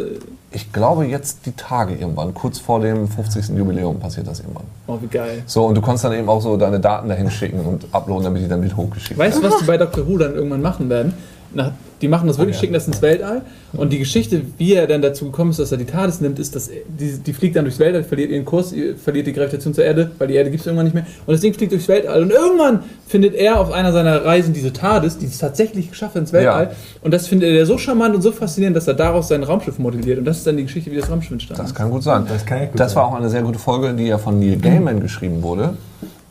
ich 0.53 0.73
glaube, 0.73 1.05
jetzt 1.05 1.45
die 1.45 1.53
Tage 1.53 1.95
irgendwann, 1.95 2.33
kurz 2.33 2.59
vor 2.59 2.81
dem 2.81 3.07
50. 3.07 3.57
Jubiläum 3.57 3.99
passiert 3.99 4.27
das 4.27 4.41
irgendwann. 4.41 4.65
Oh, 4.87 4.97
wie 5.01 5.07
geil. 5.07 5.43
So, 5.45 5.65
und 5.65 5.75
du 5.75 5.81
konntest 5.81 6.03
dann 6.03 6.11
eben 6.13 6.27
auch 6.27 6.41
so 6.41 6.57
deine 6.57 6.79
Daten 6.79 7.07
dahin 7.07 7.31
schicken 7.31 7.61
und 7.61 7.87
uploaden, 7.93 8.25
damit 8.25 8.43
die 8.43 8.49
dann 8.49 8.61
wieder 8.61 8.75
hochgeschickt 8.75 9.17
Weißt 9.17 9.37
du, 9.37 9.43
was 9.43 9.59
die 9.59 9.65
bei 9.65 9.77
Dr. 9.77 10.05
Who 10.05 10.17
dann 10.17 10.35
irgendwann 10.35 10.61
machen 10.61 10.89
werden? 10.89 11.13
Nach, 11.53 11.71
die 12.01 12.07
machen 12.07 12.27
das 12.27 12.37
wirklich, 12.37 12.57
schicken 12.57 12.73
das 12.73 12.87
ins 12.87 13.01
Weltall. 13.01 13.41
Und 13.73 13.93
die 13.93 13.99
Geschichte, 13.99 14.41
wie 14.57 14.73
er 14.73 14.87
dann 14.87 15.01
dazu 15.01 15.25
gekommen 15.25 15.51
ist, 15.51 15.59
dass 15.59 15.71
er 15.71 15.77
die 15.77 15.85
TARDIS 15.85 16.19
nimmt, 16.21 16.39
ist, 16.39 16.55
dass 16.55 16.67
er- 16.67 16.81
die, 16.87 17.17
die 17.19 17.33
fliegt 17.33 17.55
dann 17.55 17.63
durchs 17.65 17.79
Weltall, 17.79 18.03
verliert 18.03 18.31
ihren 18.31 18.43
Kurs, 18.45 18.73
verliert 19.03 19.27
die 19.27 19.33
Gravitation 19.33 19.73
zur 19.73 19.83
Erde, 19.85 20.11
weil 20.17 20.27
die 20.27 20.35
Erde 20.35 20.49
gibt 20.49 20.61
es 20.61 20.67
irgendwann 20.67 20.85
nicht 20.85 20.93
mehr. 20.95 21.05
Und 21.25 21.31
das 21.33 21.41
Ding 21.41 21.53
fliegt 21.53 21.71
durchs 21.71 21.87
Weltall. 21.87 22.23
Und 22.23 22.31
irgendwann 22.31 22.79
findet 23.07 23.35
er 23.35 23.59
auf 23.59 23.71
einer 23.71 23.91
seiner 23.93 24.25
Reisen 24.25 24.53
diese 24.53 24.73
TARDIS, 24.73 25.17
die 25.19 25.27
es 25.27 25.37
tatsächlich 25.37 25.89
geschafft 25.89 26.15
hat 26.15 26.21
ins 26.21 26.33
Weltall. 26.33 26.63
Ja. 26.65 26.71
Und 27.01 27.13
das 27.13 27.27
findet 27.27 27.49
er 27.51 27.65
so 27.65 27.77
charmant 27.77 28.15
und 28.15 28.21
so 28.21 28.31
faszinierend, 28.31 28.75
dass 28.75 28.87
er 28.87 28.93
daraus 28.95 29.27
sein 29.27 29.43
Raumschiff 29.43 29.79
modelliert. 29.79 30.19
Und 30.19 30.25
das 30.25 30.37
ist 30.39 30.47
dann 30.47 30.57
die 30.57 30.63
Geschichte, 30.63 30.91
wie 30.91 30.95
das 30.97 31.09
Raumschiff 31.09 31.31
entstanden 31.31 31.61
Das 31.63 31.73
kann 31.75 31.89
gut 31.89 32.03
sein. 32.03 32.25
Das 32.27 32.45
kann 32.45 32.59
gut 32.69 32.79
Das 32.79 32.91
sein. 32.93 33.01
war 33.03 33.07
auch 33.09 33.15
eine 33.15 33.29
sehr 33.29 33.41
gute 33.43 33.59
Folge, 33.59 33.93
die 33.93 34.07
ja 34.07 34.17
von 34.17 34.39
Neil 34.39 34.57
Gaiman 34.57 34.99
geschrieben 34.99 35.43
wurde. 35.43 35.75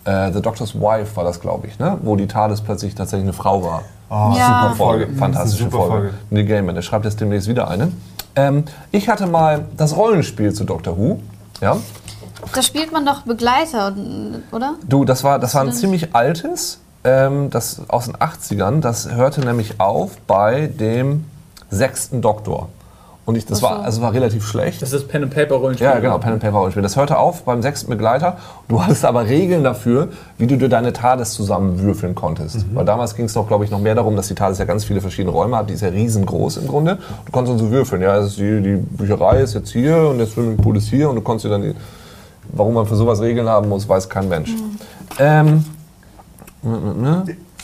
Äh, 0.04 0.32
The 0.32 0.40
Doctor's 0.40 0.74
Wife 0.74 1.14
war 1.16 1.24
das, 1.24 1.40
glaube 1.40 1.66
ich, 1.66 1.78
ne? 1.78 1.98
wo 2.02 2.16
die 2.16 2.26
TARDIS 2.26 2.62
plötzlich 2.62 2.94
tatsächlich 2.94 3.24
eine 3.24 3.34
Frau 3.34 3.62
war. 3.62 3.82
Oh, 4.10 4.34
Ja. 4.36 4.62
super 4.64 4.74
Folge. 4.76 5.08
Fantastische 5.16 5.64
Super 5.64 5.76
Folge. 5.78 5.92
Folge. 5.92 6.14
Neil 6.30 6.44
Gaiman, 6.44 6.74
der 6.74 6.82
schreibt 6.82 7.04
jetzt 7.04 7.20
demnächst 7.20 7.48
wieder 7.48 7.68
eine. 7.68 7.92
Ähm, 8.36 8.64
ich 8.90 9.08
hatte 9.08 9.26
mal 9.26 9.66
das 9.76 9.96
Rollenspiel 9.96 10.52
zu 10.52 10.64
Doctor 10.64 10.98
Who. 10.98 11.20
Ja? 11.60 11.76
Da 12.54 12.62
spielt 12.62 12.90
man 12.92 13.04
doch 13.06 13.22
Begleiter, 13.22 13.94
oder? 14.50 14.74
Du, 14.86 15.04
das 15.04 15.22
war, 15.24 15.38
das 15.38 15.54
war 15.54 15.62
ein 15.62 15.72
ziemlich 15.72 16.14
altes, 16.14 16.80
ähm, 17.04 17.50
das 17.50 17.82
aus 17.88 18.06
den 18.06 18.16
80ern. 18.16 18.80
Das 18.80 19.10
hörte 19.10 19.40
nämlich 19.42 19.78
auf 19.80 20.16
bei 20.26 20.66
dem 20.66 21.24
sechsten 21.70 22.20
Doktor. 22.22 22.68
Und 23.30 23.36
ich, 23.36 23.46
das 23.46 23.60
so. 23.60 23.66
war, 23.66 23.84
also 23.84 24.02
war 24.02 24.12
relativ 24.12 24.44
schlecht. 24.44 24.82
Das 24.82 24.92
ist 24.92 25.04
das 25.04 25.08
Pen 25.08 25.22
and 25.22 25.32
Paper 25.32 25.54
Rollenspiel. 25.54 25.86
Ja, 25.86 26.00
genau, 26.00 26.18
Pen 26.18 26.32
and 26.32 26.42
Paper 26.42 26.56
Rollenspiel. 26.56 26.82
Das 26.82 26.96
hörte 26.96 27.16
auf 27.16 27.44
beim 27.44 27.62
sechsten 27.62 27.88
Begleiter. 27.88 28.38
Du 28.66 28.82
hattest 28.82 29.04
aber 29.04 29.28
Regeln 29.28 29.62
dafür, 29.62 30.08
wie 30.36 30.48
du 30.48 30.56
dir 30.56 30.68
deine 30.68 30.92
TARDIS 30.92 31.34
zusammenwürfeln 31.34 32.16
konntest. 32.16 32.66
Weil 32.74 32.84
damals 32.84 33.14
ging 33.14 33.26
es 33.26 33.34
doch, 33.34 33.46
glaube 33.46 33.64
ich, 33.64 33.70
noch 33.70 33.78
mehr 33.78 33.94
darum, 33.94 34.16
dass 34.16 34.26
die 34.26 34.34
TARDIS 34.34 34.58
ja 34.58 34.64
ganz 34.64 34.82
viele 34.82 35.00
verschiedene 35.00 35.30
Räume 35.30 35.58
hat. 35.58 35.70
Die 35.70 35.74
ist 35.74 35.82
ja 35.82 35.90
riesengroß 35.90 36.56
im 36.56 36.66
Grunde. 36.66 36.98
Du 37.24 37.30
konntest 37.30 37.52
dann 37.52 37.64
so 37.64 37.70
würfeln. 37.70 38.02
Ja, 38.02 38.20
die, 38.20 38.60
die 38.62 38.74
Bücherei 38.74 39.42
ist 39.42 39.54
jetzt 39.54 39.70
hier 39.70 40.08
und 40.08 40.18
der 40.18 40.26
Swimmingpool 40.26 40.76
ist 40.76 40.88
hier 40.88 41.08
und 41.08 41.14
du 41.14 41.22
konntest 41.22 41.44
dir 41.44 41.50
dann 41.50 41.62
die, 41.62 41.74
warum 42.48 42.74
man 42.74 42.86
für 42.86 42.96
sowas 42.96 43.20
Regeln 43.20 43.48
haben 43.48 43.68
muss, 43.68 43.88
weiß 43.88 44.08
kein 44.08 44.28
Mensch. 44.28 44.52
Ähm, 45.20 45.64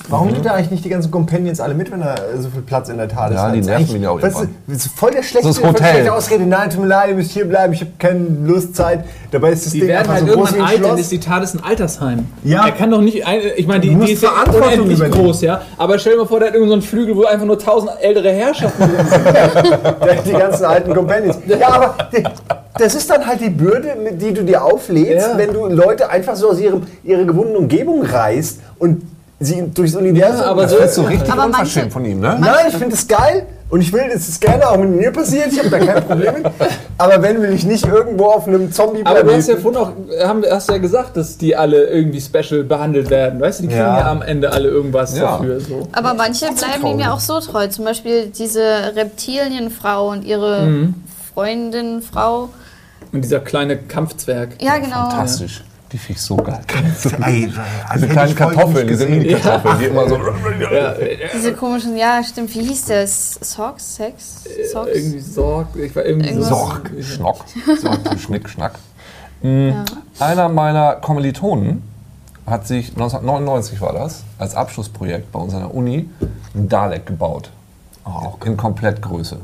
Warum 0.08 0.28
nimmt 0.30 0.46
er 0.46 0.54
eigentlich 0.54 0.70
nicht 0.70 0.84
die 0.84 0.88
ganzen 0.88 1.10
Companions 1.10 1.58
alle 1.60 1.74
mit, 1.74 1.90
wenn 1.90 2.00
er 2.00 2.14
so 2.38 2.48
viel 2.48 2.62
Platz 2.62 2.88
in 2.88 2.96
der 2.96 3.08
TARDIS 3.08 3.36
Ja, 3.36 3.42
hat? 3.46 3.54
die 3.54 3.58
Das 3.60 3.66
ist 3.66 3.72
nerven 3.78 3.96
ihn 3.96 4.02
ja 4.02 4.10
auch 4.10 4.20
irgendwann. 4.20 4.54
Das 4.68 4.76
ist 4.86 4.96
voll 4.96 5.10
der 5.10 5.22
schlechte, 5.24 5.48
Das 5.48 5.56
ist 5.56 5.64
voll 5.64 5.76
schlechte 5.76 6.12
Ausrede. 6.14 6.44
Nein, 6.46 6.70
tut 6.70 6.80
mir 6.80 6.86
leid, 6.86 7.08
ihr 7.08 7.14
müsst 7.16 7.32
hier 7.32 7.44
bleiben, 7.44 7.72
ich 7.72 7.80
habe 7.80 7.90
keine 7.98 8.20
Lust, 8.44 8.76
Zeit. 8.76 9.04
Dabei 9.32 9.50
ist 9.50 9.66
das 9.66 9.72
Die 9.72 9.80
Ding 9.80 9.88
werden 9.88 9.98
einfach 10.00 10.14
halt 10.14 10.26
so 10.26 10.30
irgendwann 10.32 10.60
alt, 10.60 10.84
dann 10.84 10.98
ist 10.98 11.10
die 11.10 11.18
TARDIS 11.18 11.54
ein 11.54 11.64
Altersheim. 11.64 12.26
Ja. 12.44 12.66
Er 12.66 12.72
kann 12.72 12.90
doch 12.92 13.00
nicht, 13.00 13.22
ich 13.56 13.66
meine, 13.66 13.80
die, 13.80 13.94
die 13.96 14.12
ist 14.12 14.22
ja 14.22 14.30
unendlich 14.46 14.98
übernehmen. 14.98 15.10
groß, 15.24 15.40
ja. 15.42 15.62
Aber 15.76 15.98
stell 15.98 16.12
dir 16.12 16.18
mal 16.20 16.26
vor, 16.26 16.38
der 16.38 16.48
hat 16.48 16.54
irgendeinen 16.54 16.82
so 16.82 16.86
einen 16.86 16.90
Flügel, 16.90 17.16
wo 17.16 17.24
einfach 17.24 17.46
nur 17.46 17.58
tausend 17.58 17.90
ältere 18.00 18.30
Herrschaften 18.30 18.84
sind. 18.84 20.26
die 20.26 20.32
ganzen 20.32 20.64
alten 20.66 20.94
Companions. 20.94 21.38
Ja, 21.48 21.68
aber 21.68 21.94
die- 22.16 22.22
das 22.78 22.94
ist 22.94 23.08
dann 23.10 23.26
halt 23.26 23.40
die 23.40 23.48
Bürde, 23.50 23.96
mit 24.02 24.20
die 24.20 24.34
du 24.34 24.44
dir 24.44 24.62
auflädst, 24.62 25.28
Ja. 25.32 25.38
wenn 25.38 25.52
du 25.52 25.66
Leute 25.66 26.10
einfach 26.10 26.36
so 26.36 26.50
aus 26.50 26.60
ihrem, 26.60 26.82
ihrer 27.02 27.24
gewohnten 27.24 27.56
Umgebung 27.56 28.02
reißt 28.02 28.60
und 28.78 29.02
sie 29.40 29.62
durchs 29.74 29.94
Universum. 29.94 30.40
Ja, 30.40 30.46
aber 30.50 30.62
das 30.62 30.70
so- 30.72 30.78
ist 30.78 30.94
so 30.94 31.02
richtig 31.02 31.30
Aber 31.30 31.42
manche- 31.42 31.58
unverschämt 31.60 31.92
von 31.92 32.04
ihm, 32.04 32.20
ne? 32.20 32.36
Nein, 32.40 32.66
ich 32.68 32.76
finde 32.76 32.94
es 32.94 33.06
geil 33.06 33.46
und 33.68 33.80
ich 33.82 33.92
will, 33.92 34.08
dass 34.12 34.28
es 34.28 34.40
gerne 34.40 34.66
auch 34.68 34.76
mit 34.78 34.90
mir 34.90 35.10
passiert. 35.10 35.52
Ich 35.52 35.58
habe 35.58 35.68
da 35.68 35.78
kein 35.78 36.04
Problem 36.04 36.34
mit. 36.34 36.46
Aber 36.98 37.20
wenn 37.20 37.42
will 37.42 37.52
ich 37.52 37.64
nicht 37.64 37.84
irgendwo 37.86 38.26
auf 38.26 38.46
einem 38.48 38.72
zombie 38.72 39.02
Aber 39.04 39.22
du 39.22 39.34
hast 39.34 39.48
ja 39.48 39.56
vorhin 39.56 39.80
auch, 39.80 39.92
haben, 40.24 40.42
hast 40.50 40.70
ja 40.70 40.78
gesagt, 40.78 41.16
dass 41.18 41.36
die 41.36 41.54
alle 41.54 41.84
irgendwie 41.84 42.20
special 42.20 42.62
behandelt 42.64 43.10
werden. 43.10 43.38
Weißt 43.40 43.58
du, 43.58 43.62
die 43.64 43.68
kriegen 43.68 43.80
ja, 43.80 43.98
Ja. 43.98 44.10
am 44.10 44.22
Ende 44.22 44.50
alle 44.52 44.68
irgendwas 44.68 45.14
Ja. 45.18 45.32
dafür. 45.36 45.60
So. 45.60 45.86
Aber 45.92 46.14
manche 46.14 46.46
bleiben 46.52 46.86
ihm 46.86 46.98
ja 47.00 47.12
auch 47.12 47.20
so 47.20 47.38
treu. 47.40 47.66
Zum 47.66 47.84
Beispiel 47.84 48.28
diese 48.28 48.62
Reptilienfrau 48.94 50.08
und 50.10 50.24
ihre 50.24 50.62
Mhm. 50.62 50.94
Freundin, 51.34 52.00
Frau. 52.00 52.48
Und 53.12 53.22
dieser 53.22 53.40
kleine 53.40 53.76
Kampfzwerg. 53.76 54.50
Ja, 54.60 54.78
genau. 54.78 55.10
Fantastisch. 55.10 55.62
Die 55.92 55.98
finde 55.98 56.18
ich 56.18 56.22
so 56.22 56.36
geil. 56.36 56.60
Ey, 57.24 57.52
Diese 57.94 58.08
kleinen 58.08 58.34
Kartoffeln, 58.34 58.88
diese 58.88 59.06
Mini-Kartoffeln, 59.06 59.78
die 59.78 59.84
immer 59.84 60.08
so. 60.08 60.16
Ja, 60.60 60.92
äh, 60.94 61.28
Diese 61.32 61.52
komischen, 61.54 61.96
ja, 61.96 62.22
stimmt. 62.24 62.52
Wie 62.54 62.62
hieß 62.62 62.86
das? 62.86 63.34
Socks? 63.40 63.94
Sex? 63.96 64.42
Socks? 64.72 64.90
irgendwie 64.92 65.20
Sorg. 65.20 65.68
Ich 65.76 65.94
war 65.94 66.04
irgendwie 66.04 66.28
Irgendwas. 66.28 66.48
so. 66.48 66.54
Sorg, 66.56 66.90
Schnock, 67.02 67.44
Sorg, 67.80 68.18
Schnick, 68.18 68.48
Schnack. 68.48 68.72
Mm, 69.42 69.70
Einer 70.18 70.48
meiner 70.48 70.94
Kommilitonen 70.96 71.82
hat 72.46 72.66
sich, 72.66 72.88
1999 72.90 73.80
war 73.80 73.92
das, 73.92 74.24
als 74.38 74.54
Abschlussprojekt 74.56 75.30
bei 75.30 75.38
uns 75.38 75.54
an 75.54 75.60
der 75.60 75.74
Uni 75.74 76.08
ein 76.54 76.68
Dalek 76.68 77.06
gebaut. 77.06 77.50
In 78.44 78.56
Komplettgröße. 78.56 79.38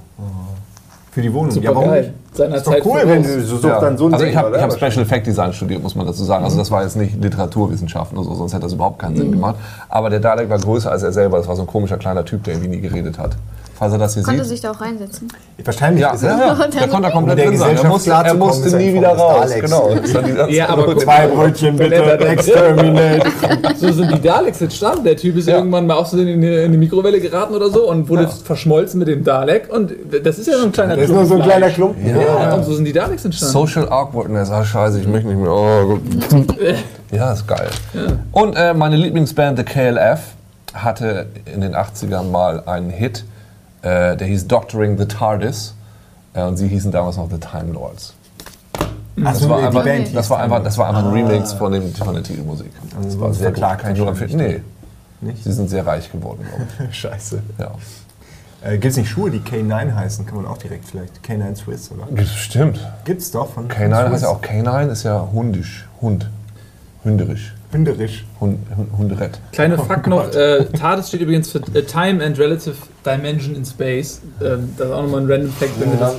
Für 1.12 1.20
die 1.20 1.32
Wohnung. 1.32 1.50
Super 1.50 1.74
geil. 1.74 2.14
Seiner 2.32 2.56
Ist 2.56 2.66
doch 2.66 2.72
Zeit 2.72 2.86
cool, 2.86 2.92
voraus. 3.00 3.06
wenn 3.06 3.22
du 3.22 3.40
so 3.42 3.56
suchst 3.56 3.64
Ja. 3.64 3.80
dann 3.80 3.98
so 3.98 4.06
ein 4.06 4.14
also 4.14 4.24
ich 4.24 4.34
habe 4.34 4.58
hab 4.60 4.72
Special 4.72 5.02
Effect 5.02 5.26
Design 5.26 5.52
studiert, 5.52 5.82
muss 5.82 5.94
man 5.94 6.06
dazu 6.06 6.24
sagen. 6.24 6.42
Also 6.42 6.56
das 6.56 6.70
war 6.70 6.82
jetzt 6.82 6.96
nicht 6.96 7.22
Literaturwissenschaften 7.22 8.16
oder 8.16 8.28
so, 8.30 8.34
sonst 8.34 8.54
hätte 8.54 8.62
das 8.62 8.72
überhaupt 8.72 8.98
keinen 8.98 9.12
Mhm. 9.12 9.18
Sinn 9.18 9.32
gemacht. 9.32 9.56
Aber 9.90 10.08
der 10.08 10.20
Dalek 10.20 10.48
war 10.48 10.58
größer 10.58 10.90
als 10.90 11.02
er 11.02 11.12
selber. 11.12 11.36
Das 11.36 11.46
war 11.48 11.54
so 11.56 11.62
ein 11.62 11.66
komischer 11.68 11.98
kleiner 11.98 12.24
Typ, 12.24 12.44
der 12.44 12.54
irgendwie 12.54 12.70
nie 12.76 12.80
geredet 12.80 13.18
hat. 13.18 13.36
Falls 13.82 13.94
er 13.94 13.98
das 13.98 14.14
hier 14.14 14.22
Konnte 14.22 14.42
sieht. 14.44 14.50
sich 14.50 14.60
da 14.60 14.70
auch 14.70 14.80
reinsetzen. 14.80 15.26
Wahrscheinlich 15.64 16.02
Ja, 16.02 16.12
ist 16.12 16.22
ja, 16.22 16.38
er. 16.38 16.46
ja, 16.46 16.66
der 16.78 16.86
konnte 16.86 17.08
da 17.08 17.10
komplett 17.10 17.38
der 17.38 17.46
drin 17.46 17.58
sein. 17.58 17.70
Er 17.70 17.74
Gesellschaft 17.74 17.92
musste, 17.92 18.10
er 18.12 18.34
musste 18.34 18.76
nie 18.76 18.94
wieder 18.94 19.08
raus. 19.08 19.50
Daleks. 19.50 19.60
Genau. 19.60 20.46
Ja, 20.50 20.68
aber 20.68 20.96
Zwei 20.98 21.26
Brötchen 21.26 21.76
bitte, 21.76 21.96
exterminate. 22.28 23.22
So 23.76 23.90
sind 23.90 24.12
die 24.12 24.20
Daleks 24.20 24.60
entstanden. 24.60 25.02
Der 25.02 25.16
Typ 25.16 25.36
ist 25.36 25.48
Ja. 25.48 25.56
irgendwann 25.56 25.88
mal 25.88 25.94
auch 25.96 26.06
so 26.06 26.16
in 26.16 26.28
in 26.28 26.44
eine 26.64 26.78
Mikrowelle 26.78 27.20
geraten 27.20 27.56
oder 27.56 27.70
so 27.70 27.90
und 27.90 28.08
wurde 28.08 28.22
Ja. 28.22 28.28
verschmolzen 28.28 29.00
mit 29.00 29.08
dem 29.08 29.24
Dalek. 29.24 29.68
Und 29.74 29.92
das 30.22 30.38
ist 30.38 30.46
ja 30.46 30.58
so 30.58 30.66
ein 30.66 30.70
kleiner 30.70 30.94
Das 30.94 31.06
ist 31.06 31.10
nur 31.10 31.26
so 31.26 31.34
ein 31.34 31.42
kleiner 31.42 31.70
Klumpen. 31.70 32.06
Ja, 32.20 32.54
und 32.54 32.64
so 32.64 32.74
sind 32.74 32.84
die 32.84 32.92
Daleks 32.92 33.24
entstanden. 33.24 33.52
Social 33.52 33.88
Awkwardness. 33.88 34.48
Ah, 34.52 34.64
scheiße, 34.64 35.00
ich 35.00 35.08
möchte 35.08 35.26
nicht 35.26 35.40
mehr. 35.40 35.50
Oh, 35.50 35.98
ja, 37.10 37.32
ist 37.32 37.48
geil. 37.48 37.66
Und 38.30 38.54
äh, 38.54 38.74
meine 38.74 38.94
Lieblingsband, 38.94 39.58
The 39.58 39.64
KLF, 39.64 40.20
hatte 40.72 41.26
in 41.52 41.60
den 41.62 41.74
80ern 41.74 42.30
mal 42.30 42.62
einen 42.66 42.90
Hit, 42.90 43.24
äh, 43.82 44.16
der 44.16 44.26
hieß 44.26 44.48
Doctoring 44.48 44.96
the 44.98 45.06
TARDIS. 45.06 45.74
Äh, 46.34 46.44
und 46.44 46.56
sie 46.56 46.68
hießen 46.68 46.90
damals 46.90 47.16
noch 47.16 47.30
The 47.30 47.38
Time 47.38 47.72
Lords. 47.72 48.14
Das 49.16 49.36
Achso, 49.36 49.48
war, 49.50 49.60
die 49.60 49.66
einfach, 49.66 49.84
Band 49.84 50.16
das, 50.16 50.30
war 50.30 50.38
einfach, 50.40 50.62
das 50.62 50.78
war 50.78 50.88
einfach 50.88 51.04
ein 51.04 51.12
Remix 51.12 51.52
von, 51.52 51.70
dem, 51.72 51.94
von 51.94 52.14
der 52.14 52.22
Titelmusik. 52.22 52.70
Das 52.82 53.04
Also 53.04 53.20
war 53.20 53.28
wurden 53.28 53.34
sehr 53.34 53.52
Kann 53.52 53.92
ich 53.92 53.98
nur 53.98 54.08
empfehlen. 54.08 54.36
Nee, 54.36 54.60
Nicht? 55.20 55.44
sie 55.44 55.52
sind 55.52 55.68
sehr 55.68 55.86
reich 55.86 56.10
geworden, 56.10 56.46
glaube 56.48 56.92
Scheiße. 56.92 57.42
Ja. 57.58 57.72
Äh, 58.62 58.78
Gibt 58.78 58.92
es 58.92 58.96
nicht 58.96 59.10
Schuhe, 59.10 59.30
die 59.30 59.40
K9 59.40 59.94
heißen? 59.94 60.24
Kann 60.24 60.36
man 60.36 60.46
auch 60.46 60.56
direkt 60.56 60.86
vielleicht. 60.86 61.20
K9 61.26 61.56
Swiss, 61.56 61.90
oder? 61.90 62.06
Stimmt. 62.24 62.80
Gibt's 63.04 63.30
doch 63.30 63.50
von. 63.50 63.68
K9 63.68 64.10
heißt 64.10 64.22
ja 64.22 64.28
auch 64.30 64.40
K9, 64.40 64.88
ist 64.88 65.02
ja 65.02 65.28
hundisch. 65.32 65.88
Hund. 66.00 66.30
Hünderisch. 67.02 67.54
Hünderisch. 67.72 68.24
Hund, 68.40 68.58
Hund, 68.76 68.88
Hunderett. 68.96 69.40
Kleine 69.50 69.76
Fakt 69.76 70.06
noch, 70.06 70.32
äh, 70.32 70.64
TARDIS 70.66 71.08
steht 71.08 71.20
übrigens 71.20 71.50
für 71.50 71.58
äh, 71.74 71.82
Time 71.82 72.24
and 72.24 72.38
Relative 72.38 72.76
Dimension 73.04 73.54
in 73.56 73.64
Space. 73.64 74.20
Ähm, 74.42 74.72
das 74.76 74.86
ist 74.88 74.92
auch 74.92 75.02
nochmal 75.02 75.20
ein 75.22 75.30
random 75.30 75.52
Fact, 75.52 75.72
wenn 75.80 75.92
wir 75.92 75.98
das... 75.98 76.14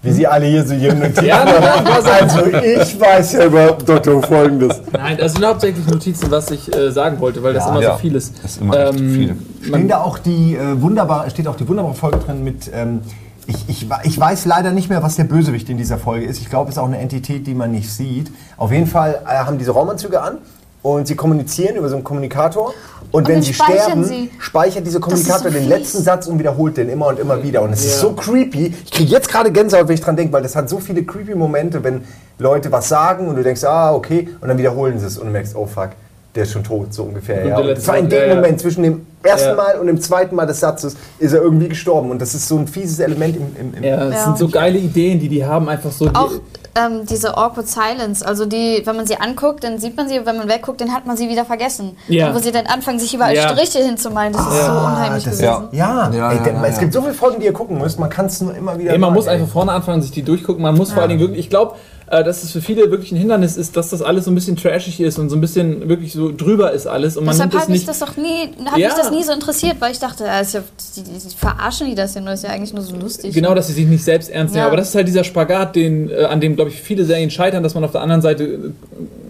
Wie 0.00 0.12
sie 0.12 0.28
alle 0.28 0.46
hier 0.46 0.64
so 0.64 0.74
ihre 0.74 0.94
Notizen 0.96 1.24
Ja, 1.24 1.44
machen. 1.44 1.86
Also 2.20 2.46
ich 2.46 3.00
weiß 3.00 3.32
ja 3.32 3.46
über 3.46 3.72
Dr. 3.72 4.14
Who 4.14 4.22
folgendes. 4.22 4.80
Nein, 4.92 5.16
das 5.18 5.32
sind 5.32 5.44
hauptsächlich 5.44 5.84
Notizen, 5.88 6.30
was 6.30 6.50
ich 6.52 6.72
äh, 6.72 6.92
sagen 6.92 7.18
wollte, 7.18 7.42
weil 7.42 7.52
das 7.54 7.64
Ja. 7.64 7.70
immer 7.72 7.82
Ja. 7.82 7.92
so 7.94 7.98
viel 7.98 8.14
ist. 8.14 8.34
Das 8.42 8.52
ist 8.52 8.60
immer 8.60 8.78
echt 8.90 8.94
viel. 9.00 9.36
Stehen 9.62 9.88
da 9.88 9.98
auch 10.02 10.18
die 10.18 10.54
äh, 10.54 10.80
wunderbare, 10.80 11.28
steht 11.30 11.48
auch 11.48 11.56
die 11.56 11.66
wunderbare 11.66 11.94
Folge 11.96 12.18
drin 12.18 12.44
mit. 12.44 12.70
Ähm, 12.72 13.00
ich, 13.48 13.56
ich, 13.66 13.86
ich 14.04 14.20
weiß 14.20 14.44
leider 14.44 14.70
nicht 14.70 14.88
mehr, 14.88 15.02
was 15.02 15.16
der 15.16 15.24
Bösewicht 15.24 15.68
in 15.68 15.78
dieser 15.78 15.98
Folge 15.98 16.26
ist. 16.26 16.40
Ich 16.40 16.48
glaube, 16.48 16.68
es 16.70 16.76
ist 16.76 16.78
auch 16.80 16.86
eine 16.86 16.98
Entität, 16.98 17.46
die 17.48 17.54
man 17.54 17.72
nicht 17.72 17.90
sieht. 17.92 18.30
Auf 18.56 18.70
jeden 18.70 18.86
Fall 18.86 19.20
äh, 19.26 19.38
haben 19.38 19.58
diese 19.58 19.72
Raumanzüge 19.72 20.20
an 20.20 20.36
und 20.82 21.08
sie 21.08 21.16
kommunizieren 21.16 21.74
über 21.74 21.88
so 21.88 21.96
einen 21.96 22.04
Kommunikator. 22.04 22.72
Und, 23.10 23.26
wenn 23.28 23.36
dann 23.36 23.42
sie 23.42 23.54
sterben, 23.54 24.04
sie. 24.04 24.30
speichert 24.38 24.86
dieser 24.86 25.00
Kommunikator 25.00 25.50
so 25.50 25.58
den 25.58 25.68
letzten 25.68 26.02
Satz 26.02 26.26
und 26.26 26.38
wiederholt 26.38 26.76
den 26.76 26.88
immer 26.90 27.06
und 27.06 27.18
immer 27.18 27.42
wieder. 27.42 27.62
Und 27.62 27.72
es 27.72 27.84
ist 27.84 27.94
Ja. 27.96 28.00
so 28.08 28.12
creepy. 28.12 28.74
Ich 28.84 28.90
kriege 28.90 29.10
jetzt 29.10 29.28
gerade 29.28 29.50
Gänsehaut, 29.50 29.88
wenn 29.88 29.94
ich 29.94 30.00
dran 30.00 30.16
denke, 30.16 30.32
weil 30.32 30.42
das 30.42 30.54
hat 30.56 30.68
so 30.68 30.78
viele 30.78 31.02
creepy 31.04 31.34
Momente, 31.34 31.82
wenn 31.82 32.02
Leute 32.38 32.70
was 32.70 32.88
sagen 32.88 33.28
und 33.28 33.36
du 33.36 33.42
denkst, 33.42 33.64
ah, 33.64 33.94
okay, 33.94 34.28
und 34.40 34.48
dann 34.48 34.58
wiederholen 34.58 34.98
sie 34.98 35.06
es 35.06 35.16
und 35.18 35.26
du 35.26 35.32
merkst, 35.32 35.56
oh 35.56 35.66
fuck, 35.66 35.90
der 36.34 36.42
ist 36.42 36.52
schon 36.52 36.62
tot, 36.62 36.92
so 36.92 37.04
ungefähr. 37.04 37.42
Und 37.42 37.48
Ja. 37.48 37.58
Und 37.58 37.68
das 37.68 37.88
war 37.88 37.96
in 37.98 38.08
dem 38.08 38.18
ja, 38.20 38.26
ja. 38.26 38.34
Moment 38.34 38.60
zwischen 38.60 38.82
dem 38.82 39.06
ersten 39.22 39.48
Ja. 39.48 39.54
Mal 39.56 39.78
und 39.80 39.86
dem 39.86 40.00
zweiten 40.00 40.36
Mal 40.36 40.46
des 40.46 40.60
Satzes 40.60 40.94
ist 41.18 41.32
er 41.32 41.40
irgendwie 41.42 41.68
gestorben. 41.68 42.10
Und 42.10 42.20
das 42.20 42.34
ist 42.34 42.46
so 42.46 42.58
ein 42.58 42.66
fieses 42.68 42.98
Element 43.00 43.36
im. 43.36 43.42
im, 43.58 43.74
im 43.74 43.82
Ja, 43.84 43.96
das 44.04 44.14
Ja. 44.14 44.24
sind 44.24 44.38
so 44.38 44.48
geile 44.48 44.78
Ideen, 44.78 45.18
die 45.18 45.28
die 45.28 45.44
haben, 45.44 45.68
einfach 45.68 45.90
so... 45.90 46.08
Die, 46.08 46.14
Auch 46.14 46.32
ähm, 46.78 47.06
diese 47.06 47.36
awkward 47.36 47.66
silence, 47.68 48.24
also 48.26 48.46
die, 48.46 48.82
wenn 48.84 48.96
man 48.96 49.06
sie 49.06 49.16
anguckt, 49.18 49.64
dann 49.64 49.78
sieht 49.78 49.96
man 49.96 50.08
sie, 50.08 50.24
wenn 50.24 50.36
man 50.36 50.48
wegguckt, 50.48 50.80
dann 50.80 50.92
hat 50.94 51.06
man 51.06 51.16
sie 51.16 51.28
wieder 51.28 51.44
vergessen. 51.44 51.96
Ja. 52.08 52.28
Und 52.28 52.36
wo 52.36 52.38
sie 52.38 52.52
dann 52.52 52.66
anfangen, 52.66 52.98
sich 52.98 53.12
überall 53.14 53.34
Ja. 53.34 53.48
Striche 53.48 53.78
hinzumalen, 53.84 54.32
das 54.32 54.42
ist 54.42 54.64
so 54.66 54.72
unheimlich 54.72 55.24
das, 55.24 55.38
gewesen. 55.38 55.68
ja, 55.72 56.10
Ja, 56.10 56.10
ey, 56.10 56.18
ja, 56.18 56.64
es 56.66 56.76
ja. 56.76 56.80
gibt 56.80 56.92
so 56.92 57.02
viele 57.02 57.14
Folgen, 57.14 57.40
die 57.40 57.46
ihr 57.46 57.52
gucken 57.52 57.78
müsst, 57.78 57.98
man 57.98 58.10
kann 58.10 58.26
es 58.26 58.40
nur 58.40 58.54
immer 58.54 58.78
wieder. 58.78 58.92
Ey, 58.92 58.98
man 58.98 59.08
sagen, 59.08 59.14
muss 59.16 59.26
ey. 59.26 59.34
einfach 59.34 59.48
vorne 59.52 59.72
anfangen, 59.72 60.02
sich 60.02 60.10
die 60.12 60.22
durchgucken. 60.22 60.62
Man 60.62 60.76
muss 60.76 60.92
vor 60.92 61.02
allen 61.02 61.08
Dingen 61.10 61.20
wirklich, 61.20 61.40
ich 61.40 61.50
glaube, 61.50 61.74
äh, 62.10 62.24
dass 62.24 62.42
es 62.42 62.52
für 62.52 62.60
viele 62.60 62.90
wirklich 62.90 63.12
ein 63.12 63.16
Hindernis 63.18 63.56
ist, 63.56 63.76
dass 63.76 63.90
das 63.90 64.02
alles 64.02 64.24
so 64.24 64.30
ein 64.30 64.34
bisschen 64.34 64.56
trashig 64.56 65.00
ist 65.00 65.18
und 65.18 65.28
so 65.30 65.36
ein 65.36 65.40
bisschen 65.40 65.88
wirklich 65.88 66.12
so 66.12 66.32
drüber 66.34 66.72
ist 66.72 66.86
alles 66.86 67.16
und 67.16 67.24
man 67.24 67.34
Deshalb 67.34 67.54
hat 67.54 67.68
mich 67.68 67.84
das 67.84 67.98
doch 67.98 68.16
nie, 68.16 68.48
hat 68.66 68.78
Ja. 68.78 68.88
mich 68.88 68.96
das 68.96 69.10
nie 69.10 69.22
so 69.22 69.32
interessiert, 69.32 69.76
weil 69.80 69.92
ich 69.92 69.98
dachte, 69.98 70.24
äh, 70.26 70.42
ist 70.42 70.54
ja, 70.54 70.60
die, 70.96 71.02
die, 71.02 71.10
die 71.10 71.36
verarschen 71.36 71.86
die 71.88 71.94
das 71.94 72.14
ja 72.14 72.20
nur, 72.20 72.32
ist 72.32 72.44
ja 72.44 72.50
eigentlich 72.50 72.72
nur 72.72 72.82
so 72.82 72.96
lustig. 72.96 73.34
Genau, 73.34 73.54
dass 73.54 73.66
sie 73.68 73.72
sich 73.74 73.86
nicht 73.86 74.04
selbst 74.04 74.30
ernst 74.30 74.54
nehmen. 74.54 74.62
Ja. 74.62 74.68
Aber 74.68 74.76
das 74.76 74.88
ist 74.90 74.94
halt 74.94 75.06
dieser 75.08 75.24
Spagat, 75.24 75.76
den, 75.76 76.10
äh, 76.10 76.24
an 76.24 76.40
dem, 76.40 76.56
glaube 76.56 76.70
ich, 76.70 76.80
viele 76.80 77.04
Serien 77.04 77.30
scheitern, 77.30 77.62
dass 77.62 77.74
man 77.74 77.84
auf 77.84 77.92
der 77.92 78.00
anderen 78.00 78.22
Seite 78.22 78.44
äh, 78.44 78.58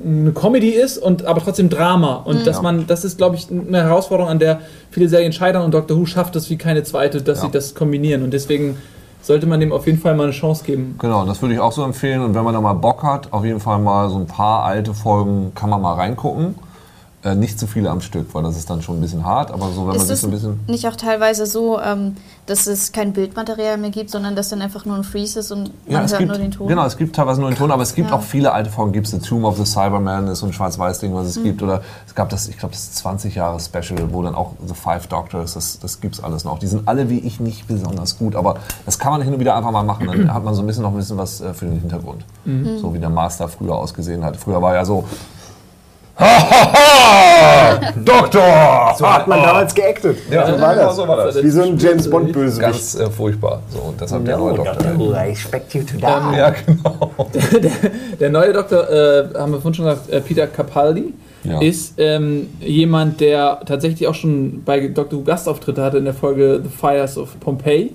eine 0.06 0.32
Comedy 0.32 0.70
ist 0.70 0.98
und 0.98 1.24
aber 1.24 1.42
trotzdem 1.42 1.68
Drama. 1.70 2.14
Und 2.16 2.46
dass 2.46 2.62
man, 2.62 2.86
das 2.86 3.04
ist, 3.04 3.18
glaube 3.18 3.36
ich, 3.36 3.48
eine 3.50 3.82
Herausforderung, 3.82 4.30
an 4.30 4.38
der 4.38 4.60
viele 4.90 5.08
Serien 5.08 5.32
scheitern 5.32 5.62
und 5.64 5.74
Doctor 5.74 5.96
Who 5.98 6.06
schafft 6.06 6.36
es 6.36 6.48
wie 6.50 6.56
keine 6.56 6.82
zweite, 6.84 7.20
dass 7.22 7.38
Ja. 7.40 7.46
sie 7.46 7.50
das 7.50 7.74
kombinieren. 7.74 8.22
Und 8.22 8.32
deswegen 8.32 8.76
sollte 9.28 9.46
man 9.46 9.60
dem 9.60 9.72
auf 9.72 9.86
jeden 9.86 9.98
Fall 9.98 10.14
mal 10.16 10.24
eine 10.24 10.32
Chance 10.32 10.64
geben. 10.64 10.96
Genau, 10.98 11.26
das 11.26 11.42
würde 11.42 11.54
ich 11.54 11.60
auch 11.60 11.70
so 11.70 11.84
empfehlen. 11.84 12.22
Und 12.22 12.34
wenn 12.34 12.44
man 12.44 12.54
da 12.54 12.62
mal 12.62 12.72
Bock 12.72 13.02
hat, 13.02 13.30
auf 13.32 13.44
jeden 13.44 13.60
Fall 13.60 13.78
mal 13.78 14.08
so 14.08 14.16
ein 14.16 14.26
paar 14.26 14.64
alte 14.64 14.94
Folgen 14.94 15.52
kann 15.54 15.68
man 15.68 15.82
mal 15.82 15.94
reingucken. 15.94 16.54
Äh, 17.28 17.34
nicht 17.34 17.58
zu 17.58 17.66
viele 17.66 17.90
am 17.90 18.00
Stück, 18.00 18.34
weil 18.34 18.42
das 18.42 18.56
ist 18.56 18.70
dann 18.70 18.80
schon 18.82 18.98
ein 18.98 19.00
bisschen 19.00 19.24
hart. 19.24 19.50
Aber 19.50 19.68
so, 19.70 19.80
wenn 19.82 19.86
man 19.88 19.96
Ist 19.96 20.02
sich 20.02 20.12
es 20.12 20.20
so 20.22 20.28
ein 20.28 20.30
bisschen. 20.30 20.60
nicht 20.66 20.86
auch 20.88 20.96
teilweise 20.96 21.46
so, 21.46 21.78
ähm, 21.80 22.16
dass 22.46 22.66
es 22.66 22.92
kein 22.92 23.12
Bildmaterial 23.12 23.76
mehr 23.76 23.90
gibt, 23.90 24.10
sondern 24.10 24.34
dass 24.36 24.48
dann 24.48 24.62
einfach 24.62 24.84
nur 24.84 24.96
ein 24.96 25.04
Freeze 25.04 25.40
ist 25.40 25.50
und 25.52 25.64
man 25.86 25.92
Ja, 25.94 26.02
es 26.04 26.12
hört 26.12 26.20
gibt, 26.20 26.30
nur 26.30 26.38
den 26.38 26.50
Ton? 26.50 26.66
genau, 26.68 26.84
es 26.86 26.96
gibt 26.96 27.14
teilweise 27.16 27.40
nur 27.40 27.50
den 27.50 27.56
Ton, 27.58 27.70
aber 27.70 27.82
es 27.82 27.94
gibt 27.94 28.10
Ja. 28.10 28.16
auch 28.16 28.22
viele 28.22 28.52
alte 28.52 28.70
Folgen. 28.70 28.92
Gibt 28.92 29.06
es 29.06 29.12
The 29.12 29.18
Tomb 29.18 29.44
of 29.44 29.56
the 29.58 29.64
Cyberman, 29.66 30.28
ist 30.28 30.38
so 30.38 30.46
ein 30.46 30.52
Schwarz-Weiß-Ding, 30.52 31.14
was 31.14 31.26
es 31.26 31.36
Mhm. 31.38 31.42
gibt. 31.44 31.62
Oder 31.62 31.82
es 32.06 32.14
gab 32.14 32.28
das, 32.30 32.48
ich 32.48 32.56
glaube, 32.56 32.72
das 32.74 32.92
20-Jahre-Special, 32.94 34.12
wo 34.12 34.22
dann 34.22 34.34
auch 34.34 34.52
The 34.66 34.74
Five 34.74 35.06
Doctors, 35.08 35.54
das, 35.54 35.78
das 35.78 36.00
gibt 36.00 36.14
es 36.14 36.24
alles 36.24 36.44
noch. 36.44 36.58
Die 36.58 36.66
sind 36.66 36.88
alle 36.88 37.10
wie 37.10 37.18
ich 37.18 37.40
nicht 37.40 37.66
besonders 37.68 38.18
gut, 38.18 38.34
aber 38.36 38.56
das 38.86 38.98
kann 38.98 39.12
man 39.12 39.22
hin 39.22 39.34
und 39.34 39.40
wieder 39.40 39.54
einfach 39.56 39.70
mal 39.72 39.82
machen. 39.82 40.06
Dann 40.06 40.32
hat 40.32 40.44
man 40.44 40.54
so 40.54 40.62
ein 40.62 40.66
bisschen 40.66 40.82
noch 40.82 40.90
ein 40.92 40.96
bisschen 40.96 41.18
was 41.18 41.40
äh, 41.40 41.52
für 41.52 41.66
den 41.66 41.80
Hintergrund. 41.80 42.24
Mhm. 42.44 42.78
So 42.78 42.94
wie 42.94 42.98
der 42.98 43.10
Master 43.10 43.48
früher 43.48 43.74
ausgesehen 43.74 44.24
hat. 44.24 44.36
Früher 44.36 44.62
war 44.62 44.74
ja 44.74 44.84
so. 44.84 45.04
Doktor! 48.04 48.94
So 48.98 49.08
hat 49.08 49.28
man 49.28 49.40
damals 49.40 49.72
geactet. 49.74 50.18
Ja, 50.30 50.46
so 50.52 50.60
war 50.60 50.74
das. 50.74 50.96
so 50.96 51.06
war 51.06 51.16
das. 51.16 51.42
Wie 51.42 51.50
so 51.50 51.62
ein 51.62 51.78
James 51.78 52.10
Bond 52.10 52.32
Bösewicht. 52.32 52.60
Ganz 52.60 52.94
äh, 52.98 53.08
furchtbar. 53.10 53.62
So, 53.68 53.78
und 53.80 54.00
deshalb 54.00 54.24
der 54.24 54.36
neue 54.36 54.54
Doktor. 54.54 54.98
Who, 54.98 55.12
I 55.12 55.30
expect 55.30 55.74
you 55.74 55.82
to 55.82 55.96
die. 55.96 56.02
Ja, 56.02 56.50
genau. 56.50 57.12
Der 58.20 58.30
neue 58.30 58.52
Doktor, 58.52 58.90
äh, 58.90 59.28
haben 59.38 59.52
wir 59.52 59.60
vorhin 59.60 59.74
schon 59.74 59.84
gesagt, 59.84 60.10
äh, 60.10 60.20
Peter 60.20 60.46
Capaldi, 60.48 61.14
Ja. 61.44 61.60
ist 61.60 61.94
ähm, 61.98 62.48
jemand, 62.60 63.20
der 63.20 63.60
tatsächlich 63.64 64.08
auch 64.08 64.14
schon 64.14 64.62
bei 64.64 64.88
Doctor 64.88 65.20
Who 65.20 65.24
Gastauftritte 65.24 65.82
hatte 65.82 65.98
in 65.98 66.04
der 66.04 66.14
Folge 66.14 66.60
The 66.64 66.68
Fires 66.68 67.16
of 67.16 67.38
Pompeii. 67.38 67.92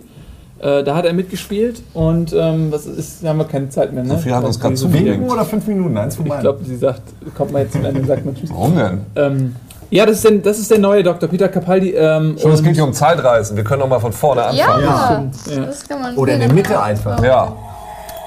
Äh, 0.64 0.82
da 0.86 0.96
hat 0.96 1.04
er 1.04 1.12
mitgespielt 1.12 1.84
und 1.94 2.32
ähm, 2.32 2.72
was 2.72 2.86
ist, 2.86 3.28
haben 3.28 3.38
wir 3.38 3.44
keine 3.44 3.68
Zeit 3.68 3.92
mehr. 3.92 4.04
Ne? 4.04 4.12
Sophie 4.12 4.32
hat 4.32 4.46
uns 4.46 4.58
gerade 4.58 4.78
So 4.78 4.86
zugeschickt. 4.86 5.12
Winken 5.12 5.30
oder 5.30 5.44
fünf 5.44 5.68
Minuten? 5.68 5.98
Eins 5.98 6.16
von 6.16 6.26
Ich 6.26 6.30
beiden. 6.30 6.42
glaube, 6.42 6.64
sie 6.64 6.78
sagt, 6.78 7.02
kommt 7.36 7.52
mal 7.52 7.64
jetzt 7.64 7.74
zum 7.74 7.84
Ende 7.84 8.00
und 8.00 8.08
sagt 8.08 8.26
mal 8.26 8.34
Tschüss. 8.34 8.50
Warum 8.50 8.76
denn? 8.78 9.02
Ähm, 9.18 9.56
ja, 9.90 10.06
das 10.06 10.16
ist, 10.16 10.24
der, 10.24 10.32
das 10.38 10.60
ist 10.60 10.72
der 10.72 10.80
neue 10.80 11.04
Dr. 11.04 11.28
Peter 11.28 11.50
Capaldi. 11.50 11.92
Ähm, 11.92 12.38
Schon, 12.40 12.52
es 12.52 12.64
geht 12.64 12.76
hier 12.76 12.86
um 12.86 12.94
Zeitreisen. 12.94 13.58
Wir 13.58 13.66
können 13.66 13.82
doch 13.82 13.90
mal 13.90 14.00
von 14.00 14.14
vorne 14.14 14.42
ja, 14.54 14.68
anfangen. 14.68 15.32
Ja. 15.54 15.66
das 15.66 15.86
kann 15.86 16.02
man 16.02 16.16
Oder 16.16 16.36
in 16.36 16.40
der 16.40 16.54
Mitte 16.54 16.82
einfach. 16.82 17.22
Ja. 17.22 17.54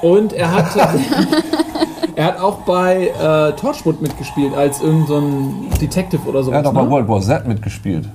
Und 0.03 0.35
er 0.35 0.53
hat, 0.53 0.67
er 2.17 2.25
hat 2.27 2.39
auch 2.39 2.59
bei 2.67 3.09
äh, 3.19 3.53
Torchwood 3.59 4.03
mitgespielt 4.03 4.55
als 4.55 4.83
irgendein 4.83 5.07
so 5.07 5.17
ein 5.17 5.71
Detective 5.81 6.21
oder 6.29 6.43
so. 6.43 6.51
Er 6.51 6.59
hat 6.59 6.67
auch 6.67 6.75
bei 6.75 6.83
ne? 6.83 6.91
World 6.91 7.09
War 7.09 7.23
Z 7.23 7.49
mitgespielt. 7.49 8.07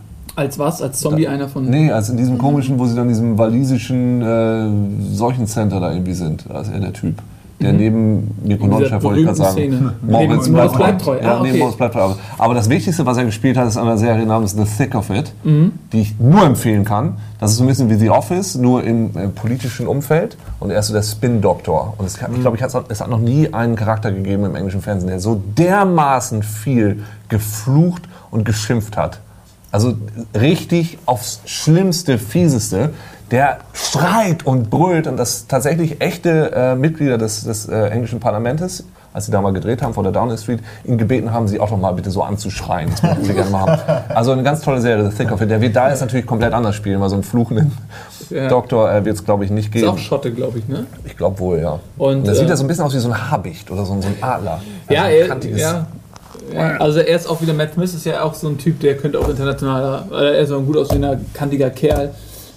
Als 0.42 0.60
was? 0.60 0.82
Als 0.82 1.00
Zombie 1.00 1.28
einer 1.28 1.48
von. 1.48 1.70
Nee, 1.70 1.92
also 1.92 2.12
in 2.12 2.18
diesem 2.18 2.38
komischen, 2.38 2.78
wo 2.80 2.86
sie 2.86 2.96
dann 2.96 3.04
in 3.04 3.10
diesem 3.10 3.38
walisischen 3.38 4.22
äh, 4.22 5.14
Seuchencenter 5.16 5.80
da 5.80 5.92
irgendwie 5.92 6.14
sind. 6.14 6.46
Da 6.50 6.62
ist 6.62 6.72
er 6.72 6.80
der 6.80 6.94
Typ. 6.94 7.16
Der 7.60 7.74
neben 7.74 8.32
Nico 8.44 8.66
Nonchef, 8.66 9.04
wollte 9.04 9.20
ich 9.20 9.26
gerade 9.28 9.38
sagen. 9.38 9.92
Moritz 10.02 10.50
bleibt 10.50 11.02
treu. 11.04 11.18
Ja, 11.22 11.36
Ah, 11.38 11.42
okay. 11.42 11.60
Moritz 11.60 11.76
bleibt 11.78 11.94
treu. 11.94 12.14
Aber- 12.40 12.56
das 12.56 12.70
Wichtigste, 12.72 13.06
was 13.06 13.18
er 13.18 13.26
gespielt 13.26 13.56
hat, 13.56 13.68
ist 13.68 13.78
eine 13.78 14.00
Serie 14.00 14.26
namens 14.26 14.54
The 14.54 14.64
Thick 14.64 14.96
of 14.96 15.12
It, 15.12 15.32
Mhm. 15.44 15.74
die 15.94 16.02
ich 16.02 16.16
nur 16.20 16.44
empfehlen 16.44 16.84
kann. 16.86 17.18
Das 17.40 17.52
ist 17.52 17.58
so 17.58 17.64
ein 17.64 17.68
bisschen 17.68 17.88
wie 17.92 17.96
The 17.98 18.10
Office, 18.10 18.56
nur 18.56 18.84
im 18.84 19.16
äh, 19.16 19.28
politischen 19.28 19.86
Umfeld. 19.86 20.38
Und 20.60 20.72
er 20.72 20.80
ist 20.80 20.88
so 20.88 20.94
der 20.94 21.04
Spin-Doktor. 21.04 21.94
Und 22.00 22.06
es, 22.08 22.16
ich 22.16 22.42
glaube, 22.42 22.58
ich, 22.58 22.64
es 22.64 23.00
hat 23.02 23.10
noch 23.12 23.20
nie 23.20 23.54
einen 23.54 23.76
Charakter 23.76 24.12
gegeben 24.12 24.44
im 24.46 24.56
englischen 24.56 24.82
Fernsehen, 24.82 25.10
der 25.10 25.20
so 25.20 25.40
dermaßen 25.56 26.42
viel 26.42 27.04
geflucht 27.30 28.02
und 28.32 28.44
geschimpft 28.44 28.98
hat. 28.98 29.20
Also 29.72 29.94
richtig 30.40 30.98
aufs 31.06 31.42
Schlimmste, 31.46 32.18
Fieseste. 32.18 32.90
Der 33.32 33.60
schreit 33.74 34.46
und 34.46 34.70
brüllt 34.70 35.08
und 35.08 35.16
das 35.16 35.48
tatsächlich 35.48 36.02
echte 36.02 36.52
äh, 36.54 36.76
Mitglieder 36.76 37.18
des, 37.18 37.46
des 37.46 37.66
äh, 37.70 37.88
englischen 37.88 38.20
Parlaments, 38.20 38.84
als 39.14 39.26
sie 39.28 39.32
da 39.32 39.40
mal 39.40 39.54
gedreht 39.54 39.82
haben 39.82 39.94
vor 39.94 40.04
der 40.04 40.12
Downing 40.12 40.38
Street, 40.38 40.60
ihn 40.84 40.98
gebeten 40.98 41.32
haben, 41.32 41.48
sie 41.48 41.58
auch 41.62 41.72
noch 41.72 41.78
mal 41.78 41.94
bitte 41.94 42.12
so 42.12 42.24
anzuschreien. 42.24 42.90
Das 42.92 43.02
möchten 43.04 43.24
sie 43.24 43.34
gerne 43.34 43.50
mal 43.50 43.60
haben. 43.62 44.04
Also 44.16 44.34
eine 44.34 44.44
ganz 44.44 44.60
tolle 44.60 44.82
Serie, 44.82 45.10
The 45.10 45.16
Thick 45.16 45.32
of 45.32 45.40
It. 45.40 45.50
Der 45.50 45.62
wird 45.62 45.74
da 45.78 45.90
jetzt 45.90 46.02
natürlich 46.02 46.26
komplett 46.26 46.52
anders 46.54 46.76
spielen, 46.76 47.00
weil 47.00 47.08
so 47.08 47.16
einen 47.16 47.24
fluchenden 47.24 47.72
Ja. 48.30 48.50
Doktor 48.50 48.92
äh, 48.92 49.06
wird 49.06 49.16
es, 49.16 49.24
glaube 49.24 49.46
ich, 49.46 49.52
nicht 49.52 49.68
Ist 49.68 49.72
geben. 49.82 49.88
auch 49.88 49.98
Schotte, 49.98 50.34
glaube 50.34 50.60
ich, 50.60 50.68
ne? 50.68 50.86
Ich 51.06 51.16
glaube 51.16 51.40
wohl, 51.40 51.60
ja. 51.60 51.80
Und, 51.98 52.28
der 52.28 52.36
sieht 52.36 52.48
äh, 52.48 52.50
ja 52.50 52.56
so 52.58 52.66
ein 52.66 52.68
bisschen 52.68 52.84
aus 52.84 52.94
wie 52.94 53.00
so 53.00 53.10
ein 53.10 53.32
Habicht 53.32 53.72
oder 53.72 53.86
so 53.86 53.94
ein, 53.94 54.02
so 54.02 54.10
ein 54.10 54.16
Adler. 54.22 54.62
Ja, 54.90 55.04
Also 55.04 55.16
ein 55.16 55.22
er, 55.22 55.28
kantiges- 55.28 55.62
ja. 55.62 55.88
Ja. 56.54 56.78
Also 56.78 57.00
er 57.00 57.16
ist 57.16 57.28
auch 57.28 57.42
wieder, 57.42 57.54
Matt 57.54 57.74
Smith 57.74 57.94
ist 57.94 58.06
ja 58.06 58.24
auch 58.24 58.34
so 58.34 58.48
ein 58.48 58.58
Typ, 58.58 58.80
der 58.80 58.98
könnte 58.98 59.20
auch 59.20 59.30
internationaler, 59.30 60.06
er 60.12 60.40
ist 60.40 60.52
auch 60.52 60.60
ein 60.60 60.66
gut 60.66 60.78
aussehender, 60.78 61.20
kantiger 61.34 61.70
Kerl. 61.70 62.12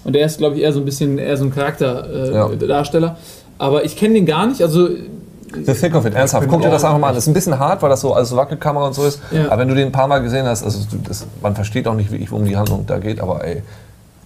Und 0.04 0.14
er 0.16 0.26
ist, 0.26 0.38
glaube 0.38 0.56
ich, 0.56 0.62
eher 0.62 0.72
so 0.72 0.80
ein 0.80 0.84
bisschen, 0.84 1.18
eher 1.18 1.36
so 1.36 1.44
ein 1.44 1.54
Charakterdarsteller. 1.54 2.32
Ja. 2.34 2.50
Äh, 2.50 2.66
Darsteller. 2.68 3.16
Aber 3.58 3.84
ich 3.84 3.96
kenne 3.96 4.14
den 4.14 4.26
gar 4.26 4.46
nicht, 4.46 4.60
also 4.62 4.88
The 4.88 5.72
Thick 5.72 5.94
of 5.94 6.04
It, 6.04 6.14
ernsthaft. 6.14 6.48
Guck 6.48 6.62
dir 6.62 6.70
das 6.70 6.84
einfach 6.84 6.98
mal 6.98 7.08
an. 7.08 7.14
Das 7.14 7.24
ist 7.24 7.28
ein 7.28 7.34
bisschen 7.34 7.58
hart, 7.58 7.80
weil 7.80 7.88
das 7.88 8.00
so 8.00 8.12
als 8.12 8.34
Wackelkamera 8.34 8.88
und 8.88 8.94
so 8.94 9.06
ist. 9.06 9.20
Ja. 9.30 9.46
Aber 9.46 9.58
wenn 9.58 9.68
du 9.68 9.74
den 9.74 9.86
ein 9.88 9.92
paar 9.92 10.08
Mal 10.08 10.18
gesehen 10.18 10.46
hast, 10.46 10.64
also 10.64 10.80
das, 11.06 11.26
man 11.40 11.54
versteht 11.54 11.86
auch 11.86 11.94
nicht 11.94 12.10
wirklich, 12.10 12.30
worum 12.32 12.44
die 12.44 12.56
Handlung 12.56 12.84
da 12.86 12.98
geht, 12.98 13.20
aber 13.20 13.44
ey, 13.44 13.62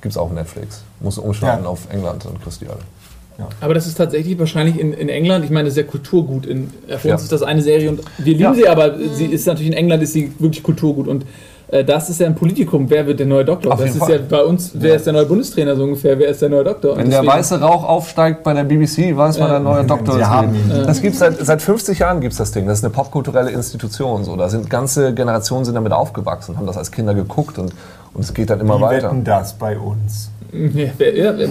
gibt's 0.00 0.16
auch 0.16 0.32
Netflix. 0.32 0.82
Musst 1.00 1.18
du 1.18 1.22
umschalten 1.22 1.64
Ja. 1.64 1.70
auf 1.70 1.80
England 1.92 2.24
und 2.26 2.42
kriegst 2.42 2.61
die 2.62 2.66
alle. 2.66 2.78
Aber 3.61 3.74
das 3.74 3.86
ist 3.86 3.97
tatsächlich 3.97 4.39
wahrscheinlich 4.39 4.78
in, 4.80 4.93
in 4.93 5.09
England, 5.09 5.45
ich 5.45 5.51
meine, 5.51 5.64
das 5.68 5.74
ist 5.76 5.78
ja 5.78 5.84
Kulturgut. 5.84 6.45
In, 6.47 6.70
für 6.99 7.09
Ja. 7.09 7.14
uns 7.14 7.22
ist 7.22 7.32
das 7.32 7.43
eine 7.43 7.62
Serie 7.62 7.89
und 7.91 8.01
wir 8.18 8.32
lieben 8.32 8.41
Ja. 8.43 8.55
sie, 8.55 8.68
aber 8.68 8.95
sie 9.14 9.26
ist 9.26 9.47
natürlich 9.47 9.68
in 9.68 9.76
England 9.76 10.03
ist 10.03 10.12
sie 10.12 10.32
wirklich 10.41 10.62
Kulturgut. 10.64 11.07
Und 11.07 11.24
äh, 11.68 11.84
das 11.84 12.11
ist 12.11 12.18
ja 12.18 12.26
ein 12.26 12.34
Politikum. 12.34 12.91
Wer 12.91 13.07
wird 13.07 13.20
der 13.20 13.26
neue 13.26 13.45
Doktor? 13.45 13.72
Auf 13.74 13.80
das 13.80 13.91
ist 13.91 13.99
Fall. 13.99 14.11
ja 14.12 14.18
bei 14.28 14.43
uns, 14.43 14.72
wer 14.74 14.97
ist 14.97 15.07
der 15.07 15.12
neue 15.12 15.26
Bundestrainer 15.26 15.76
so 15.76 15.84
ungefähr? 15.84 16.18
Wer 16.18 16.28
ist 16.30 16.43
der 16.43 16.49
neue 16.49 16.64
Doktor? 16.64 16.93
Und 16.93 16.99
Wenn 16.99 17.11
der 17.11 17.20
deswegen- 17.20 17.39
weiße 17.39 17.61
Rauch 17.61 17.84
aufsteigt 17.84 18.43
bei 18.43 18.55
der 18.55 18.64
BBC, 18.64 19.16
weiß 19.16 19.39
man, 19.39 19.51
der 19.51 19.61
neue 19.61 19.84
Doktor 19.84 20.18
ist 20.18 20.26
haben. 20.26 20.57
Das 20.68 21.01
gibt's 21.01 21.20
seit, 21.20 21.39
seit 21.39 21.62
50 21.62 22.01
Jahren 22.01 22.20
gibt's 22.20 22.39
das 22.39 22.51
Ding. 22.51 22.66
Das 22.66 22.78
ist 22.78 22.84
eine 22.84 22.93
popkulturelle 22.93 23.51
Institution. 23.51 24.24
So. 24.24 24.34
Da 24.34 24.49
sind 24.49 24.68
ganze 24.68 25.14
Generationen 25.14 25.64
sind 25.64 25.74
damit 25.76 25.93
aufgewachsen, 25.93 26.57
haben 26.57 26.66
das 26.66 26.76
als 26.76 26.91
Kinder 26.91 27.14
geguckt 27.14 27.59
und, 27.59 27.72
und 28.14 28.20
es 28.24 28.34
geht 28.34 28.51
dann 28.51 28.59
immer 28.61 28.76
Die 28.78 28.82
weiter. 28.82 29.09
wetten 29.11 29.22
das 29.24 29.53
bei 29.55 29.78
uns. 29.78 30.30
Ja, 30.51 30.88
wer, 30.96 31.16
ja, 31.16 31.36
wer, 31.36 31.49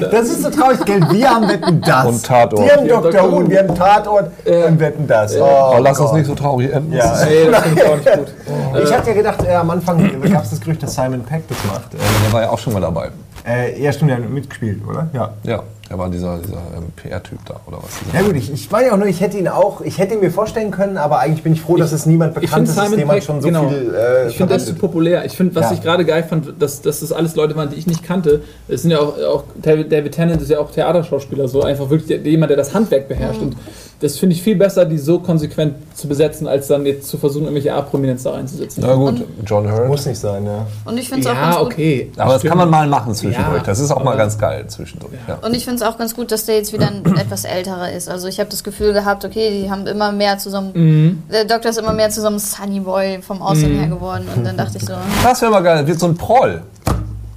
wer, 0.00 0.08
Das 0.08 0.28
ist 0.28 0.42
so 0.42 0.50
traurig, 0.50 0.84
gell? 0.84 1.00
Wir 1.10 1.30
haben 1.30 1.48
Wetten 1.48 1.80
das. 1.80 2.06
Und 2.06 2.26
Tatort. 2.26 2.64
Die 2.64 2.72
haben 2.72 2.88
Dr. 2.88 3.32
Und 3.32 3.50
wir 3.50 3.58
haben 3.60 3.74
Tatort 3.74 4.30
und 4.44 4.80
Wetten 4.80 5.06
das. 5.06 5.36
Oh, 5.36 5.76
lass 5.78 6.00
uns 6.00 6.12
nicht 6.12 6.26
so 6.26 6.34
traurig 6.34 6.72
enden. 6.72 6.92
Ja. 6.92 7.24
nee, 7.24 7.50
das 7.50 7.62
finde 7.62 7.82
ich 7.82 7.88
auch 7.88 7.96
nicht 7.96 8.12
gut. 8.12 8.32
Ich 8.82 8.92
hatte 8.92 9.10
ja 9.10 9.14
gedacht, 9.14 9.44
äh, 9.46 9.54
am 9.54 9.70
Anfang 9.70 10.20
gab 10.32 10.44
es 10.44 10.50
das 10.50 10.60
Gerücht, 10.60 10.82
dass 10.82 10.94
Simon 10.94 11.22
Peck 11.22 11.42
das 11.48 11.58
macht. 11.66 11.92
Der 11.92 12.32
war 12.32 12.42
ja 12.42 12.50
auch 12.50 12.58
schon 12.58 12.72
mal 12.72 12.80
dabei. 12.80 13.10
Äh, 13.46 13.80
ja, 13.80 13.92
stimmt, 13.92 14.10
der 14.10 14.18
hat 14.18 14.28
mitgespielt, 14.28 14.80
oder? 14.88 15.08
Ja. 15.12 15.30
Ja, 15.42 15.62
der 15.92 15.98
war 15.98 16.08
dieser, 16.08 16.38
dieser 16.38 16.56
ähm, 16.74 16.90
PR-Typ 16.96 17.38
da, 17.44 17.60
oder 17.66 17.76
was? 17.76 18.14
Ja 18.14 18.22
gut, 18.22 18.34
ich, 18.34 18.50
ich 18.50 18.70
meine 18.70 18.86
ja 18.86 18.92
auch 18.94 18.96
nur, 18.96 19.08
ich 19.08 19.20
hätte 19.20 19.36
ihn 19.36 19.46
auch, 19.46 19.82
ich 19.82 19.98
hätte 19.98 20.14
ihn 20.14 20.20
mir 20.20 20.30
vorstellen 20.30 20.70
können, 20.70 20.96
aber 20.96 21.18
eigentlich 21.18 21.42
bin 21.42 21.52
ich 21.52 21.60
froh, 21.60 21.76
dass 21.76 21.92
es 21.92 22.06
niemand 22.06 22.34
Ich 22.36 22.40
bekannt 22.44 22.66
ist, 22.66 22.76
Simon 22.76 22.96
dem 22.96 23.08
man 23.08 23.16
Peck, 23.16 23.24
schon 23.24 23.42
so 23.42 23.48
genau. 23.48 23.68
viel 23.68 23.94
äh, 23.94 24.28
ich 24.28 24.38
finde 24.38 24.54
das 24.54 24.64
zu 24.64 24.74
populär. 24.74 25.26
Ich 25.26 25.36
finde, 25.36 25.54
was 25.54 25.66
Ja. 25.66 25.72
ich 25.74 25.82
gerade 25.82 26.06
geil 26.06 26.24
fand, 26.24 26.54
dass, 26.62 26.80
dass 26.80 27.00
das 27.00 27.12
alles 27.12 27.36
Leute 27.36 27.56
waren, 27.56 27.68
die 27.68 27.76
ich 27.76 27.86
nicht 27.86 28.02
kannte. 28.02 28.40
Es 28.68 28.80
sind 28.82 28.90
ja 28.90 29.00
auch, 29.00 29.18
auch 29.18 29.44
David, 29.60 30.12
Tennant 30.12 30.40
ist 30.40 30.50
ja 30.50 30.60
auch 30.60 30.70
Theaterschauspieler, 30.70 31.46
so 31.46 31.60
einfach 31.62 31.90
wirklich 31.90 32.24
jemand, 32.24 32.48
der 32.48 32.56
das 32.56 32.72
Handwerk 32.72 33.08
beherrscht. 33.08 33.42
Und 33.42 33.54
das 34.02 34.18
finde 34.18 34.34
ich 34.34 34.42
viel 34.42 34.56
besser, 34.56 34.84
die 34.84 34.98
so 34.98 35.20
konsequent 35.20 35.74
zu 35.96 36.08
besetzen, 36.08 36.46
als 36.48 36.66
dann 36.66 36.84
jetzt 36.84 37.08
zu 37.08 37.16
versuchen, 37.18 37.44
irgendwelche 37.44 37.72
A-Prominenz 37.72 38.24
da 38.24 38.32
reinzusetzen. 38.32 38.82
Na 38.86 38.94
gut, 38.94 39.22
John 39.46 39.70
Hurt. 39.70 39.88
Muss 39.88 40.04
nicht 40.04 40.18
sein, 40.18 40.44
ja. 40.44 40.66
Und 40.84 40.98
ich 40.98 41.08
finde 41.08 41.22
es 41.22 41.26
auch 41.28 41.40
ganz 41.40 41.54
Ja, 41.56 41.62
gut. 41.62 41.72
okay. 41.72 42.12
Aber 42.16 42.32
das 42.32 42.40
Stimmt. 42.40 42.50
kann 42.50 42.58
man 42.58 42.70
mal 42.70 42.86
machen 42.88 43.14
zwischendurch. 43.14 43.58
Ja, 43.58 43.62
das 43.64 43.78
ist 43.78 43.90
auch 43.92 44.02
mal 44.02 44.16
ganz 44.16 44.36
geil 44.38 44.64
zwischendurch. 44.66 45.12
Ja. 45.28 45.38
Und 45.46 45.54
ich 45.54 45.64
finde 45.64 45.82
es 45.82 45.88
auch 45.88 45.96
ganz 45.98 46.14
gut, 46.16 46.32
dass 46.32 46.44
der 46.46 46.56
jetzt 46.56 46.72
wieder 46.72 46.88
ein 46.88 47.04
etwas 47.16 47.44
älterer 47.44 47.92
ist. 47.92 48.08
Also 48.08 48.26
ich 48.28 48.40
habe 48.40 48.50
das 48.50 48.64
Gefühl 48.64 48.92
gehabt, 48.92 49.24
okay, 49.24 49.62
die 49.62 49.70
haben 49.70 49.86
immer 49.86 50.10
mehr 50.12 50.36
zusammen. 50.38 50.70
Mhm. 50.74 51.22
Der 51.32 51.44
Doktor 51.44 51.70
ist 51.70 51.78
immer 51.78 51.92
mehr 51.92 52.10
zu 52.10 52.20
so 52.20 52.26
einem 52.26 52.38
Sunny 52.40 52.80
Boy 52.80 53.20
vom 53.22 53.40
Aussehen 53.40 53.78
her 53.78 53.88
geworden. 53.88 54.24
Und 54.36 54.44
dann 54.44 54.56
dachte 54.56 54.78
ich 54.78 54.84
so, 54.84 54.92
Das 55.22 55.40
wäre 55.40 55.50
mal 55.52 55.60
geil. 55.62 55.86
Wird 55.86 56.00
so 56.00 56.06
ein 56.06 56.16
Proll. 56.16 56.60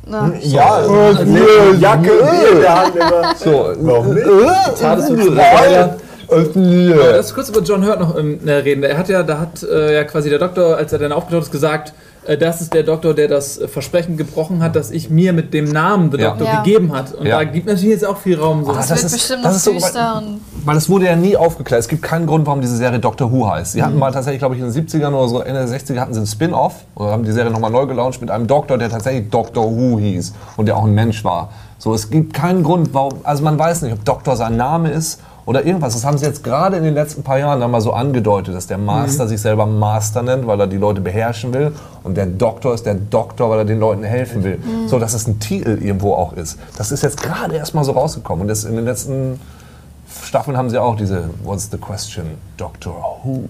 na, 0.07 0.32
Ja, 0.41 0.82
äh, 0.82 1.76
Jacke, 1.80 2.01
Bier 2.09 2.51
in 2.53 2.59
der 2.61 2.76
Hand 2.84 2.95
immer. 2.95 3.36
So. 3.38 3.72
Warum 3.82 4.13
nicht? 4.16 4.26
Tat 4.82 4.99
ist 4.99 5.09
Ja. 6.30 7.12
Lass 7.12 7.34
kurz 7.34 7.50
über 7.50 7.62
John 7.62 7.86
Hurt 7.86 8.00
noch 8.00 8.18
ähm, 8.18 8.40
reden. 8.46 8.84
Er 8.84 8.98
hat 8.98 9.10
ja, 9.10 9.24
da 9.24 9.40
hat 9.40 9.64
äh, 9.64 9.94
ja 9.96 10.04
quasi 10.04 10.30
der 10.30 10.40
Doktor, 10.40 10.78
als 10.78 10.92
er 10.94 11.00
dann 11.00 11.12
aufgetaucht 11.12 11.44
ist, 11.44 11.52
gesagt, 11.52 11.94
äh, 12.26 12.38
das 12.38 12.62
ist 12.62 12.74
der 12.74 12.84
Doktor, 12.84 13.14
der 13.14 13.28
das 13.28 13.58
äh, 13.58 13.68
Versprechen 13.68 14.18
gebrochen 14.18 14.64
hat, 14.64 14.76
das 14.76 14.92
ich 14.92 15.10
mir 15.10 15.34
mit 15.34 15.54
dem 15.54 15.66
Namen 15.66 16.12
The 16.12 16.18
Ja. 16.20 16.30
Doktor 16.32 16.46
Ja. 16.46 16.62
gegeben 16.64 16.96
hat. 16.96 17.14
Und 17.14 17.26
Ja. 17.28 17.38
da 17.38 17.44
gibt 17.44 17.68
natürlich 17.68 17.90
jetzt 17.92 18.06
auch 18.06 18.18
viel 18.18 18.40
Raum. 18.40 18.66
So. 18.66 18.72
Ah, 18.72 18.76
das, 18.78 18.88
das 18.88 18.98
wird 19.04 19.06
ist- 19.06 19.14
bestimmt 19.14 19.46
das 19.46 19.66
noch 19.66 19.74
ist 19.76 19.94
so- 19.94 20.00
und 20.00 20.42
Weil 20.66 20.78
es 20.78 20.90
wurde 20.90 21.06
ja 21.06 21.16
nie 21.16 21.38
aufgeklärt. 21.38 21.80
Es 21.82 21.88
gibt 21.88 22.02
keinen 22.02 22.26
Grund, 22.26 22.46
warum 22.48 22.62
diese 22.62 22.76
Serie 22.76 23.00
Doctor 23.00 23.32
Who 23.32 23.50
heißt. 23.50 23.74
Sie 23.74 23.84
hatten 23.84 23.98
mal 24.00 24.12
tatsächlich, 24.12 24.40
glaube 24.40 24.56
ich, 24.56 24.62
in 24.62 24.66
den 24.68 24.74
70ern 24.74 25.14
oder 25.14 25.28
so, 25.28 25.40
Ende 25.42 25.60
der 25.60 25.68
60er 25.70 26.00
hatten 26.00 26.14
sie 26.14 26.20
einen 26.20 26.28
Spin-off 26.28 26.74
oder 26.96 27.12
haben 27.12 27.24
die 27.24 27.32
Serie 27.32 27.52
nochmal 27.52 27.72
neu 27.72 27.86
gelauncht 27.86 28.20
mit 28.22 28.32
einem 28.32 28.48
Doktor, 28.48 28.78
der 28.78 28.90
tatsächlich 28.90 29.30
Doctor 29.30 29.64
Who 29.66 30.00
hieß 30.00 30.34
und 30.58 30.66
der 30.66 30.78
auch 30.78 30.86
ein 30.86 30.94
Mensch 30.96 31.24
war. 31.24 31.50
So, 31.78 31.94
es 31.94 32.10
gibt 32.10 32.34
keinen 32.34 32.64
Grund, 32.64 32.94
warum, 32.94 33.14
also 33.24 33.44
man 33.44 33.60
weiß 33.60 33.84
nicht, 33.84 33.94
ob 33.94 34.04
Doktor 34.06 34.36
sein 34.36 34.58
Name 34.58 34.90
ist 34.90 35.20
oder 35.46 35.66
irgendwas. 35.66 35.93
Das 35.93 36.06
haben 36.06 36.18
sie 36.18 36.26
jetzt 36.26 36.43
gerade 36.43 36.78
in 36.78 36.84
den 36.84 36.93
letzten 36.93 37.24
paar 37.24 37.38
Jahren 37.38 37.60
dann 37.60 37.72
mal 37.72 37.82
so 37.82 37.93
angedeutet, 37.93 38.56
dass 38.56 38.68
der 38.68 38.78
Master 38.78 39.28
sich 39.28 39.41
selber 39.41 39.66
Master 39.66 40.24
nennt, 40.24 40.48
weil 40.48 40.60
er 40.60 40.68
die 40.68 40.78
Leute 40.78 41.02
beherrschen 41.02 41.54
will 41.54 41.72
und 42.04 42.18
der 42.18 42.26
Doktor 42.26 42.74
ist 42.74 42.86
der 42.86 42.96
Doktor, 42.96 43.50
weil 43.50 43.60
er 43.60 43.66
den 43.66 43.80
Leuten 43.80 44.04
helfen 44.04 44.43
will. 44.43 44.60
So, 44.88 45.00
dass 45.00 45.14
es 45.14 45.28
ein 45.28 45.39
Titel 45.39 45.78
irgendwo 45.82 46.14
auch 46.14 46.34
ist. 46.34 46.58
Das 46.78 46.91
ist 46.91 47.04
jetzt 47.04 47.22
gerade 47.22 47.56
erst 47.56 47.76
mal 47.76 47.84
so 47.84 47.91
rausgekommen 47.91 48.41
und 48.41 48.48
das 48.48 48.64
in 48.64 48.76
den 48.76 48.86
letzten 48.86 49.39
Staffeln 50.24 50.56
haben 50.58 50.70
sie 50.70 50.78
auch 50.78 50.95
diese 50.95 51.30
What's 51.43 51.70
the 51.72 51.78
question, 51.78 52.26
Doctor 52.58 53.20
Who. 53.24 53.45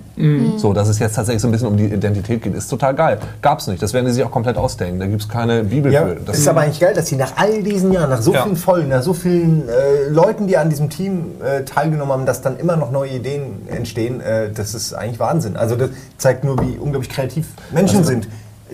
So, 0.58 0.74
dass 0.74 0.88
es 0.88 1.00
jetzt 1.00 1.16
tatsächlich 1.16 1.42
so 1.42 1.48
ein 1.48 1.52
bisschen 1.52 1.68
um 1.68 1.78
die 1.78 1.86
Identität 1.86 2.42
geht, 2.44 2.56
ist 2.56 2.68
total 2.70 2.96
geil. 2.96 3.20
Gab's 3.42 3.68
nicht. 3.68 3.82
Das 3.82 3.94
werden 3.94 4.06
die 4.06 4.12
sich 4.14 4.24
auch 4.24 4.32
komplett 4.32 4.58
ausdenken. 4.58 5.00
Da 5.00 5.06
gibt's 5.08 5.28
keine 5.28 5.64
Bibel 5.64 5.92
Ja, 5.92 6.06
für. 6.08 6.16
das 6.16 6.38
ist 6.40 6.48
aber 6.48 6.62
eigentlich 6.62 6.80
geil, 6.80 6.94
dass 6.94 7.08
sie 7.08 7.18
nach 7.18 7.34
all 7.36 7.62
diesen 7.62 7.92
Jahren, 7.92 8.10
nach 8.10 8.22
so 8.22 8.34
Ja. 8.34 8.44
vielen 8.44 8.56
Folgen, 8.56 8.90
nach 8.90 9.04
so 9.04 9.14
vielen 9.14 9.68
äh, 9.68 10.10
Leuten, 10.10 10.48
die 10.48 10.58
an 10.58 10.70
diesem 10.70 10.90
Team 10.90 11.34
äh, 11.44 11.64
teilgenommen 11.64 12.12
haben, 12.14 12.26
dass 12.26 12.42
dann 12.42 12.58
immer 12.58 12.76
noch 12.78 12.92
neue 12.92 13.12
Ideen 13.12 13.68
entstehen. 13.68 14.22
Äh, 14.22 14.52
das 14.54 14.74
ist 14.74 14.94
eigentlich 14.94 15.20
Wahnsinn. 15.20 15.58
Also 15.58 15.76
das 15.76 15.90
zeigt 16.18 16.44
nur, 16.44 16.58
wie 16.62 16.78
unglaublich 16.78 17.10
kreativ 17.12 17.48
Menschen 17.72 17.98
Also 17.98 18.10
sind. 18.10 18.28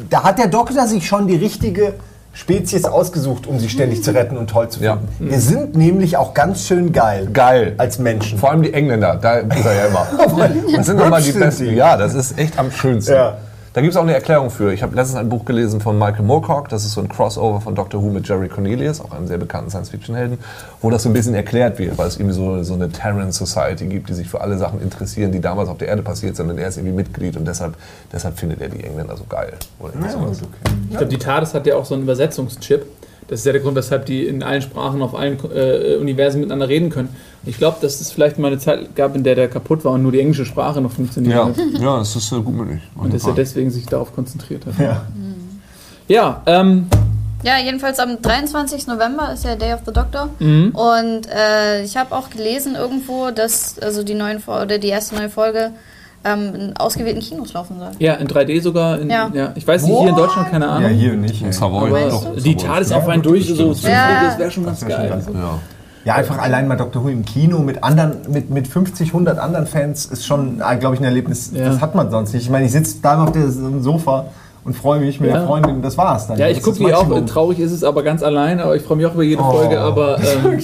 Da 0.09 0.23
hat 0.23 0.37
der 0.39 0.47
Doktor 0.47 0.87
sich 0.87 1.05
schon 1.07 1.27
die 1.27 1.35
richtige 1.35 1.93
Spezies 2.33 2.85
ausgesucht, 2.85 3.45
um 3.45 3.59
sie 3.59 3.67
ständig 3.69 4.03
zu 4.03 4.13
retten 4.13 4.37
und 4.37 4.49
toll 4.49 4.69
zu 4.69 4.81
Ja. 4.81 4.97
finden. 5.17 5.31
Wir 5.31 5.39
sind 5.41 5.75
nämlich 5.75 6.15
auch 6.17 6.33
ganz 6.33 6.65
schön 6.65 6.93
geil. 6.93 7.27
Geil. 7.33 7.73
Als 7.77 7.99
Menschen. 7.99 8.37
Vor 8.39 8.51
allem 8.51 8.61
die 8.63 8.73
Engländer, 8.73 9.17
da 9.21 9.35
ist 9.39 9.65
er 9.65 9.73
ja 9.75 9.85
immer. 9.87 10.07
Das 10.75 10.85
sind 10.85 11.01
immer 11.01 11.19
die 11.19 11.33
besten. 11.33 11.73
Ja, 11.75 11.97
das 11.97 12.13
ist 12.13 12.37
echt 12.39 12.57
am 12.57 12.71
schönsten. 12.71 13.13
Ja. 13.13 13.37
Da 13.73 13.79
gibt 13.79 13.93
es 13.93 13.97
auch 13.97 14.03
eine 14.03 14.13
Erklärung 14.13 14.49
für. 14.49 14.73
Ich 14.73 14.83
habe 14.83 14.93
letztens 14.97 15.17
ein 15.17 15.29
Buch 15.29 15.45
gelesen 15.45 15.79
von 15.79 15.97
Michael 15.97 16.25
Moorcock, 16.25 16.67
das 16.67 16.83
ist 16.83 16.91
so 16.91 16.99
ein 16.99 17.07
Crossover 17.07 17.61
von 17.61 17.73
Doctor 17.73 18.03
Who 18.03 18.09
mit 18.09 18.27
Jerry 18.27 18.49
Cornelius, 18.49 18.99
auch 18.99 19.13
einem 19.13 19.27
sehr 19.27 19.37
bekannten 19.37 19.69
Science-Fiction-Helden, 19.69 20.39
wo 20.81 20.89
das 20.89 21.03
so 21.03 21.09
ein 21.09 21.13
bisschen 21.13 21.35
erklärt 21.35 21.79
wird, 21.79 21.97
weil 21.97 22.09
es 22.09 22.17
irgendwie 22.17 22.35
so, 22.35 22.63
so 22.63 22.73
eine 22.73 22.89
Terran 22.89 23.31
Society 23.31 23.85
gibt, 23.85 24.09
die 24.09 24.13
sich 24.13 24.27
für 24.27 24.41
alle 24.41 24.57
Sachen 24.57 24.81
interessieren, 24.81 25.31
die 25.31 25.39
damals 25.39 25.69
auf 25.69 25.77
der 25.77 25.87
Erde 25.87 26.01
passiert 26.01 26.35
sind 26.35 26.49
und 26.49 26.57
er 26.57 26.67
ist 26.67 26.75
irgendwie 26.75 26.95
Mitglied 26.95 27.37
und 27.37 27.47
deshalb, 27.47 27.75
deshalb 28.11 28.37
findet 28.37 28.59
er 28.59 28.67
die 28.67 28.83
Engländer 28.83 29.15
so 29.15 29.23
geil. 29.23 29.53
Oder 29.79 29.93
irgendwie 29.93 30.11
sowas. 30.11 30.41
Ich 30.89 30.97
glaube, 30.97 31.05
die 31.05 31.17
TARDIS 31.17 31.53
hat 31.53 31.65
ja 31.65 31.77
auch 31.77 31.85
so 31.85 31.93
einen 31.93 32.03
Übersetzungschip. 32.03 32.85
Das 33.31 33.39
ist 33.39 33.45
ja 33.45 33.53
der 33.53 33.61
Grund, 33.61 33.77
weshalb 33.77 34.05
die 34.07 34.25
in 34.27 34.43
allen 34.43 34.61
Sprachen 34.61 35.01
auf 35.01 35.15
allen 35.15 35.37
äh, 35.55 35.95
Universen 35.95 36.41
miteinander 36.41 36.67
reden 36.67 36.89
können. 36.89 37.15
Ich 37.45 37.57
glaube, 37.57 37.77
dass 37.79 38.01
es 38.01 38.11
vielleicht 38.11 38.37
mal 38.37 38.49
eine 38.49 38.59
Zeit 38.59 38.93
gab, 38.93 39.15
in 39.15 39.23
der 39.23 39.35
der 39.35 39.47
kaputt 39.47 39.85
war 39.85 39.93
und 39.93 40.03
nur 40.03 40.11
die 40.11 40.19
englische 40.19 40.45
Sprache 40.45 40.81
noch 40.81 40.91
funktioniert 40.91 41.33
Ja, 41.33 41.45
hat. 41.45 41.55
ja, 41.79 41.99
das 41.99 42.13
ist 42.13 42.29
äh, 42.33 42.41
gut 42.41 42.53
möglich. 42.53 42.81
Und 42.93 43.13
dass 43.13 43.25
er 43.25 43.31
deswegen 43.33 43.71
sich 43.71 43.85
darauf 43.85 44.13
konzentriert 44.13 44.65
hat. 44.65 44.77
Ja. 44.77 45.05
Ja, 46.09 46.41
ähm, 46.45 46.87
Ja, 47.41 47.57
jedenfalls 47.57 47.99
am 47.99 48.21
23. 48.21 48.87
November 48.87 49.31
ist 49.31 49.45
ja 49.45 49.55
Day 49.55 49.75
of 49.75 49.79
the 49.85 49.93
Doctor. 49.93 50.27
Mhm. 50.39 50.71
Und 50.71 51.21
äh, 51.33 51.83
ich 51.83 51.95
habe 51.95 52.13
auch 52.13 52.29
gelesen 52.31 52.75
irgendwo, 52.75 53.31
dass 53.31 53.79
also 53.79 54.03
die, 54.03 54.13
neuen, 54.13 54.43
oder 54.45 54.77
die 54.77 54.89
erste 54.89 55.15
neue 55.15 55.29
Folge 55.29 55.71
ähm, 56.23 56.55
in 56.55 56.77
ausgewählten 56.77 57.21
Kinos 57.21 57.53
laufen 57.53 57.79
soll. 57.79 57.89
ja, 57.99 58.13
in 58.15 58.27
3D 58.27 58.61
sogar. 58.61 58.99
In, 58.99 59.09
ja. 59.09 59.29
Ja. 59.33 59.51
Ich 59.55 59.67
weiß 59.67 59.83
nicht, 59.83 59.97
hier 59.99 60.09
in 60.09 60.15
Deutschland 60.15 60.49
keine 60.51 60.65
Ja, 60.65 60.71
Ahnung. 60.71 60.89
hier 60.91 61.13
nicht. 61.13 61.43
ey. 61.43 61.51
Savoy. 61.51 61.89
Doch, 62.09 62.35
die 62.35 62.39
Savoy. 62.53 62.55
TARDIS 62.55 62.91
auf 62.91 63.07
einen 63.07 63.21
durch, 63.23 63.47
so 63.47 63.73
Ja. 63.87 64.23
das 64.25 64.37
wäre 64.39 64.51
schon 64.51 64.65
ganz 64.65 64.85
geil. 64.85 65.09
geil. 65.09 65.23
Ja. 65.33 65.59
Ja, 66.03 66.15
einfach 66.15 66.39
allein 66.39 66.67
mal 66.67 66.77
Dr. 66.77 67.03
Who 67.03 67.09
im 67.09 67.23
Kino 67.23 67.59
mit 67.59 67.83
anderen, 67.83 68.13
mit, 68.27 68.49
mit 68.49 68.67
50, 68.67 69.09
100 69.09 69.37
anderen 69.37 69.67
Fans 69.67 70.05
ist 70.07 70.25
schon, 70.25 70.57
glaube 70.79 70.95
ich, 70.95 71.01
ein 71.01 71.03
Erlebnis, 71.03 71.51
Ja. 71.53 71.65
das 71.65 71.79
hat 71.79 71.93
man 71.93 72.09
sonst 72.09 72.33
nicht. 72.33 72.43
Ich 72.43 72.49
meine, 72.49 72.65
ich 72.65 72.71
sitze 72.71 72.97
da 73.03 73.23
auf 73.23 73.31
dem 73.31 73.83
Sofa 73.83 74.25
und 74.63 74.75
freue 74.75 74.99
mich 74.99 75.19
mit 75.19 75.29
Ja. 75.31 75.37
der 75.39 75.47
Freundin, 75.47 75.81
das 75.81 75.97
war's 75.97 76.27
dann. 76.27 76.37
Ja, 76.37 76.47
ich 76.47 76.61
gucke 76.61 76.77
die 76.77 76.93
auch. 76.93 77.07
Traurig 77.25 77.59
ist 77.59 77.71
es 77.71 77.83
aber 77.83 78.03
ganz 78.03 78.21
allein, 78.21 78.59
aber 78.59 78.75
ich 78.75 78.83
freue 78.83 78.97
mich 78.97 79.05
auch 79.07 79.13
über 79.15 79.23
jede 79.23 79.41
Oh. 79.41 79.51
Folge. 79.51 79.79
Aber, 79.79 80.17
ähm, 80.45 80.59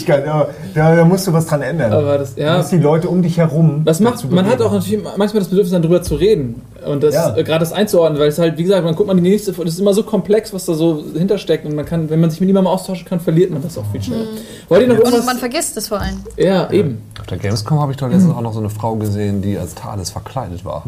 da, 0.76 0.96
da 0.96 1.06
musst 1.06 1.26
du 1.28 1.34
was 1.34 1.46
dran 1.48 1.62
ändern. 1.64 1.92
aber 1.94 2.20
das, 2.20 2.36
Du 2.36 2.42
ja, 2.42 2.58
musst 2.58 2.72
die 2.72 2.78
Leute 2.78 3.10
um 3.10 3.22
dich 3.22 3.38
herum. 3.38 3.82
Das 3.86 4.00
macht, 4.00 4.30
man 4.32 4.46
hat 4.46 4.62
auch 4.62 4.72
natürlich 4.72 5.04
manchmal 5.04 5.40
das 5.42 5.48
Bedürfnis, 5.50 5.72
dann 5.72 5.82
drüber 5.82 6.02
zu 6.02 6.16
reden. 6.16 6.62
Und 6.88 7.04
das 7.04 7.14
Ja. 7.14 7.36
äh, 7.36 7.44
gerade 7.44 7.60
das 7.60 7.74
einzuordnen, 7.74 8.20
weil 8.20 8.30
es 8.30 8.40
halt, 8.40 8.58
wie 8.58 8.64
gesagt, 8.64 8.84
man 8.84 8.96
guckt 8.96 9.08
mal 9.08 9.16
die 9.16 9.22
nächste 9.22 9.54
Folge, 9.54 9.66
das 9.68 9.76
ist 9.76 9.82
immer 9.82 9.94
so 9.94 10.04
komplex, 10.04 10.54
was 10.54 10.66
da 10.66 10.74
so 10.74 11.04
hintersteckt. 11.14 11.66
Und 11.66 11.76
man 11.76 11.86
kann, 11.86 12.10
wenn 12.10 12.20
man 12.20 12.30
sich 12.30 12.40
mit 12.40 12.48
niemandem 12.48 12.72
austauschen 12.72 13.06
kann, 13.06 13.20
verliert 13.20 13.52
man 13.52 13.62
das 13.62 13.78
auch 13.78 13.86
viel 13.92 14.02
schneller. 14.02 14.26
Wollt 14.70 14.82
ihr 14.82 14.88
noch 14.88 14.96
Und 14.96 15.02
irgendwas? 15.06 15.26
man 15.26 15.38
vergisst 15.38 15.78
es 15.78 15.88
vor 15.90 16.00
allem. 16.00 16.18
ja, 16.38 16.70
eben. 16.72 17.02
Auf 17.20 17.28
der 17.28 17.38
Gamescom 17.38 17.80
habe 17.80 17.92
ich 17.92 17.98
doch 17.98 18.10
letztens 18.10 18.34
auch 18.34 18.42
noch 18.42 18.54
so 18.54 18.60
eine 18.60 18.70
Frau 18.70 18.96
gesehen, 18.96 19.42
die 19.42 19.58
als 19.58 19.76
TARDIS 19.76 20.12
verkleidet 20.12 20.64
war. 20.66 20.84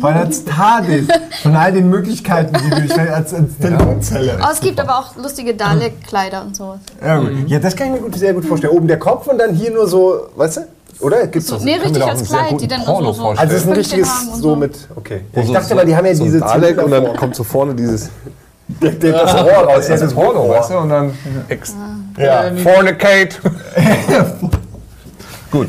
Weil 0.00 0.14
als 0.14 0.44
TARDIS 0.44 1.08
von 1.42 1.54
all 1.56 1.72
den 1.72 1.88
Möglichkeiten, 1.90 2.54
die 2.64 2.70
du 2.88 2.94
als, 3.12 3.34
als 3.34 3.56
Telefonzelle. 3.58 4.38
Aber 4.40 4.52
es 4.52 4.60
gibt 4.60 4.78
aber 4.80 4.98
auch 4.98 5.16
lustige 5.16 5.54
Dalek-Kleider 5.54 6.42
und 6.42 6.56
sowas. 6.56 6.78
Ja, 7.04 7.18
gut. 7.18 7.30
ja, 7.48 7.58
das 7.58 7.74
kann 7.76 7.88
ich 7.88 7.92
mir 7.94 8.00
gut, 8.00 8.14
sehr 8.16 8.34
gut 8.34 8.44
vorstellen. 8.44 8.72
Oben 8.74 8.86
der 8.88 8.98
Kopf 8.98 9.26
und 9.26 9.38
dann 9.38 9.54
hier 9.54 9.70
nur 9.72 9.86
so, 9.88 10.28
weißt 10.36 10.56
du? 10.58 10.60
Oder? 11.02 11.26
Gibt's 11.26 11.48
So, 11.48 11.56
das? 11.56 11.64
nee, 11.64 11.74
richtig 11.74 12.02
als 12.04 12.24
Kleid, 12.28 12.60
die 12.60 12.68
dann 12.68 12.84
Porno 12.84 13.08
auch 13.10 13.14
so, 13.14 13.18
so 13.18 13.22
vorstellen. 13.24 13.38
Also 13.50 13.56
es 13.56 13.62
ist 13.62 13.68
ein 13.68 13.74
richtiges 13.76 14.26
so 14.36 14.40
so. 14.40 14.56
mit, 14.56 14.88
okay. 14.96 15.20
Wo 15.32 15.40
ich 15.40 15.46
so- 15.48 15.52
dachte 15.52 15.74
mal, 15.74 15.84
die 15.86 15.96
haben 15.96 16.06
ja 16.06 16.14
so 16.14 16.24
diese 16.24 16.40
Dalek 16.40 16.82
und 16.82 16.90
dann 16.90 17.16
kommt 17.16 17.34
so 17.34 17.44
vorne 17.44 17.74
dieses 17.74 18.10
das 18.80 19.34
Rohr 19.34 19.64
raus. 19.64 19.86
das 19.88 20.00
ist 20.00 20.14
Porno, 20.14 20.48
weißt 20.48 20.70
du? 20.70 20.78
Und 20.78 20.88
dann 20.88 21.12
ex 21.48 21.74
Ja. 22.18 22.44
Fornicate. 22.62 23.36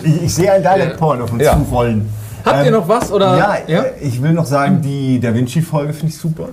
Ich, 0.06 0.22
ich 0.24 0.34
sehe 0.36 0.50
ein 0.50 0.64
Dalek-Porn 0.64 1.22
auf 1.22 1.34
uns 1.34 1.44
Ja. 1.44 1.58
zurollen. 1.58 2.08
Habt 2.46 2.60
ihr 2.62 2.68
Ähm, 2.68 2.74
noch 2.74 2.88
was? 2.88 3.12
Oder? 3.12 3.38
Ja, 3.38 3.58
ja? 3.68 3.86
ich 4.00 4.22
will 4.22 4.32
noch 4.32 4.46
sagen, 4.46 4.82
die 4.82 5.20
Da 5.20 5.34
Vinci-Folge 5.34 5.92
finde 5.92 6.14
ich 6.14 6.18
super. 6.18 6.50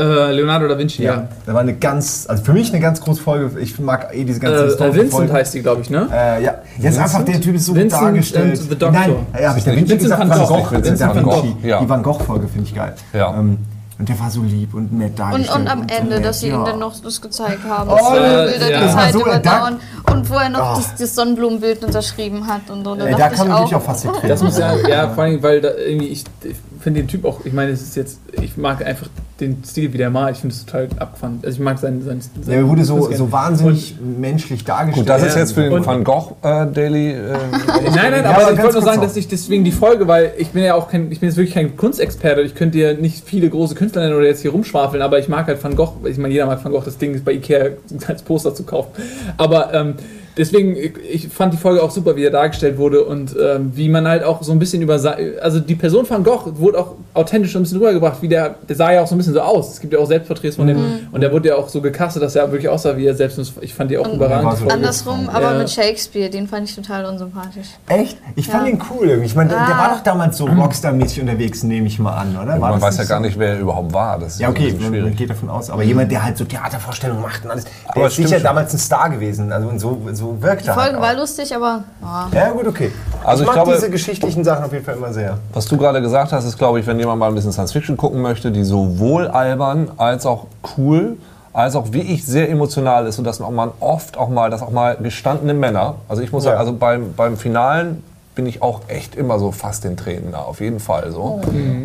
Äh, 0.00 0.32
Leonardo 0.32 0.66
da 0.68 0.78
Vinci, 0.78 1.02
ja. 1.02 1.28
Da 1.46 1.54
war 1.54 1.60
eine 1.60 1.74
ganz, 1.74 2.26
also 2.28 2.42
für 2.44 2.52
mich 2.52 2.70
eine 2.72 2.80
ganz 2.80 3.00
große 3.00 3.20
Folge. 3.22 3.58
Ich 3.60 3.78
mag 3.78 4.08
eh 4.14 4.24
diese 4.24 4.40
ganzen 4.40 4.62
Äh, 4.62 4.66
historischen 4.66 4.94
Vincent 4.96 5.12
Folgen. 5.12 5.32
heißt 5.32 5.54
die, 5.54 5.62
glaube 5.62 5.82
ich, 5.82 5.90
ne? 5.90 6.08
Äh, 6.12 6.42
ja, 6.44 6.54
jetzt 6.78 6.98
einfach 6.98 7.24
der 7.24 7.40
Typ 7.40 7.54
ist 7.56 7.66
so 7.66 7.72
gut 7.72 7.82
Vincent 7.82 8.02
dargestellt. 8.02 8.58
and 8.60 8.70
the 8.70 8.76
Doctor. 8.76 8.90
Nein, 8.92 9.14
ja, 9.40 9.48
habe 9.50 9.58
ich 9.58 9.64
Da 9.64 9.70
Vinci 9.72 9.90
Vincent 9.92 10.00
gesagt? 10.02 10.28
van 10.28 10.38
Gogh. 10.46 10.70
Vincent 10.72 10.84
Vincent 10.86 11.14
van 11.16 11.22
Gogh, 11.24 11.44
ja. 11.62 11.80
Die 11.80 11.88
Van 11.88 12.02
Gogh-Folge 12.02 12.48
finde 12.48 12.68
ich 12.68 12.74
geil. 12.74 12.94
Ja. 13.12 13.34
Ähm, 13.38 13.58
und 13.98 14.08
der 14.08 14.18
war 14.18 14.30
so 14.30 14.40
lieb 14.40 14.72
und 14.72 14.94
nett 14.94 15.10
Und, 15.10 15.18
dargestellt. 15.18 15.58
und 15.60 15.68
am 15.68 15.80
so 15.80 15.94
Ende, 15.94 16.14
nett, 16.16 16.24
dass 16.24 16.40
sie 16.40 16.48
ja. 16.48 16.54
ihm 16.58 16.64
dann 16.64 16.78
noch 16.78 16.98
das 17.02 17.20
gezeigt 17.20 17.58
haben, 17.68 17.90
Oh, 17.90 17.96
dass 17.96 18.08
seine 18.08 18.26
äh, 18.46 18.50
Bilder 18.50 18.70
ja. 18.70 18.78
die 18.78 18.84
Das 18.86 18.94
Zeit 18.94 19.12
so- 19.12 19.20
überdauern 19.20 19.76
und 20.10 20.30
wo 20.30 20.34
er 20.36 20.48
noch 20.48 20.58
Ah. 20.60 20.74
das, 20.76 20.94
das 20.96 21.14
Sonnenblumenbild 21.14 21.84
unterschrieben 21.84 22.46
hat 22.46 22.70
und 22.70 22.82
so. 22.82 22.94
Da, 22.94 23.04
Äh, 23.04 23.10
da 23.12 23.18
dachte 23.18 23.34
kam 23.36 23.48
ich 23.50 23.54
ich 23.56 23.60
mich 23.64 23.74
auch, 23.74 23.82
fast 23.82 24.06
Das 24.26 24.42
muss 24.42 24.56
ja, 24.56 24.74
ja, 24.88 25.08
vor 25.10 25.24
allem, 25.24 25.42
weil 25.42 25.60
da 25.60 25.68
irgendwie, 25.76 26.08
ich, 26.08 26.24
ich 26.44 26.56
finde 26.80 27.00
den 27.00 27.08
Typ 27.08 27.26
auch, 27.26 27.44
ich 27.44 27.52
meine, 27.52 27.72
es 27.72 27.82
ist 27.82 27.94
jetzt, 27.94 28.20
ich 28.40 28.56
mag 28.56 28.82
einfach 28.86 29.06
den 29.40 29.62
Stil, 29.64 29.92
wie 29.92 29.98
der 29.98 30.10
malt. 30.10 30.36
Ich 30.36 30.40
finde 30.42 30.54
es 30.54 30.64
total 30.66 30.88
abgefahren. 30.98 31.40
Also 31.42 31.54
ich 31.56 31.60
mag 31.64 31.78
seinen. 31.78 32.02
seinen, 32.04 32.20
seinen 32.20 32.46
Der 32.46 32.68
wurde 32.68 32.84
so, 32.84 33.10
so 33.12 33.32
wahnsinnig 33.32 33.96
menschlich 34.00 34.64
dargestellt. 34.64 35.06
Gut, 35.06 35.08
das 35.08 35.22
ist 35.24 35.36
jetzt 35.36 35.52
für 35.52 35.62
den 35.62 35.72
Und- 35.72 35.86
Van 35.86 36.04
Gogh 36.04 36.36
äh, 36.42 36.66
Daily. 36.66 37.12
Äh, 37.12 37.16
Nein, 37.22 37.32
nein, 37.94 38.24
Ja, 38.24 38.30
aber 38.30 38.42
aber 38.42 38.52
ich 38.52 38.58
wollte 38.62 38.74
nur 38.74 38.82
sagen, 38.82 39.00
dass 39.00 39.16
ich 39.16 39.28
deswegen 39.28 39.64
die 39.64 39.72
Folge, 39.72 40.06
weil 40.06 40.32
ich 40.38 40.48
bin 40.50 40.62
ja 40.64 40.74
auch 40.74 40.88
kein, 40.88 41.10
ich 41.10 41.20
bin 41.20 41.28
jetzt 41.28 41.36
wirklich 41.36 41.54
kein 41.54 41.76
Kunstexperte, 41.76 42.42
ich 42.42 42.54
könnte 42.54 42.78
dir 42.78 42.94
nicht 42.94 43.24
viele 43.24 43.48
große 43.48 43.74
Künstler 43.74 44.02
nennen 44.02 44.14
oder 44.16 44.26
jetzt 44.26 44.42
hier 44.42 44.50
rumschwafeln, 44.52 45.02
aber 45.02 45.18
ich 45.18 45.28
mag 45.28 45.46
halt 45.46 45.62
Van 45.62 45.74
Gogh, 45.76 45.94
ich 46.04 46.18
meine, 46.18 46.32
jeder 46.34 46.46
mag 46.46 46.62
Van 46.64 46.72
Gogh, 46.72 46.84
das 46.84 46.98
Ding 46.98 47.14
ist 47.14 47.24
bei 47.24 47.32
Ikea 47.32 47.70
als 48.08 48.22
Poster 48.22 48.54
zu 48.54 48.64
kaufen. 48.64 48.90
Aber 49.36 49.72
ähm, 49.74 49.94
deswegen, 50.36 50.76
ich- 50.76 50.92
ich 51.12 51.28
fand 51.28 51.52
die 51.52 51.58
Folge 51.58 51.82
auch 51.82 51.90
super, 51.90 52.16
wie 52.16 52.24
er 52.24 52.30
dargestellt 52.30 52.78
wurde 52.78 53.04
und 53.04 53.34
ähm, 53.42 53.72
wie 53.74 53.88
man 53.88 54.06
halt 54.06 54.22
auch 54.24 54.42
so 54.42 54.52
ein 54.52 54.58
bisschen 54.58 54.82
über, 54.82 54.94
also 55.40 55.60
die 55.60 55.74
Person 55.74 56.08
Van 56.08 56.22
Gogh 56.24 56.52
wurde 56.58 56.78
auch 56.78 56.94
authentisch 57.12 57.52
so 57.52 57.58
ein 57.58 57.62
bisschen 57.62 57.78
rübergebracht, 57.78 58.22
wie 58.22 58.28
der, 58.28 58.54
der 58.68 58.76
sah 58.76 58.92
ja 58.92 59.02
auch 59.02 59.06
so 59.06 59.14
ein 59.14 59.18
bisschen 59.18 59.34
so 59.34 59.40
aus. 59.40 59.72
Es 59.72 59.80
gibt 59.80 59.92
ja 59.92 59.98
auch 59.98 60.06
Selbstporträts 60.06 60.56
von 60.56 60.66
dem 60.66 61.08
und 61.10 61.20
der 61.20 61.32
wurde 61.32 61.48
ja 61.48 61.56
auch 61.56 61.68
so 61.68 61.80
gecastet, 61.80 62.22
dass 62.22 62.36
er 62.36 62.50
wirklich 62.52 62.68
aussah 62.68 62.96
wie 62.96 63.06
er 63.06 63.14
selbst. 63.14 63.38
Ich 63.60 63.74
fand 63.74 63.90
die 63.90 63.98
auch 63.98 64.06
Und- 64.06 64.14
überragend. 64.14 64.52
die 64.52 64.56
so 64.56 64.60
Folge. 64.60 64.74
Andersrum, 64.74 65.28
aber 65.28 65.52
Ja. 65.52 65.58
mit 65.58 65.70
Shakespeare, 65.70 66.30
den 66.30 66.46
fand 66.46 66.68
ich 66.68 66.74
total 66.76 67.04
unsympathisch. 67.06 67.66
Echt? 67.88 68.16
Ich 68.36 68.46
fand 68.48 68.66
Ja. 68.68 68.74
ihn 68.74 68.82
cool 68.90 69.08
irgendwie. 69.08 69.26
Ich 69.26 69.34
meine, 69.34 69.50
der, 69.50 69.58
der 69.66 69.74
Ah. 69.74 69.78
war 69.78 69.88
doch 69.96 70.02
damals 70.04 70.36
so 70.36 70.46
Rockstar-mäßig 70.46 71.20
unterwegs, 71.22 71.62
nehme 71.64 71.86
ich 71.88 71.98
mal 71.98 72.14
an, 72.16 72.36
oder? 72.36 72.60
War 72.60 72.70
man 72.70 72.80
weiß 72.80 72.98
ja 72.98 73.04
gar 73.04 73.20
nicht, 73.20 73.38
wer 73.38 73.54
er 73.54 73.58
überhaupt 73.60 73.92
war. 73.92 74.18
Das 74.18 74.34
ist 74.34 74.40
Ja, 74.40 74.46
ein 74.48 74.52
okay, 74.52 74.66
bisschen 74.66 74.82
man, 74.82 74.90
man 74.92 75.00
schwierig. 75.00 75.16
geht 75.16 75.30
davon 75.30 75.50
aus. 75.50 75.68
Aber 75.70 75.82
jemand, 75.82 76.12
der 76.12 76.22
halt 76.24 76.38
so 76.38 76.44
Theatervorstellungen 76.44 77.22
macht 77.22 77.44
und 77.44 77.50
alles, 77.50 77.64
der 77.64 77.72
Aber 77.96 78.06
ist 78.06 78.16
sicher 78.16 78.28
schon. 78.36 78.42
damals 78.44 78.72
ein 78.72 78.78
Star 78.78 79.10
gewesen. 79.10 79.50
Also 79.52 79.68
und 79.68 79.78
so, 79.80 80.00
so 80.12 80.40
wirkt 80.40 80.62
Die 80.64 80.68
er 80.68 80.74
Folge 80.74 80.92
halt 80.92 81.00
war 81.02 81.14
lustig, 81.14 81.54
aber 81.54 81.82
ja. 82.02 82.28
Ja, 82.32 82.50
gut, 82.50 82.66
okay. 82.66 82.92
Also 83.24 83.42
ich 83.42 83.48
ich 83.50 83.54
mag 83.56 83.64
glaube- 83.64 83.76
diese 83.78 83.90
geschichtlichen 83.90 84.44
Sachen 84.44 84.64
auf 84.64 84.72
jeden 84.72 84.84
Fall 84.84 84.94
immer 84.96 85.12
sehr. 85.12 85.38
Was 85.52 85.66
du 85.66 85.76
gerade 85.76 86.00
gesagt 86.00 86.32
hast, 86.32 86.44
ist, 86.44 86.56
glaube 86.56 86.78
ich, 86.80 86.86
wenn 86.86 86.99
jemand 87.00 87.18
mal 87.18 87.28
ein 87.28 87.34
bisschen 87.34 87.52
Science 87.52 87.72
Fiction 87.72 87.96
gucken 87.96 88.22
möchte, 88.22 88.52
die 88.52 88.62
sowohl 88.64 89.26
albern 89.28 89.90
als 89.96 90.24
auch 90.26 90.46
cool, 90.76 91.16
als 91.52 91.74
auch 91.74 91.86
wie 91.92 92.00
ich 92.02 92.24
sehr 92.24 92.48
emotional 92.48 93.06
ist 93.06 93.18
und 93.18 93.24
dass 93.24 93.40
auch 93.40 93.50
man 93.50 93.70
oft 93.80 94.16
auch 94.16 94.28
mal, 94.28 94.50
dass 94.50 94.62
auch 94.62 94.70
mal 94.70 94.96
gestandene 95.02 95.54
Männer, 95.54 95.96
also 96.08 96.22
ich 96.22 96.30
muss 96.32 96.44
Ja. 96.44 96.50
sagen, 96.52 96.60
also 96.60 96.72
beim, 96.74 97.12
beim 97.14 97.36
Finalen 97.36 98.04
bin 98.36 98.46
ich 98.46 98.62
auch 98.62 98.80
echt 98.86 99.16
immer 99.16 99.38
so 99.40 99.50
fast 99.50 99.82
den 99.84 99.96
Tränen 99.96 100.30
nah, 100.30 100.38
auf 100.42 100.60
jeden 100.60 100.78
Fall 100.78 101.10
so. 101.10 101.40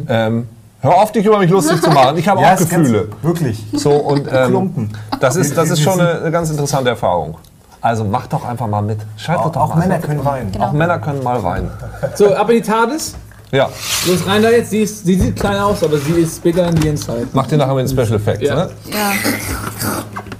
Ähm, 0.07 0.47
hör 0.81 0.95
auf, 1.01 1.11
dich 1.11 1.25
über 1.25 1.39
mich 1.39 1.49
lustig 1.49 1.81
zu 1.81 1.89
machen, 1.89 2.17
ich 2.17 2.27
habe 2.27 2.39
auch 2.41 2.53
ist 2.59 2.69
ganz- 2.69 2.83
Gefühle. 2.87 3.07
Wirklich. 3.23 3.65
So, 3.73 3.91
und 3.91 4.27
ähm, 4.31 4.47
Klumpen. 4.49 4.97
das, 5.19 5.35
ist, 5.35 5.57
das 5.57 5.71
ist 5.71 5.81
schon 5.81 5.99
eine, 5.99 6.29
ganz 6.31 6.51
interessante 6.51 6.89
Erfahrung. 6.91 7.37
Also 7.81 8.03
mach 8.03 8.25
doch 8.27 8.45
einfach 8.47 8.67
mal 8.67 8.81
mit. 8.81 8.99
Schalt 9.17 9.39
Auch, 9.39 9.51
doch 9.51 9.61
auch 9.61 9.75
mal 9.75 9.87
Männer 9.87 9.99
können 9.99 10.23
weinen. 10.25 10.51
Genau. 10.51 10.65
Auch 10.65 10.71
Männer 10.71 10.97
können 10.99 11.21
mal 11.23 11.43
weinen. 11.43 11.69
So, 12.15 12.33
ab 12.33 12.49
in 12.49 12.55
die 12.57 12.61
TARDIS. 12.63 13.15
Ja, 13.51 13.69
Los 14.07 14.25
rein 14.27 14.41
da 14.43 14.49
jetzt. 14.49 14.71
Sie, 14.71 14.79
ist, 14.81 15.05
sie 15.05 15.15
sieht 15.19 15.35
klein 15.39 15.57
aus, 15.59 15.83
aber 15.83 15.97
sie 15.97 16.13
ist 16.13 16.41
bigger 16.43 16.67
in 16.67 16.81
the 16.81 16.87
inside. 16.89 17.27
macht 17.33 17.51
ihr 17.51 17.57
nachher 17.57 17.75
mit 17.75 17.87
den 17.89 17.97
Special 17.97 18.19
Effects, 18.19 18.41
Ja. 18.47 18.55
ne? 18.55 18.69
ja. 18.91 19.11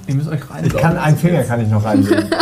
Ihr 0.07 0.15
müsst 0.15 0.29
euch 0.29 0.39
rein. 0.49 0.65
Ich 0.65 0.75
kann, 0.75 0.97
einen 0.97 1.17
Finger 1.17 1.43
kann 1.43 1.61
ich 1.61 1.67
noch 1.69 1.83
reinlegen. 1.83 2.29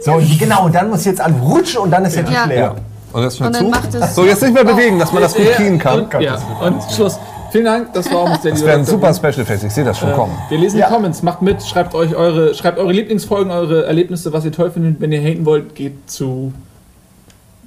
So, 0.00 0.12
und 0.12 0.38
genau, 0.38 0.66
und 0.66 0.74
dann 0.74 0.90
muss 0.90 1.06
jetzt 1.06 1.18
alles 1.18 1.40
rutschen 1.40 1.80
und 1.80 1.90
dann 1.90 2.04
ist 2.04 2.14
der 2.14 2.26
Tisch 2.26 2.34
Ja. 2.34 2.44
leer. 2.44 2.74
Und 3.14 3.22
jetzt 3.22 3.40
dann 3.40 3.54
zu. 3.54 3.64
macht 3.64 3.94
es. 3.94 4.14
So, 4.14 4.26
jetzt 4.26 4.42
nicht 4.42 4.52
mehr 4.52 4.62
bewegen, 4.64 4.98
dass 4.98 5.10
man 5.14 5.22
das 5.22 5.34
gut 5.34 5.50
kriegen 5.56 5.78
kann. 5.78 6.00
Und, 6.02 6.20
ja, 6.20 6.36
und 6.60 6.82
Schluss. 6.92 7.18
Vielen 7.50 7.64
Dank, 7.64 7.94
das 7.94 8.12
war 8.12 8.18
auch 8.18 8.36
der 8.36 8.50
Das 8.52 8.62
wären 8.66 8.84
super 8.84 9.14
Special 9.14 9.38
Effects, 9.40 9.62
ich 9.64 9.72
sehe 9.72 9.84
das 9.84 9.98
schon 9.98 10.12
kommen. 10.12 10.36
Wir 10.50 10.58
lesen 10.58 10.78
Ja. 10.78 10.88
die 10.88 10.92
Comments, 10.94 11.22
macht 11.22 11.40
mit, 11.40 11.62
schreibt 11.62 11.94
euch 11.94 12.14
eure, 12.14 12.54
schreibt 12.54 12.78
eure 12.78 12.92
Lieblingsfolgen, 12.92 13.50
eure 13.50 13.86
Erlebnisse, 13.86 14.30
was 14.34 14.44
ihr 14.44 14.52
toll 14.52 14.70
findet. 14.70 15.00
Wenn 15.00 15.10
ihr 15.10 15.22
haten 15.22 15.46
wollt, 15.46 15.74
geht 15.74 15.94
zu. 16.10 16.52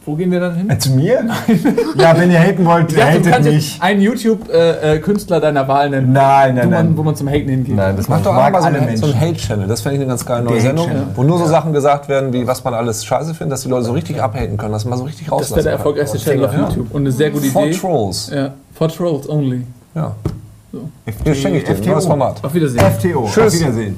Wo 0.07 0.15
gehen 0.15 0.31
wir 0.31 0.39
dann 0.39 0.55
hin? 0.55 0.69
Äh, 0.69 0.77
Zu 0.79 0.91
mir? 0.91 1.25
Ja, 1.97 2.17
wenn 2.17 2.31
ihr 2.31 2.39
haten 2.39 2.63
wollt, 2.65 2.95
du 2.95 3.03
hatet 3.03 3.43
mich. 3.43 3.77
einen 3.81 3.99
YouTube-Künstler 3.99 5.41
deiner 5.41 5.67
Wahl 5.67 5.89
nennen. 5.89 6.13
Nein, 6.13 6.55
nein, 6.55 6.65
wo, 6.65 6.69
man, 6.69 6.85
nein. 6.85 6.97
wo 6.97 7.03
man 7.03 7.15
zum 7.17 7.27
Haten 7.27 7.49
hingeht. 7.49 7.75
Nein, 7.75 7.97
das 7.97 8.07
Mach 8.07 8.15
macht 8.17 8.25
doch 8.27 8.33
doch 8.33 8.41
einfach 8.41 8.61
mal 8.61 8.61
so 8.61 8.67
alle 8.67 8.77
einen, 8.87 8.95
so 8.97 9.05
Menschen. 9.07 9.21
einen 9.21 9.29
Hate-Channel. 9.33 9.67
Das 9.67 9.81
fände 9.81 9.95
ich 9.97 10.01
eine 10.01 10.07
ganz 10.09 10.25
geile 10.25 10.45
neue 10.45 10.61
Sendung. 10.61 10.89
Wo 11.13 11.23
nur 11.23 11.37
so 11.39 11.45
Sachen 11.47 11.73
gesagt 11.73 12.07
werden, 12.07 12.31
wie 12.31 12.47
was 12.47 12.63
man 12.63 12.73
alles 12.73 13.03
scheiße 13.03 13.33
findet, 13.33 13.51
dass 13.53 13.63
die 13.63 13.69
Leute 13.69 13.83
so 13.83 13.91
richtig 13.91 14.21
abhaten 14.21 14.55
können, 14.55 14.71
dass 14.71 14.85
man 14.85 14.97
so 14.97 15.03
richtig 15.03 15.25
Das 15.27 15.31
wäre 15.31 15.41
rauslassen 15.41 15.63
der 15.63 15.73
erfolgreichste 15.73 16.17
Channel 16.19 16.45
auf 16.45 16.53
Ja. 16.53 16.59
YouTube. 16.69 16.93
Und 16.93 17.01
eine 17.01 17.11
sehr 17.11 17.29
gute 17.29 17.47
For 17.47 17.65
Idee. 17.65 17.77
Trolls. 17.77 18.31
Ja, 18.33 18.53
for 18.73 18.87
Trolls 18.87 19.27
only. 19.27 19.63
Ja. 19.93 20.15
Hier 21.25 21.35
schenke 21.35 21.57
ich 21.59 21.63
dir 21.65 21.75
ein 21.75 21.85
neues 21.85 22.05
Format. 22.05 22.41
Auf 22.43 22.53
Wiedersehen. 22.53 22.79
FTO. 22.79 23.27
Tschüss. 23.29 23.55
Auf 23.55 23.59
Wiedersehen. 23.59 23.97